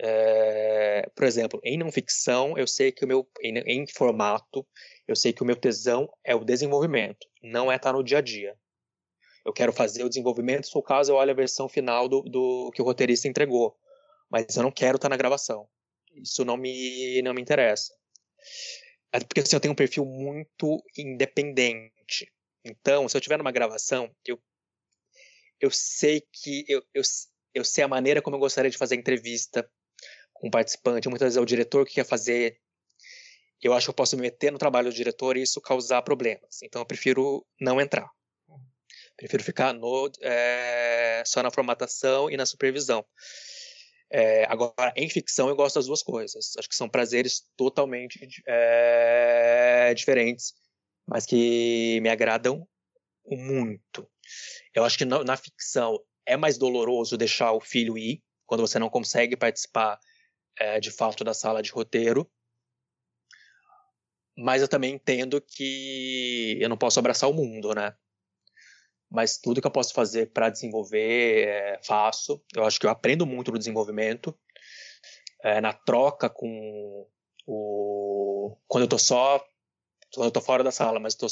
É, 0.00 1.10
por 1.14 1.24
exemplo, 1.24 1.60
em 1.64 1.76
não 1.76 1.90
ficção, 1.90 2.56
eu 2.56 2.66
sei 2.66 2.92
que 2.92 3.04
o 3.04 3.08
meu 3.08 3.28
em, 3.42 3.58
em, 3.58 3.86
formato, 3.88 4.64
eu 5.06 5.16
sei 5.16 5.32
que 5.32 5.42
o 5.42 5.46
meu 5.46 5.56
tesão 5.56 6.08
é 6.24 6.34
o 6.34 6.44
desenvolvimento, 6.44 7.26
não 7.42 7.70
é 7.70 7.76
estar 7.76 7.92
no 7.92 8.04
dia 8.04 8.18
a 8.18 8.20
dia 8.20 8.56
eu 9.44 9.52
quero 9.52 9.72
fazer 9.72 10.02
o 10.04 10.08
desenvolvimento, 10.08 10.66
se 10.66 10.76
o 10.76 10.82
caso 10.82 11.12
eu 11.12 11.16
olho 11.16 11.30
a 11.30 11.34
versão 11.34 11.68
final 11.68 12.08
do, 12.08 12.22
do 12.22 12.70
que 12.72 12.80
o 12.80 12.84
roteirista 12.84 13.28
entregou. 13.28 13.76
Mas 14.30 14.56
eu 14.56 14.62
não 14.62 14.70
quero 14.70 14.96
estar 14.96 15.08
na 15.08 15.16
gravação. 15.16 15.68
Isso 16.14 16.44
não 16.44 16.56
me, 16.56 17.20
não 17.22 17.34
me 17.34 17.42
interessa. 17.42 17.92
É 19.12 19.20
porque 19.20 19.40
assim, 19.40 19.54
eu 19.54 19.60
tenho 19.60 19.72
um 19.72 19.76
perfil 19.76 20.04
muito 20.04 20.82
independente. 20.96 22.30
Então, 22.64 23.08
se 23.08 23.16
eu 23.16 23.18
estiver 23.18 23.36
numa 23.36 23.52
gravação, 23.52 24.14
eu, 24.24 24.40
eu 25.60 25.70
sei 25.70 26.22
que 26.32 26.64
eu, 26.66 26.82
eu, 26.92 27.02
eu 27.54 27.64
sei 27.64 27.84
a 27.84 27.88
maneira 27.88 28.22
como 28.22 28.36
eu 28.36 28.40
gostaria 28.40 28.70
de 28.70 28.78
fazer 28.78 28.96
a 28.96 28.98
entrevista 28.98 29.70
com 30.32 30.48
o 30.48 30.50
participante. 30.50 31.08
Muitas 31.08 31.26
vezes 31.26 31.36
é 31.36 31.40
o 31.40 31.46
diretor 31.46 31.86
que 31.86 31.94
quer 31.94 32.06
fazer. 32.06 32.58
Eu 33.62 33.72
acho 33.72 33.86
que 33.86 33.90
eu 33.90 33.94
posso 33.94 34.16
me 34.16 34.22
meter 34.22 34.50
no 34.50 34.58
trabalho 34.58 34.90
do 34.90 34.96
diretor 34.96 35.36
e 35.36 35.42
isso 35.42 35.60
causar 35.60 36.02
problemas. 36.02 36.62
Então, 36.62 36.82
eu 36.82 36.86
prefiro 36.86 37.46
não 37.60 37.80
entrar. 37.80 38.10
Prefiro 39.16 39.44
ficar 39.44 39.72
no, 39.72 40.10
é, 40.22 41.22
só 41.24 41.42
na 41.42 41.50
formatação 41.50 42.28
e 42.28 42.36
na 42.36 42.44
supervisão. 42.44 43.04
É, 44.10 44.44
agora, 44.44 44.92
em 44.96 45.08
ficção, 45.08 45.48
eu 45.48 45.56
gosto 45.56 45.76
das 45.76 45.86
duas 45.86 46.02
coisas. 46.02 46.52
Acho 46.58 46.68
que 46.68 46.76
são 46.76 46.88
prazeres 46.88 47.42
totalmente 47.56 48.42
é, 48.46 49.92
diferentes, 49.94 50.54
mas 51.06 51.26
que 51.26 52.00
me 52.00 52.08
agradam 52.08 52.66
muito. 53.26 54.08
Eu 54.74 54.84
acho 54.84 54.98
que 54.98 55.04
na, 55.04 55.24
na, 55.24 55.36
ficção 55.36 55.98
é 56.26 56.36
mais 56.36 56.58
doloroso 56.58 57.16
deixar 57.16 57.52
o 57.52 57.60
filho 57.60 57.98
ir, 57.98 58.22
quando 58.46 58.60
você 58.60 58.78
não 58.78 58.90
consegue 58.90 59.36
participar 59.36 59.98
é, 60.58 60.78
de 60.78 60.90
fato 60.90 61.24
da 61.24 61.34
sala 61.34 61.62
de 61.62 61.70
roteiro. 61.70 62.30
Mas 64.36 64.62
eu 64.62 64.68
também 64.68 64.94
entendo 64.94 65.40
que 65.40 66.58
eu 66.60 66.68
não 66.68 66.76
posso 66.76 66.98
abraçar 66.98 67.30
o 67.30 67.34
mundo, 67.34 67.72
né? 67.74 67.94
Mas 69.14 69.38
tudo 69.38 69.60
que 69.60 69.66
eu 69.66 69.70
posso 69.70 69.94
fazer 69.94 70.32
para 70.32 70.50
desenvolver, 70.50 71.46
é, 71.46 71.80
faço. 71.84 72.42
Eu 72.52 72.64
acho 72.64 72.80
que 72.80 72.86
eu 72.86 72.90
aprendo 72.90 73.24
muito 73.24 73.52
no 73.52 73.58
desenvolvimento, 73.58 74.36
é, 75.40 75.60
na 75.60 75.72
troca 75.72 76.28
com 76.28 77.06
o. 77.46 78.58
Quando 78.66 78.82
eu 78.82 78.88
tô 78.88 78.98
só. 78.98 79.38
Quando 80.12 80.26
eu 80.26 80.32
tô 80.32 80.40
fora 80.40 80.64
da 80.64 80.72
sala, 80.72 80.98
mas 80.98 81.14
tô, 81.14 81.28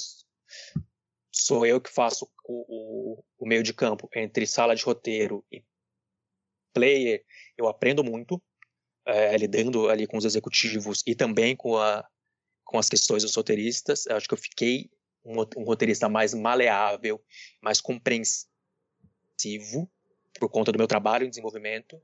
sou 1.33 1.67
eu 1.67 1.81
que 1.81 1.91
faço 1.91 2.29
o, 2.45 3.17
o, 3.17 3.25
o 3.39 3.47
meio 3.47 3.65
de 3.65 3.75
campo 3.75 4.09
entre 4.15 4.47
sala 4.47 4.77
de 4.77 4.85
roteiro 4.85 5.45
e 5.51 5.65
player, 6.73 7.25
eu 7.57 7.69
aprendo 7.69 8.03
muito 8.05 8.41
é, 9.07 9.37
lidando 9.37 9.89
ali 9.89 10.07
com 10.07 10.17
os 10.17 10.25
executivos 10.25 11.03
e 11.07 11.15
também 11.15 11.55
com, 11.57 11.77
a, 11.77 12.05
com 12.65 12.79
as 12.79 12.89
questões 12.89 13.23
dos 13.23 13.35
roteiristas. 13.35 14.07
Eu 14.07 14.17
acho 14.17 14.29
que 14.29 14.35
eu 14.35 14.39
fiquei 14.39 14.91
um, 15.25 15.41
um 15.57 15.65
roteirista 15.65 16.09
mais 16.09 16.35
maleável, 16.35 17.23
mais 17.61 17.81
compreensivo 17.81 18.49
por 20.39 20.49
conta 20.49 20.73
do 20.73 20.79
meu 20.79 20.87
trabalho 20.87 21.27
em 21.27 21.31
desenvolvimento. 21.31 22.01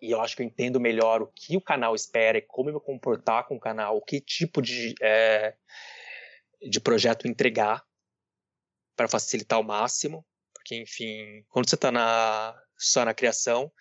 E 0.00 0.10
eu 0.10 0.20
acho 0.20 0.36
que 0.36 0.42
eu 0.42 0.46
entendo 0.46 0.78
melhor 0.78 1.22
o 1.22 1.26
que 1.26 1.56
o 1.56 1.60
canal 1.60 1.94
espera 1.94 2.40
como 2.40 2.70
eu 2.70 2.74
me 2.74 2.80
comportar 2.80 3.46
com 3.46 3.56
o 3.56 3.60
canal, 3.60 4.00
que 4.00 4.20
tipo 4.20 4.62
de, 4.62 4.94
é, 5.02 5.54
de 6.62 6.80
projeto 6.80 7.26
entregar 7.26 7.84
para 8.96 9.08
facilitar 9.08 9.56
ao 9.58 9.64
máximo. 9.64 10.24
Porque, 10.54 10.76
enfim, 10.76 11.44
quando 11.48 11.68
você 11.68 11.74
está 11.74 11.90
na, 11.90 12.60
só 12.76 13.04
na 13.04 13.14
criação, 13.14 13.72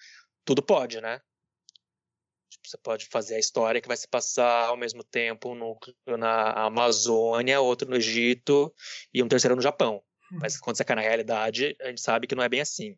tudo 0.43 0.63
pode, 0.63 0.99
né? 1.01 1.21
Tipo, 2.49 2.67
você 2.67 2.77
pode 2.77 3.05
fazer 3.07 3.35
a 3.35 3.39
história 3.39 3.81
que 3.81 3.87
vai 3.87 3.97
se 3.97 4.07
passar 4.07 4.67
ao 4.67 4.77
mesmo 4.77 5.03
tempo 5.03 5.49
um 5.49 5.55
núcleo 5.55 5.95
na 6.17 6.51
Amazônia, 6.65 7.59
outro 7.59 7.89
no 7.89 7.97
Egito 7.97 8.73
e 9.13 9.21
um 9.21 9.27
terceiro 9.27 9.55
no 9.55 9.61
Japão. 9.61 10.01
Uhum. 10.31 10.39
Mas 10.41 10.57
quando 10.57 10.77
você 10.77 10.83
cai 10.83 10.95
na 10.95 11.01
realidade, 11.01 11.75
a 11.81 11.87
gente 11.87 12.01
sabe 12.01 12.27
que 12.27 12.35
não 12.35 12.43
é 12.43 12.49
bem 12.49 12.61
assim. 12.61 12.97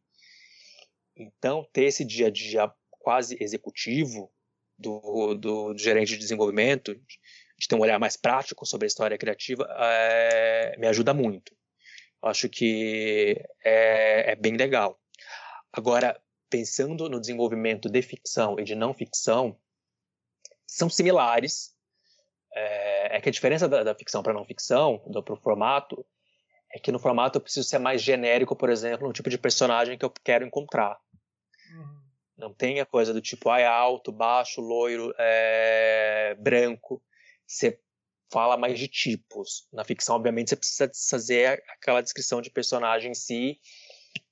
Então, 1.15 1.67
ter 1.73 1.85
esse 1.85 2.05
dia 2.05 2.27
a 2.27 2.31
dia 2.31 2.71
quase 2.91 3.37
executivo 3.39 4.31
do, 4.77 5.33
do, 5.35 5.73
do 5.73 5.77
gerente 5.77 6.13
de 6.13 6.17
desenvolvimento, 6.17 6.95
de 6.95 7.67
ter 7.67 7.75
um 7.75 7.81
olhar 7.81 7.99
mais 7.99 8.15
prático 8.15 8.65
sobre 8.65 8.85
a 8.85 8.87
história 8.87 9.17
criativa, 9.17 9.67
é, 9.77 10.75
me 10.77 10.87
ajuda 10.87 11.13
muito. 11.13 11.53
Acho 12.21 12.47
que 12.49 13.41
é, 13.63 14.31
é 14.31 14.35
bem 14.35 14.55
legal. 14.55 14.99
Agora, 15.71 16.19
pensando 16.49 17.09
no 17.09 17.19
desenvolvimento 17.19 17.89
de 17.89 18.01
ficção 18.01 18.59
e 18.59 18.63
de 18.63 18.75
não 18.75 18.93
ficção, 18.93 19.57
são 20.65 20.89
similares. 20.89 21.75
É, 22.53 23.17
é 23.17 23.21
que 23.21 23.29
a 23.29 23.31
diferença 23.31 23.67
da, 23.67 23.83
da 23.83 23.95
ficção 23.95 24.23
para 24.23 24.33
não 24.33 24.45
ficção, 24.45 24.99
para 25.23 25.33
o 25.33 25.37
formato, 25.37 26.05
é 26.71 26.79
que 26.79 26.91
no 26.91 26.99
formato 26.99 27.37
eu 27.37 27.41
preciso 27.41 27.67
ser 27.67 27.79
mais 27.79 28.01
genérico, 28.01 28.55
por 28.55 28.69
exemplo, 28.69 29.07
no 29.07 29.13
tipo 29.13 29.29
de 29.29 29.37
personagem 29.37 29.97
que 29.97 30.05
eu 30.05 30.13
quero 30.23 30.45
encontrar. 30.45 30.99
Uhum. 31.71 32.01
Não 32.37 32.53
tem 32.53 32.79
a 32.79 32.85
coisa 32.85 33.13
do 33.13 33.21
tipo, 33.21 33.49
ah, 33.49 33.59
é 33.59 33.65
alto, 33.65 34.11
baixo, 34.11 34.61
loiro, 34.61 35.13
é, 35.17 36.35
branco. 36.39 37.03
Você 37.45 37.79
fala 38.31 38.55
mais 38.55 38.77
de 38.79 38.87
tipos. 38.87 39.67
Na 39.73 39.83
ficção, 39.83 40.15
obviamente, 40.15 40.49
você 40.49 40.55
precisa 40.55 40.91
fazer 41.09 41.63
aquela 41.69 42.01
descrição 42.01 42.41
de 42.41 42.49
personagem 42.49 43.11
em 43.11 43.15
si 43.15 43.59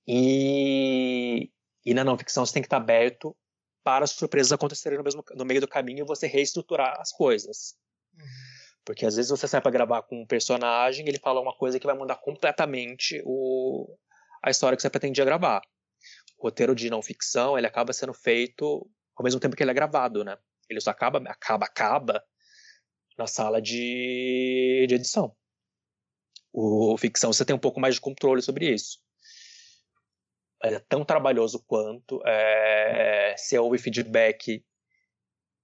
e, 0.07 1.51
e 1.87 1.93
na 1.93 2.03
não 2.03 2.17
ficção 2.17 2.45
você 2.45 2.51
tem 2.51 2.61
que 2.61 2.67
estar 2.67 2.75
aberto 2.75 3.33
para 3.81 4.03
as 4.03 4.11
surpresas 4.11 4.51
acontecerem 4.51 4.97
no, 4.97 5.03
mesmo, 5.05 5.23
no 5.33 5.45
meio 5.45 5.61
do 5.61 5.67
caminho 5.69 6.03
e 6.03 6.05
você 6.05 6.27
reestruturar 6.27 6.99
as 6.99 7.13
coisas. 7.13 7.77
Uhum. 8.13 8.25
Porque 8.83 9.05
às 9.05 9.15
vezes 9.15 9.31
você 9.31 9.47
sai 9.47 9.61
para 9.61 9.71
gravar 9.71 10.01
com 10.01 10.21
um 10.21 10.27
personagem 10.27 11.07
ele 11.07 11.17
fala 11.17 11.39
uma 11.39 11.55
coisa 11.55 11.79
que 11.79 11.85
vai 11.85 11.95
mudar 11.95 12.17
completamente 12.17 13.21
o, 13.25 13.97
a 14.43 14.49
história 14.49 14.75
que 14.75 14.81
você 14.81 14.89
pretendia 14.89 15.23
gravar. 15.23 15.61
O 16.37 16.43
roteiro 16.43 16.75
de 16.75 16.89
não 16.89 17.01
ficção 17.01 17.57
ele 17.57 17.67
acaba 17.67 17.93
sendo 17.93 18.13
feito 18.13 18.85
ao 19.15 19.23
mesmo 19.23 19.39
tempo 19.39 19.55
que 19.55 19.63
ele 19.63 19.71
é 19.71 19.73
gravado, 19.73 20.25
né? 20.25 20.37
Ele 20.69 20.81
só 20.81 20.89
acaba, 20.89 21.19
acaba, 21.29 21.67
acaba 21.67 22.21
na 23.17 23.27
sala 23.27 23.61
de, 23.61 24.85
de 24.89 24.93
edição. 24.93 25.33
O 26.51 26.97
ficção 26.97 27.31
você 27.31 27.45
tem 27.45 27.55
um 27.55 27.59
pouco 27.59 27.79
mais 27.79 27.95
de 27.95 28.01
controle 28.01 28.41
sobre 28.41 28.73
isso 28.73 29.06
é 30.63 30.79
tão 30.79 31.05
trabalhoso 31.05 31.63
quanto. 31.65 32.21
É, 32.25 33.35
você 33.37 33.57
ouve 33.57 33.77
feedback 33.77 34.63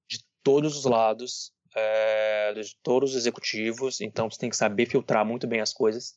de 0.10 0.20
todos 0.44 0.78
os 0.78 0.86
lados, 0.86 1.52
é, 1.76 2.54
de 2.54 2.76
todos 2.84 3.12
os 3.12 3.16
executivos, 3.16 4.02
então 4.02 4.30
você 4.30 4.38
tem 4.38 4.50
que 4.50 4.56
saber 4.56 4.86
filtrar 4.86 5.26
muito 5.26 5.48
bem 5.48 5.62
as 5.62 5.74
coisas. 5.74 6.16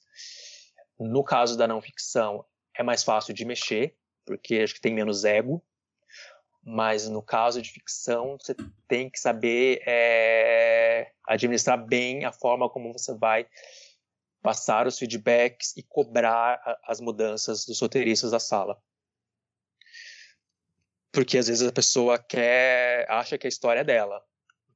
No 0.99 1.24
caso 1.24 1.57
da 1.57 1.66
não 1.66 1.81
ficção, 1.81 2.45
é 2.77 2.83
mais 2.83 3.03
fácil 3.03 3.35
de 3.35 3.45
mexer, 3.45 3.97
porque 4.24 4.57
acho 4.57 4.74
que 4.74 4.81
tem 4.81 4.95
menos 4.95 5.24
ego. 5.24 5.62
Mas 6.68 7.09
no 7.09 7.22
caso 7.22 7.62
de 7.62 7.70
ficção, 7.70 8.37
você 8.41 8.55
tem 8.89 9.09
que 9.09 9.20
saber 9.20 9.81
é, 9.87 11.12
administrar 11.24 11.79
bem 11.87 12.24
a 12.24 12.33
forma 12.33 12.68
como 12.68 12.93
você 12.93 13.14
vai 13.14 13.47
passar 14.47 14.86
os 14.86 14.97
feedbacks 14.97 15.76
e 15.76 15.82
cobrar 15.82 16.62
as 16.84 17.01
mudanças 17.01 17.66
dos 17.66 17.80
roteiristas 17.80 18.30
da 18.30 18.38
sala. 18.38 18.80
Porque 21.12 21.36
às 21.36 21.49
vezes 21.49 21.66
a 21.66 21.72
pessoa 21.72 22.16
quer, 22.16 23.11
acha 23.11 23.36
que 23.36 23.49
a 23.49 23.49
história 23.49 23.80
é 23.80 23.84
dela. 23.84 24.22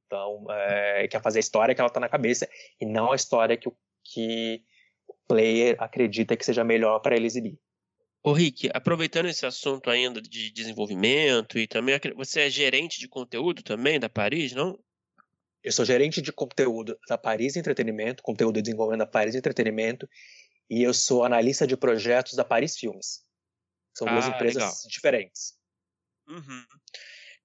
Então, 0.05 0.45
é, 0.49 1.07
quer 1.07 1.21
fazer 1.21 1.39
a 1.39 1.45
história 1.47 1.73
que 1.73 1.79
ela 1.79 1.87
está 1.87 2.01
na 2.01 2.09
cabeça 2.09 2.49
e 2.81 2.85
não 2.85 3.13
a 3.13 3.15
história 3.15 3.55
que 3.55 3.69
o, 3.69 3.77
que 4.03 4.61
o 5.07 5.13
player 5.25 5.77
acredita 5.79 6.35
que 6.35 6.43
seja 6.43 6.65
melhor 6.65 6.99
para 6.99 7.15
ele 7.15 7.27
exibir. 7.27 7.57
Ô 8.21 8.33
Rick, 8.33 8.69
aproveitando 8.73 9.27
esse 9.27 9.45
assunto 9.45 9.89
ainda 9.89 10.21
de 10.21 10.51
desenvolvimento 10.51 11.57
e 11.57 11.65
também 11.65 11.97
você 12.13 12.41
é 12.41 12.49
gerente 12.49 12.99
de 12.99 13.07
conteúdo 13.07 13.63
também 13.63 14.01
da 14.01 14.09
Paris, 14.09 14.51
não? 14.51 14.77
Eu 15.63 15.71
sou 15.71 15.85
gerente 15.85 16.21
de 16.21 16.31
conteúdo 16.31 16.97
da 17.07 17.17
Paris 17.17 17.55
Entretenimento, 17.55 18.23
conteúdo 18.23 18.55
de 18.55 18.63
desenvolvimento 18.63 18.99
da 18.99 19.11
Paris 19.11 19.35
Entretenimento, 19.35 20.09
e 20.69 20.81
eu 20.81 20.93
sou 20.93 21.23
analista 21.23 21.67
de 21.67 21.77
projetos 21.77 22.33
da 22.33 22.43
Paris 22.43 22.77
Filmes. 22.77 23.23
São 23.95 24.07
duas 24.07 24.25
ah, 24.25 24.29
empresas 24.29 24.63
legal. 24.63 24.75
diferentes. 24.87 25.53
Uhum. 26.27 26.65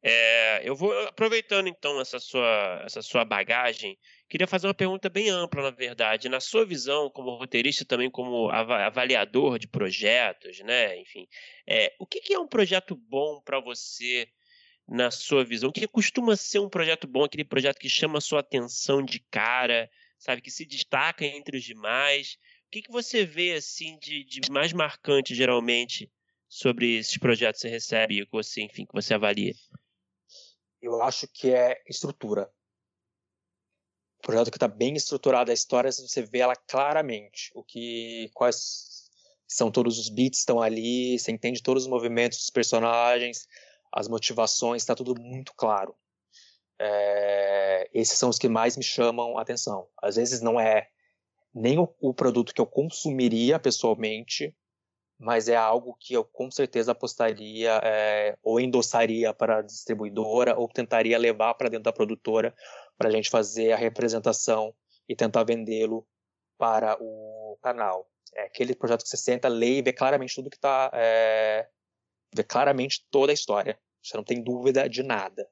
É, 0.03 0.61
eu 0.63 0.77
vou 0.77 0.97
aproveitando 1.09 1.67
então 1.67 2.01
essa 2.01 2.21
sua, 2.21 2.83
essa 2.85 3.03
sua 3.03 3.25
bagagem, 3.25 3.99
queria 4.29 4.47
fazer 4.47 4.69
uma 4.69 4.75
pergunta 4.75 5.09
bem 5.09 5.29
ampla, 5.31 5.63
na 5.63 5.71
verdade. 5.71 6.29
Na 6.29 6.39
sua 6.39 6.65
visão, 6.65 7.11
como 7.11 7.37
roteirista 7.37 7.83
e 7.83 7.87
também 7.87 8.11
como 8.11 8.49
avaliador 8.51 9.59
de 9.59 9.67
projetos, 9.67 10.61
né? 10.61 10.97
Enfim, 11.01 11.27
é, 11.67 11.93
o 11.99 12.07
que, 12.07 12.21
que 12.21 12.33
é 12.33 12.39
um 12.39 12.47
projeto 12.47 12.95
bom 12.95 13.41
para 13.45 13.59
você 13.59 14.29
na 14.89 15.11
sua 15.11 15.45
visão? 15.45 15.71
O 15.71 15.73
que 15.73 15.87
costuma 15.89 16.37
ser 16.37 16.61
um 16.61 16.69
projeto 16.69 17.07
bom, 17.07 17.25
aquele 17.25 17.45
projeto 17.45 17.79
que 17.79 17.89
chama 17.89 18.19
a 18.19 18.21
sua 18.21 18.41
atenção 18.41 19.03
de 19.03 19.21
cara, 19.31 19.91
sabe, 20.19 20.41
que 20.41 20.51
se 20.51 20.65
destaca 20.65 21.25
entre 21.25 21.57
os 21.57 21.65
demais? 21.65 22.39
O 22.67 22.71
que, 22.71 22.83
que 22.83 22.91
você 22.91 23.25
vê 23.25 23.55
assim 23.55 23.99
de, 23.99 24.25
de 24.25 24.51
mais 24.51 24.73
marcante 24.73 25.35
geralmente 25.35 26.11
sobre 26.49 26.97
esses 26.97 27.19
projetos 27.19 27.61
que 27.61 27.69
você 27.69 27.73
recebe 27.73 28.25
que 28.25 28.33
você, 28.33 28.63
enfim, 28.63 28.87
que 28.87 28.95
você 28.95 29.15
avalia? 29.15 29.55
Eu 30.81 31.03
acho 31.03 31.27
que 31.29 31.51
é 31.51 31.83
estrutura. 31.89 32.51
O 34.19 34.23
projeto 34.23 34.51
que 34.51 34.57
está 34.57 34.69
bem 34.69 34.95
estruturado, 34.95 35.51
a 35.51 35.55
história 35.55 35.91
você 35.91 36.23
vê 36.23 36.39
ela 36.39 36.57
claramente, 36.57 37.51
o 37.55 37.63
que 37.63 38.31
quais 38.35 39.11
são 39.47 39.71
todos 39.71 39.99
os 39.99 40.09
beats 40.09 40.41
estão 40.41 40.61
ali, 40.61 41.19
você 41.19 41.31
entende 41.31 41.63
todos 41.63 41.85
os 41.85 41.89
movimentos 41.89 42.39
dos 42.39 42.51
personagens, 42.51 43.47
as 43.97 44.09
motivações, 44.09 44.83
está 44.83 44.95
tudo 44.95 45.19
muito 45.19 45.55
claro. 45.57 45.97
É, 46.79 47.89
esses 47.95 48.19
são 48.19 48.29
os 48.29 48.39
que 48.39 48.47
mais 48.47 48.77
me 48.77 48.85
chamam 48.85 49.39
a 49.39 49.43
atenção. 49.43 49.89
Às 50.03 50.17
vezes 50.17 50.43
não 50.43 50.61
é 50.61 50.91
nem 51.55 51.79
o, 51.79 51.89
o, 51.99 52.13
produto 52.13 52.53
que 52.53 52.61
eu 52.61 52.67
consumiria 52.67 53.59
pessoalmente, 53.59 54.55
mas 55.19 55.49
é 55.49 55.57
algo 55.57 55.97
que 55.99 56.13
eu 56.13 56.23
com 56.23 56.51
certeza 56.51 56.93
apostaria 56.93 57.81
é, 57.83 58.37
ou 58.43 58.61
endossaria 58.61 59.33
para 59.33 59.61
a 59.61 59.63
distribuidora 59.63 60.55
ou 60.59 60.69
tentaria 60.69 61.17
levar 61.17 61.55
para 61.55 61.71
dentro 61.71 61.85
da 61.85 61.93
produtora 61.93 62.55
para 62.99 63.09
a 63.09 63.11
gente 63.11 63.31
fazer 63.31 63.73
a 63.73 63.77
representação 63.77 64.75
e 65.09 65.17
tentar 65.17 65.45
vendê-lo 65.45 66.07
para 66.59 66.99
o 67.01 67.59
canal. 67.63 68.07
É 68.35 68.43
aquele 68.43 68.75
projeto 68.75 69.05
que 69.05 69.09
você 69.09 69.17
senta, 69.17 69.49
lê 69.49 69.79
e 69.79 69.83
vê 69.83 69.95
claramente 69.95 70.35
tudo 70.35 70.51
que 70.51 70.57
está 70.57 70.91
é, 70.93 71.67
vê 72.35 72.45
claramente 72.45 73.07
toda 73.11 73.33
a 73.33 73.35
história. 73.35 73.81
Você 74.07 74.17
não 74.17 74.25
tem 74.25 74.43
dúvida 74.43 74.89
de 74.89 75.03
nada. 75.03 75.49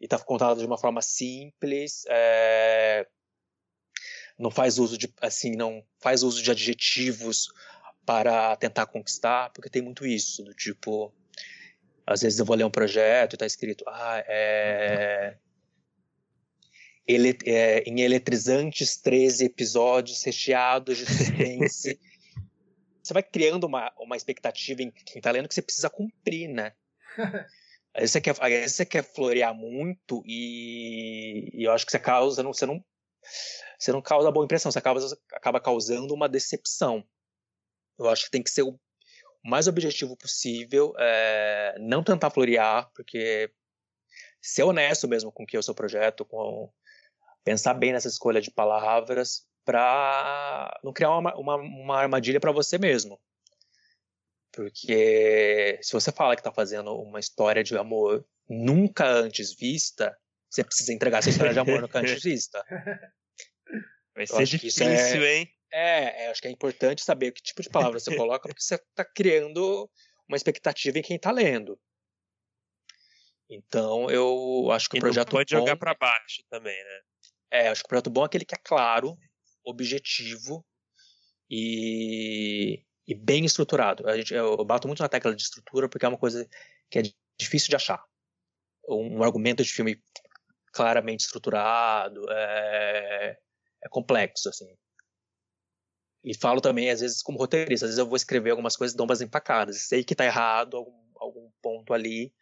E 0.00 0.04
está 0.04 0.18
contado 0.18 0.58
de 0.58 0.66
uma 0.66 0.76
forma 0.76 1.00
simples, 1.00 2.04
é... 2.08 3.06
não 4.38 4.50
faz 4.50 4.78
uso 4.78 4.98
de 4.98 5.12
assim, 5.20 5.52
não 5.52 5.82
faz 5.98 6.22
uso 6.22 6.42
de 6.42 6.50
adjetivos 6.50 7.48
para 8.04 8.54
tentar 8.56 8.86
conquistar, 8.86 9.50
porque 9.50 9.70
tem 9.70 9.82
muito 9.82 10.06
isso, 10.06 10.44
do 10.44 10.54
tipo 10.54 11.12
Às 12.06 12.20
vezes 12.20 12.38
eu 12.38 12.44
vou 12.44 12.54
ler 12.54 12.64
um 12.64 12.70
projeto 12.70 13.34
e 13.34 13.36
tá 13.38 13.46
escrito, 13.46 13.84
ah, 13.88 14.22
é... 14.26 15.38
Ele, 17.06 17.38
é, 17.46 17.84
em 17.84 18.00
eletrizantes 18.00 18.96
13 18.96 19.44
episódios 19.44 20.24
recheados 20.24 20.98
de 20.98 21.06
suspense. 21.06 22.00
você 23.00 23.14
vai 23.14 23.22
criando 23.22 23.64
uma, 23.64 23.92
uma 23.96 24.16
expectativa 24.16 24.82
em 24.82 24.90
quem 24.90 25.22
tá 25.22 25.30
lendo 25.30 25.48
que 25.48 25.54
você 25.54 25.62
precisa 25.62 25.88
cumprir, 25.88 26.48
né? 26.48 26.72
Às 27.96 28.00
vezes 28.00 28.12
você 28.12 28.20
quer, 28.20 28.30
às 28.38 28.48
vezes 28.48 28.76
você 28.76 28.84
quer 28.84 29.02
florear 29.02 29.54
muito 29.54 30.22
e, 30.26 31.50
e 31.54 31.64
eu 31.64 31.72
acho 31.72 31.86
que 31.86 31.90
você 31.90 31.98
causa, 31.98 32.42
não, 32.42 32.52
você 32.52 32.66
não 32.66 32.84
você 33.78 33.90
não 33.90 34.02
causa 34.02 34.30
boa 34.30 34.44
impressão, 34.44 34.70
você 34.70 34.78
acaba, 34.78 35.00
acaba 35.32 35.60
causando 35.60 36.14
uma 36.14 36.28
decepção. 36.28 37.02
Eu 37.98 38.08
acho 38.08 38.26
que 38.26 38.30
tem 38.30 38.42
que 38.42 38.50
ser 38.50 38.62
o 38.62 38.78
mais 39.42 39.66
objetivo 39.66 40.16
possível, 40.16 40.92
é, 40.98 41.74
não 41.80 42.02
tentar 42.02 42.30
florear, 42.30 42.90
porque 42.94 43.50
ser 44.42 44.62
honesto 44.64 45.08
mesmo 45.08 45.32
com 45.32 45.42
o 45.44 45.46
que 45.46 45.56
é 45.56 45.58
o 45.58 45.62
seu 45.62 45.74
projeto, 45.74 46.24
com 46.24 46.70
pensar 47.42 47.74
bem 47.74 47.92
nessa 47.92 48.08
escolha 48.08 48.40
de 48.40 48.50
palavras, 48.50 49.46
para 49.64 50.78
não 50.84 50.92
criar 50.92 51.16
uma, 51.16 51.34
uma, 51.34 51.56
uma 51.56 51.96
armadilha 51.96 52.40
para 52.40 52.52
você 52.52 52.78
mesmo. 52.78 53.18
Porque 54.56 55.78
se 55.82 55.92
você 55.92 56.10
fala 56.10 56.34
que 56.34 56.40
está 56.40 56.50
fazendo 56.50 56.90
uma 56.96 57.20
história 57.20 57.62
de 57.62 57.76
amor 57.76 58.26
nunca 58.48 59.06
antes 59.06 59.54
vista, 59.54 60.16
você 60.48 60.64
precisa 60.64 60.94
entregar 60.94 61.18
essa 61.18 61.28
história 61.28 61.52
de 61.52 61.58
amor 61.58 61.82
nunca 61.82 61.98
antes 61.98 62.22
vista. 62.22 62.64
Vai 64.14 64.26
ser 64.26 64.46
difícil, 64.46 64.86
é, 64.86 65.34
hein? 65.36 65.52
É, 65.70 66.24
é, 66.24 66.30
acho 66.30 66.40
que 66.40 66.48
é 66.48 66.50
importante 66.50 67.02
saber 67.02 67.32
que 67.32 67.42
tipo 67.42 67.60
de 67.60 67.68
palavra 67.68 68.00
você 68.00 68.16
coloca, 68.16 68.48
porque 68.48 68.62
você 68.62 68.76
está 68.76 69.04
criando 69.04 69.90
uma 70.26 70.36
expectativa 70.36 70.98
em 70.98 71.02
quem 71.02 71.16
está 71.16 71.30
lendo. 71.30 71.78
Então, 73.50 74.08
eu 74.10 74.70
acho 74.70 74.88
que 74.88 74.96
e 74.96 75.00
o 75.00 75.02
projeto 75.02 75.32
pode 75.32 75.54
bom, 75.54 75.60
jogar 75.60 75.76
para 75.76 75.94
baixo 75.94 76.42
também, 76.48 76.82
né? 76.82 77.00
É, 77.50 77.68
acho 77.68 77.82
que 77.82 77.86
o 77.86 77.90
projeto 77.90 78.08
bom 78.08 78.22
é 78.22 78.26
aquele 78.26 78.46
que 78.46 78.54
é 78.54 78.58
claro, 78.64 79.18
objetivo 79.62 80.64
e, 81.50 82.82
e 83.06 83.14
bem 83.14 83.44
estruturado. 83.44 84.08
A 84.08 84.16
gente, 84.16 84.34
eu 84.34 84.64
bato 84.64 84.88
muito 84.88 85.02
na 85.02 85.08
tecla 85.08 85.34
de 85.34 85.42
estrutura 85.42 85.88
porque 85.88 86.04
é 86.04 86.08
uma 86.08 86.18
coisa 86.18 86.48
que 86.90 86.98
é 86.98 87.02
difícil 87.38 87.68
de 87.68 87.76
achar. 87.76 88.02
Um, 88.88 89.18
um 89.18 89.22
argumento 89.22 89.62
de 89.62 89.72
filme 89.72 90.02
claramente 90.72 91.20
estruturado 91.20 92.24
é, 92.30 93.38
é 93.84 93.88
complexo, 93.88 94.48
assim. 94.48 94.76
E 96.24 96.36
falo 96.36 96.60
também, 96.60 96.90
às 96.90 97.00
vezes, 97.00 97.22
como 97.22 97.38
roteirista, 97.38 97.86
às 97.86 97.90
vezes 97.90 97.98
eu 97.98 98.06
vou 98.06 98.16
escrever 98.16 98.50
algumas 98.50 98.76
coisas 98.76 98.94
e 98.94 98.96
dou 98.96 99.06
umas 99.06 99.20
empacadas. 99.20 99.82
Sei 99.82 100.02
que 100.02 100.14
tá 100.14 100.24
errado 100.24 100.76
algum, 100.76 101.12
algum 101.20 101.50
ponto 101.62 101.94
ali, 101.94 102.34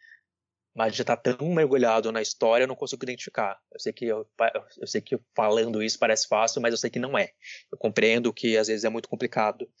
mas 0.75 0.95
já 0.95 1.03
tá 1.05 1.15
tão 1.15 1.53
mergulhado 1.53 2.11
na 2.11 2.21
história, 2.21 2.65
eu 2.65 2.67
não 2.67 2.75
consigo 2.75 3.03
identificar. 3.05 3.57
Eu 3.71 3.79
sei 3.79 3.93
que 3.93 4.05
eu, 4.05 4.27
eu 4.77 4.87
sei 4.87 5.01
que 5.01 5.17
falando 5.33 5.81
isso 5.81 5.97
parece 5.97 6.27
fácil, 6.27 6.61
mas 6.61 6.73
eu 6.73 6.77
sei 6.77 6.89
que 6.89 6.99
não 6.99 7.17
é. 7.17 7.31
Eu 7.71 7.77
compreendo 7.77 8.33
que 8.33 8.57
às 8.57 8.67
vezes 8.67 8.83
é 8.83 8.89
muito 8.89 9.07
complicado 9.07 9.71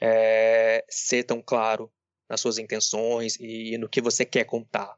é, 0.00 0.84
ser 0.88 1.24
tão 1.24 1.42
claro 1.42 1.92
nas 2.28 2.40
suas 2.40 2.58
intenções 2.58 3.36
e 3.40 3.76
no 3.78 3.88
que 3.88 4.00
você 4.00 4.24
quer 4.24 4.44
contar. 4.44 4.96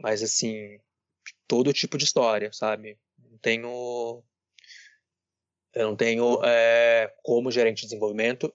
Mas 0.00 0.22
assim, 0.22 0.78
todo 1.46 1.72
tipo 1.72 1.96
de 1.96 2.04
história, 2.04 2.52
sabe? 2.52 2.98
Não 3.18 3.38
tenho 3.38 4.22
eu 5.74 5.88
não 5.88 5.96
tenho, 5.96 6.42
é, 6.44 7.14
como 7.22 7.50
gerente 7.50 7.82
de 7.82 7.88
desenvolvimento, 7.88 8.52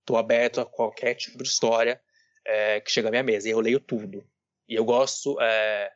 estou 0.00 0.16
aberto 0.16 0.60
a 0.60 0.66
qualquer 0.66 1.14
tipo 1.14 1.42
de 1.42 1.48
história 1.48 2.00
é, 2.46 2.80
que 2.80 2.90
chega 2.90 3.08
à 3.08 3.10
minha 3.10 3.22
mesa. 3.22 3.48
E 3.48 3.50
eu 3.50 3.60
leio 3.60 3.80
tudo. 3.80 4.24
E 4.68 4.74
eu 4.74 4.84
gosto, 4.84 5.40
é, 5.40 5.90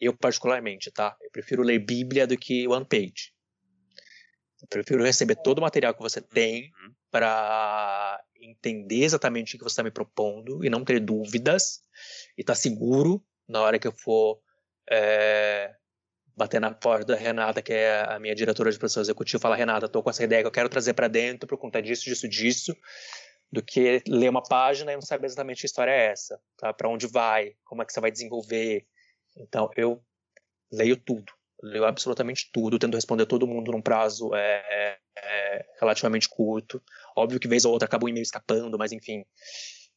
eu 0.00 0.16
particularmente, 0.16 0.90
tá? 0.90 1.16
Eu 1.20 1.30
prefiro 1.30 1.62
ler 1.62 1.78
Bíblia 1.78 2.26
do 2.26 2.36
que 2.36 2.66
One 2.68 2.84
Page. 2.84 3.32
Eu 4.60 4.68
prefiro 4.68 5.04
receber 5.04 5.36
todo 5.36 5.58
o 5.58 5.62
material 5.62 5.94
que 5.94 6.02
você 6.02 6.20
tem 6.20 6.64
uhum. 6.64 6.92
para 7.10 8.20
entender 8.40 9.04
exatamente 9.04 9.54
o 9.54 9.58
que 9.58 9.64
você 9.64 9.72
está 9.72 9.82
me 9.82 9.90
propondo 9.90 10.64
e 10.64 10.70
não 10.70 10.84
ter 10.84 11.00
dúvidas 11.00 11.80
e 12.36 12.40
estar 12.40 12.54
tá 12.54 12.58
seguro 12.58 13.24
na 13.48 13.60
hora 13.60 13.78
que 13.78 13.86
eu 13.86 13.92
for 13.92 14.40
é, 14.90 15.74
bater 16.36 16.60
na 16.60 16.72
porta 16.72 17.04
da 17.06 17.16
Renata, 17.16 17.60
que 17.60 17.72
é 17.72 18.04
a 18.08 18.18
minha 18.18 18.34
diretora 18.34 18.70
de 18.70 18.78
produção 18.78 19.02
executiva, 19.02 19.40
falar, 19.40 19.56
Renata, 19.56 19.88
tô 19.88 20.02
com 20.02 20.10
essa 20.10 20.22
ideia 20.22 20.42
que 20.42 20.46
eu 20.46 20.52
quero 20.52 20.68
trazer 20.68 20.94
para 20.94 21.08
dentro 21.08 21.48
por 21.48 21.58
conta 21.58 21.82
disso, 21.82 22.04
disso, 22.04 22.28
disso, 22.28 22.76
do 23.50 23.62
que 23.62 24.02
ler 24.06 24.28
uma 24.28 24.42
página 24.42 24.92
e 24.92 24.94
não 24.94 25.02
saber 25.02 25.26
exatamente 25.26 25.60
que 25.60 25.66
história 25.66 25.90
é 25.90 26.06
essa, 26.06 26.40
tá? 26.56 26.72
Para 26.72 26.88
onde 26.88 27.06
vai, 27.06 27.54
como 27.64 27.82
é 27.82 27.84
que 27.84 27.92
você 27.92 28.00
vai 28.00 28.10
desenvolver. 28.10 28.86
Então, 29.36 29.70
eu 29.76 30.02
leio 30.70 30.96
tudo, 30.96 31.32
leio 31.62 31.84
absolutamente 31.84 32.50
tudo, 32.52 32.78
tento 32.78 32.94
responder 32.94 33.26
todo 33.26 33.46
mundo 33.46 33.72
num 33.72 33.80
prazo 33.80 34.34
é, 34.34 34.62
é, 34.70 34.98
é 35.16 35.66
relativamente 35.80 36.28
curto. 36.28 36.82
Óbvio 37.16 37.40
que 37.40 37.48
vez 37.48 37.64
ou 37.64 37.72
outra 37.72 37.86
acaba 37.86 38.04
um 38.04 38.08
e-mail 38.08 38.22
escapando, 38.22 38.76
mas 38.76 38.92
enfim, 38.92 39.24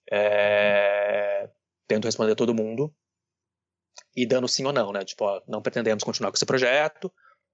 é, 0.10 1.49
tento 1.88 2.06
responder 2.06 2.36
todo 2.36 2.56
mundo 2.56 2.93
e 4.16 4.26
dando 4.26 4.47
sim 4.47 4.66
ou 4.66 4.74
não, 4.74 4.91
né? 4.91 5.04
Tipo, 5.04 5.26
ó, 5.26 5.41
não 5.47 5.62
pretendemos 5.62 6.04
continuar 6.04 6.32
com 6.32 6.36
esse 6.36 6.45
projeto, 6.45 7.12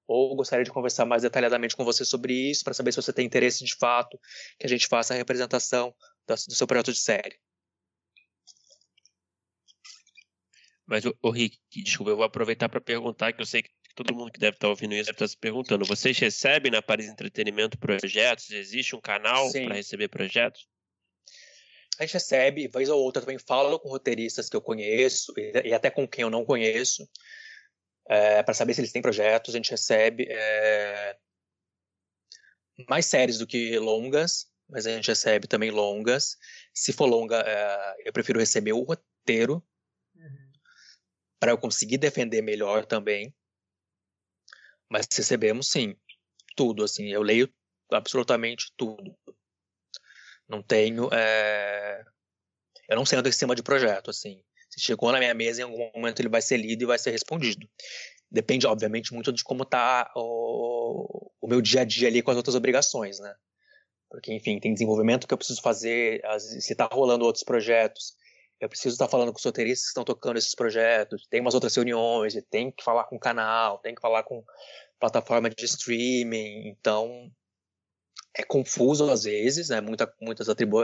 ou 0.08 0.36
gostaria 0.36 0.64
de 0.64 0.72
conversar 0.72 1.06
mais 1.06 1.22
detalhadamente 1.22 1.76
com 1.76 1.84
você 1.84 2.06
sobre 2.06 2.34
isso, 2.34 2.64
para 2.64 2.74
saber 2.74 2.92
se 2.92 3.02
você 3.02 3.12
tem 3.12 3.26
interesse 3.26 3.64
de 3.64 3.76
fato 3.76 4.20
que 4.58 4.66
a 4.66 4.70
gente 4.70 4.88
faça 4.88 5.14
a 5.14 5.18
representação 5.18 5.94
do 6.28 6.56
seu 6.56 6.66
projeto 6.66 6.94
de 6.94 7.00
série. 7.00 7.38
Mas, 10.86 11.04
o 11.06 11.30
Rick, 11.30 11.58
desculpa, 11.70 12.12
eu 12.12 12.16
vou 12.16 12.26
aproveitar 12.26 12.70
para 12.70 12.80
perguntar, 12.80 13.34
que 13.34 13.42
eu 13.42 13.46
sei 13.46 13.62
que 13.62 13.70
todo 13.94 14.16
mundo 14.16 14.32
que 14.32 14.40
deve 14.40 14.56
estar 14.56 14.70
ouvindo 14.70 14.94
isso 14.94 15.08
deve 15.08 15.16
estar 15.16 15.28
se 15.28 15.38
perguntando. 15.38 15.84
Vocês 15.84 16.18
recebem 16.18 16.72
na 16.72 16.82
Paris 16.82 17.08
Entretenimento 17.08 17.78
projetos? 17.78 18.50
Existe 18.52 18.96
um 18.96 19.02
canal 19.02 19.52
para 19.52 19.76
receber 19.76 20.08
projetos? 20.08 20.66
a 22.00 22.04
gente 22.04 22.14
recebe, 22.14 22.68
vez 22.68 22.90
ou 22.90 23.02
outra 23.02 23.22
também 23.22 23.40
falo 23.40 23.80
com 23.80 23.90
roteiristas 23.90 24.48
que 24.48 24.56
eu 24.56 24.62
conheço 24.62 25.34
e 25.64 25.74
até 25.74 25.90
com 25.90 26.08
quem 26.08 26.22
eu 26.22 26.30
não 26.30 26.46
conheço, 26.46 27.08
é, 28.08 28.42
para 28.44 28.54
saber 28.54 28.74
se 28.74 28.82
eles 28.82 28.92
têm 28.92 29.02
projetos. 29.02 29.54
A 29.54 29.58
gente 29.58 29.72
recebe 29.72 30.28
é, 30.30 31.18
mais 32.88 33.06
séries 33.06 33.38
do 33.38 33.48
que 33.48 33.78
longas, 33.80 34.48
mas 34.70 34.86
a 34.86 34.92
gente 34.92 35.08
recebe 35.08 35.48
também 35.48 35.72
longas. 35.72 36.38
Se 36.74 36.94
for 36.94 37.06
longa, 37.06 37.42
é, 37.42 38.08
eu 38.08 38.14
prefiro 38.14 38.40
receber 38.40 38.74
o 38.74 38.84
roteiro 38.84 39.64
uhum. 40.16 40.52
para 41.40 41.52
eu 41.52 41.58
conseguir 41.58 41.98
defender 41.98 42.42
melhor 42.42 42.86
também. 42.86 43.34
Mas 44.90 45.08
recebemos 45.12 45.70
sim, 45.70 45.96
tudo 46.56 46.84
assim. 46.84 47.08
Eu 47.08 47.22
leio 47.22 47.54
absolutamente 47.92 48.72
tudo. 48.78 49.18
Não 50.48 50.62
tenho. 50.62 51.10
É... 51.14 52.06
Eu 52.90 52.96
não 52.96 53.06
sei 53.06 53.20
em 53.20 53.32
cima 53.32 53.54
de 53.54 53.64
projeto, 53.64 54.10
assim. 54.10 54.42
Se 54.78 54.86
chegou 54.86 55.12
na 55.12 55.20
minha 55.20 55.34
mesa, 55.34 55.62
em 55.62 55.64
algum 55.64 55.90
momento 55.96 56.22
ele 56.22 56.30
vai 56.30 56.42
ser 56.42 56.58
lido 56.58 56.84
e 56.84 56.86
vai 56.86 57.00
ser 57.00 57.12
respondido. 57.12 57.68
Depende, 58.30 58.68
obviamente, 58.68 59.14
muito 59.14 59.32
de 59.32 59.44
como 59.44 59.66
tá 59.66 60.12
o, 60.16 61.32
o 61.42 61.48
meu 61.48 61.62
dia 61.62 61.82
a 61.82 61.86
dia 61.86 62.08
ali 62.08 62.22
com 62.22 62.32
as 62.32 62.38
outras 62.38 62.56
obrigações, 62.56 63.20
né? 63.20 63.34
Porque, 64.10 64.34
enfim, 64.34 64.60
tem 64.60 64.74
desenvolvimento 64.74 65.28
que 65.28 65.34
eu 65.34 65.38
preciso 65.38 65.62
fazer, 65.62 66.22
se 66.40 66.76
tá 66.76 66.88
rolando 66.92 67.26
outros 67.26 67.44
projetos, 67.44 68.14
eu 68.60 68.70
preciso 68.70 68.96
estar 68.96 69.06
tá 69.06 69.12
falando 69.12 69.32
com 69.32 69.38
os 69.38 69.44
roteiristas 69.44 69.86
que 69.86 69.90
estão 69.90 70.04
tocando 70.04 70.38
esses 70.38 70.56
projetos, 70.56 71.28
tem 71.30 71.42
umas 71.42 71.54
outras 71.54 71.76
reuniões, 71.76 72.34
tem 72.50 72.72
que 72.72 72.84
falar 72.84 73.04
com 73.06 73.16
o 73.16 73.20
canal, 73.20 73.80
tem 73.80 73.94
que 73.94 74.02
falar 74.02 74.24
com 74.24 74.44
plataforma 75.00 75.50
de 75.50 75.66
streaming, 75.66 76.70
então 76.70 77.32
é 78.36 78.44
confuso 78.44 79.10
às 79.10 79.24
vezes, 79.24 79.70
né? 79.70 79.82
Muita, 79.82 80.12
muitas 80.22 80.50
atribu 80.50 80.82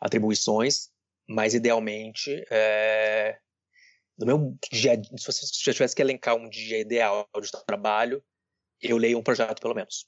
atribuições, 0.00 0.90
mas 1.28 1.54
idealmente, 1.54 2.44
é... 2.50 3.38
no 4.18 4.26
meu 4.26 4.56
dia, 4.70 5.00
se 5.16 5.26
você 5.26 5.72
tivesse 5.72 5.94
que 5.94 6.02
elencar 6.02 6.36
um 6.36 6.48
dia 6.48 6.78
ideal 6.78 7.28
de 7.40 7.50
trabalho, 7.66 8.22
eu 8.80 8.96
leio 8.96 9.18
um 9.18 9.22
projeto 9.22 9.60
pelo 9.60 9.74
menos. 9.74 10.06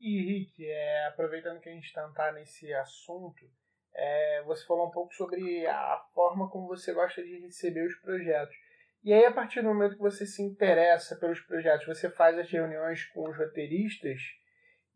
E 0.00 0.20
Rick, 0.20 0.66
é, 0.66 1.06
aproveitando 1.06 1.60
que 1.60 1.68
a 1.68 1.72
gente 1.72 1.86
está 1.86 2.06
tá 2.08 2.32
nesse 2.32 2.72
assunto, 2.74 3.48
é, 3.94 4.42
você 4.44 4.66
falou 4.66 4.88
um 4.88 4.90
pouco 4.90 5.14
sobre 5.14 5.64
a 5.66 6.04
forma 6.12 6.50
como 6.50 6.66
você 6.66 6.92
gosta 6.92 7.22
de 7.22 7.38
receber 7.38 7.86
os 7.86 7.94
projetos. 8.00 8.56
E 9.04 9.12
aí, 9.12 9.24
a 9.24 9.32
partir 9.32 9.62
do 9.62 9.68
momento 9.68 9.96
que 9.96 10.02
você 10.02 10.26
se 10.26 10.42
interessa 10.42 11.16
pelos 11.16 11.40
projetos, 11.40 11.86
você 11.86 12.10
faz 12.10 12.38
as 12.38 12.50
reuniões 12.50 13.04
com 13.06 13.28
os 13.28 13.36
roteiristas 13.36 14.20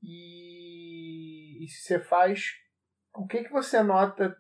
e, 0.03 1.65
e 1.65 1.69
você 1.69 2.01
faz. 2.01 2.53
O 3.15 3.27
que, 3.27 3.45
que 3.45 3.51
você 3.51 3.83
nota, 3.83 4.37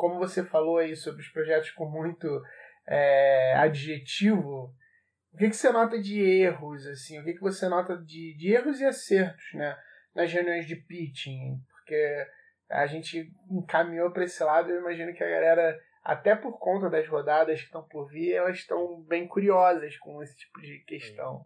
como 0.00 0.18
você 0.18 0.42
falou 0.42 0.78
aí 0.78 0.96
sobre 0.96 1.20
os 1.20 1.28
projetos 1.28 1.72
com 1.72 1.84
muito 1.84 2.26
é, 2.88 3.52
adjetivo, 3.56 4.74
o 5.30 5.36
que, 5.36 5.50
que 5.50 5.56
você 5.56 5.70
nota 5.70 6.00
de 6.00 6.18
erros, 6.18 6.86
assim? 6.86 7.20
O 7.20 7.24
que, 7.24 7.34
que 7.34 7.40
você 7.42 7.68
nota 7.68 7.98
de, 7.98 8.34
de 8.34 8.50
erros 8.50 8.80
e 8.80 8.86
acertos, 8.86 9.44
né? 9.52 9.78
Nas 10.14 10.32
reuniões 10.32 10.66
de 10.66 10.74
pitching, 10.74 11.62
porque 11.68 12.26
a 12.70 12.86
gente 12.86 13.30
encaminhou 13.50 14.10
para 14.10 14.24
esse 14.24 14.42
lado, 14.42 14.70
eu 14.70 14.80
imagino 14.80 15.12
que 15.12 15.22
a 15.22 15.28
galera 15.28 15.78
até 16.02 16.34
por 16.34 16.58
conta 16.58 16.88
das 16.88 17.06
rodadas 17.06 17.60
que 17.60 17.66
estão 17.66 17.86
por 17.86 18.08
vir, 18.08 18.32
elas 18.32 18.56
estão 18.56 19.02
bem 19.02 19.28
curiosas 19.28 19.98
com 19.98 20.22
esse 20.22 20.34
tipo 20.34 20.62
de 20.62 20.78
questão. 20.86 21.44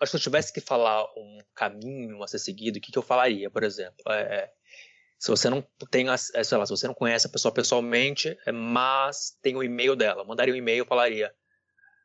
Que 0.00 0.06
se 0.06 0.16
eu 0.16 0.20
tivesse 0.20 0.52
que 0.52 0.60
falar 0.60 1.04
um 1.16 1.38
caminho 1.54 2.20
a 2.24 2.26
ser 2.26 2.40
seguido, 2.40 2.78
o 2.78 2.80
que, 2.80 2.90
que 2.90 2.98
eu 2.98 3.02
falaria, 3.02 3.48
por 3.48 3.62
exemplo? 3.62 4.02
É 4.10 4.52
se 5.18 5.30
você 5.30 5.50
não 5.50 5.66
tem, 5.90 6.08
é, 6.08 6.16
sei 6.16 6.56
lá, 6.56 6.64
se 6.64 6.70
você 6.70 6.86
não 6.86 6.94
conhece 6.94 7.26
a 7.26 7.30
pessoa 7.30 7.52
pessoalmente, 7.52 8.38
é, 8.46 8.52
mas 8.52 9.36
tem 9.42 9.56
o 9.56 9.62
e-mail 9.62 9.96
dela, 9.96 10.24
mandaria 10.24 10.54
um 10.54 10.56
e-mail, 10.56 10.86
falaria: 10.86 11.34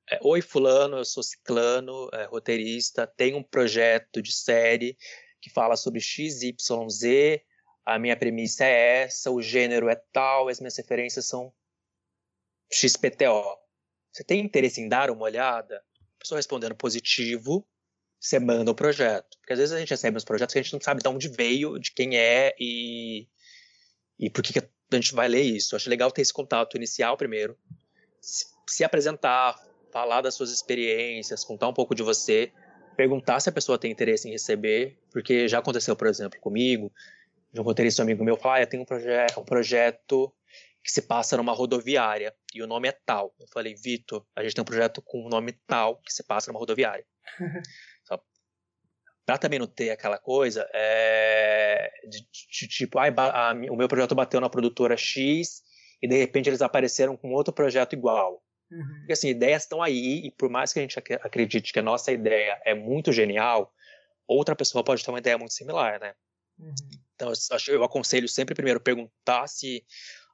é, 0.10 0.20
Oi, 0.24 0.42
Fulano, 0.42 0.98
eu 0.98 1.06
sou 1.06 1.22
Ciclano, 1.22 2.10
é, 2.12 2.26
roteirista, 2.26 3.06
tenho 3.06 3.38
um 3.38 3.44
projeto 3.44 4.22
de 4.22 4.32
série 4.32 4.98
que 5.40 5.52
fala 5.52 5.76
sobre 5.76 6.02
XYZ, 6.02 7.40
a 7.86 8.00
minha 8.00 8.18
premissa 8.18 8.66
é 8.66 9.04
essa, 9.04 9.30
o 9.30 9.42
gênero 9.42 9.90
é 9.90 9.96
tal, 10.12 10.48
as 10.48 10.60
minhas 10.60 10.78
referências 10.78 11.28
são 11.28 11.54
XPTO. 12.72 13.58
Você 14.12 14.24
tem 14.24 14.40
interesse 14.40 14.82
em 14.82 14.88
dar 14.88 15.12
uma 15.12 15.26
olhada? 15.26 15.84
A 16.16 16.20
pessoa 16.20 16.40
respondendo 16.40 16.76
positivo, 16.76 17.68
você 18.24 18.40
manda 18.40 18.72
o 18.72 18.76
projeto. 18.76 19.38
Porque 19.38 19.52
às 19.52 19.60
vezes 19.60 19.76
a 19.76 19.80
gente 19.80 19.90
recebe 19.90 20.16
uns 20.16 20.24
projetos 20.24 20.54
que 20.54 20.60
a 20.60 20.62
gente 20.62 20.72
não 20.72 20.80
sabe 20.80 21.04
de 21.04 21.10
onde 21.10 21.28
veio, 21.28 21.78
de 21.78 21.92
quem 21.92 22.18
é 22.18 22.56
e, 22.58 23.28
e 24.18 24.30
por 24.30 24.42
que, 24.42 24.54
que 24.54 24.60
a 24.60 24.96
gente 24.96 25.14
vai 25.14 25.28
ler 25.28 25.42
isso. 25.42 25.76
Eu 25.76 25.78
acho 25.78 25.90
legal 25.90 26.10
ter 26.10 26.22
esse 26.22 26.32
contato 26.32 26.78
inicial 26.78 27.18
primeiro, 27.18 27.58
se, 28.22 28.46
se 28.66 28.84
apresentar, 28.84 29.62
falar 29.92 30.22
das 30.22 30.36
suas 30.36 30.52
experiências, 30.52 31.44
contar 31.44 31.68
um 31.68 31.74
pouco 31.74 31.94
de 31.94 32.02
você, 32.02 32.50
perguntar 32.96 33.42
se 33.42 33.50
a 33.50 33.52
pessoa 33.52 33.78
tem 33.78 33.92
interesse 33.92 34.30
em 34.30 34.32
receber, 34.32 34.98
porque 35.12 35.46
já 35.50 35.60
aconteceu, 35.60 35.94
por 35.94 36.08
exemplo, 36.08 36.40
comigo, 36.40 36.94
de 37.52 37.60
um 37.60 37.64
roteirista 37.64 38.02
amigo 38.02 38.24
meu 38.24 38.38
falar, 38.38 38.56
ah, 38.56 38.62
eu 38.62 38.68
tenho 38.68 38.84
um, 38.84 38.86
proje 38.86 39.10
um 39.38 39.44
projeto 39.44 40.34
que 40.82 40.92
se 40.92 41.02
passa 41.02 41.36
numa 41.36 41.52
rodoviária 41.52 42.34
e 42.54 42.64
o 42.64 42.68
nome 42.68 42.88
é 42.88 42.98
tal. 43.06 43.36
Eu 43.38 43.48
falei, 43.48 43.76
Vitor, 43.76 44.26
a 44.34 44.44
gente 44.44 44.56
tem 44.56 44.62
um 44.62 44.66
projeto 44.66 45.02
com 45.02 45.26
o 45.26 45.30
nome 45.30 45.52
tal 45.68 45.98
que 45.98 46.14
se 46.14 46.24
passa 46.24 46.52
numa 46.52 46.60
rodoviária. 46.60 47.06
Pra 49.26 49.38
também 49.38 49.60
não 49.60 49.68
ter 49.68 49.90
aquela 49.90 50.18
coisa 50.18 50.70
é, 50.74 51.92
de, 52.10 52.20
de, 52.52 52.68
tipo, 52.68 53.00
ah, 53.00 53.06
a, 53.08 53.52
a, 53.52 53.54
o 53.54 53.76
meu 53.76 53.88
projeto 53.88 54.14
bateu 54.14 54.42
na 54.42 54.50
produtora 54.50 54.98
X 54.98 55.62
e 56.02 56.08
de 56.08 56.18
repente 56.18 56.50
eles 56.50 56.62
apareceram 56.62 57.16
com 57.16 57.32
outro 57.32 57.54
projeto 57.54 57.94
igual. 57.94 58.44
Uhum. 58.70 58.98
Porque 59.00 59.14
assim, 59.14 59.30
ideias 59.30 59.64
estão 59.64 59.82
aí 59.82 60.26
e 60.26 60.32
por 60.32 60.50
mais 60.50 60.74
que 60.74 60.80
a 60.80 60.82
gente 60.82 60.98
acredite 61.00 61.72
que 61.72 61.80
a 61.80 61.84
nossa 61.84 62.12
ideia 62.12 62.62
é 62.66 62.74
muito 62.74 63.14
genial, 63.14 63.74
outra 64.28 64.56
pessoa 64.56 64.84
pode 64.84 65.04
ter 65.04 65.12
uma 65.12 65.20
ideia 65.20 65.38
muito 65.38 65.54
similar, 65.54 66.00
né? 66.00 66.14
Uhum. 66.60 66.74
Então 67.16 67.32
eu, 67.32 67.76
eu 67.76 67.84
aconselho 67.84 68.28
sempre 68.28 68.56
primeiro 68.56 68.82
perguntar 68.82 69.48
se 69.48 69.86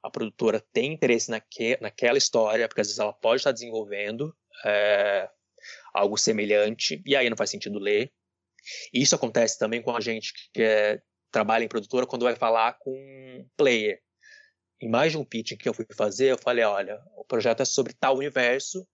a 0.02 0.10
produtora 0.10 0.60
tem 0.72 0.94
interesse 0.94 1.30
naque, 1.30 1.78
naquela 1.80 2.18
história, 2.18 2.66
porque 2.66 2.80
às 2.80 2.88
vezes 2.88 2.98
ela 2.98 3.12
pode 3.12 3.40
estar 3.40 3.52
desenvolvendo 3.52 4.34
é, 4.64 5.28
algo 5.92 6.16
semelhante, 6.16 7.02
e 7.04 7.14
aí 7.14 7.28
não 7.28 7.36
faz 7.36 7.50
sentido 7.50 7.78
ler. 7.78 8.12
Isso 8.92 9.14
acontece 9.14 9.58
também 9.58 9.82
com 9.82 9.94
a 9.94 10.00
gente 10.00 10.32
que 10.52 10.62
é, 10.62 11.00
trabalha 11.30 11.64
em 11.64 11.68
produtora 11.68 12.06
quando 12.06 12.24
vai 12.24 12.36
falar 12.36 12.74
com 12.80 12.92
um 12.92 13.46
player 13.56 14.00
em 14.80 14.88
mais 14.88 15.12
de 15.12 15.18
um 15.18 15.24
pitch 15.24 15.56
que 15.58 15.68
eu 15.68 15.74
fui 15.74 15.86
fazer, 15.94 16.30
eu 16.32 16.38
falei, 16.38 16.64
olha, 16.64 17.00
o 17.14 17.24
projeto 17.24 17.60
é 17.60 17.64
sobre 17.64 17.92
tal 17.92 18.16
universo, 18.16 18.86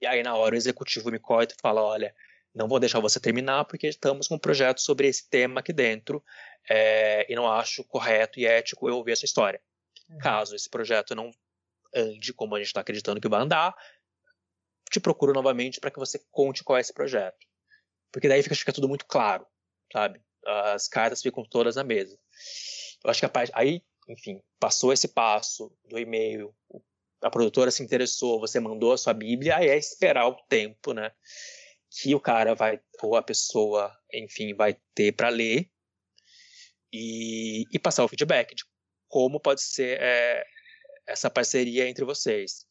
e 0.00 0.06
aí 0.06 0.22
na 0.22 0.34
hora 0.34 0.54
o 0.54 0.58
executivo 0.58 1.10
me 1.10 1.18
corta 1.18 1.54
e 1.54 1.60
fala, 1.60 1.80
olha, 1.82 2.14
não 2.54 2.66
vou 2.66 2.80
deixar 2.80 2.98
você 2.98 3.20
terminar 3.20 3.64
porque 3.66 3.86
estamos 3.86 4.26
com 4.26 4.34
um 4.34 4.38
projeto 4.38 4.80
sobre 4.80 5.06
esse 5.06 5.28
tema 5.28 5.60
aqui 5.60 5.72
dentro 5.72 6.24
é, 6.68 7.30
e 7.30 7.36
não 7.36 7.50
acho 7.50 7.84
correto 7.84 8.40
e 8.40 8.46
ético 8.46 8.88
eu 8.88 8.96
ouvir 8.96 9.12
essa 9.12 9.24
história. 9.24 9.60
Uhum. 10.08 10.18
Caso 10.18 10.56
esse 10.56 10.68
projeto 10.68 11.14
não 11.14 11.30
ande 11.94 12.32
como 12.32 12.56
a 12.56 12.58
gente 12.58 12.68
está 12.68 12.80
acreditando 12.80 13.20
que 13.20 13.28
vai 13.28 13.40
andar, 13.40 13.74
te 14.90 14.98
procuro 14.98 15.32
novamente 15.32 15.78
para 15.78 15.90
que 15.90 15.98
você 15.98 16.20
conte 16.30 16.64
qual 16.64 16.78
é 16.78 16.80
esse 16.80 16.92
projeto. 16.92 17.46
Porque 18.12 18.28
daí 18.28 18.42
fica, 18.42 18.54
fica 18.54 18.72
tudo 18.72 18.88
muito 18.88 19.06
claro, 19.06 19.46
sabe? 19.92 20.20
As 20.46 20.88
cartas 20.88 21.20
ficam 21.22 21.44
todas 21.44 21.76
na 21.76 21.84
mesa. 21.84 22.18
Eu 23.04 23.10
acho 23.10 23.20
que 23.20 23.26
a 23.26 23.28
parte. 23.28 23.52
Aí 23.54 23.82
enfim, 24.08 24.42
passou 24.58 24.92
esse 24.92 25.08
passo 25.08 25.70
do 25.84 25.98
e-mail, 25.98 26.54
a 27.22 27.30
produtora 27.30 27.70
se 27.70 27.82
interessou, 27.82 28.40
você 28.40 28.58
mandou 28.58 28.92
a 28.92 28.98
sua 28.98 29.12
Bíblia, 29.12 29.56
aí 29.56 29.68
é 29.68 29.76
esperar 29.76 30.26
o 30.26 30.36
tempo, 30.48 30.94
né? 30.94 31.12
Que 31.90 32.14
o 32.14 32.20
cara 32.20 32.54
vai, 32.54 32.80
ou 33.02 33.16
a 33.16 33.22
pessoa, 33.22 33.94
enfim, 34.12 34.54
vai 34.54 34.78
ter 34.94 35.12
para 35.12 35.28
ler 35.28 35.70
e, 36.92 37.64
e, 37.70 37.78
passar 37.78 38.04
o 38.04 38.08
feedback 38.08 38.54
de 38.54 38.64
como 39.08 39.40
pode 39.40 39.62
ser 39.62 39.98
é, 40.00 40.44
essa 41.06 41.30
parceria 41.30 41.88
entre 41.88 42.04
vocês. 42.04 42.66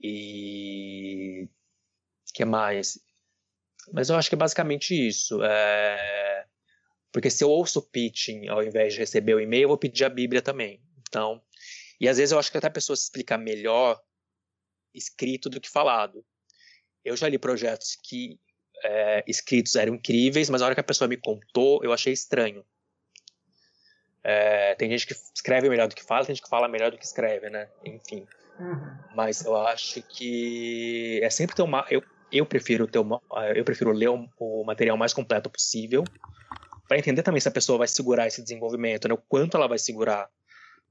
E. 0.00 1.48
que 2.34 2.44
mais? 2.44 2.98
Mas 3.92 4.08
eu 4.08 4.16
acho 4.16 4.28
que 4.28 4.34
é 4.34 4.38
basicamente 4.38 4.94
isso. 4.94 5.42
É, 5.42 6.46
porque 7.10 7.30
se 7.30 7.42
eu 7.42 7.50
ouço 7.50 7.78
o 7.78 7.82
pitching 7.82 8.48
ao 8.48 8.62
invés 8.62 8.94
de 8.94 9.00
receber 9.00 9.34
o 9.34 9.40
e-mail, 9.40 9.64
eu 9.64 9.68
vou 9.68 9.78
pedir 9.78 10.04
a 10.04 10.08
Bíblia 10.08 10.42
também. 10.42 10.80
Então, 11.08 11.42
e 12.00 12.08
às 12.08 12.16
vezes 12.16 12.32
eu 12.32 12.38
acho 12.38 12.50
que 12.50 12.58
até 12.58 12.66
a 12.66 12.70
pessoa 12.70 12.96
se 12.96 13.04
explica 13.04 13.36
melhor 13.36 14.00
escrito 14.94 15.48
do 15.48 15.60
que 15.60 15.68
falado. 15.68 16.24
Eu 17.04 17.16
já 17.16 17.28
li 17.28 17.38
projetos 17.38 17.96
que 18.02 18.38
é, 18.84 19.24
escritos 19.26 19.74
eram 19.74 19.94
incríveis, 19.94 20.48
mas 20.50 20.60
na 20.60 20.66
hora 20.66 20.74
que 20.74 20.80
a 20.80 20.84
pessoa 20.84 21.08
me 21.08 21.16
contou, 21.16 21.82
eu 21.82 21.92
achei 21.92 22.12
estranho. 22.12 22.64
É, 24.24 24.74
tem 24.76 24.88
gente 24.90 25.06
que 25.06 25.14
escreve 25.34 25.68
melhor 25.68 25.88
do 25.88 25.94
que 25.94 26.02
fala, 26.02 26.24
tem 26.24 26.34
gente 26.34 26.44
que 26.44 26.50
fala 26.50 26.68
melhor 26.68 26.90
do 26.90 26.98
que 26.98 27.04
escreve, 27.04 27.50
né? 27.50 27.68
Enfim. 27.84 28.26
Uhum. 28.58 28.98
Mas 29.14 29.44
eu 29.44 29.56
acho 29.56 30.02
que 30.02 31.20
é 31.22 31.30
sempre 31.30 31.56
ter 31.56 31.62
uma. 31.62 31.84
Eu, 31.90 32.02
eu 32.32 32.46
prefiro 32.46 32.86
ter 32.86 32.98
uma, 32.98 33.20
eu 33.54 33.64
prefiro 33.64 33.92
ler 33.92 34.08
o, 34.08 34.64
material 34.64 34.96
mais 34.96 35.12
completo 35.12 35.50
possível 35.50 36.04
para 36.88 36.98
entender 36.98 37.22
também 37.22 37.40
se 37.40 37.48
a 37.48 37.52
pessoa 37.52 37.78
vai 37.78 37.88
segurar 37.88 38.26
esse 38.26 38.42
desenvolvimento, 38.42 39.08
né? 39.08 39.14
O 39.14 39.18
quanto 39.18 39.56
ela 39.56 39.68
vai 39.68 39.78
segurar. 39.78 40.28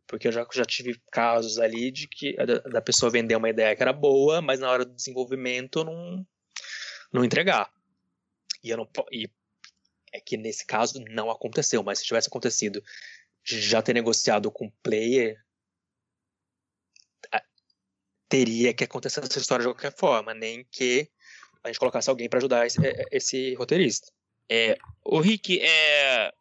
Porque 0.07 0.27
eu 0.27 0.31
já, 0.31 0.45
já 0.53 0.65
tive 0.65 0.99
casos 1.11 1.57
ali 1.59 1.91
de 1.91 2.07
que 2.07 2.35
da, 2.35 2.59
da 2.59 2.81
pessoa 2.81 3.11
vender 3.11 3.35
uma 3.35 3.49
ideia 3.49 3.75
que 3.75 3.81
era 3.81 3.93
boa, 3.93 4.41
mas 4.41 4.59
na 4.59 4.69
hora 4.69 4.85
do 4.85 4.93
desenvolvimento 4.93 5.83
não, 5.83 6.25
não 7.13 7.23
entregar. 7.23 7.71
E 8.63 8.69
eu 8.69 8.77
não 8.77 8.87
e 9.11 9.29
é 10.13 10.19
que 10.19 10.37
nesse 10.37 10.65
caso 10.65 11.03
não 11.09 11.31
aconteceu, 11.31 11.81
mas 11.83 11.99
se 11.99 12.05
tivesse 12.05 12.27
acontecido, 12.27 12.83
já 13.43 13.81
ter 13.81 13.93
negociado 13.93 14.51
com 14.51 14.65
o 14.65 14.73
player 14.83 15.39
teria 18.31 18.73
que 18.73 18.85
acontecer 18.85 19.19
essa 19.19 19.39
história 19.39 19.65
de 19.65 19.73
qualquer 19.73 19.93
forma, 19.93 20.33
nem 20.33 20.63
que 20.71 21.11
a 21.63 21.67
gente 21.67 21.79
colocasse 21.79 22.09
alguém 22.09 22.29
para 22.29 22.39
ajudar 22.39 22.65
esse, 22.65 22.79
esse 23.11 23.53
roteirista. 23.55 24.11
É, 24.49 24.77
o 25.05 25.19
Rick, 25.19 25.59
é, 25.61 26.33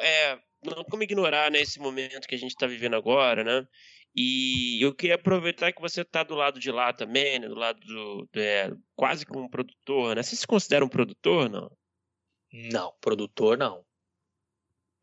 é, 0.00 0.38
não 0.64 0.84
como 0.84 1.02
ignorar 1.02 1.50
né, 1.50 1.60
esse 1.60 1.78
momento 1.78 2.26
que 2.26 2.34
a 2.34 2.38
gente 2.38 2.50
está 2.50 2.66
vivendo 2.66 2.96
agora, 2.96 3.44
né? 3.44 3.66
E 4.14 4.82
eu 4.82 4.94
queria 4.94 5.16
aproveitar 5.16 5.72
que 5.72 5.80
você 5.80 6.00
está 6.00 6.22
do 6.22 6.34
lado 6.34 6.58
de 6.58 6.72
lá 6.72 6.92
também, 6.92 7.38
né, 7.38 7.48
do 7.48 7.54
lado 7.54 7.78
do, 7.80 8.28
do 8.32 8.40
é, 8.40 8.72
quase 8.94 9.26
como 9.26 9.44
um 9.44 9.48
produtor, 9.48 10.16
né? 10.16 10.22
Você 10.22 10.34
se 10.34 10.46
considera 10.46 10.84
um 10.84 10.88
produtor, 10.88 11.50
não? 11.50 11.70
Não, 12.52 12.94
produtor 13.00 13.58
não. 13.58 13.84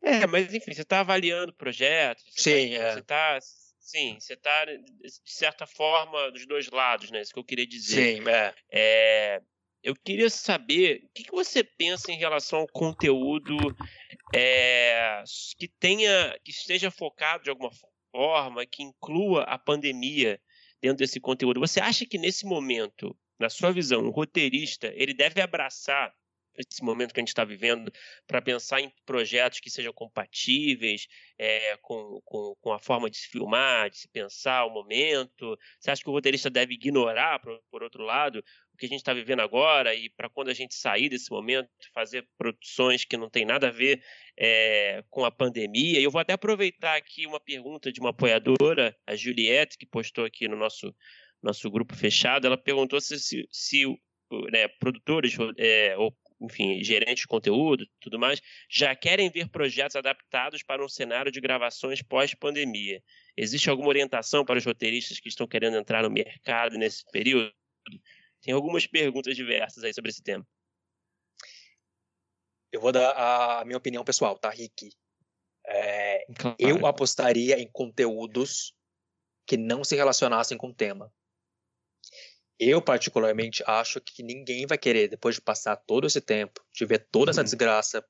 É, 0.02 0.26
mas 0.26 0.52
enfim, 0.52 0.74
você 0.74 0.82
está 0.82 1.00
avaliando 1.00 1.54
projetos. 1.54 2.24
Sim, 2.30 2.70
tá, 2.70 2.74
é. 2.74 2.92
Você 2.92 2.98
está 2.98 3.38
Sim, 3.84 4.18
você 4.18 4.32
está, 4.32 4.64
de 4.64 4.80
certa 5.26 5.66
forma, 5.66 6.30
dos 6.30 6.46
dois 6.46 6.70
lados, 6.70 7.10
né? 7.10 7.20
Isso 7.20 7.34
que 7.34 7.38
eu 7.38 7.44
queria 7.44 7.66
dizer. 7.66 8.16
Sim, 8.16 8.28
é. 8.28 8.54
é 8.72 9.42
eu 9.82 9.94
queria 9.94 10.30
saber 10.30 11.04
o 11.04 11.08
que, 11.14 11.24
que 11.24 11.30
você 11.30 11.62
pensa 11.62 12.10
em 12.10 12.16
relação 12.16 12.60
ao 12.60 12.66
conteúdo 12.66 13.54
é, 14.34 15.22
que 15.58 15.68
tenha, 15.68 16.34
que 16.42 16.50
esteja 16.50 16.90
focado 16.90 17.44
de 17.44 17.50
alguma 17.50 17.70
forma, 18.10 18.64
que 18.64 18.82
inclua 18.82 19.42
a 19.42 19.58
pandemia 19.58 20.40
dentro 20.80 20.98
desse 20.98 21.20
conteúdo. 21.20 21.60
Você 21.60 21.80
acha 21.80 22.06
que 22.06 22.16
nesse 22.16 22.46
momento, 22.46 23.14
na 23.38 23.50
sua 23.50 23.70
visão, 23.70 24.06
o 24.06 24.10
roteirista 24.10 24.90
ele 24.96 25.12
deve 25.12 25.42
abraçar 25.42 26.14
esse 26.56 26.82
momento 26.82 27.12
que 27.12 27.20
a 27.20 27.22
gente 27.22 27.28
está 27.28 27.44
vivendo 27.44 27.92
para 28.26 28.40
pensar 28.40 28.80
em 28.80 28.92
projetos 29.04 29.60
que 29.60 29.70
sejam 29.70 29.92
compatíveis 29.92 31.06
é, 31.38 31.76
com, 31.78 32.20
com, 32.24 32.54
com, 32.60 32.72
a 32.72 32.78
forma 32.78 33.10
de 33.10 33.16
se 33.16 33.28
filmar, 33.28 33.90
de 33.90 33.98
se 33.98 34.08
pensar 34.08 34.64
o 34.64 34.70
momento? 34.70 35.58
Você 35.78 35.90
acha 35.90 36.02
que 36.02 36.08
o 36.08 36.12
roteirista 36.12 36.50
deve 36.50 36.74
ignorar, 36.74 37.40
por, 37.40 37.60
por 37.70 37.82
outro 37.82 38.02
lado, 38.02 38.42
o 38.72 38.76
que 38.76 38.86
a 38.86 38.88
gente 38.88 38.98
está 38.98 39.12
vivendo 39.12 39.40
agora 39.40 39.94
e 39.94 40.10
para 40.10 40.28
quando 40.28 40.48
a 40.48 40.54
gente 40.54 40.74
sair 40.74 41.08
desse 41.08 41.30
momento, 41.30 41.68
fazer 41.92 42.26
produções 42.36 43.04
que 43.04 43.16
não 43.16 43.30
tem 43.30 43.44
nada 43.44 43.68
a 43.68 43.70
ver 43.70 44.02
é, 44.38 45.02
com 45.10 45.24
a 45.24 45.30
pandemia? 45.30 46.00
E 46.00 46.04
eu 46.04 46.10
vou 46.10 46.20
até 46.20 46.32
aproveitar 46.32 46.96
aqui 46.96 47.26
uma 47.26 47.40
pergunta 47.40 47.92
de 47.92 48.00
uma 48.00 48.10
apoiadora, 48.10 48.96
a 49.06 49.16
Juliette, 49.16 49.78
que 49.78 49.86
postou 49.86 50.24
aqui 50.24 50.48
no 50.48 50.56
nosso 50.56 50.94
nosso 51.44 51.70
grupo 51.70 51.94
fechado, 51.94 52.46
ela 52.46 52.56
perguntou 52.56 52.98
se, 53.00 53.18
se, 53.18 53.46
se 53.50 53.84
né, 54.50 54.66
produtores 54.80 55.36
é, 55.58 55.96
ou 55.98 56.16
enfim, 56.40 56.82
gerentes 56.82 57.22
de 57.22 57.26
conteúdo, 57.26 57.86
tudo 58.00 58.18
mais, 58.18 58.40
já 58.68 58.94
querem 58.94 59.30
ver 59.30 59.48
projetos 59.48 59.96
adaptados 59.96 60.62
para 60.62 60.84
um 60.84 60.88
cenário 60.88 61.30
de 61.30 61.40
gravações 61.40 62.02
pós-pandemia. 62.02 63.02
Existe 63.36 63.70
alguma 63.70 63.88
orientação 63.88 64.44
para 64.44 64.58
os 64.58 64.64
roteiristas 64.64 65.20
que 65.20 65.28
estão 65.28 65.46
querendo 65.46 65.76
entrar 65.76 66.02
no 66.02 66.10
mercado 66.10 66.76
nesse 66.76 67.04
período? 67.10 67.52
Tem 68.40 68.52
algumas 68.52 68.86
perguntas 68.86 69.34
diversas 69.34 69.84
aí 69.84 69.94
sobre 69.94 70.10
esse 70.10 70.22
tema. 70.22 70.46
Eu 72.70 72.80
vou 72.80 72.92
dar 72.92 73.12
a 73.12 73.64
minha 73.64 73.78
opinião 73.78 74.04
pessoal, 74.04 74.38
tá, 74.38 74.50
Rick? 74.50 74.90
É, 75.66 76.26
claro. 76.36 76.56
Eu 76.58 76.86
apostaria 76.86 77.58
em 77.58 77.70
conteúdos 77.70 78.74
que 79.46 79.56
não 79.56 79.84
se 79.84 79.94
relacionassem 79.94 80.58
com 80.58 80.68
o 80.68 80.74
tema. 80.74 81.12
Eu, 82.58 82.80
particularmente, 82.80 83.62
acho 83.66 84.00
que 84.00 84.22
ninguém 84.22 84.66
vai 84.66 84.78
querer, 84.78 85.08
depois 85.08 85.34
de 85.34 85.40
passar 85.40 85.76
todo 85.76 86.06
esse 86.06 86.20
tempo, 86.20 86.60
de 86.72 86.84
ver 86.86 87.08
toda 87.10 87.30
essa 87.30 87.40
uhum. 87.40 87.44
desgraça 87.44 88.04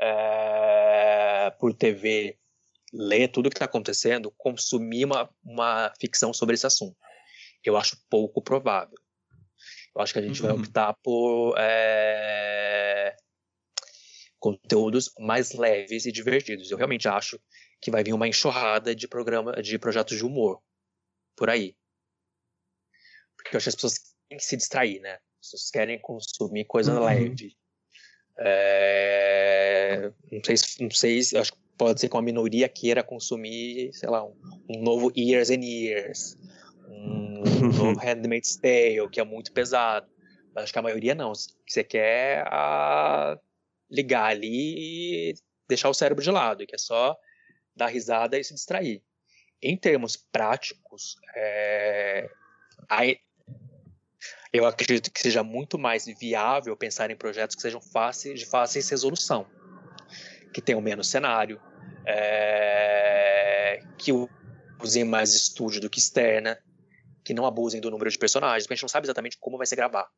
é, 0.00 1.50
por 1.58 1.72
TV, 1.72 2.36
ler 2.92 3.28
tudo 3.28 3.46
o 3.46 3.50
que 3.50 3.56
está 3.56 3.66
acontecendo, 3.66 4.32
consumir 4.36 5.04
uma, 5.04 5.30
uma 5.44 5.92
ficção 6.00 6.32
sobre 6.32 6.54
esse 6.54 6.66
assunto. 6.66 6.96
Eu 7.64 7.76
acho 7.76 7.96
pouco 8.10 8.42
provável. 8.42 8.98
Eu 9.94 10.02
acho 10.02 10.12
que 10.12 10.18
a 10.18 10.22
gente 10.22 10.42
uhum. 10.42 10.48
vai 10.48 10.56
optar 10.56 10.94
por 11.02 11.54
é, 11.56 13.16
conteúdos 14.38 15.12
mais 15.18 15.52
leves 15.52 16.06
e 16.06 16.12
divertidos. 16.12 16.70
Eu 16.70 16.76
realmente 16.76 17.08
acho 17.08 17.40
que 17.80 17.90
vai 17.90 18.02
vir 18.02 18.12
uma 18.12 18.28
enxurrada 18.28 18.94
de 18.94 19.08
programa, 19.08 19.52
de 19.62 19.78
projetos 19.78 20.16
de 20.16 20.24
humor 20.24 20.60
por 21.36 21.50
aí. 21.50 21.76
Porque 23.46 23.56
eu 23.56 23.58
acho 23.58 23.64
que 23.64 23.68
as 23.68 23.74
pessoas 23.74 23.94
têm 24.28 24.38
que 24.38 24.44
se 24.44 24.56
distrair, 24.56 25.00
né? 25.00 25.14
As 25.40 25.50
pessoas 25.50 25.70
querem 25.70 25.98
consumir 25.98 26.64
coisa 26.64 26.92
uhum. 26.92 27.04
leve. 27.04 27.56
É... 28.38 30.12
Não 30.30 30.40
sei, 30.44 30.56
não 30.80 30.90
sei, 30.90 31.20
acho 31.38 31.52
que 31.52 31.58
pode 31.78 32.00
ser 32.00 32.08
que 32.08 32.16
uma 32.16 32.22
minoria 32.22 32.68
queira 32.68 33.02
consumir, 33.02 33.92
sei 33.94 34.08
lá, 34.08 34.24
um, 34.24 34.34
um 34.68 34.82
novo 34.82 35.12
Years 35.16 35.50
and 35.50 35.62
Years, 35.62 36.36
um 36.88 37.40
novo 37.42 37.98
Handmaid's 37.98 38.56
Tale, 38.56 39.08
que 39.10 39.20
é 39.20 39.24
muito 39.24 39.52
pesado. 39.52 40.08
Mas 40.54 40.64
acho 40.64 40.72
que 40.72 40.78
a 40.78 40.82
maioria 40.82 41.14
não. 41.14 41.32
Você 41.34 41.84
quer 41.84 42.44
a... 42.48 43.38
ligar 43.90 44.30
ali 44.30 45.30
e 45.30 45.34
deixar 45.68 45.88
o 45.88 45.94
cérebro 45.94 46.22
de 46.22 46.30
lado, 46.30 46.66
que 46.66 46.74
é 46.74 46.78
só 46.78 47.16
dar 47.74 47.88
risada 47.88 48.38
e 48.38 48.44
se 48.44 48.54
distrair. 48.54 49.02
Em 49.62 49.76
termos 49.76 50.16
práticos, 50.16 51.16
é... 51.34 52.28
eu 54.56 54.66
acredito 54.66 55.10
que 55.10 55.20
seja 55.20 55.42
muito 55.42 55.78
mais 55.78 56.06
viável 56.06 56.76
pensar 56.76 57.10
em 57.10 57.16
projetos 57.16 57.56
que 57.56 57.62
sejam 57.62 57.80
fáceis, 57.80 58.40
de 58.40 58.46
fácil 58.46 58.82
resolução 58.88 59.46
que 60.52 60.62
tenham 60.62 60.80
menos 60.80 61.08
cenário, 61.08 61.60
é, 62.06 63.82
que 63.98 64.10
usem 64.82 65.04
mais 65.04 65.34
estúdio 65.34 65.80
do 65.80 65.90
que 65.90 65.98
externa, 65.98 66.58
que 67.22 67.34
não 67.34 67.44
abusem 67.44 67.80
do 67.80 67.90
número 67.90 68.10
de 68.10 68.18
personagens, 68.18 68.64
porque 68.64 68.72
a 68.72 68.76
gente 68.76 68.84
não 68.84 68.88
sabe 68.88 69.06
exatamente 69.06 69.36
como 69.38 69.58
vai 69.58 69.66
se 69.66 69.76
gravar 69.76 70.08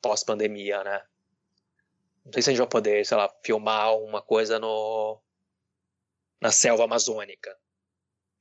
pós-pandemia, 0.00 0.84
né? 0.84 1.02
Não 2.24 2.32
sei 2.32 2.42
se 2.42 2.50
a 2.50 2.52
gente 2.52 2.60
vai 2.60 2.68
poder, 2.68 3.04
sei 3.04 3.16
lá, 3.16 3.28
filmar 3.44 3.96
uma 3.96 4.22
coisa 4.22 4.58
no 4.58 5.20
na 6.40 6.52
selva 6.52 6.84
amazônica, 6.84 7.56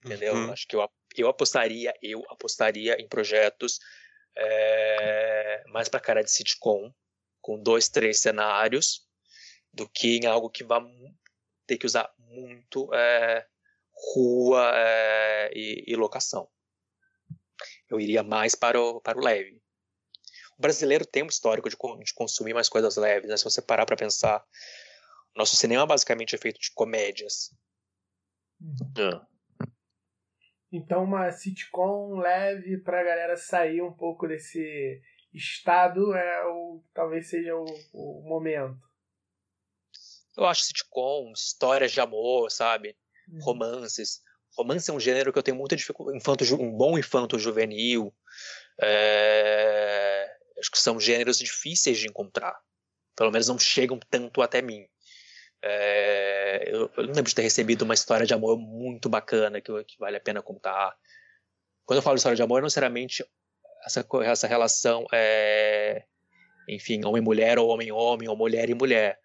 entendeu? 0.03 0.35
Uhum. 0.35 0.51
Acho 0.51 0.67
que 0.67 0.75
eu, 0.75 0.87
eu 1.17 1.29
apostaria, 1.29 1.93
eu 2.03 2.23
apostaria 2.29 3.01
em 3.01 3.07
projetos 3.07 3.79
é, 4.37 5.63
mais 5.67 5.89
para 5.89 5.99
cara 5.99 6.23
de 6.23 6.31
sitcom, 6.31 6.91
com 7.41 7.61
dois, 7.61 7.89
três 7.89 8.19
cenários, 8.19 9.07
do 9.73 9.87
que 9.89 10.17
em 10.17 10.25
algo 10.25 10.49
que 10.49 10.63
vá 10.63 10.81
ter 11.67 11.77
que 11.77 11.85
usar 11.85 12.11
muito 12.17 12.93
é, 12.93 13.45
rua 14.13 14.71
é, 14.73 15.51
e, 15.53 15.83
e, 15.87 15.95
locação. 15.95 16.47
Eu 17.89 17.99
iria 17.99 18.23
mais 18.23 18.55
para 18.55 18.79
o, 18.79 19.01
para 19.01 19.17
o 19.17 19.21
leve. 19.21 19.61
O 20.57 20.61
brasileiro 20.61 21.05
tem 21.05 21.23
um 21.23 21.27
histórico 21.27 21.69
de, 21.69 21.75
de 21.75 22.13
consumir 22.13 22.53
mais 22.53 22.69
coisas 22.69 22.95
leves, 22.95 23.29
né? 23.29 23.37
se 23.37 23.43
você 23.43 23.61
parar 23.61 23.85
para 23.85 23.97
pensar. 23.97 24.43
Nosso 25.35 25.55
cinema 25.55 25.85
basicamente 25.85 26.33
é 26.33 26.37
feito 26.37 26.59
de 26.59 26.71
comédias. 26.71 27.53
Uhum. 28.61 29.25
Então, 30.71 31.03
uma 31.03 31.31
sitcom 31.31 32.17
leve 32.19 32.77
para 32.79 32.99
a 32.99 33.03
galera 33.03 33.37
sair 33.37 33.81
um 33.81 33.93
pouco 33.93 34.27
desse 34.27 35.01
estado 35.33 36.13
é 36.13 36.45
o 36.47 36.81
talvez 36.93 37.29
seja 37.29 37.55
o, 37.55 37.65
o 37.93 38.21
momento. 38.27 38.77
Eu 40.37 40.45
acho 40.45 40.63
sitcom, 40.63 41.31
histórias 41.33 41.91
de 41.91 42.01
amor, 42.01 42.51
sabe? 42.51 42.97
Uhum. 43.27 43.39
Romances. 43.41 44.21
Romance 44.57 44.89
é 44.89 44.93
um 44.93 44.99
gênero 44.99 45.31
que 45.31 45.39
eu 45.39 45.43
tenho 45.43 45.57
muita 45.57 45.75
dificuldade. 45.75 46.17
Infanto, 46.17 46.43
um 46.55 46.71
bom 46.71 46.97
infanto 46.97 47.39
juvenil. 47.39 48.13
É... 48.81 50.29
Acho 50.57 50.71
que 50.71 50.79
são 50.79 50.99
gêneros 50.99 51.37
difíceis 51.37 51.97
de 51.97 52.07
encontrar. 52.07 52.57
Pelo 53.15 53.31
menos 53.31 53.47
não 53.47 53.57
chegam 53.57 53.99
tanto 54.09 54.41
até 54.41 54.61
mim. 54.61 54.87
É... 55.65 56.69
Eu, 56.71 56.91
eu, 56.95 57.03
lembro 57.03 57.23
de 57.23 57.35
ter 57.35 57.41
recebido 57.41 57.81
uma 57.81 57.93
história 57.93 58.25
de 58.25 58.33
amor 58.33 58.57
muito 58.57 59.09
bacana 59.09 59.59
que, 59.59 59.83
que 59.83 59.97
vale 59.99 60.17
a 60.17 60.21
pena 60.21 60.41
contar. 60.41 60.95
Quando 61.85 61.97
eu 61.97 62.03
falo 62.03 62.15
de 62.15 62.19
história 62.19 62.35
de 62.35 62.43
amor, 62.43 62.61
não 62.61 62.67
necessariamente 62.67 63.25
essa, 63.85 64.05
essa 64.23 64.47
relação 64.47 65.05
é. 65.13 66.03
Enfim, 66.67 67.05
homem-mulher 67.05 67.59
ou 67.59 67.69
homem-homem, 67.69 68.27
ou 68.27 68.35
mulher 68.35 68.69
e 68.69 68.73
mulher 68.73 69.19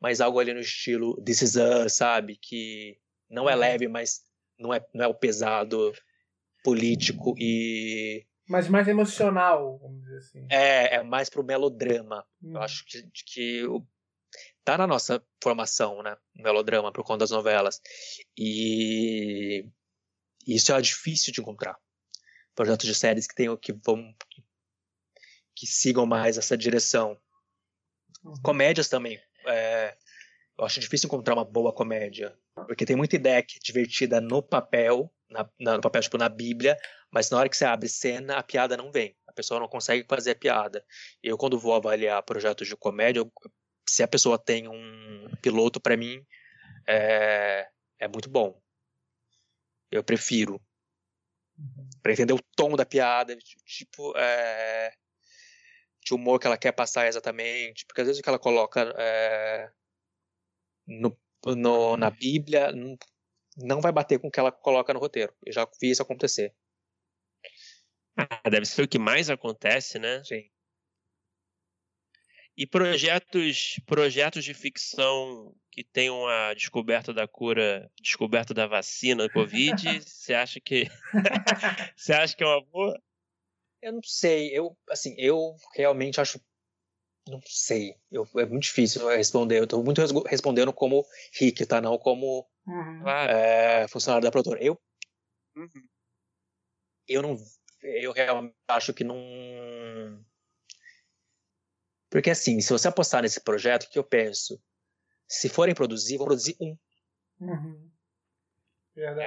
mas 0.00 0.20
algo 0.20 0.38
ali 0.38 0.52
no 0.52 0.60
estilo 0.60 1.20
This 1.22 1.42
Is 1.42 1.56
Us, 1.56 1.94
sabe? 1.94 2.36
Que 2.36 2.98
não 3.28 3.48
é 3.48 3.54
uhum. 3.54 3.60
leve, 3.60 3.88
mas 3.88 4.20
não 4.58 4.72
é, 4.72 4.84
não 4.94 5.04
é 5.04 5.08
o 5.08 5.14
pesado 5.14 5.92
político 6.62 7.34
e. 7.38 8.26
Mas 8.48 8.68
mais 8.68 8.86
emocional, 8.86 9.78
vamos 9.78 10.02
dizer 10.02 10.18
assim. 10.18 10.46
É, 10.50 10.96
é 10.96 11.02
mais 11.02 11.28
pro 11.28 11.44
melodrama. 11.44 12.24
Eu 12.42 12.50
uhum. 12.50 12.58
acho 12.58 12.84
que, 12.86 13.02
que 13.24 13.62
tá 14.64 14.76
na 14.78 14.86
nossa 14.86 15.24
formação, 15.42 16.02
né? 16.02 16.16
Melodrama, 16.34 16.92
por 16.92 17.04
conta 17.04 17.18
das 17.18 17.30
novelas. 17.30 17.80
E 18.36 19.68
isso 20.46 20.72
é 20.72 20.80
difícil 20.80 21.32
de 21.32 21.40
encontrar. 21.40 21.76
Projetos 22.54 22.86
de 22.86 22.94
séries 22.94 23.26
que 23.26 23.34
tenham 23.34 23.56
que 23.56 23.72
vão 23.72 24.14
que 25.54 25.66
sigam 25.66 26.04
mais 26.04 26.36
essa 26.36 26.56
direção. 26.56 27.18
Uhum. 28.22 28.34
Comédias 28.42 28.88
também 28.88 29.18
é, 29.46 29.96
eu 30.58 30.64
acho 30.64 30.80
difícil 30.80 31.06
encontrar 31.06 31.34
uma 31.34 31.44
boa 31.44 31.72
comédia. 31.72 32.36
Porque 32.66 32.86
tem 32.86 32.96
muita 32.96 33.16
ideia 33.16 33.42
que 33.42 33.56
é 33.56 33.60
divertida 33.62 34.20
no 34.20 34.42
papel, 34.42 35.12
na, 35.30 35.48
na, 35.60 35.74
no 35.74 35.80
papel, 35.80 36.02
tipo, 36.02 36.18
na 36.18 36.28
Bíblia, 36.28 36.76
mas 37.10 37.30
na 37.30 37.38
hora 37.38 37.48
que 37.48 37.56
você 37.56 37.64
abre 37.64 37.88
cena, 37.88 38.36
a 38.36 38.42
piada 38.42 38.76
não 38.76 38.90
vem. 38.90 39.14
A 39.26 39.32
pessoa 39.32 39.60
não 39.60 39.68
consegue 39.68 40.06
fazer 40.08 40.32
a 40.32 40.36
piada. 40.36 40.84
Eu, 41.22 41.36
quando 41.36 41.58
vou 41.58 41.74
avaliar 41.74 42.22
projetos 42.22 42.66
de 42.66 42.76
comédia, 42.76 43.20
eu, 43.20 43.32
se 43.88 44.02
a 44.02 44.08
pessoa 44.08 44.38
tem 44.38 44.68
um 44.68 45.28
piloto, 45.40 45.80
para 45.80 45.96
mim, 45.96 46.24
é, 46.86 47.68
é 47.98 48.08
muito 48.08 48.28
bom. 48.28 48.60
Eu 49.90 50.02
prefiro. 50.02 50.60
Uhum. 51.58 51.88
Pra 52.02 52.12
entender 52.12 52.32
o 52.32 52.42
tom 52.54 52.76
da 52.76 52.84
piada, 52.84 53.36
tipo, 53.64 54.16
é, 54.16 54.92
de 56.04 56.14
humor 56.14 56.38
que 56.38 56.46
ela 56.46 56.58
quer 56.58 56.72
passar 56.72 57.06
exatamente, 57.06 57.84
porque 57.86 58.00
às 58.00 58.06
vezes 58.06 58.20
o 58.20 58.22
que 58.22 58.28
ela 58.28 58.38
coloca 58.38 58.94
é, 58.98 59.70
no, 60.86 61.16
no, 61.44 61.96
na 61.96 62.10
Bíblia 62.10 62.72
não 63.56 63.80
vai 63.80 63.90
bater 63.90 64.20
com 64.20 64.28
o 64.28 64.30
que 64.30 64.38
ela 64.38 64.52
coloca 64.52 64.92
no 64.92 65.00
roteiro. 65.00 65.34
Eu 65.44 65.52
já 65.52 65.66
vi 65.80 65.90
isso 65.90 66.02
acontecer. 66.02 66.54
Ah, 68.16 68.48
deve 68.48 68.66
ser 68.66 68.82
o 68.82 68.88
que 68.88 68.98
mais 68.98 69.28
acontece, 69.28 69.98
né? 69.98 70.22
Sim. 70.24 70.48
E 72.56 72.66
projetos, 72.66 73.78
projetos 73.84 74.42
de 74.42 74.54
ficção 74.54 75.54
que 75.70 75.84
tenham 75.84 76.26
a 76.26 76.54
descoberta 76.54 77.12
da 77.12 77.28
cura, 77.28 77.90
descoberta 78.00 78.54
da 78.54 78.66
vacina 78.66 79.28
Covid, 79.28 79.76
você 80.00 80.32
acha 80.32 80.58
que 80.58 80.88
você 81.94 82.14
acha 82.14 82.34
que 82.34 82.42
é 82.42 82.46
uma 82.46 82.64
boa? 82.64 83.02
Eu 83.82 83.92
não 83.92 84.02
sei, 84.02 84.56
eu 84.56 84.76
assim, 84.88 85.14
eu 85.18 85.54
realmente 85.74 86.18
acho 86.18 86.40
não 87.28 87.40
sei, 87.44 87.96
eu, 88.10 88.26
é 88.36 88.46
muito 88.46 88.62
difícil 88.62 89.06
responder. 89.08 89.58
Eu 89.58 89.64
estou 89.64 89.82
muito 89.82 90.00
respondendo 90.26 90.72
como 90.72 91.04
Rick, 91.38 91.66
tá? 91.66 91.80
Não 91.80 91.98
como 91.98 92.46
uhum. 92.66 93.08
é, 93.08 93.86
funcionário 93.88 94.24
da 94.24 94.30
produtora. 94.30 94.62
Eu, 94.62 94.80
uhum. 95.56 95.88
eu 97.08 97.22
não, 97.22 97.36
eu 97.82 98.12
realmente 98.12 98.54
acho 98.68 98.94
que 98.94 99.02
não, 99.02 99.16
porque 102.16 102.30
assim, 102.30 102.62
se 102.62 102.72
você 102.72 102.88
apostar 102.88 103.20
nesse 103.20 103.42
projeto, 103.42 103.82
o 103.82 103.90
que 103.90 103.98
eu 103.98 104.02
penso? 104.02 104.58
Se 105.28 105.50
forem 105.50 105.74
produzir, 105.74 106.16
vão 106.16 106.24
produzir 106.24 106.56
um. 106.58 106.74
Uhum. 107.38 107.90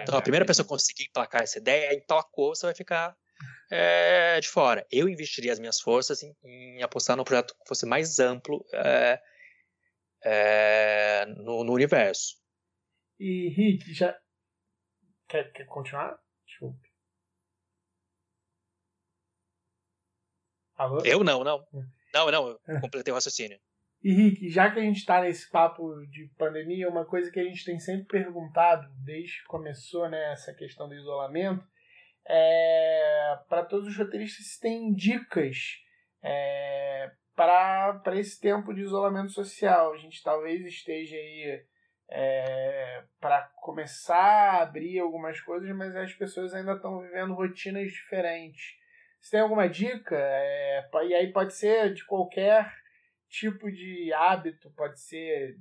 Então 0.01 0.17
a 0.17 0.21
primeira 0.23 0.43
pessoa 0.43 0.65
que 0.65 0.69
conseguir 0.69 1.03
emplacar 1.03 1.43
essa 1.43 1.59
ideia, 1.59 1.93
emplacou, 1.93 2.55
você 2.55 2.65
vai 2.65 2.73
ficar 2.73 3.15
é, 3.69 4.39
de 4.39 4.49
fora. 4.49 4.87
Eu 4.91 5.07
investiria 5.07 5.53
as 5.53 5.59
minhas 5.59 5.79
forças 5.79 6.23
em, 6.23 6.35
em, 6.43 6.81
apostar 6.81 7.15
num 7.15 7.23
projeto 7.23 7.53
que 7.53 7.67
fosse 7.67 7.85
mais 7.85 8.17
amplo 8.17 8.65
é, 8.73 9.21
é, 10.23 11.25
no, 11.27 11.63
no, 11.63 11.73
universo. 11.73 12.41
E 13.19 13.49
Rick, 13.49 13.93
já. 13.93 14.19
Quer, 15.27 15.51
quer 15.51 15.67
continuar? 15.67 16.19
Desculpe. 16.43 16.89
Alô? 20.75 21.03
Eu 21.05 21.23
não, 21.23 21.43
não. 21.43 21.67
Não, 22.13 22.31
não, 22.31 22.59
eu 22.67 22.81
completei 22.81 23.11
o 23.11 23.15
raciocínio. 23.15 23.59
E 24.01 24.13
Rick, 24.13 24.47
já 24.47 24.71
que 24.71 24.79
a 24.79 24.81
gente 24.81 24.99
está 24.99 25.19
nesse 25.19 25.51
papo 25.51 25.93
de 26.09 26.31
pandemia, 26.37 26.87
uma 26.87 27.03
coisa 27.03 27.29
que 27.29 27.37
a 27.37 27.43
gente 27.43 27.65
tem 27.65 27.77
sempre 27.77 28.05
perguntado 28.05 28.87
desde 29.03 29.41
que 29.41 29.47
começou 29.47 30.09
né, 30.09 30.31
essa 30.31 30.53
questão 30.53 30.87
do 30.87 30.95
isolamento 30.95 31.67
é 32.25 33.37
para 33.49 33.65
todos 33.65 33.87
os 33.87 33.97
roteiristas 33.97 34.53
se 34.53 34.59
tem 34.59 34.93
dicas 34.93 35.81
é, 36.23 37.11
para 37.35 38.15
esse 38.15 38.39
tempo 38.39 38.73
de 38.73 38.81
isolamento 38.81 39.31
social. 39.31 39.93
A 39.93 39.97
gente 39.97 40.23
talvez 40.23 40.65
esteja 40.65 41.15
aí 41.15 41.65
é, 42.09 43.03
para 43.19 43.41
começar 43.61 44.15
a 44.15 44.61
abrir 44.61 44.99
algumas 44.99 45.39
coisas, 45.41 45.69
mas 45.75 45.95
as 45.95 46.13
pessoas 46.13 46.53
ainda 46.53 46.73
estão 46.73 46.99
vivendo 47.01 47.33
rotinas 47.33 47.91
diferentes. 47.91 48.78
Você 49.21 49.31
tem 49.31 49.39
alguma 49.41 49.67
dica? 49.67 50.15
É, 50.17 50.89
e 51.05 51.13
aí 51.13 51.31
pode 51.31 51.53
ser 51.53 51.93
de 51.93 52.05
qualquer 52.05 52.73
tipo 53.27 53.71
de 53.71 54.11
hábito, 54.13 54.71
pode 54.71 54.99
ser 54.99 55.57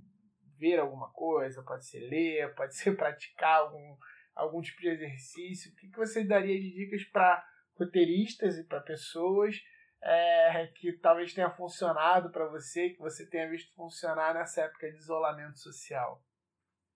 ver 0.56 0.78
alguma 0.78 1.10
coisa, 1.12 1.62
pode 1.62 1.86
ser 1.86 2.00
ler, 2.08 2.54
pode 2.56 2.76
ser 2.76 2.96
praticar 2.96 3.60
algum, 3.60 3.96
algum 4.34 4.60
tipo 4.60 4.80
de 4.80 4.88
exercício. 4.88 5.72
O 5.72 5.76
que, 5.76 5.88
que 5.88 5.96
você 5.96 6.24
daria 6.24 6.58
de 6.58 6.72
dicas 6.72 7.04
para 7.04 7.44
roteiristas 7.74 8.58
e 8.58 8.64
para 8.64 8.80
pessoas 8.80 9.56
é, 10.02 10.66
que 10.76 10.92
talvez 10.92 11.34
tenha 11.34 11.50
funcionado 11.50 12.30
para 12.30 12.46
você, 12.48 12.90
que 12.90 12.98
você 12.98 13.28
tenha 13.28 13.48
visto 13.50 13.74
funcionar 13.74 14.34
nessa 14.34 14.62
época 14.62 14.90
de 14.90 14.98
isolamento 14.98 15.58
social? 15.58 16.24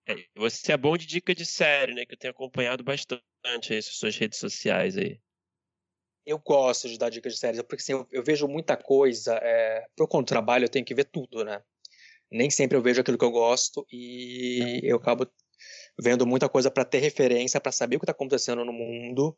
É, 0.05 0.15
você 0.35 0.73
é 0.73 0.77
bom 0.77 0.97
de 0.97 1.05
dica 1.05 1.33
de 1.33 1.45
série, 1.45 1.93
né? 1.93 2.05
Que 2.05 2.13
eu 2.13 2.19
tenho 2.19 2.31
acompanhado 2.31 2.83
bastante 2.83 3.21
aí 3.71 3.81
suas 3.81 4.17
redes 4.17 4.37
sociais 4.37 4.97
aí 4.97 5.21
eu 6.25 6.39
gosto 6.39 6.87
de 6.87 6.97
dar 6.97 7.09
dicas 7.09 7.33
de 7.33 7.39
séries, 7.39 7.61
porque 7.61 7.81
assim, 7.81 7.93
eu, 7.93 8.07
eu 8.11 8.23
vejo 8.23 8.47
muita 8.47 8.77
coisa. 8.77 9.35
É, 9.41 9.85
por 9.95 10.07
conta 10.07 10.23
do 10.23 10.27
trabalho, 10.27 10.65
eu 10.65 10.69
tenho 10.69 10.85
que 10.85 10.95
ver 10.95 11.05
tudo, 11.05 11.43
né? 11.43 11.61
Nem 12.31 12.49
sempre 12.49 12.77
eu 12.77 12.81
vejo 12.81 13.01
aquilo 13.01 13.17
que 13.17 13.25
eu 13.25 13.31
gosto 13.31 13.85
e 13.91 14.79
eu 14.83 14.97
acabo 14.97 15.27
vendo 15.99 16.25
muita 16.25 16.49
coisa 16.49 16.71
para 16.71 16.85
ter 16.85 16.99
referência, 16.99 17.61
para 17.61 17.71
saber 17.71 17.97
o 17.97 17.99
que 17.99 18.05
está 18.05 18.11
acontecendo 18.11 18.65
no 18.65 18.73
mundo. 18.73 19.37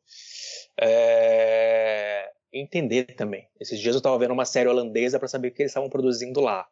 É, 0.80 2.32
entender 2.54 3.16
também. 3.16 3.50
Esses 3.60 3.80
dias 3.80 3.96
eu 3.96 4.00
estava 4.00 4.18
vendo 4.18 4.34
uma 4.34 4.46
série 4.46 4.70
holandesa 4.70 5.20
para 5.20 5.28
saber 5.28 5.50
o 5.50 5.52
que 5.52 5.62
eles 5.62 5.72
estavam 5.72 5.90
produzindo 5.90 6.40
lá. 6.40 6.68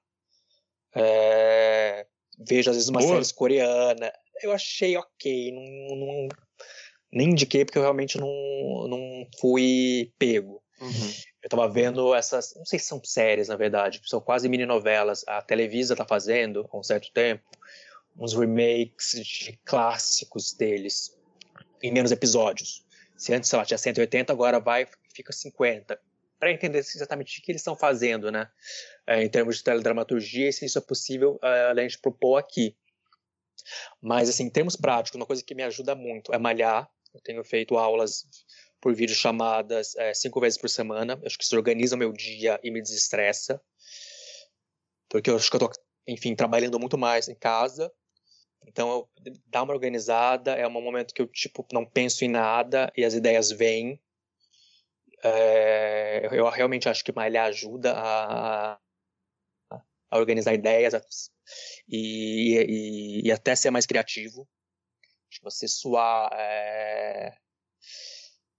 É, 0.95 2.05
vejo 2.47 2.69
às 2.69 2.75
vezes 2.75 2.89
uma 2.89 3.01
série 3.01 3.33
coreana. 3.33 4.13
Eu 4.41 4.51
achei 4.51 4.95
ok, 4.97 5.51
não, 5.51 5.95
não, 5.95 6.27
nem 7.13 7.29
indiquei 7.29 7.63
porque 7.63 7.77
eu 7.77 7.83
realmente 7.83 8.17
não, 8.17 8.87
não 8.87 9.27
fui 9.39 10.11
pego. 10.17 10.61
Uhum. 10.81 11.11
Eu 11.41 11.49
tava 11.49 11.69
vendo 11.69 12.13
essas, 12.13 12.53
não 12.55 12.65
sei 12.65 12.79
se 12.79 12.85
são 12.85 13.01
séries 13.03 13.47
na 13.47 13.55
verdade, 13.55 14.01
são 14.05 14.19
quase 14.19 14.49
mini 14.49 14.65
novelas. 14.65 15.23
A 15.27 15.41
Televisa 15.41 15.95
tá 15.95 16.05
fazendo 16.05 16.67
há 16.71 16.77
um 16.77 16.83
certo 16.83 17.11
tempo 17.13 17.43
uns 18.17 18.33
remakes 18.33 19.11
de 19.23 19.59
clássicos 19.65 20.53
deles 20.53 21.17
em 21.81 21.91
menos 21.91 22.11
episódios. 22.11 22.85
Se 23.17 23.33
antes, 23.33 23.49
sei 23.49 23.57
lá, 23.57 23.65
tinha 23.65 23.77
180, 23.77 24.31
agora 24.31 24.59
vai 24.59 24.87
fica 25.13 25.31
50. 25.31 25.99
Para 26.39 26.51
entender 26.51 26.79
exatamente 26.79 27.39
o 27.39 27.43
que 27.43 27.51
eles 27.51 27.61
estão 27.61 27.75
fazendo, 27.75 28.31
né? 28.31 28.49
É, 29.07 29.23
em 29.23 29.29
termos 29.29 29.57
de 29.57 29.63
teledramaturgia, 29.63 30.51
se 30.51 30.65
isso 30.65 30.77
é 30.77 30.81
possível, 30.81 31.39
é, 31.41 31.69
além 31.69 31.87
de 31.87 31.97
propor 31.97 32.37
aqui. 32.37 32.75
Mas, 34.01 34.27
assim, 34.27 34.45
em 34.45 34.49
termos 34.49 34.75
práticos, 34.75 35.15
uma 35.15 35.25
coisa 35.25 35.43
que 35.43 35.55
me 35.55 35.63
ajuda 35.63 35.95
muito 35.95 36.33
é 36.33 36.37
malhar. 36.37 36.89
Eu 37.13 37.21
tenho 37.21 37.43
feito 37.43 37.77
aulas 37.77 38.25
por 38.81 38.93
vídeo 38.93 39.15
chamadas 39.15 39.95
é, 39.95 40.13
cinco 40.13 40.39
vezes 40.39 40.57
por 40.57 40.69
semana. 40.69 41.17
Eu 41.21 41.27
acho 41.27 41.37
que 41.37 41.43
isso 41.43 41.55
organiza 41.55 41.95
o 41.95 41.99
meu 41.99 42.11
dia 42.11 42.59
e 42.63 42.71
me 42.71 42.81
desestressa. 42.81 43.61
Porque 45.07 45.29
eu 45.29 45.35
acho 45.35 45.49
que 45.49 45.55
eu 45.55 45.59
tô, 45.59 45.71
enfim, 46.07 46.35
trabalhando 46.35 46.79
muito 46.79 46.97
mais 46.97 47.29
em 47.29 47.35
casa. 47.35 47.91
Então, 48.65 48.89
eu, 48.89 49.09
dá 49.47 49.63
uma 49.63 49.73
organizada, 49.73 50.53
é 50.53 50.67
um 50.67 50.71
momento 50.71 51.13
que 51.13 51.21
eu, 51.21 51.27
tipo, 51.27 51.65
não 51.71 51.85
penso 51.85 52.25
em 52.25 52.29
nada 52.29 52.91
e 52.97 53.05
as 53.05 53.13
ideias 53.13 53.51
vêm. 53.51 54.01
É, 55.23 56.29
eu 56.31 56.49
realmente 56.49 56.89
acho 56.89 57.03
que 57.03 57.13
malhar 57.13 57.47
ajuda 57.47 57.93
a, 57.95 58.79
a 60.11 60.17
organizar 60.17 60.53
ideias 60.53 60.93
e, 61.87 62.57
e, 62.57 63.27
e, 63.27 63.31
até 63.31 63.55
ser 63.55 63.71
mais 63.71 63.85
criativo 63.85 64.47
você 65.41 65.67
suar 65.67 66.31
é, 66.33 67.37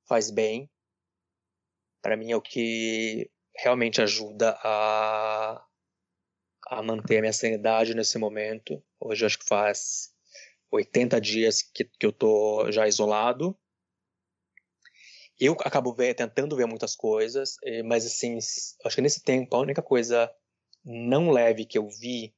faz 0.07 0.31
bem. 0.31 0.71
Para 2.03 2.17
mim 2.17 2.33
é 2.33 2.37
o 2.37 2.43
que 2.43 3.31
realmente 3.57 4.03
ajuda 4.03 4.59
a, 4.63 5.65
a 6.69 6.83
manter 6.83 7.19
a 7.19 7.21
minha 7.21 7.33
sanidade 7.33 7.95
nesse 7.95 8.19
momento. 8.19 8.83
Hoje 9.01 9.25
acho 9.25 9.39
que 9.39 9.47
faz 9.47 10.15
80 10.71 11.21
dias 11.21 11.63
que, 11.63 11.85
que 11.85 12.07
eu 12.07 12.13
tô 12.13 12.71
já 12.71 12.87
isolado. 12.87 13.59
Eu 15.39 15.55
acabo 15.61 15.93
ver, 15.93 16.15
tentando 16.15 16.57
ver 16.57 16.67
muitas 16.67 16.95
coisas, 16.95 17.57
mas 17.87 18.07
assim, 18.07 18.37
acho 18.37 18.95
que 18.95 19.03
nesse 19.03 19.23
tempo 19.23 19.57
a 19.57 19.61
única 19.61 19.83
coisa 19.83 20.33
não 20.85 21.31
leve 21.31 21.65
que 21.65 21.77
eu 21.77 21.89
vi 21.89 22.35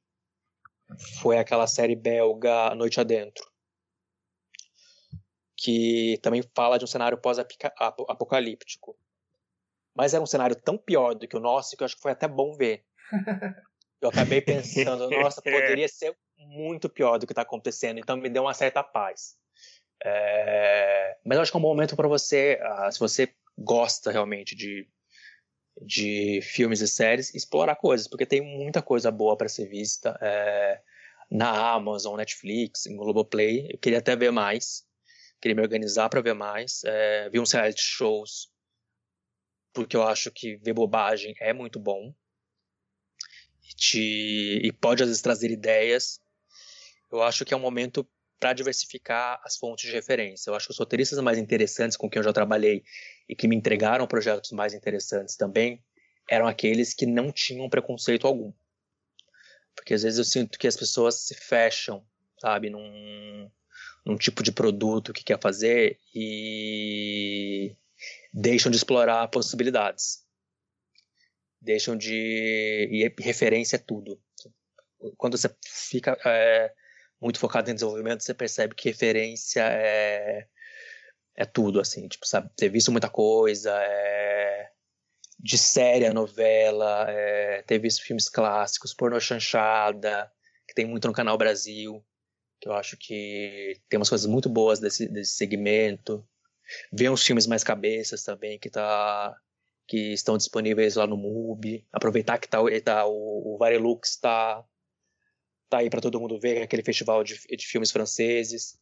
foi 1.21 1.37
aquela 1.37 1.67
série 1.67 1.95
belga 1.95 2.73
Noite 2.73 2.99
Adentro 2.99 3.45
que 5.57 6.19
também 6.21 6.43
fala 6.55 6.77
de 6.77 6.85
um 6.85 6.87
cenário 6.87 7.17
pós-apocalíptico. 7.17 8.95
Mas 9.95 10.13
era 10.13 10.23
um 10.23 10.27
cenário 10.27 10.55
tão 10.55 10.77
pior 10.77 11.15
do 11.15 11.27
que 11.27 11.35
o 11.35 11.39
nosso 11.39 11.75
que 11.75 11.81
eu 11.81 11.85
acho 11.85 11.95
que 11.95 12.01
foi 12.01 12.11
até 12.11 12.27
bom 12.27 12.55
ver. 12.55 12.85
Eu 13.99 14.09
acabei 14.09 14.39
pensando, 14.41 15.09
nossa, 15.09 15.41
poderia 15.41 15.87
ser 15.87 16.15
muito 16.37 16.87
pior 16.87 17.17
do 17.17 17.25
que 17.25 17.31
está 17.31 17.41
acontecendo, 17.41 17.97
então 17.99 18.15
me 18.15 18.29
deu 18.29 18.43
uma 18.43 18.53
certa 18.53 18.83
paz. 18.83 19.35
É... 20.05 21.17
Mas 21.25 21.35
eu 21.35 21.41
acho 21.41 21.51
que 21.51 21.57
é 21.57 21.59
um 21.59 21.63
bom 21.63 21.69
momento 21.69 21.95
para 21.95 22.07
você, 22.07 22.59
uh, 22.61 22.91
se 22.91 22.99
você 22.99 23.33
gosta 23.57 24.11
realmente 24.11 24.55
de, 24.55 24.87
de 25.81 26.39
filmes 26.43 26.79
e 26.81 26.87
séries, 26.87 27.33
explorar 27.33 27.75
coisas, 27.75 28.07
porque 28.07 28.23
tem 28.23 28.39
muita 28.39 28.83
coisa 28.83 29.09
boa 29.09 29.35
para 29.35 29.49
ser 29.49 29.67
vista 29.67 30.15
é... 30.21 30.79
na 31.31 31.71
Amazon, 31.71 32.17
Netflix, 32.17 32.85
em 32.85 32.95
Globoplay. 32.95 33.67
Eu 33.71 33.79
queria 33.79 33.97
até 33.97 34.15
ver 34.15 34.31
mais 34.31 34.86
queria 35.41 35.55
me 35.55 35.61
organizar 35.61 36.09
para 36.09 36.21
ver 36.21 36.33
mais. 36.33 36.83
É, 36.83 37.29
vi 37.29 37.39
uns 37.39 37.51
reality 37.51 37.81
shows, 37.81 38.49
porque 39.73 39.95
eu 39.95 40.03
acho 40.03 40.31
que 40.31 40.57
ver 40.57 40.73
bobagem 40.73 41.35
é 41.39 41.53
muito 41.53 41.79
bom. 41.79 42.13
E, 43.63 43.75
te, 43.75 44.61
e 44.63 44.71
pode 44.71 45.03
às 45.03 45.09
vezes 45.09 45.21
trazer 45.21 45.51
ideias. 45.51 46.21
Eu 47.11 47.21
acho 47.21 47.45
que 47.45 47.53
é 47.53 47.57
um 47.57 47.61
momento 47.61 48.07
para 48.39 48.53
diversificar 48.53 49.41
as 49.43 49.57
fontes 49.57 49.89
de 49.89 49.95
referência. 49.95 50.49
Eu 50.49 50.55
acho 50.55 50.67
que 50.67 50.71
os 50.71 50.77
roteiristas 50.77 51.19
mais 51.19 51.37
interessantes 51.37 51.97
com 51.97 52.09
quem 52.09 52.19
eu 52.19 52.23
já 52.23 52.33
trabalhei 52.33 52.83
e 53.27 53.35
que 53.35 53.47
me 53.47 53.55
entregaram 53.55 54.07
projetos 54.07 54.51
mais 54.51 54.73
interessantes 54.73 55.35
também 55.35 55.83
eram 56.29 56.47
aqueles 56.47 56.93
que 56.93 57.05
não 57.05 57.31
tinham 57.31 57.69
preconceito 57.69 58.27
algum. 58.27 58.53
Porque 59.75 59.93
às 59.93 60.03
vezes 60.03 60.19
eu 60.19 60.25
sinto 60.25 60.59
que 60.59 60.67
as 60.67 60.75
pessoas 60.75 61.21
se 61.21 61.35
fecham, 61.35 62.05
sabe, 62.39 62.69
num, 62.69 63.49
um 64.07 64.15
tipo 64.15 64.41
de 64.41 64.51
produto 64.51 65.11
que 65.11 65.23
quer 65.23 65.39
fazer 65.39 65.99
e 66.15 67.75
deixam 68.33 68.71
de 68.71 68.77
explorar 68.77 69.27
possibilidades. 69.27 70.25
Deixam 71.61 71.97
de. 71.97 72.87
E 72.89 73.21
referência 73.21 73.75
é 73.75 73.79
tudo. 73.79 74.19
Quando 75.17 75.37
você 75.37 75.53
fica 75.65 76.17
é, 76.25 76.71
muito 77.21 77.39
focado 77.39 77.69
em 77.69 77.73
desenvolvimento, 77.73 78.23
você 78.23 78.33
percebe 78.33 78.75
que 78.75 78.89
referência 78.89 79.61
é, 79.63 80.47
é 81.35 81.45
tudo, 81.45 81.81
assim. 81.81 82.07
Tipo, 82.07 82.25
sabe, 82.25 82.49
ter 82.55 82.69
visto 82.69 82.91
muita 82.91 83.09
coisa, 83.09 83.75
é, 83.83 84.69
de 85.39 85.57
série 85.57 86.05
a 86.05 86.13
novela, 86.13 87.05
é, 87.09 87.61
ter 87.63 87.79
visto 87.79 88.03
filmes 88.03 88.29
clássicos, 88.29 88.93
porno 88.93 89.19
chanchada, 89.19 90.31
que 90.67 90.73
tem 90.73 90.85
muito 90.85 91.07
no 91.07 91.13
canal 91.13 91.37
Brasil 91.37 92.03
que 92.59 92.67
eu 92.67 92.73
acho 92.73 92.97
que 92.97 93.79
tem 93.89 93.97
umas 93.97 94.09
coisas 94.09 94.27
muito 94.27 94.49
boas 94.49 94.79
desse, 94.79 95.07
desse 95.07 95.33
segmento. 95.33 96.27
Ver 96.91 97.09
uns 97.09 97.23
filmes 97.23 97.47
mais 97.47 97.63
cabeças 97.63 98.23
também 98.23 98.59
que 98.59 98.69
tá 98.69 99.35
que 99.87 100.11
estão 100.11 100.37
disponíveis 100.37 100.95
lá 100.95 101.07
no 101.07 101.15
MUBI. 101.15 101.87
Aproveitar 101.93 102.37
que 102.37 102.47
tá, 102.47 102.59
tá 102.83 103.05
o, 103.07 103.55
o 103.55 103.57
Varelux 103.57 104.09
está 104.09 104.63
tá 105.69 105.77
aí 105.77 105.89
para 105.89 106.01
todo 106.01 106.19
mundo 106.19 106.39
ver, 106.39 106.61
aquele 106.61 106.83
festival 106.83 107.23
de, 107.23 107.35
de 107.35 107.65
filmes 107.65 107.91
franceses. 107.91 108.77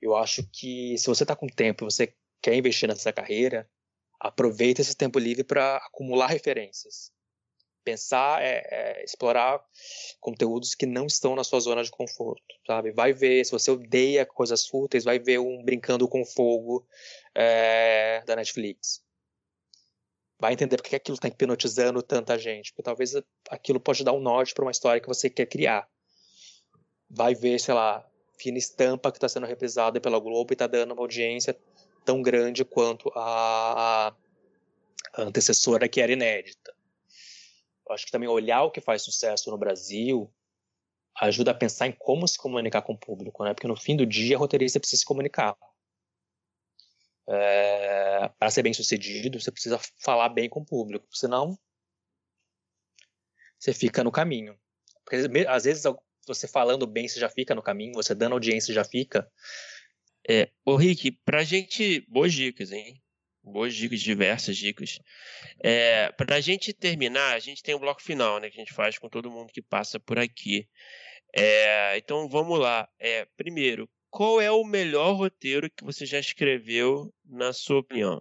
Eu 0.00 0.14
acho 0.14 0.46
que 0.52 0.96
se 0.98 1.06
você 1.06 1.24
está 1.24 1.34
com 1.34 1.46
tempo 1.46 1.86
você 1.86 2.14
quer 2.42 2.54
investir 2.54 2.88
nessa 2.88 3.12
carreira, 3.12 3.68
aproveita 4.20 4.82
esse 4.82 4.94
tempo 4.94 5.18
livre 5.18 5.42
para 5.42 5.78
acumular 5.78 6.26
referências. 6.26 7.10
Pensar 7.86 8.42
é, 8.42 8.66
é, 8.68 9.04
explorar 9.04 9.64
conteúdos 10.18 10.74
que 10.74 10.86
não 10.86 11.06
estão 11.06 11.36
na 11.36 11.44
sua 11.44 11.60
zona 11.60 11.84
de 11.84 11.90
conforto, 11.92 12.42
sabe? 12.66 12.90
Vai 12.90 13.12
ver, 13.12 13.44
se 13.44 13.52
você 13.52 13.70
odeia 13.70 14.26
coisas 14.26 14.66
fúteis, 14.66 15.04
vai 15.04 15.20
ver 15.20 15.38
um 15.38 15.62
Brincando 15.62 16.08
com 16.08 16.24
Fogo 16.24 16.84
é, 17.32 18.24
da 18.26 18.34
Netflix. 18.34 19.04
Vai 20.36 20.52
entender 20.52 20.78
porque 20.78 20.96
aquilo 20.96 21.14
está 21.14 21.28
hipnotizando 21.28 22.02
tanta 22.02 22.36
gente, 22.36 22.72
porque 22.72 22.82
talvez 22.82 23.12
aquilo 23.48 23.78
pode 23.78 24.02
dar 24.02 24.14
um 24.14 24.20
norte 24.20 24.52
para 24.52 24.64
uma 24.64 24.72
história 24.72 25.00
que 25.00 25.06
você 25.06 25.30
quer 25.30 25.46
criar. 25.46 25.88
Vai 27.08 27.36
ver, 27.36 27.60
sei 27.60 27.72
lá, 27.72 28.04
Fina 28.36 28.58
Estampa 28.58 29.12
que 29.12 29.18
está 29.18 29.28
sendo 29.28 29.46
reprisada 29.46 30.00
pela 30.00 30.18
Globo 30.18 30.50
e 30.50 30.54
está 30.54 30.66
dando 30.66 30.92
uma 30.92 31.02
audiência 31.02 31.56
tão 32.04 32.20
grande 32.20 32.64
quanto 32.64 33.12
a, 33.14 34.12
a 35.14 35.22
antecessora 35.22 35.88
que 35.88 36.00
era 36.00 36.12
inédita. 36.12 36.75
Acho 37.90 38.06
que 38.06 38.12
também 38.12 38.28
olhar 38.28 38.62
o 38.62 38.70
que 38.70 38.80
faz 38.80 39.02
sucesso 39.02 39.50
no 39.50 39.58
Brasil 39.58 40.32
ajuda 41.18 41.50
a 41.50 41.54
pensar 41.54 41.86
em 41.86 41.92
como 41.92 42.28
se 42.28 42.36
comunicar 42.38 42.82
com 42.82 42.92
o 42.92 42.98
público, 42.98 43.42
né? 43.44 43.54
Porque 43.54 43.66
no 43.66 43.76
fim 43.76 43.96
do 43.96 44.04
dia, 44.04 44.36
a 44.36 44.38
roteirista 44.38 44.78
precisa 44.78 45.00
se 45.00 45.06
comunicar. 45.06 45.56
É, 47.28 48.28
para 48.38 48.50
ser 48.50 48.62
bem 48.62 48.72
sucedido, 48.72 49.40
você 49.40 49.50
precisa 49.50 49.80
falar 49.98 50.28
bem 50.28 50.48
com 50.48 50.60
o 50.60 50.64
público, 50.64 51.06
senão 51.10 51.58
você 53.58 53.72
fica 53.72 54.04
no 54.04 54.12
caminho. 54.12 54.58
Porque 55.04 55.46
às 55.48 55.64
vezes 55.64 55.82
você 56.26 56.46
falando 56.46 56.86
bem, 56.86 57.08
você 57.08 57.18
já 57.18 57.28
fica 57.28 57.54
no 57.54 57.62
caminho, 57.62 57.94
você 57.94 58.14
dando 58.14 58.34
audiência, 58.34 58.74
já 58.74 58.84
fica. 58.84 59.30
É, 60.28 60.50
ô 60.64 60.76
Rick, 60.76 61.12
pra 61.24 61.44
gente, 61.44 62.00
boas 62.08 62.32
dicas, 62.32 62.72
hein? 62.72 63.02
Boas 63.46 63.76
dicas, 63.76 64.00
diversas 64.00 64.56
dicas. 64.56 64.98
É, 65.62 66.10
para 66.12 66.34
a 66.34 66.40
gente 66.40 66.72
terminar, 66.72 67.34
a 67.34 67.38
gente 67.38 67.62
tem 67.62 67.76
um 67.76 67.78
bloco 67.78 68.02
final, 68.02 68.40
né? 68.40 68.50
Que 68.50 68.56
a 68.56 68.64
gente 68.64 68.74
faz 68.74 68.98
com 68.98 69.08
todo 69.08 69.30
mundo 69.30 69.52
que 69.52 69.62
passa 69.62 70.00
por 70.00 70.18
aqui. 70.18 70.68
É, 71.32 71.96
então 71.96 72.28
vamos 72.28 72.58
lá. 72.58 72.88
É, 72.98 73.24
primeiro, 73.36 73.88
qual 74.10 74.40
é 74.40 74.50
o 74.50 74.64
melhor 74.64 75.12
roteiro 75.12 75.70
que 75.70 75.84
você 75.84 76.04
já 76.04 76.18
escreveu, 76.18 77.14
na 77.24 77.52
sua 77.52 77.78
opinião? 77.78 78.20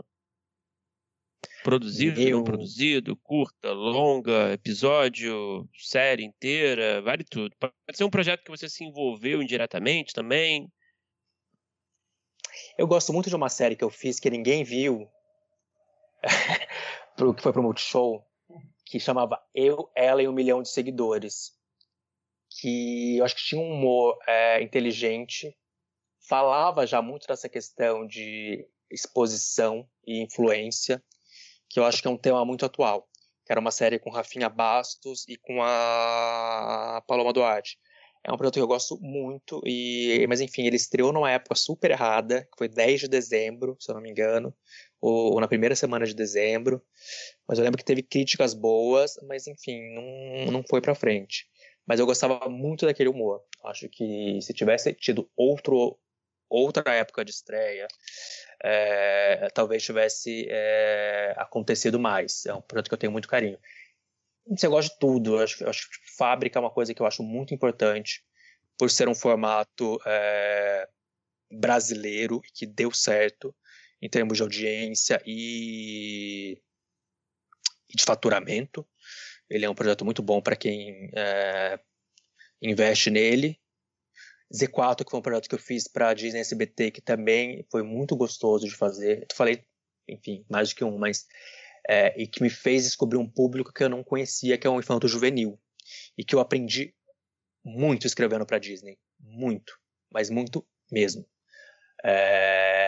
Produzido, 1.64 2.22
Eu... 2.22 2.38
não 2.38 2.44
produzido, 2.44 3.16
curta, 3.18 3.72
longa, 3.72 4.54
episódio, 4.54 5.68
série 5.76 6.24
inteira, 6.24 7.02
vale 7.02 7.24
tudo. 7.24 7.56
Pode 7.60 7.74
ser 7.98 8.04
um 8.04 8.12
projeto 8.12 8.44
que 8.44 8.52
você 8.52 8.70
se 8.70 8.84
envolveu 8.84 9.42
indiretamente 9.42 10.14
também. 10.14 10.72
Eu 12.78 12.86
gosto 12.86 13.12
muito 13.12 13.30
de 13.30 13.36
uma 13.36 13.50
série 13.50 13.76
que 13.76 13.84
eu 13.84 13.90
fiz 13.90 14.20
que 14.20 14.30
ninguém 14.30 14.64
viu, 14.64 15.10
que 17.36 17.42
foi 17.42 17.54
pro 17.54 17.64
Multishow, 17.64 18.26
que 18.86 19.00
chamava 19.00 19.42
Eu, 19.54 19.90
Ela 19.96 20.22
e 20.22 20.28
um 20.28 20.34
Milhão 20.34 20.62
de 20.62 20.70
Seguidores. 20.70 21.54
Que 22.62 23.18
eu 23.18 23.26
acho 23.26 23.36
que 23.36 23.44
tinha 23.44 23.62
um 23.62 23.72
humor 23.72 24.18
é, 24.28 24.62
inteligente, 24.62 25.56
falava 26.28 26.86
já 26.86 27.02
muito 27.02 27.28
dessa 27.28 27.50
questão 27.50 28.08
de 28.08 28.68
exposição 28.90 29.88
e 30.06 30.22
influência, 30.22 31.04
que 31.70 31.80
eu 31.80 31.86
acho 31.86 32.02
que 32.02 32.08
é 32.08 32.12
um 32.12 32.18
tema 32.18 32.46
muito 32.46 32.66
atual. 32.66 33.08
Que 33.46 33.52
era 33.52 33.60
uma 33.60 33.72
série 33.72 34.00
com 34.00 34.10
Rafinha 34.10 34.50
Bastos 34.50 35.28
e 35.28 35.38
com 35.38 35.62
a 35.62 37.04
Paloma 37.08 37.34
Duarte. 37.34 37.78
É 38.24 38.34
um 38.34 38.38
produto 38.38 38.56
que 38.56 38.62
eu 38.62 38.68
gosto 38.68 38.98
muito, 39.00 39.62
e 39.64 40.26
mas 40.28 40.42
enfim, 40.42 40.66
ele 40.66 40.78
estreou 40.78 41.14
numa 41.14 41.30
época 41.30 41.54
super 41.54 41.92
errada, 41.92 42.42
que 42.42 42.58
foi 42.58 42.68
10 42.68 43.02
de 43.02 43.08
dezembro, 43.08 43.78
se 43.80 43.92
eu 43.92 43.94
não 43.94 44.02
me 44.02 44.10
engano, 44.10 44.52
ou, 45.02 45.34
ou 45.34 45.40
na 45.40 45.48
primeira 45.48 45.76
semana 45.76 46.06
de 46.06 46.14
dezembro. 46.14 46.82
Mas 47.48 47.58
eu 47.58 47.64
lembro 47.64 47.78
que 47.78 47.86
teve 47.86 48.02
críticas 48.04 48.54
boas, 48.54 49.18
mas 49.28 49.48
enfim, 49.48 49.82
não, 49.94 50.52
não 50.52 50.64
foi 50.64 50.82
pra 50.82 50.96
frente. 50.96 51.48
Mas 51.86 52.00
eu 52.00 52.06
gostava 52.06 52.50
muito 52.50 52.86
daquele 52.86 53.10
humor. 53.10 53.44
Acho 53.64 53.88
que 53.90 54.40
se 54.42 54.54
tivesse 54.54 54.94
tido 54.94 55.30
outro, 55.36 55.98
outra 56.50 56.94
época 56.94 57.24
de 57.24 57.32
estreia, 57.32 57.88
é, 58.64 59.48
talvez 59.54 59.84
tivesse 59.84 60.48
é, 60.50 61.34
acontecido 61.38 62.00
mais. 62.00 62.46
É 62.46 62.54
um 62.54 62.62
produto 62.62 62.90
que 62.90 62.94
eu 62.94 63.00
tenho 63.00 63.12
muito 63.12 63.28
carinho. 63.28 63.60
Você 64.48 64.68
gosta 64.68 64.92
de 64.92 65.00
tudo. 65.00 65.36
Eu 65.36 65.44
acho, 65.44 65.64
eu 65.64 65.70
acho 65.70 65.90
que 65.90 65.98
fábrica 66.18 66.58
é 66.58 66.62
uma 66.62 66.72
coisa 66.72 66.94
que 66.94 67.02
eu 67.02 67.06
acho 67.06 67.22
muito 67.22 67.54
importante, 67.54 68.24
por 68.78 68.90
ser 68.90 69.08
um 69.08 69.16
formato 69.16 70.00
é, 70.06 70.88
brasileiro 71.52 72.42
que 72.54 72.66
deu 72.66 72.92
certo 72.92 73.56
em 74.02 74.10
termos 74.10 74.38
de 74.38 74.44
audiência 74.44 75.22
e, 75.26 76.62
e 77.90 77.96
de 77.96 78.04
faturamento. 78.04 78.88
Ele 79.50 79.66
é 79.66 79.70
um 79.70 79.76
projeto 79.76 80.04
muito 80.04 80.22
bom 80.22 80.42
para 80.42 80.56
quem 80.56 81.12
é, 81.16 81.80
investe 82.62 83.10
nele. 83.10 83.60
Z4, 84.54 85.04
que 85.04 85.12
foi 85.12 85.20
um 85.20 85.24
projeto 85.24 85.50
que 85.50 85.56
eu 85.56 85.60
fiz 85.60 85.88
para 85.88 86.10
a 86.10 86.14
Disney 86.14 86.40
SBT, 86.40 86.92
que 86.92 87.02
também 87.02 87.66
foi 87.72 87.84
muito 87.84 88.16
gostoso 88.16 88.68
de 88.68 88.76
fazer. 88.76 89.26
Eu 89.30 89.36
falei, 89.36 89.64
enfim, 90.08 90.46
mais 90.50 90.70
do 90.70 90.76
que 90.76 90.84
um, 90.84 90.98
mas 90.98 91.26
é, 91.88 92.20
e 92.20 92.28
que 92.28 92.42
me 92.42 92.50
fez 92.50 92.84
descobrir 92.84 93.18
um 93.18 93.30
público 93.30 93.74
que 93.74 93.84
eu 93.84 93.90
não 93.90 94.04
conhecia, 94.04 94.58
que 94.58 94.66
é 94.66 94.70
um 94.70 94.80
infanto 94.80 95.08
juvenil. 95.08 95.60
E 96.18 96.24
que 96.24 96.36
eu 96.36 96.40
aprendi 96.40 96.96
muito 97.64 98.08
escrevendo 98.08 98.46
para 98.46 98.60
Disney. 98.60 98.98
Muito. 99.20 99.78
Mas 100.12 100.30
muito 100.30 100.66
mesmo. 100.92 101.28
É... 102.04 102.85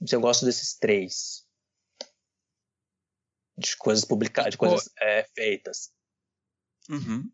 Eu 0.00 0.20
gosto 0.20 0.44
desses 0.44 0.76
três. 0.76 1.46
De 3.58 3.76
coisas 3.76 4.04
publicadas, 4.04 4.50
de 4.50 4.58
coisas 4.58 4.90
é, 5.00 5.24
feitas. 5.34 5.92
Uhum. 6.90 7.30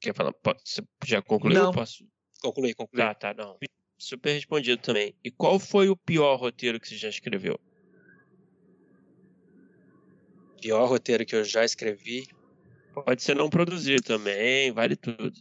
Quer 0.00 0.14
falar? 0.14 0.34
Você 0.64 0.82
já 1.04 1.20
concluiu? 1.22 1.54
Não. 1.54 1.72
Posso? 1.72 2.08
Concluí, 2.40 2.74
concluí. 2.74 3.02
Tá, 3.02 3.14
tá, 3.14 3.34
não. 3.34 3.58
Super 3.98 4.32
respondido 4.32 4.80
também. 4.80 5.14
E 5.24 5.30
qual 5.30 5.58
foi 5.58 5.88
o 5.88 5.96
pior 5.96 6.36
roteiro 6.36 6.80
que 6.80 6.88
você 6.88 6.96
já 6.96 7.08
escreveu? 7.08 7.58
Pior 10.60 10.86
roteiro 10.86 11.24
que 11.24 11.34
eu 11.34 11.44
já 11.44 11.64
escrevi? 11.64 12.26
Pode 12.92 13.22
ser 13.22 13.36
não 13.36 13.50
produzir 13.50 14.02
também, 14.02 14.72
vale 14.72 14.96
tudo. 14.96 15.32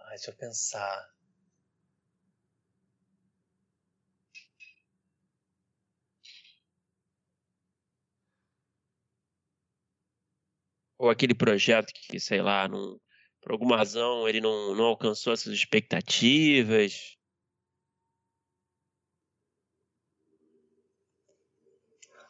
Ai, 0.00 0.16
deixa 0.16 0.30
eu 0.30 0.36
pensar. 0.36 1.13
Ou 11.04 11.10
aquele 11.10 11.34
projeto 11.34 11.92
que, 11.92 12.18
sei 12.18 12.40
lá, 12.40 12.66
não, 12.66 12.98
por 13.42 13.52
alguma 13.52 13.76
razão 13.76 14.26
ele 14.26 14.40
não, 14.40 14.74
não 14.74 14.86
alcançou 14.86 15.34
essas 15.34 15.52
expectativas. 15.52 17.18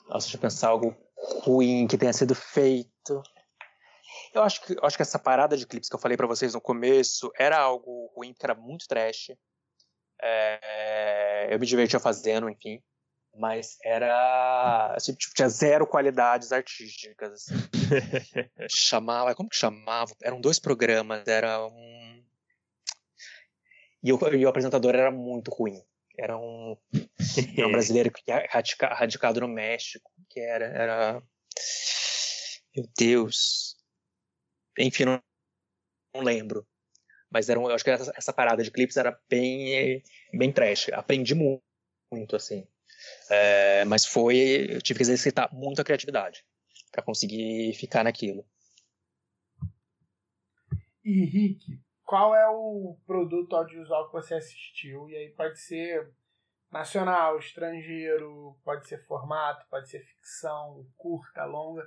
Nossa, 0.09 0.26
deixa 0.26 0.36
eu 0.36 0.40
pensar 0.40 0.68
algo 0.70 0.96
ruim 1.44 1.86
que 1.86 1.96
tenha 1.96 2.12
sido 2.12 2.34
feito. 2.34 3.22
Eu 4.34 4.42
acho 4.42 4.60
que, 4.66 4.72
eu 4.72 4.82
acho 4.82 4.96
que 4.96 5.02
essa 5.02 5.20
parada 5.20 5.56
de 5.56 5.68
clipes 5.68 5.88
que 5.88 5.94
eu 5.94 6.01
falei 6.01 6.16
para 6.16 6.26
vocês 6.26 6.52
no 6.52 6.60
começo 6.60 7.30
era 7.38 7.56
algo 7.56 8.10
ruim, 8.16 8.32
porque 8.32 8.44
era 8.44 8.56
muito 8.56 8.88
trash. 8.88 9.30
É, 10.20 11.46
eu 11.48 11.60
me 11.60 11.66
divertia 11.66 12.01
fazendo, 12.01 12.51
enfim. 12.51 12.82
Mas 13.36 13.77
era. 13.82 14.94
Assim, 14.94 15.12
tipo, 15.15 15.35
tinha 15.35 15.48
zero 15.48 15.86
qualidades 15.86 16.52
artísticas. 16.52 17.32
Assim. 17.32 17.55
chamava. 18.70 19.35
Como 19.35 19.48
que 19.48 19.56
chamava? 19.56 20.15
Eram 20.23 20.40
dois 20.40 20.59
programas. 20.59 21.27
Era 21.27 21.66
um. 21.66 22.24
E 24.02 24.12
o, 24.12 24.35
e 24.35 24.44
o 24.44 24.48
apresentador 24.48 24.94
era 24.94 25.11
muito 25.11 25.51
ruim. 25.51 25.82
Era 26.16 26.39
um, 26.39 26.77
era 27.56 27.66
um 27.66 27.73
brasileiro 27.73 28.12
que 28.12 28.23
radica, 28.48 28.89
radicado 28.94 29.40
no 29.40 29.48
México, 29.48 30.11
que 30.31 30.40
era, 30.40 30.66
era. 30.66 31.23
Meu 32.77 32.89
Deus. 32.97 33.77
Enfim, 34.78 35.05
não, 35.05 35.23
não 36.15 36.23
lembro. 36.23 36.66
Mas 37.31 37.48
era 37.48 37.59
um, 37.59 37.69
eu 37.69 37.74
acho 37.74 37.82
que 37.82 37.90
essa, 37.90 38.12
essa, 38.16 38.32
parada 38.32 38.62
de 38.62 38.70
clipes 38.70 38.97
era 38.97 39.19
bem, 39.28 40.02
bem 40.32 40.52
trash. 40.52 40.89
Aprendi 40.93 41.35
muito, 41.35 41.62
muito 42.12 42.36
assim. 42.36 42.65
É, 43.31 43.85
mas 43.85 44.06
foi. 44.06 44.66
Eu 44.70 44.82
tive 44.82 44.98
que 44.98 45.02
exercitar 45.02 45.52
muito 45.52 45.81
a 45.81 45.85
criatividade 45.85 46.44
para 46.90 47.02
conseguir 47.02 47.74
ficar 47.74 48.05
naquilo. 48.05 48.44
E 51.05 51.24
Rick, 51.24 51.81
qual 52.05 52.35
é 52.35 52.48
o 52.48 52.98
produto 53.06 53.56
audiovisual 53.56 54.06
que 54.06 54.12
você 54.12 54.35
assistiu? 54.35 55.09
E 55.09 55.16
aí 55.16 55.31
pode 55.31 55.59
ser 55.60 56.10
nacional, 56.70 57.39
estrangeiro, 57.39 58.59
pode 58.64 58.89
ser 58.89 59.05
formato, 59.06 59.66
pode 59.68 59.89
ser 59.89 60.01
ficção, 60.01 60.86
curta, 60.97 61.44
longa. 61.44 61.86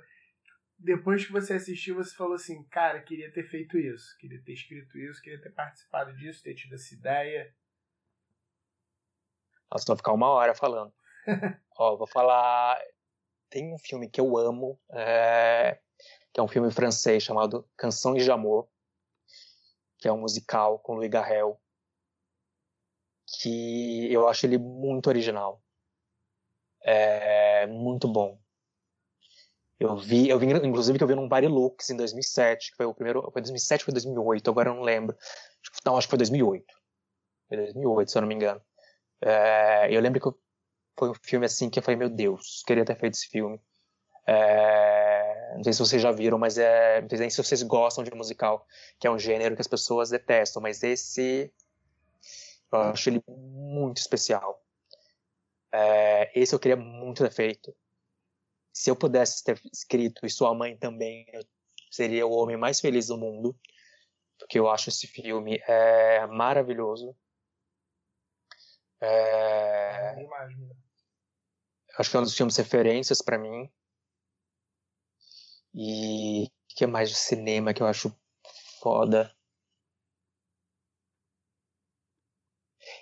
Depois 0.78 1.26
que 1.26 1.32
você 1.32 1.54
assistiu, 1.54 1.96
você 1.96 2.14
falou 2.14 2.34
assim: 2.34 2.62
cara, 2.68 3.02
queria 3.02 3.32
ter 3.32 3.44
feito 3.44 3.76
isso, 3.76 4.16
queria 4.18 4.42
ter 4.42 4.52
escrito 4.52 4.96
isso, 4.98 5.20
queria 5.20 5.40
ter 5.40 5.50
participado 5.50 6.14
disso, 6.16 6.42
ter 6.42 6.54
tido 6.54 6.74
essa 6.74 6.94
ideia. 6.94 7.54
Nossa, 9.70 9.84
vou 9.86 9.96
ficar 9.96 10.12
uma 10.12 10.28
hora 10.28 10.54
falando. 10.54 10.92
Ó, 11.78 11.96
vou 11.96 12.06
falar. 12.06 12.80
tem 13.50 13.72
um 13.72 13.78
filme 13.78 14.08
que 14.08 14.20
eu 14.20 14.36
amo, 14.36 14.78
é, 14.92 15.78
que 16.32 16.40
é 16.40 16.42
um 16.42 16.48
filme 16.48 16.70
francês 16.70 17.22
chamado 17.22 17.68
Canções 17.76 18.24
de 18.24 18.30
Amor, 18.30 18.68
que 19.98 20.08
é 20.08 20.12
um 20.12 20.20
musical 20.20 20.78
com 20.78 20.94
Louis 20.94 21.10
Garrel, 21.10 21.60
que 23.26 24.12
eu 24.12 24.28
acho 24.28 24.46
ele 24.46 24.58
muito 24.58 25.08
original. 25.08 25.62
É 26.82 27.66
muito 27.66 28.08
bom. 28.08 28.40
Eu 29.78 29.96
vi, 29.96 30.28
eu 30.28 30.38
vi, 30.38 30.46
inclusive 30.46 30.98
que 30.98 31.04
eu 31.04 31.08
vi 31.08 31.14
num 31.14 31.28
Barilux 31.28 31.88
em 31.90 31.96
2007, 31.96 32.70
que 32.70 32.76
foi 32.76 32.86
o 32.86 32.94
primeiro, 32.94 33.30
foi 33.30 33.42
2007 33.42 33.82
ou 33.82 33.84
foi 33.84 33.92
2008, 33.92 34.50
agora 34.50 34.70
eu 34.70 34.74
não 34.74 34.82
lembro. 34.82 35.16
Não, 35.84 35.96
acho 35.96 36.08
que 36.08 36.10
foi 36.10 36.18
2008. 36.18 36.64
Foi 37.48 37.56
2008, 37.56 38.10
se 38.10 38.18
eu 38.18 38.22
não 38.22 38.28
me 38.28 38.34
engano. 38.34 38.60
É, 39.20 39.94
eu 39.94 40.00
lembro 40.00 40.20
que 40.20 40.28
foi 40.98 41.10
um 41.10 41.14
filme 41.14 41.46
assim 41.46 41.70
que 41.70 41.78
eu 41.78 41.82
falei, 41.82 41.96
meu 41.96 42.10
Deus, 42.10 42.62
queria 42.66 42.84
ter 42.84 42.98
feito 42.98 43.14
esse 43.14 43.28
filme. 43.28 43.60
É, 44.26 45.54
não 45.56 45.64
sei 45.64 45.72
se 45.72 45.78
vocês 45.78 46.02
já 46.02 46.12
viram, 46.12 46.38
mas 46.38 46.58
é, 46.58 47.00
não 47.00 47.08
sei 47.08 47.18
nem 47.18 47.30
se 47.30 47.42
vocês 47.42 47.62
gostam 47.62 48.04
de 48.04 48.14
musical, 48.14 48.66
que 48.98 49.06
é 49.06 49.10
um 49.10 49.18
gênero 49.18 49.54
que 49.54 49.60
as 49.60 49.68
pessoas 49.68 50.10
detestam, 50.10 50.60
mas 50.60 50.82
esse 50.82 51.52
eu 52.70 52.80
acho 52.80 53.08
ele 53.08 53.22
muito 53.26 53.96
especial. 53.98 54.62
É, 55.72 56.30
esse 56.38 56.54
eu 56.54 56.58
queria 56.58 56.76
muito 56.76 57.22
ter 57.22 57.32
feito. 57.32 57.74
Se 58.72 58.90
eu 58.90 58.96
pudesse 58.96 59.42
ter 59.42 59.60
escrito 59.72 60.26
e 60.26 60.30
sua 60.30 60.54
mãe 60.54 60.76
também, 60.76 61.26
eu 61.32 61.42
seria 61.90 62.26
o 62.26 62.32
homem 62.32 62.56
mais 62.56 62.80
feliz 62.80 63.06
do 63.06 63.16
mundo, 63.16 63.58
porque 64.38 64.58
eu 64.58 64.68
acho 64.68 64.90
esse 64.90 65.06
filme 65.06 65.60
é 65.66 66.26
maravilhoso. 66.26 67.16
É... 69.00 70.14
Acho 71.98 72.10
que 72.10 72.16
é 72.16 72.20
um 72.20 72.22
dos 72.22 72.36
filmes 72.36 72.56
referências 72.56 73.20
para 73.20 73.36
mim. 73.36 73.68
E 75.74 76.44
o 76.44 76.50
que 76.68 76.84
é 76.84 76.86
mais 76.86 77.10
de 77.10 77.16
cinema 77.16 77.74
que 77.74 77.82
eu 77.82 77.86
acho 77.88 78.16
foda? 78.80 79.34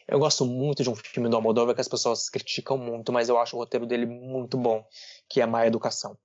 Eu 0.08 0.18
gosto 0.18 0.46
muito 0.46 0.82
de 0.82 0.88
um 0.88 0.94
filme 0.94 1.28
do 1.28 1.36
Almodóvar 1.36 1.74
que 1.74 1.80
as 1.80 1.88
pessoas 1.88 2.30
criticam 2.30 2.78
muito, 2.78 3.12
mas 3.12 3.28
eu 3.28 3.38
acho 3.38 3.54
o 3.54 3.58
roteiro 3.58 3.86
dele 3.86 4.06
muito 4.06 4.56
bom, 4.56 4.82
que 5.28 5.42
é 5.42 5.46
Má 5.46 5.66
Educação. 5.66 6.18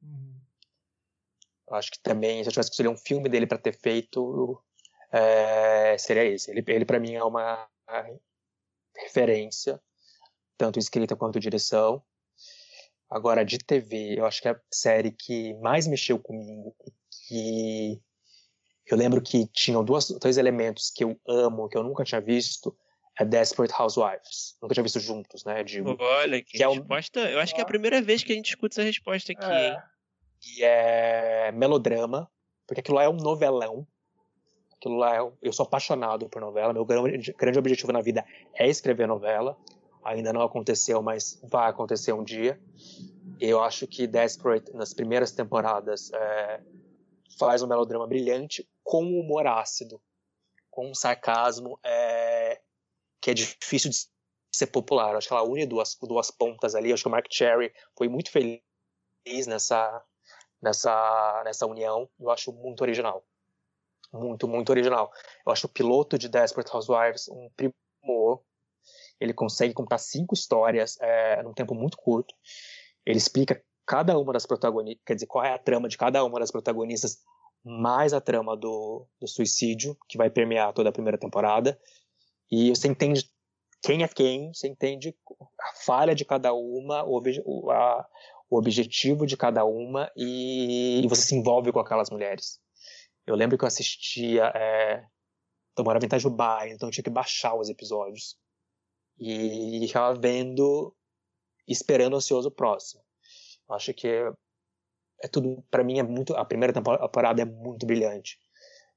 Uhum. 0.00 0.40
Eu 1.68 1.74
acho 1.76 1.90
que 1.90 1.98
também, 2.00 2.42
se 2.42 2.48
eu 2.48 2.52
tivesse 2.52 2.70
que 2.70 2.74
escolher 2.74 2.88
um 2.88 2.96
filme 2.96 3.28
dele 3.28 3.46
para 3.46 3.58
ter 3.58 3.76
feito, 3.76 4.62
é, 5.10 5.98
seria 5.98 6.24
esse. 6.24 6.50
Ele, 6.50 6.62
ele 6.68 6.84
para 6.84 7.00
mim 7.00 7.14
é 7.14 7.24
uma 7.24 7.68
referência, 8.96 9.80
tanto 10.58 10.78
escrita 10.78 11.16
quanto 11.16 11.40
direção. 11.40 12.02
Agora, 13.08 13.44
de 13.44 13.56
TV, 13.56 14.18
eu 14.18 14.26
acho 14.26 14.42
que 14.42 14.48
a 14.48 14.60
série 14.70 15.12
que 15.12 15.54
mais 15.60 15.86
mexeu 15.86 16.18
comigo, 16.18 16.74
que 17.26 17.98
eu 18.90 18.98
lembro 18.98 19.22
que 19.22 19.46
tinham 19.46 19.82
duas, 19.82 20.10
dois 20.10 20.36
elementos 20.36 20.90
que 20.90 21.04
eu 21.04 21.18
amo, 21.26 21.68
que 21.68 21.78
eu 21.78 21.82
nunca 21.82 22.04
tinha 22.04 22.20
visto, 22.20 22.76
é 23.18 23.24
Desperate 23.24 23.74
Housewives. 23.78 24.56
Nunca 24.62 24.74
tinha 24.74 24.82
visto 24.82 25.00
juntos, 25.00 25.44
né? 25.44 25.64
Digo, 25.64 25.96
Olha, 25.98 26.42
que, 26.42 26.58
que 26.58 26.64
resposta. 26.66 27.20
É 27.20 27.24
um... 27.24 27.28
Eu 27.28 27.40
acho 27.40 27.54
que 27.54 27.60
é 27.60 27.64
a 27.64 27.66
primeira 27.66 28.02
vez 28.02 28.22
que 28.22 28.32
a 28.32 28.36
gente 28.36 28.50
escuta 28.50 28.74
essa 28.74 28.82
resposta 28.82 29.32
aqui, 29.32 29.44
é. 29.44 29.68
hein? 29.68 29.78
E 30.46 30.62
é 30.62 31.52
melodrama, 31.52 32.30
porque 32.66 32.80
aquilo 32.80 32.96
lá 32.96 33.04
é 33.04 33.08
um 33.08 33.16
novelão. 33.16 33.86
Aquilo 34.76 34.96
lá 34.96 35.16
é... 35.16 35.32
Eu 35.42 35.52
sou 35.52 35.66
apaixonado 35.66 36.28
por 36.28 36.40
novela. 36.40 36.72
Meu 36.72 36.84
grande, 36.84 37.32
grande 37.32 37.58
objetivo 37.58 37.92
na 37.92 38.00
vida 38.00 38.24
é 38.54 38.68
escrever 38.68 39.08
novela. 39.08 39.58
Ainda 40.08 40.32
não 40.32 40.42
aconteceu, 40.42 41.02
mas 41.02 41.40
vai 41.44 41.68
acontecer 41.70 42.12
um 42.12 42.24
dia. 42.24 42.60
Eu 43.40 43.62
acho 43.62 43.86
que 43.86 44.06
Desperate, 44.06 44.72
nas 44.72 44.92
primeiras 44.92 45.32
temporadas, 45.32 46.12
é... 46.12 46.60
faz 47.38 47.62
um 47.62 47.66
melodrama 47.66 48.06
brilhante 48.06 48.68
com 48.82 49.02
humor 49.04 49.46
ácido, 49.46 50.00
com 50.70 50.90
um 50.90 50.94
sarcasmo. 50.94 51.78
É 51.84 52.60
que 53.20 53.30
é 53.30 53.34
difícil 53.34 53.90
de 53.90 53.98
ser 54.52 54.68
popular. 54.68 55.14
Acho 55.14 55.28
que 55.28 55.34
ela 55.34 55.42
une 55.42 55.66
duas, 55.66 55.96
duas 56.00 56.30
pontas 56.30 56.74
ali. 56.74 56.92
Acho 56.92 57.02
que 57.02 57.08
o 57.08 57.10
Mark 57.10 57.26
Cherry 57.30 57.72
foi 57.96 58.08
muito 58.08 58.30
feliz 58.30 58.60
nessa, 59.46 60.02
nessa, 60.62 61.42
nessa 61.44 61.66
união. 61.66 62.08
Eu 62.18 62.30
acho 62.30 62.52
muito 62.52 62.80
original. 62.80 63.24
Muito, 64.12 64.48
muito 64.48 64.70
original. 64.70 65.12
Eu 65.44 65.52
acho 65.52 65.66
o 65.66 65.70
piloto 65.70 66.16
de 66.16 66.28
Desperate 66.28 66.74
Housewives 66.74 67.28
um. 67.28 67.50
Ele 69.20 69.32
consegue 69.32 69.74
contar 69.74 69.98
cinco 69.98 70.34
histórias 70.34 70.96
é, 71.00 71.42
num 71.42 71.52
tempo 71.52 71.74
muito 71.74 71.96
curto. 71.96 72.34
Ele 73.04 73.18
explica 73.18 73.62
cada 73.86 74.18
uma 74.18 74.32
das 74.32 74.46
protagonistas, 74.46 75.02
quer 75.06 75.14
dizer, 75.14 75.26
qual 75.26 75.44
é 75.44 75.54
a 75.54 75.58
trama 75.58 75.88
de 75.88 75.96
cada 75.96 76.22
uma 76.24 76.38
das 76.38 76.50
protagonistas, 76.50 77.18
mais 77.64 78.12
a 78.12 78.20
trama 78.20 78.56
do, 78.56 79.06
do 79.20 79.26
suicídio, 79.26 79.96
que 80.08 80.18
vai 80.18 80.30
permear 80.30 80.72
toda 80.72 80.90
a 80.90 80.92
primeira 80.92 81.18
temporada. 81.18 81.78
E 82.50 82.70
você 82.70 82.88
entende 82.88 83.28
quem 83.82 84.02
é 84.02 84.08
quem, 84.08 84.52
você 84.52 84.68
entende 84.68 85.16
a 85.60 85.72
falha 85.84 86.14
de 86.14 86.24
cada 86.24 86.52
uma, 86.52 87.04
o, 87.04 87.20
o, 87.44 87.70
a, 87.70 88.06
o 88.50 88.58
objetivo 88.58 89.26
de 89.26 89.36
cada 89.36 89.64
uma 89.64 90.10
e, 90.16 91.00
e, 91.04 91.08
você 91.08 91.22
se 91.22 91.34
envolve 91.34 91.72
com 91.72 91.78
aquelas 91.78 92.10
mulheres. 92.10 92.60
Eu 93.26 93.36
lembro 93.36 93.58
que 93.58 93.64
eu 93.64 93.68
assistia. 93.68 94.52
É, 94.54 95.04
eu 95.76 95.84
morava 95.84 96.04
em 96.04 96.06
Itajubá, 96.06 96.66
então 96.68 96.88
eu 96.88 96.92
tinha 96.92 97.04
que 97.04 97.10
baixar 97.10 97.54
os 97.54 97.68
episódios. 97.68 98.36
E 99.18 99.84
ficava 99.86 100.18
vendo, 100.18 100.94
esperando 101.66 102.16
ansioso 102.16 102.48
o 102.48 102.52
próximo. 102.52 103.02
Eu 103.68 103.74
acho 103.74 103.92
que 103.92 104.08
é, 104.08 104.32
é 105.22 105.28
tudo, 105.28 105.62
para 105.70 105.84
mim, 105.84 105.98
é 105.98 106.02
muito. 106.02 106.34
A 106.34 106.44
primeira 106.44 106.72
temporada 106.72 107.42
é 107.42 107.44
muito 107.44 107.86
brilhante. 107.86 108.38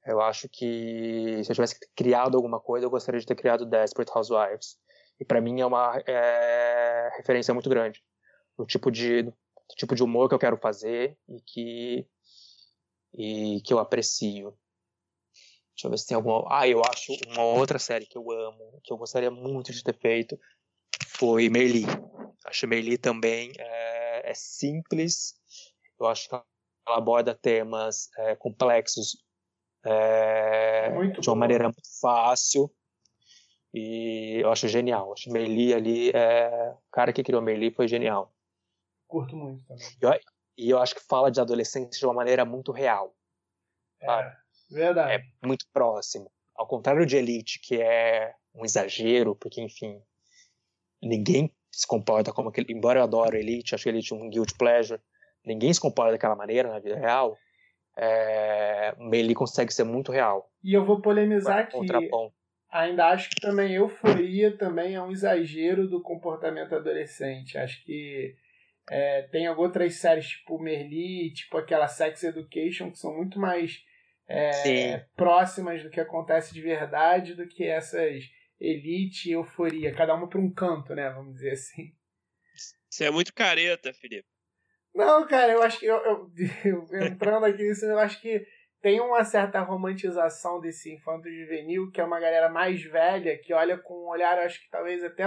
Eu 0.05 0.21
acho 0.21 0.49
que 0.49 1.43
se 1.43 1.51
eu 1.51 1.55
tivesse 1.55 1.77
criado 1.95 2.35
alguma 2.35 2.59
coisa, 2.59 2.85
eu 2.85 2.89
gostaria 2.89 3.19
de 3.19 3.25
ter 3.25 3.35
criado 3.35 3.65
Desperate 3.65 4.11
Housewives. 4.13 4.77
E 5.19 5.25
para 5.25 5.39
mim 5.39 5.61
é 5.61 5.65
uma 5.65 6.01
é, 6.07 7.09
referência 7.17 7.53
muito 7.53 7.69
grande 7.69 8.01
do 8.57 8.65
tipo 8.65 8.91
de 8.91 9.23
do 9.23 9.75
tipo 9.75 9.95
de 9.95 10.03
humor 10.03 10.27
que 10.27 10.35
eu 10.35 10.39
quero 10.39 10.57
fazer 10.57 11.17
e 11.29 11.39
que 11.41 12.07
e 13.13 13.61
que 13.63 13.73
eu 13.73 13.79
aprecio. 13.79 14.57
Deixa 15.81 15.87
eu 15.87 15.91
ver 15.91 15.97
se 15.97 16.07
tem 16.07 16.15
alguma. 16.15 16.45
Ah, 16.47 16.67
eu 16.67 16.79
acho 16.83 17.11
uma 17.27 17.43
outra 17.43 17.79
série 17.79 18.05
que 18.05 18.15
eu 18.15 18.29
amo, 18.29 18.79
que 18.83 18.93
eu 18.93 18.97
gostaria 18.97 19.31
muito 19.31 19.71
de 19.71 19.83
ter 19.83 19.97
feito, 19.97 20.39
foi 21.07 21.49
Merli. 21.49 21.85
Acho 22.45 22.67
Merli 22.67 22.99
também 22.99 23.51
é, 23.57 24.29
é 24.29 24.33
simples. 24.35 25.33
Eu 25.99 26.05
acho 26.05 26.29
que 26.29 26.35
ela 26.35 26.45
aborda 26.87 27.33
temas 27.33 28.09
é, 28.15 28.35
complexos 28.35 29.17
é, 29.83 30.91
de 31.19 31.29
uma 31.29 31.33
bom. 31.33 31.35
maneira 31.35 31.63
muito 31.63 31.99
fácil. 31.99 32.71
E 33.73 34.39
eu 34.39 34.51
acho 34.51 34.67
genial. 34.67 35.13
Acho 35.13 35.31
Merli 35.31 35.73
ali, 35.73 36.11
é, 36.11 36.75
o 36.75 36.91
cara 36.91 37.11
que 37.11 37.23
criou 37.23 37.41
Merli 37.41 37.71
foi 37.71 37.87
genial. 37.87 38.31
Curto 39.07 39.35
muito 39.35 39.65
também. 39.65 39.87
Eu, 39.99 40.11
e 40.59 40.69
eu 40.69 40.77
acho 40.77 40.93
que 40.93 41.01
fala 41.01 41.31
de 41.31 41.41
adolescência 41.41 41.99
de 41.99 42.05
uma 42.05 42.13
maneira 42.13 42.45
muito 42.45 42.71
real. 42.71 43.15
É, 43.99 44.40
verdade. 44.71 45.23
É 45.41 45.47
muito 45.47 45.65
próximo. 45.73 46.31
Ao 46.55 46.67
contrário 46.67 47.05
de 47.05 47.17
Elite, 47.17 47.59
que 47.59 47.81
é 47.81 48.33
um 48.53 48.65
exagero, 48.65 49.35
porque, 49.35 49.61
enfim, 49.61 50.01
ninguém 51.01 51.51
se 51.71 51.87
comporta 51.87 52.31
como 52.31 52.49
aquele. 52.49 52.73
Embora 52.73 52.99
eu 52.99 53.03
adoro 53.03 53.37
Elite, 53.37 53.75
acho 53.75 53.89
Elite 53.89 54.13
um 54.13 54.29
guilt 54.29 54.51
pleasure, 54.57 55.01
ninguém 55.45 55.73
se 55.73 55.79
comporta 55.79 56.13
daquela 56.13 56.35
maneira 56.35 56.69
na 56.69 56.79
vida 56.79 56.97
real 56.97 57.37
é, 57.97 58.95
ele 59.11 59.35
consegue 59.35 59.73
ser 59.73 59.83
muito 59.83 60.11
real. 60.11 60.49
E 60.63 60.73
eu 60.73 60.85
vou 60.85 61.01
polemizar 61.01 61.69
que 61.69 61.77
ainda 62.69 63.07
acho 63.07 63.29
que 63.29 63.41
também 63.41 63.73
euforia 63.73 64.57
também 64.57 64.95
é 64.95 65.01
um 65.01 65.11
exagero 65.11 65.87
do 65.87 66.01
comportamento 66.01 66.75
adolescente. 66.75 67.57
Acho 67.57 67.83
que 67.83 68.35
é, 68.89 69.23
tem 69.23 69.49
outras 69.49 69.95
séries 69.95 70.27
tipo 70.29 70.59
Merli, 70.59 71.33
tipo 71.33 71.57
aquela 71.57 71.87
Sex 71.87 72.23
Education, 72.23 72.91
que 72.91 72.97
são 72.97 73.15
muito 73.15 73.39
mais 73.39 73.83
é, 74.31 75.05
próximas 75.15 75.83
do 75.83 75.89
que 75.89 75.99
acontece 75.99 76.53
de 76.53 76.61
verdade 76.61 77.35
do 77.35 77.47
que 77.47 77.65
essas 77.65 78.23
elite 78.59 79.29
e 79.29 79.33
euforia, 79.33 79.93
cada 79.93 80.13
uma 80.13 80.29
para 80.29 80.39
um 80.39 80.53
canto, 80.53 80.93
né? 80.93 81.09
Vamos 81.09 81.35
dizer 81.35 81.53
assim. 81.53 81.91
Você 82.89 83.05
é 83.05 83.11
muito 83.11 83.33
careta, 83.33 83.91
Felipe. 83.93 84.27
Não, 84.93 85.25
cara, 85.27 85.53
eu 85.53 85.63
acho 85.63 85.79
que 85.79 85.85
eu, 85.85 85.95
eu, 85.95 86.31
eu, 86.91 87.03
entrando 87.03 87.45
aqui 87.45 87.63
nisso, 87.63 87.85
eu 87.85 87.97
acho 87.97 88.21
que 88.21 88.45
tem 88.81 88.99
uma 88.99 89.23
certa 89.23 89.61
romantização 89.61 90.59
desse 90.59 90.93
infanto 90.93 91.29
juvenil, 91.29 91.89
que 91.91 92.01
é 92.01 92.03
uma 92.03 92.19
galera 92.19 92.49
mais 92.49 92.83
velha, 92.83 93.37
que 93.37 93.53
olha 93.53 93.77
com 93.77 93.93
um 93.93 94.09
olhar, 94.09 94.37
acho 94.39 94.61
que 94.61 94.69
talvez 94.69 95.03
até 95.03 95.25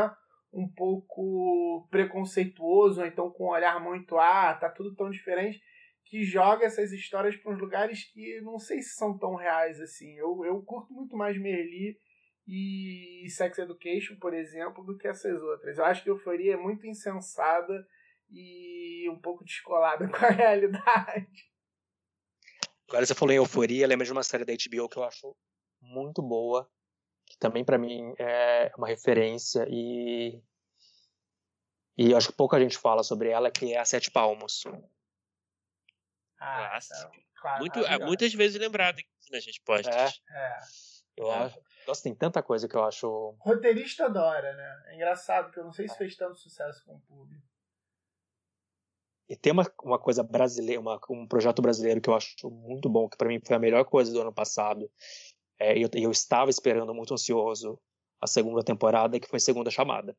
um 0.53 0.69
pouco 0.69 1.87
preconceituoso, 1.91 3.01
ou 3.01 3.07
então 3.07 3.31
com 3.31 3.47
um 3.47 3.51
olhar 3.51 3.81
muito, 3.81 4.19
ah, 4.19 4.55
tá 4.55 4.69
tudo 4.69 4.95
tão 4.95 5.11
diferente, 5.11 5.61
que 6.15 6.23
joga 6.23 6.65
essas 6.65 6.93
histórias 6.93 7.37
para 7.37 7.53
uns 7.53 7.59
lugares 7.59 8.05
que 8.05 8.41
não 8.41 8.57
sei 8.57 8.81
se 8.81 8.95
são 8.95 9.19
tão 9.19 9.35
reais 9.35 9.81
assim. 9.81 10.17
Eu, 10.17 10.45
eu 10.45 10.63
curto 10.63 10.95
muito 10.95 11.17
mais 11.17 11.37
Merli 11.37 11.99
e 12.47 13.27
Sex 13.31 13.59
Education, 13.59 14.15
por 14.21 14.33
exemplo, 14.33 14.85
do 14.85 14.97
que 14.97 15.09
essas 15.09 15.43
outras. 15.43 15.77
Eu 15.77 15.85
acho 15.85 16.05
que 16.05 16.11
Euforia 16.11 16.55
é 16.55 16.57
muito 16.57 16.87
insensada 16.87 17.85
e 18.31 19.11
um 19.11 19.21
pouco 19.21 19.43
descolada 19.43 20.07
com 20.07 20.25
a 20.25 20.31
realidade. 20.31 21.51
Agora 22.89 23.05
você 23.05 23.15
falou 23.17 23.35
em 23.35 23.39
euforia, 23.39 23.85
lembra 23.85 24.07
de 24.07 24.13
uma 24.13 24.23
série 24.23 24.45
da 24.45 24.53
HBO 24.53 24.89
que 24.89 24.99
eu 24.99 25.03
acho 25.03 25.35
muito 25.83 26.23
boa, 26.23 26.71
que 27.27 27.37
também 27.39 27.65
para 27.65 27.77
mim 27.77 28.15
é 28.21 28.71
uma 28.79 28.87
referência 28.87 29.67
e 29.69 30.41
e 31.99 32.15
acho 32.15 32.29
que 32.29 32.37
pouca 32.37 32.61
gente 32.61 32.79
fala 32.79 33.03
sobre 33.03 33.31
ela, 33.31 33.51
que 33.51 33.73
é 33.73 33.81
a 33.81 33.85
Sete 33.85 34.13
Palmos. 34.13 34.63
Ah, 36.47 36.79
então, 36.79 37.11
claro, 37.41 37.61
Muito, 37.61 37.79
muitas 38.07 38.35
vezes 38.35 38.61
lembrado 38.61 38.99
aqui 38.99 39.09
nas 39.31 39.47
respostas. 39.47 40.21
É. 40.31 40.37
é. 40.37 40.59
Eu 41.17 41.31
é. 41.31 41.35
acho. 41.45 41.61
Nossa, 41.87 42.03
tem 42.03 42.15
tanta 42.15 42.43
coisa 42.43 42.69
que 42.69 42.77
eu 42.77 42.85
acho. 42.85 43.37
Roteirista 43.39 44.07
adora, 44.07 44.55
né? 44.55 44.83
É 44.89 44.95
engraçado, 44.97 45.47
porque 45.47 45.61
eu 45.61 45.65
não 45.65 45.73
sei 45.73 45.89
se 45.89 45.97
fez 45.97 46.17
tanto 46.17 46.37
sucesso 46.37 46.85
com 46.85 46.95
o 46.95 47.01
público. 47.01 47.43
E 49.29 49.37
tem 49.37 49.53
uma, 49.53 49.65
uma 49.83 49.99
coisa 49.99 50.23
brasileira, 50.23 50.81
uma, 50.81 51.01
um 51.09 51.27
projeto 51.27 51.63
brasileiro 51.63 52.01
que 52.01 52.11
eu 52.11 52.15
acho 52.15 52.51
muito 52.51 52.89
bom, 52.91 53.09
que 53.09 53.17
para 53.17 53.29
mim 53.29 53.41
foi 53.45 53.57
a 53.57 53.61
melhor 53.61 53.85
coisa 53.85 54.13
do 54.13 54.21
ano 54.21 54.33
passado. 54.33 54.91
É, 55.59 55.79
eu, 55.79 55.89
eu 55.95 56.11
estava 56.11 56.51
esperando 56.51 56.93
muito 56.95 57.15
ansioso 57.15 57.81
a 58.21 58.27
segunda 58.27 58.63
temporada, 58.63 59.19
que 59.19 59.29
foi 59.29 59.41
Segunda 59.41 59.71
Chamada. 59.71 60.17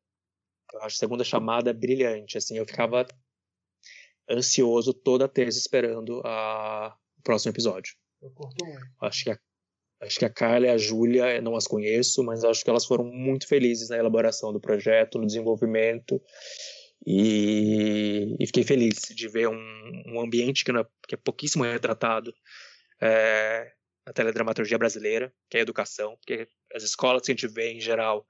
Eu 0.73 0.81
acho 0.81 0.97
Segunda 0.97 1.23
Chamada 1.23 1.73
brilhante, 1.73 2.37
assim, 2.37 2.57
eu 2.57 2.65
ficava 2.65 3.05
ansioso 4.29 4.93
toda 4.93 5.27
terça 5.27 5.59
esperando 5.59 6.21
a, 6.25 6.95
o 7.17 7.21
próximo 7.21 7.51
episódio. 7.51 7.93
Eu 8.21 8.31
curto 8.31 8.65
muito. 8.65 8.85
Acho 9.01 9.23
que 9.23 9.31
a, 9.31 9.39
acho 10.01 10.19
que 10.19 10.25
a 10.25 10.29
Carla 10.29 10.67
e 10.67 10.69
a 10.69 10.77
Júlia, 10.77 11.41
não 11.41 11.55
as 11.55 11.67
conheço, 11.67 12.23
mas 12.23 12.43
acho 12.43 12.63
que 12.63 12.69
elas 12.69 12.85
foram 12.85 13.05
muito 13.05 13.47
felizes 13.47 13.89
na 13.89 13.97
elaboração 13.97 14.51
do 14.51 14.59
projeto, 14.59 15.19
no 15.19 15.27
desenvolvimento. 15.27 16.21
E, 17.05 18.35
e 18.39 18.47
fiquei 18.47 18.63
feliz 18.63 18.99
de 19.13 19.27
ver 19.27 19.47
um, 19.47 20.03
um 20.07 20.19
ambiente 20.19 20.63
que, 20.65 20.71
é, 20.71 20.83
que, 21.07 21.15
é, 21.15 21.17
pouquíssimo 21.17 21.63
retratado 21.63 22.33
é, 22.99 23.71
na 24.05 24.13
teledramaturgia 24.13 24.77
brasileira, 24.77 25.31
que 25.49 25.57
é 25.57 25.59
a 25.59 25.63
educação, 25.63 26.15
porque 26.17 26.47
as 26.73 26.83
escolas 26.83 27.21
que 27.21 27.31
a 27.31 27.35
gente 27.35 27.47
vê 27.47 27.73
em 27.73 27.79
geral 27.79 28.25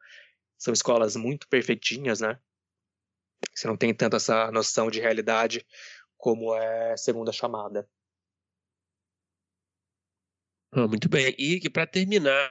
são 0.58 0.74
escolas 0.74 1.16
muito 1.16 1.48
perfeitinhas, 1.48 2.20
né? 2.20 2.38
Você 3.54 3.68
não 3.68 3.78
tem 3.78 3.94
tanto 3.94 4.16
essa 4.16 4.52
noção 4.52 4.90
de 4.90 5.00
realidade 5.00 5.66
como 6.18 6.56
é 6.56 6.98
segunda 6.98 7.32
chamada. 7.32 7.88
Ah, 10.72 10.88
muito 10.88 11.08
bem. 11.08 11.34
E 11.38 11.70
para 11.70 11.88
terminar, 11.88 12.50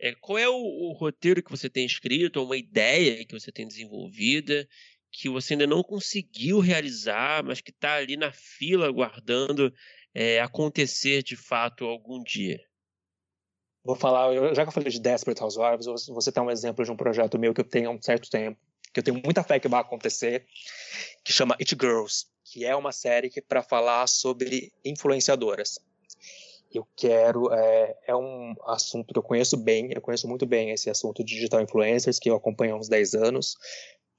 é, 0.00 0.14
qual 0.14 0.38
é 0.38 0.48
o, 0.48 0.54
o, 0.54 0.92
roteiro 0.92 1.42
que 1.42 1.50
você 1.50 1.70
tem 1.70 1.86
escrito, 1.86 2.38
ou 2.38 2.46
uma 2.46 2.56
ideia 2.56 3.24
que 3.24 3.38
você 3.38 3.52
tem 3.52 3.66
desenvolvida, 3.66 4.68
que 5.12 5.28
você 5.28 5.54
ainda 5.54 5.66
não 5.66 5.82
conseguiu 5.82 6.58
realizar, 6.58 7.44
mas 7.44 7.60
que 7.60 7.70
está 7.70 7.94
ali 7.94 8.16
na 8.16 8.32
fila 8.32 8.88
aguardando 8.88 9.72
é, 10.12 10.40
acontecer 10.40 11.22
de 11.22 11.36
fato 11.36 11.84
algum 11.84 12.22
dia? 12.22 12.60
Vou 13.84 13.94
falar, 13.94 14.54
já 14.54 14.62
que 14.62 14.68
eu 14.68 14.72
falei 14.72 14.90
de 14.90 15.00
Desperate 15.00 15.42
Housewives, 15.42 15.86
vou 16.08 16.20
citar 16.20 16.42
um 16.42 16.50
exemplo 16.50 16.84
de 16.84 16.90
um 16.90 16.96
projeto 16.96 17.38
meu 17.38 17.52
que 17.52 17.60
eu 17.60 17.68
tenho 17.68 17.90
há 17.90 17.92
um 17.92 18.00
certo 18.00 18.30
tempo, 18.30 18.58
que 18.94 19.00
eu 19.00 19.04
tenho 19.04 19.20
muita 19.22 19.42
fé 19.42 19.58
que 19.58 19.66
vai 19.66 19.80
acontecer, 19.80 20.46
que 21.24 21.32
chama 21.32 21.56
It 21.58 21.76
Girls, 21.78 22.26
que 22.44 22.64
é 22.64 22.74
uma 22.76 22.92
série 22.92 23.28
que 23.28 23.42
para 23.42 23.60
falar 23.60 24.06
sobre 24.06 24.72
influenciadoras. 24.84 25.80
Eu 26.72 26.86
quero, 26.96 27.52
é, 27.52 27.96
é 28.06 28.16
um 28.16 28.54
assunto 28.66 29.12
que 29.12 29.18
eu 29.18 29.22
conheço 29.22 29.56
bem, 29.56 29.92
eu 29.92 30.00
conheço 30.00 30.28
muito 30.28 30.46
bem 30.46 30.70
esse 30.70 30.88
assunto 30.88 31.24
de 31.24 31.34
digital 31.34 31.60
influencers, 31.60 32.18
que 32.18 32.30
eu 32.30 32.36
acompanho 32.36 32.74
há 32.74 32.78
uns 32.78 32.88
10 32.88 33.14
anos, 33.14 33.56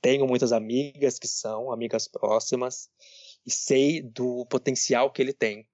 tenho 0.01 0.27
muitas 0.27 0.51
amigas 0.51 1.17
que 1.17 1.27
são 1.27 1.71
amigas 1.71 2.07
próximas 2.07 2.89
e 3.45 3.51
sei 3.51 4.01
do 4.01 4.45
potencial 4.47 5.11
que 5.11 5.21
ele 5.21 5.33
tem 5.33 5.67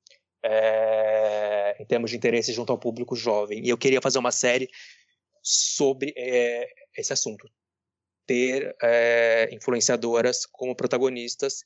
é, 0.43 1.75
em 1.79 1.85
termos 1.85 2.11
de 2.11 2.17
interesse 2.17 2.53
junto 2.53 2.71
ao 2.71 2.77
público 2.77 3.15
jovem. 3.15 3.63
E 3.65 3.69
eu 3.69 3.77
queria 3.77 4.01
fazer 4.01 4.19
uma 4.19 4.31
série 4.31 4.69
sobre 5.41 6.13
é, 6.15 6.67
esse 6.97 7.13
assunto. 7.13 7.47
Ter 8.25 8.75
é, 8.81 9.49
influenciadoras 9.51 10.45
como 10.45 10.75
protagonistas 10.75 11.63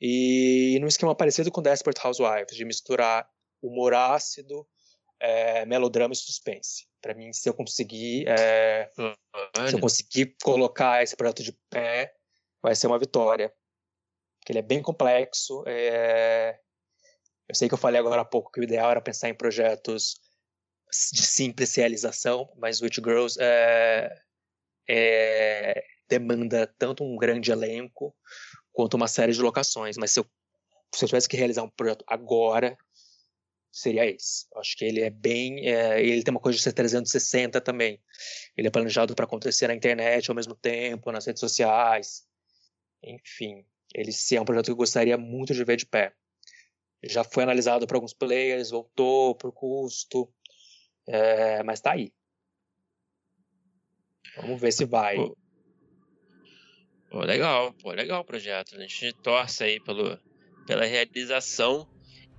e 0.00 0.78
num 0.80 0.88
esquema 0.88 1.14
parecido 1.14 1.50
com 1.52 1.62
Desperate 1.62 2.04
Housewives, 2.04 2.56
de 2.56 2.64
misturar 2.64 3.28
humor 3.62 3.94
ácido, 3.94 4.66
é, 5.20 5.64
melodrama 5.64 6.12
e 6.12 6.16
suspense. 6.16 6.88
Para 7.00 7.14
mim, 7.14 7.32
se 7.32 7.48
eu 7.48 7.54
conseguir, 7.54 8.26
é, 8.28 8.90
se 9.68 9.74
eu 9.74 9.80
conseguir 9.80 10.36
colocar 10.42 11.02
esse 11.02 11.16
projeto 11.16 11.44
de 11.44 11.52
pé, 11.70 12.12
vai 12.60 12.74
ser 12.74 12.88
uma 12.88 12.98
vitória. 12.98 13.54
Porque 14.40 14.50
ele 14.50 14.58
é 14.58 14.62
bem 14.62 14.82
complexo. 14.82 15.62
É... 15.68 16.58
Eu 17.48 17.54
sei 17.54 17.68
que 17.68 17.74
eu 17.74 17.78
falei 17.78 18.00
agora 18.00 18.22
há 18.22 18.24
pouco 18.24 18.50
que 18.50 18.58
o 18.58 18.64
ideal 18.64 18.90
era 18.90 19.00
pensar 19.00 19.28
em 19.28 19.34
projetos 19.34 20.20
de 21.12 21.22
simples 21.22 21.74
realização, 21.76 22.52
mas 22.56 22.82
Witch 22.82 22.96
Girls 22.96 23.38
é, 23.40 24.20
é, 24.88 25.84
demanda 26.08 26.66
tanto 26.78 27.04
um 27.04 27.16
grande 27.16 27.50
elenco 27.50 28.14
quanto 28.72 28.94
uma 28.94 29.08
série 29.08 29.32
de 29.32 29.40
locações. 29.40 29.96
Mas 29.96 30.12
se 30.12 30.20
eu, 30.20 30.26
se 30.94 31.04
eu 31.04 31.08
tivesse 31.08 31.28
que 31.28 31.36
realizar 31.36 31.62
um 31.62 31.70
projeto 31.70 32.04
agora, 32.06 32.76
seria 33.72 34.06
esse. 34.06 34.46
Eu 34.52 34.60
acho 34.60 34.76
que 34.76 34.84
ele 34.84 35.00
é 35.00 35.10
bem. 35.10 35.66
É, 35.66 36.02
ele 36.02 36.22
tem 36.22 36.32
uma 36.32 36.40
coisa 36.40 36.56
de 36.56 36.62
ser 36.62 36.72
360 36.72 37.60
também. 37.60 38.00
Ele 38.56 38.68
é 38.68 38.70
planejado 38.70 39.14
para 39.14 39.24
acontecer 39.24 39.68
na 39.68 39.74
internet 39.74 40.30
ao 40.30 40.36
mesmo 40.36 40.54
tempo, 40.54 41.10
nas 41.10 41.26
redes 41.26 41.40
sociais. 41.40 42.24
Enfim, 43.02 43.64
ele 43.94 44.12
sim 44.12 44.36
é 44.36 44.40
um 44.40 44.44
projeto 44.44 44.66
que 44.66 44.72
eu 44.72 44.76
gostaria 44.76 45.16
muito 45.16 45.54
de 45.54 45.64
ver 45.64 45.76
de 45.76 45.86
pé. 45.86 46.12
Já 47.04 47.24
foi 47.24 47.42
analisado 47.42 47.86
por 47.86 47.96
alguns 47.96 48.14
players, 48.14 48.70
voltou 48.70 49.34
por 49.34 49.52
custo, 49.52 50.32
é, 51.08 51.62
mas 51.64 51.80
está 51.80 51.92
aí. 51.92 52.12
Vamos 54.36 54.60
ver 54.60 54.72
se 54.72 54.84
vai. 54.84 55.16
Pô, 55.16 55.36
pô, 57.10 57.20
legal, 57.20 57.72
pô, 57.74 57.92
legal 57.92 58.22
o 58.22 58.24
projeto. 58.24 58.76
A 58.76 58.80
gente 58.80 59.12
torce 59.22 59.64
aí 59.64 59.80
pelo, 59.80 60.18
pela 60.66 60.84
realização 60.84 61.86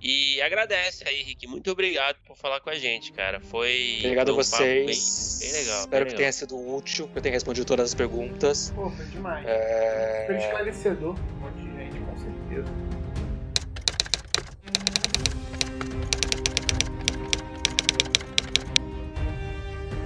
e 0.00 0.40
agradece 0.42 1.02
aí, 1.08 1.22
Rick. 1.22 1.46
Muito 1.46 1.70
obrigado 1.70 2.18
por 2.26 2.36
falar 2.36 2.60
com 2.60 2.68
a 2.68 2.74
gente, 2.74 3.10
cara. 3.12 3.40
Foi. 3.40 3.96
Obrigado 4.00 4.32
a 4.32 4.34
vocês. 4.34 5.40
Bem, 5.40 5.50
bem 5.50 5.62
legal. 5.62 5.80
Espero 5.80 5.90
bem 5.90 5.90
que 5.90 5.98
legal. 5.98 6.16
tenha 6.16 6.32
sido 6.32 6.74
útil, 6.74 7.08
que 7.08 7.18
eu 7.18 7.22
tenha 7.22 7.32
respondido 7.32 7.66
todas 7.66 7.90
as 7.90 7.94
perguntas. 7.94 8.70
Pô, 8.74 8.90
foi 8.90 9.06
demais. 9.06 9.46
É... 9.46 10.24
Foi 10.26 10.36
esclarecedor 10.36 11.16